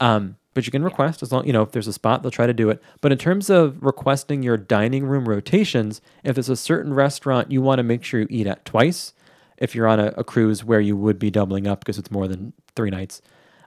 Um, 0.00 0.36
but 0.52 0.66
you 0.66 0.72
can 0.72 0.82
request 0.82 1.22
as 1.22 1.32
long, 1.32 1.46
you 1.46 1.52
know, 1.52 1.62
if 1.62 1.72
there's 1.72 1.86
a 1.86 1.92
spot, 1.92 2.22
they'll 2.22 2.30
try 2.30 2.46
to 2.46 2.52
do 2.52 2.68
it. 2.68 2.82
But 3.00 3.12
in 3.12 3.18
terms 3.18 3.48
of 3.48 3.82
requesting 3.82 4.42
your 4.42 4.56
dining 4.56 5.04
room 5.04 5.28
rotations, 5.28 6.02
if 6.24 6.34
there's 6.34 6.48
a 6.48 6.56
certain 6.56 6.92
restaurant 6.92 7.50
you 7.50 7.62
want 7.62 7.78
to 7.78 7.82
make 7.82 8.04
sure 8.04 8.20
you 8.20 8.26
eat 8.28 8.46
at 8.46 8.64
twice, 8.64 9.14
if 9.58 9.74
you're 9.74 9.86
on 9.86 9.98
a, 10.00 10.12
a 10.16 10.24
cruise 10.24 10.64
where 10.64 10.80
you 10.80 10.96
would 10.96 11.18
be 11.18 11.30
doubling 11.30 11.66
up 11.66 11.80
because 11.80 11.98
it's 11.98 12.10
more 12.10 12.28
than 12.28 12.52
three 12.74 12.90
nights, 12.90 13.22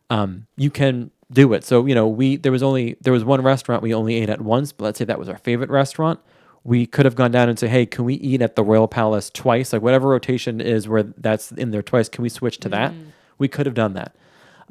um, 0.09 0.47
you 0.57 0.69
can 0.69 1.11
do 1.31 1.53
it. 1.53 1.63
So 1.63 1.85
you 1.85 1.93
know, 1.95 2.07
we 2.07 2.37
there 2.37 2.51
was 2.51 2.63
only 2.63 2.95
there 3.01 3.13
was 3.13 3.23
one 3.23 3.41
restaurant 3.41 3.83
we 3.83 3.93
only 3.93 4.15
ate 4.15 4.29
at 4.29 4.41
once, 4.41 4.71
but 4.71 4.85
let's 4.85 4.99
say 4.99 5.05
that 5.05 5.19
was 5.19 5.29
our 5.29 5.37
favorite 5.37 5.69
restaurant. 5.69 6.19
We 6.63 6.85
could 6.85 7.05
have 7.05 7.15
gone 7.15 7.31
down 7.31 7.47
and 7.49 7.57
say, 7.57 7.67
hey, 7.67 7.85
can 7.85 8.03
we 8.03 8.15
eat 8.15 8.41
at 8.41 8.55
the 8.55 8.63
Royal 8.63 8.87
Palace 8.87 9.29
twice? 9.29 9.71
Like 9.71 9.81
whatever 9.81 10.09
rotation 10.09 10.59
is 10.59 10.87
where 10.87 11.03
that's 11.03 11.51
in 11.53 11.71
there 11.71 11.81
twice, 11.81 12.09
can 12.09 12.21
we 12.21 12.29
switch 12.29 12.57
to 12.59 12.69
that? 12.69 12.93
We 13.37 13.47
could 13.47 13.65
have 13.65 13.75
done 13.75 13.93
that. 13.93 14.13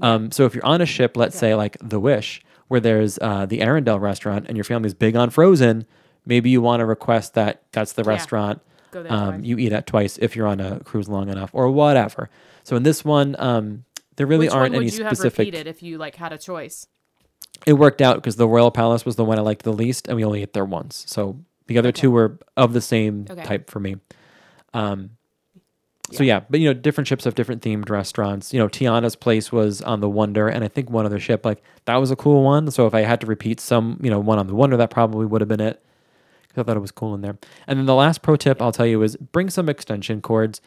Um, 0.03 0.31
so 0.31 0.45
if 0.45 0.55
you're 0.55 0.67
on 0.67 0.81
a 0.83 0.87
ship, 0.87 1.17
let's 1.17 1.37
say 1.39 1.55
like 1.55 1.77
the 1.81 1.99
Wish, 1.99 2.43
where 2.69 2.79
there's 2.81 3.19
uh, 3.21 3.47
the 3.47 3.61
Arendelle 3.61 4.01
restaurant, 4.01 4.45
and 4.49 4.57
your 4.57 4.65
family's 4.65 4.93
big 4.95 5.17
on 5.17 5.31
Frozen, 5.31 5.87
maybe 6.27 6.51
you 6.51 6.61
want 6.61 6.81
to 6.81 6.85
request 6.85 7.35
that 7.35 7.63
that's 7.73 7.95
the 7.95 8.03
Yeah. 8.03 8.11
restaurant 8.11 8.61
Go 8.91 9.03
there 9.03 9.13
um, 9.13 9.45
you 9.45 9.59
eat 9.59 9.73
at 9.73 9.87
twice 9.87 10.19
if 10.19 10.35
you're 10.35 10.47
on 10.47 10.61
a 10.61 10.81
cruise 10.81 11.09
long 11.09 11.29
enough 11.29 11.51
or 11.53 11.71
whatever. 11.71 12.31
So 12.65 12.77
in 12.77 12.83
this 12.83 13.05
one, 13.05 13.37
um, 13.39 13.85
there 14.17 14.27
really 14.27 14.47
Which 14.47 14.55
aren't 14.55 14.73
one 14.73 14.83
would 14.85 14.87
any 14.89 14.97
you 14.97 15.05
have 15.05 15.17
specific. 15.17 15.39
repeated 15.39 15.67
if 15.67 15.83
you 15.83 15.99
like 15.99 16.17
had 16.17 16.33
a 16.33 16.39
choice? 16.39 16.87
It 17.67 17.75
worked 17.75 18.01
out 18.01 18.17
because 18.17 18.37
the 18.37 18.49
Royal 18.49 18.71
Palace 18.71 19.05
was 19.05 19.17
the 19.17 19.25
one 19.25 19.39
I 19.39 19.43
liked 19.43 19.63
the 19.65 19.73
least, 19.73 20.09
and 20.09 20.17
we 20.17 20.25
only 20.25 20.43
ate 20.43 20.53
there 20.53 20.65
once. 20.65 21.05
So 21.09 21.41
the 21.67 21.77
other 21.79 21.93
two 21.93 22.11
were 22.11 22.39
of 22.57 22.73
the 22.73 22.81
same 22.81 23.27
Okay. 23.29 23.43
type 23.43 23.69
for 23.71 23.81
me. 23.81 23.97
Um, 24.75 25.11
so 26.11 26.25
yeah, 26.25 26.41
but 26.49 26.61
you 26.61 26.69
know, 26.69 26.73
different 26.73 27.07
ships 27.07 27.25
have 27.25 27.35
different 27.35 27.61
themed 27.63 27.91
restaurants. 27.91 28.55
You 28.55 28.61
know, 28.61 28.69
Tiana's 28.69 29.15
place 29.15 29.53
was 29.53 29.83
on 29.83 30.01
the 30.01 30.09
Wonder, 30.09 30.49
and 30.49 30.65
I 30.65 30.69
think 30.69 30.89
one 30.89 31.05
other 31.05 31.21
ship 31.21 31.45
like 31.45 31.63
that 31.85 31.97
was 31.97 32.11
a 32.11 32.17
cool 32.17 32.43
one. 32.43 32.71
So 32.71 32.87
if 32.87 32.95
I 32.95 33.03
had 33.03 33.21
to 33.21 33.27
repeat 33.27 33.61
some, 33.61 34.01
you 34.03 34.09
know, 34.11 34.19
one 34.19 34.39
on 34.39 34.47
the 34.47 34.55
Wonder, 34.55 34.77
that 34.79 34.89
probably 34.91 35.27
would 35.27 35.43
have 35.43 35.49
been 35.49 35.61
it. 35.61 35.85
'Cause 36.55 36.63
I 36.63 36.67
thought 36.67 36.77
it 36.77 36.81
was 36.81 36.91
cool 36.93 37.15
in 37.15 37.21
there. 37.21 37.39
And 37.67 37.79
then 37.79 37.87
the 37.87 37.95
last 37.95 38.23
pro 38.23 38.37
tip 38.37 38.61
I'll 38.63 38.73
tell 38.73 38.87
you 38.87 39.03
is 39.03 39.17
bring 39.17 39.51
some 39.51 39.69
extension 39.69 40.21
cords. 40.21 40.61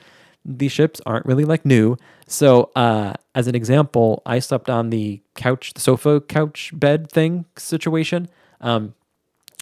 These 0.45 0.71
ships 0.71 1.01
aren't 1.05 1.25
really 1.25 1.45
like 1.45 1.65
new. 1.65 1.97
So, 2.27 2.71
uh, 2.75 3.13
as 3.35 3.47
an 3.47 3.55
example, 3.55 4.21
I 4.25 4.39
slept 4.39 4.69
on 4.69 4.89
the 4.89 5.21
couch, 5.35 5.73
the 5.73 5.81
sofa 5.81 6.21
couch 6.21 6.71
bed 6.73 7.09
thing 7.11 7.45
situation. 7.57 8.27
Um, 8.59 8.93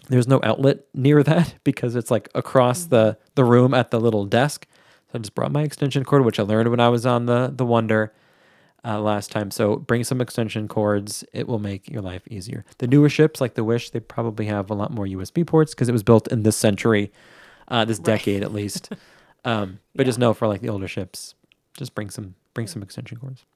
there's 0.08 0.28
no 0.28 0.40
outlet 0.42 0.80
near 0.94 1.22
that 1.30 1.54
because 1.64 1.96
it's 1.96 2.10
like 2.10 2.28
across 2.34 2.84
the 2.84 3.16
the 3.34 3.44
room 3.44 3.74
at 3.74 3.90
the 3.90 4.00
little 4.00 4.24
desk. 4.24 4.66
So 5.12 5.18
I 5.18 5.18
just 5.18 5.34
brought 5.34 5.52
my 5.52 5.62
extension 5.62 6.04
cord, 6.04 6.24
which 6.24 6.38
I 6.38 6.42
learned 6.44 6.70
when 6.70 6.80
I 6.80 6.88
was 6.88 7.04
on 7.06 7.26
the 7.26 7.52
the 7.54 7.66
Wonder 7.66 8.12
uh, 8.84 9.00
last 9.00 9.30
time. 9.30 9.50
So 9.50 9.76
bring 9.76 10.04
some 10.04 10.20
extension 10.20 10.68
cords; 10.68 11.24
it 11.32 11.48
will 11.48 11.58
make 11.58 11.88
your 11.88 12.02
life 12.02 12.22
easier. 12.28 12.64
The 12.78 12.86
newer 12.86 13.08
ships, 13.08 13.40
like 13.40 13.54
the 13.54 13.64
Wish, 13.64 13.90
they 13.90 14.00
probably 14.00 14.46
have 14.46 14.70
a 14.70 14.74
lot 14.74 14.92
more 14.92 15.06
USB 15.06 15.46
ports 15.46 15.74
because 15.74 15.88
it 15.88 15.92
was 15.92 16.02
built 16.02 16.28
in 16.28 16.42
this 16.42 16.56
century, 16.56 17.12
uh, 17.68 17.84
this 17.84 17.98
decade 17.98 18.42
at 18.42 18.52
least. 18.52 18.90
Um, 19.42 19.78
but 19.94 20.04
just 20.04 20.18
know 20.18 20.34
for 20.34 20.46
like 20.46 20.60
the 20.60 20.68
older 20.68 20.86
ships, 20.86 21.34
just 21.74 21.94
bring 21.94 22.10
some 22.10 22.34
bring 22.52 22.66
some 22.66 22.82
extension 22.82 23.16
cords. 23.16 23.46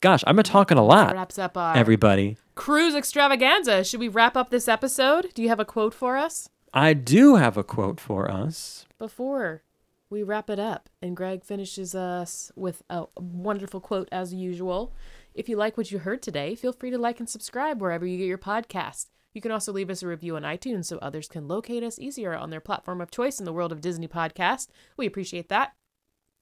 Gosh, 0.00 0.24
I've 0.26 0.36
been 0.36 0.44
talking 0.44 0.78
a 0.78 0.84
lot, 0.84 1.14
Wraps 1.14 1.38
up 1.38 1.56
our 1.56 1.76
everybody. 1.76 2.38
cruise 2.54 2.94
extravaganza. 2.94 3.84
Should 3.84 4.00
we 4.00 4.08
wrap 4.08 4.38
up 4.38 4.48
this 4.50 4.68
episode? 4.68 5.32
Do 5.34 5.42
you 5.42 5.48
have 5.48 5.60
a 5.60 5.66
quote 5.66 5.92
for 5.92 6.16
us 6.16 6.48
I 6.72 6.94
do 6.94 7.36
have 7.36 7.56
a 7.56 7.64
quote 7.64 8.00
for 8.00 8.30
us. 8.30 8.86
before 8.98 9.62
we 10.10 10.22
wrap 10.22 10.50
it 10.50 10.58
up? 10.58 10.88
And 11.02 11.16
Greg 11.16 11.44
finishes 11.44 11.94
us 11.94 12.50
with 12.56 12.82
a 12.88 13.06
wonderful 13.16 13.80
quote 13.80 14.08
as 14.10 14.32
usual. 14.32 14.94
If 15.34 15.48
you 15.48 15.56
like 15.56 15.76
what 15.76 15.90
you 15.90 15.98
heard 15.98 16.22
today, 16.22 16.54
feel 16.54 16.72
free 16.72 16.90
to 16.90 16.98
like 16.98 17.20
and 17.20 17.28
subscribe 17.28 17.80
wherever 17.80 18.06
you 18.06 18.18
get 18.18 18.26
your 18.26 18.38
podcast. 18.38 19.06
You 19.32 19.40
can 19.40 19.52
also 19.52 19.72
leave 19.72 19.90
us 19.90 20.02
a 20.02 20.06
review 20.06 20.36
on 20.36 20.42
iTunes 20.42 20.86
so 20.86 20.98
others 20.98 21.28
can 21.28 21.46
locate 21.46 21.82
us 21.82 21.98
easier 21.98 22.34
on 22.34 22.50
their 22.50 22.60
platform 22.60 23.00
of 23.00 23.10
choice 23.10 23.38
in 23.38 23.44
the 23.44 23.52
world 23.52 23.70
of 23.70 23.80
Disney 23.80 24.08
podcast. 24.08 24.68
We 24.96 25.06
appreciate 25.06 25.48
that. 25.48 25.74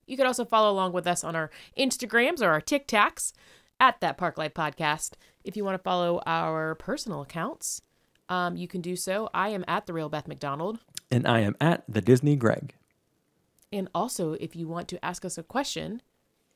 You 0.07 0.17
can 0.17 0.27
also 0.27 0.45
follow 0.45 0.71
along 0.71 0.93
with 0.93 1.07
us 1.07 1.25
on 1.25 1.35
our 1.35 1.51
Instagrams 1.77 2.41
or 2.41 2.51
our 2.51 2.61
TikToks 2.61 3.33
at 3.81 4.01
that 4.01 4.17
Park 4.17 4.39
Life 4.39 4.55
Podcast. 4.55 5.15
If 5.45 5.57
you 5.57 5.65
want 5.65 5.75
to 5.75 5.83
follow 5.83 6.23
our 6.25 6.77
personal 6.77 7.23
accounts, 7.23 7.83
um, 8.29 8.57
you 8.57 8.69
can 8.69 8.81
do 8.81 8.97
so. 8.97 9.29
I 9.35 9.51
am 9.51 9.65
at 9.67 9.87
the 9.87 9.93
real 9.93 10.09
Beth 10.09 10.29
McDonald. 10.29 10.79
And 11.11 11.27
I 11.27 11.41
am 11.41 11.57
at 11.61 11.85
the 11.89 12.01
Disney 12.01 12.37
Greg. 12.37 12.75
And 13.73 13.89
also, 13.95 14.33
if 14.35 14.55
you 14.55 14.69
want 14.69 14.89
to 14.89 15.05
ask 15.05 15.25
us 15.25 15.39
a 15.39 15.43
question, 15.43 16.03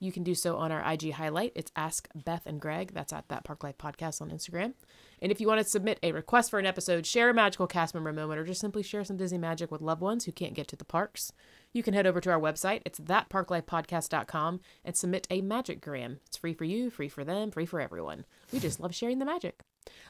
you 0.03 0.13
can 0.13 0.23
do 0.23 0.35
so 0.35 0.57
on 0.57 0.73
our 0.73 0.93
IG 0.93 1.13
highlight. 1.13 1.53
It's 1.55 1.71
Ask 1.77 2.09
Beth 2.15 2.47
and 2.47 2.59
Greg. 2.59 2.93
That's 2.95 3.13
at 3.13 3.29
that 3.29 3.45
Park 3.45 3.63
Life 3.63 3.77
Podcast 3.77 4.23
on 4.23 4.31
Instagram. 4.31 4.73
And 5.21 5.31
if 5.31 5.41
you 5.41 5.47
want 5.47 5.61
to 5.61 5.69
submit 5.69 6.01
a 6.03 6.13
request 6.13 6.51
for 6.51 6.59
an 6.59 6.65
episode, 6.65 7.05
share 7.05 7.29
a 7.29 7.35
magical 7.35 7.67
cast 7.67 7.93
member 7.93 8.13
moment, 8.13 8.41
or 8.41 8.45
just 8.45 8.63
simply 8.63 8.83
share 8.83 9.05
some 9.05 9.19
Disney 9.19 9.37
magic 9.37 9.71
with 9.71 9.83
loved 9.83 10.01
ones 10.01 10.25
who 10.25 10.33
can't 10.33 10.55
get 10.55 10.69
to 10.69 10.77
the 10.77 10.87
parks, 10.87 11.33
you 11.75 11.83
can 11.83 11.93
head 11.93 12.07
over 12.07 12.21
to 12.21 12.31
our 12.31 12.41
website. 12.41 12.81
It's 12.87 12.99
thatparklifepodcast.com 12.99 14.61
and 14.87 14.97
submit 14.97 15.27
a 15.29 15.43
magic 15.43 15.83
gram. 15.83 16.21
It's 16.27 16.39
free 16.39 16.55
for 16.55 16.65
you, 16.65 16.89
free 16.89 17.11
for 17.11 17.23
them, 17.23 17.51
free 17.51 17.67
for 17.67 17.81
everyone. 17.81 18.25
We 18.53 18.59
just 18.59 18.81
love 18.81 18.95
sharing 18.95 19.19
the 19.19 19.27
magic. 19.27 19.61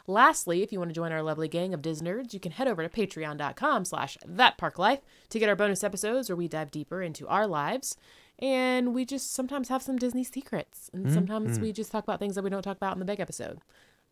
Lastly, 0.07 0.63
if 0.63 0.73
you 0.73 0.79
want 0.79 0.91
to 0.91 0.95
join 0.95 1.13
our 1.13 1.23
lovely 1.23 1.49
gang 1.49 1.75
of 1.75 1.83
Disney 1.83 2.11
nerds, 2.11 2.33
you 2.35 2.41
can 2.41 2.53
head 2.53 2.69
over 2.69 2.87
to 2.87 2.89
patreon.com 2.89 3.85
slash 3.85 4.17
thatparklife 4.27 5.01
to 5.29 5.39
get 5.39 5.49
our 5.49 5.57
bonus 5.57 5.85
episodes 5.85 6.29
where 6.29 6.37
we 6.37 6.49
dive 6.49 6.71
deeper 6.71 7.03
into 7.03 7.29
our 7.29 7.47
lives. 7.47 7.97
And 8.39 8.95
we 8.95 9.05
just 9.05 9.33
sometimes 9.33 9.69
have 9.69 9.83
some 9.83 9.97
Disney 9.97 10.25
secrets. 10.25 10.91
And 10.95 11.13
sometimes 11.13 11.61
we 11.61 11.73
just 11.73 11.93
talk 11.93 12.05
about 12.05 12.19
things 12.19 12.35
that 12.37 12.45
we 12.45 12.51
don't 12.51 12.63
talk 12.63 12.79
about 12.79 12.95
in 12.95 12.99
the 12.99 13.05
big 13.05 13.21
episode. 13.21 13.61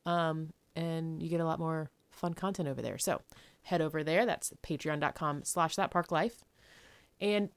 Um, 0.04 0.52
and 0.76 1.22
you 1.22 1.30
get 1.30 1.40
a 1.40 1.46
lot 1.46 1.58
more 1.58 1.90
fun 2.10 2.34
content 2.34 2.68
over 2.68 2.82
there. 2.82 2.98
So 2.98 3.22
head 3.62 3.80
over 3.80 4.04
there. 4.04 4.26
That's 4.26 4.52
patreon.com 4.62 5.44
slash 5.44 5.76
thatparklife. 5.76 6.42
And 7.20 7.48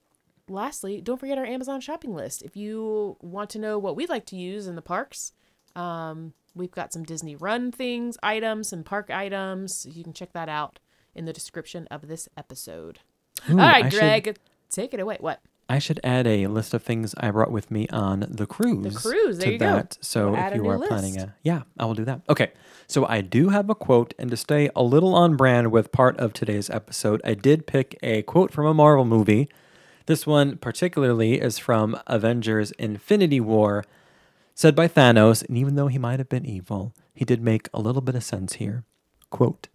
lastly, 0.48 1.02
don't 1.02 1.20
forget 1.20 1.38
our 1.38 1.46
Amazon 1.46 1.82
shopping 1.82 2.14
list. 2.14 2.42
If 2.42 2.56
you 2.56 3.18
want 3.22 3.50
to 3.52 3.60
know 3.60 3.78
what 3.78 3.96
we 3.96 4.06
like 4.06 4.26
to 4.28 4.36
use 4.36 4.68
in 4.68 4.76
the 4.76 4.82
parks, 4.82 5.34
um, 5.76 6.34
we've 6.56 6.72
got 6.72 6.94
some 6.94 7.04
Disney 7.04 7.36
run 7.36 7.72
things, 7.72 8.18
items, 8.24 8.72
and 8.74 8.86
park 8.86 9.10
items. 9.10 9.86
You 9.90 10.04
can 10.04 10.14
check 10.14 10.34
that 10.34 10.50
out 10.50 10.80
in 11.16 11.26
the 11.26 11.34
description 11.34 11.88
of 11.92 12.08
this 12.08 12.28
episode. 12.38 13.00
Ooh, 13.50 13.54
All 13.54 13.58
right, 13.60 13.86
I 13.86 13.90
should- 13.90 14.00
Greg, 14.00 14.38
take 14.70 14.94
it 14.94 15.00
away. 15.00 15.18
What? 15.20 15.42
I 15.70 15.80
should 15.80 16.02
add 16.04 16.28
a 16.28 16.48
list 16.48 16.74
of 16.74 16.84
things 16.84 17.16
I 17.18 17.32
brought 17.32 17.50
with 17.52 17.72
me 17.72 17.88
on 17.88 18.26
the 18.30 18.46
cruise. 18.46 18.94
The 18.94 19.00
cruise, 19.10 19.38
there 19.38 19.48
to 19.48 19.54
you 19.54 19.58
go. 19.58 19.66
that. 19.74 19.98
So 20.02 20.32
We'll 20.32 20.40
if 20.48 20.56
you 20.56 20.68
are 20.68 20.80
planning 20.80 21.18
a, 21.18 21.34
yeah, 21.44 21.62
I 21.80 21.86
will 21.86 21.94
do 21.94 22.04
that. 22.04 22.22
Okay, 22.28 22.52
so 22.88 23.06
I 23.06 23.22
do 23.22 23.50
have 23.50 23.70
a 23.70 23.76
quote, 23.76 24.14
and 24.20 24.30
to 24.32 24.36
stay 24.38 24.70
a 24.76 24.84
little 24.84 25.16
on 25.16 25.38
brand 25.38 25.72
with 25.72 25.94
part 25.94 26.18
of 26.18 26.34
today's 26.34 26.70
episode, 26.70 27.22
I 27.24 27.36
did 27.36 27.68
pick 27.68 27.98
a 28.04 28.22
quote 28.24 28.52
from 28.52 28.66
a 28.66 28.74
Marvel 28.74 29.06
movie. 29.06 29.48
This 30.08 30.28
one 30.28 30.58
particularly 30.58 31.40
is 31.40 31.58
from 31.58 31.98
Avengers: 32.06 32.72
Infinity 32.72 33.40
War, 33.40 33.86
said 34.54 34.76
by 34.76 34.88
Thanos, 34.88 35.48
and 35.48 35.58
even 35.58 35.76
though 35.76 35.88
he 35.88 35.98
might 35.98 36.20
have 36.20 36.30
been 36.30 36.46
evil, 36.46 36.94
he 37.14 37.26
did 37.26 37.42
make 37.42 37.68
a 37.74 37.82
little 37.82 38.02
bit 38.02 38.16
of 38.16 38.24
sense 38.24 38.54
here. 38.54 38.84
Quote: 39.30 39.68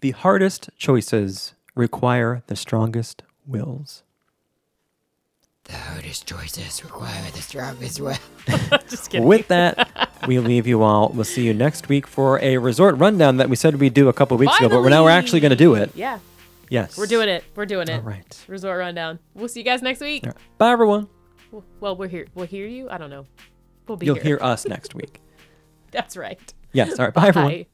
"The 0.00 0.10
hardest 0.12 0.70
choices 0.76 1.54
require 1.74 2.42
the 2.46 2.56
strongest 2.56 3.22
wills." 3.46 4.02
The 5.64 5.74
hardest 5.76 6.26
choices 6.26 6.82
require 6.82 7.30
the 7.30 7.40
strongest 7.40 8.00
will. 8.00 8.16
Just 8.90 9.10
kidding. 9.10 9.26
With 9.26 9.46
that, 9.48 10.10
we 10.26 10.40
leave 10.40 10.66
you 10.66 10.82
all. 10.82 11.10
We'll 11.10 11.22
see 11.24 11.46
you 11.46 11.54
next 11.54 11.88
week 11.88 12.06
for 12.08 12.40
a 12.40 12.58
resort 12.58 12.98
rundown 12.98 13.36
that 13.36 13.48
we 13.48 13.54
said 13.54 13.76
we'd 13.76 13.94
do 13.94 14.08
a 14.08 14.12
couple 14.12 14.36
weeks 14.38 14.58
ago, 14.58 14.68
but 14.68 14.80
we're 14.82 14.88
now 14.90 15.04
we're 15.04 15.10
actually 15.10 15.38
going 15.38 15.50
to 15.50 15.56
do 15.56 15.74
it. 15.74 15.92
Yeah, 15.94 16.18
Yes. 16.68 16.98
we're 16.98 17.06
doing 17.06 17.28
it. 17.28 17.44
We're 17.54 17.66
doing 17.66 17.88
it. 17.88 17.94
All 17.94 18.00
right. 18.00 18.44
Resort 18.48 18.76
rundown. 18.78 19.20
We'll 19.34 19.46
see 19.48 19.60
you 19.60 19.64
guys 19.64 19.82
next 19.82 20.00
week. 20.00 20.24
All 20.24 20.30
right. 20.32 20.58
Bye, 20.58 20.72
everyone. 20.72 21.08
Well, 21.78 21.94
we're 21.96 22.08
here. 22.08 22.26
We'll 22.34 22.46
hear 22.46 22.66
you. 22.66 22.88
I 22.90 22.98
don't 22.98 23.10
know. 23.10 23.26
We'll 23.86 23.96
be 23.96 24.06
You'll 24.06 24.14
here. 24.16 24.24
hear 24.24 24.38
us 24.40 24.66
next 24.66 24.94
week. 24.94 25.20
That's 25.90 26.16
right. 26.16 26.52
Yes. 26.72 26.98
All 26.98 27.04
right. 27.06 27.14
Bye, 27.14 27.28
everyone. 27.28 27.50
Bye. 27.52 27.66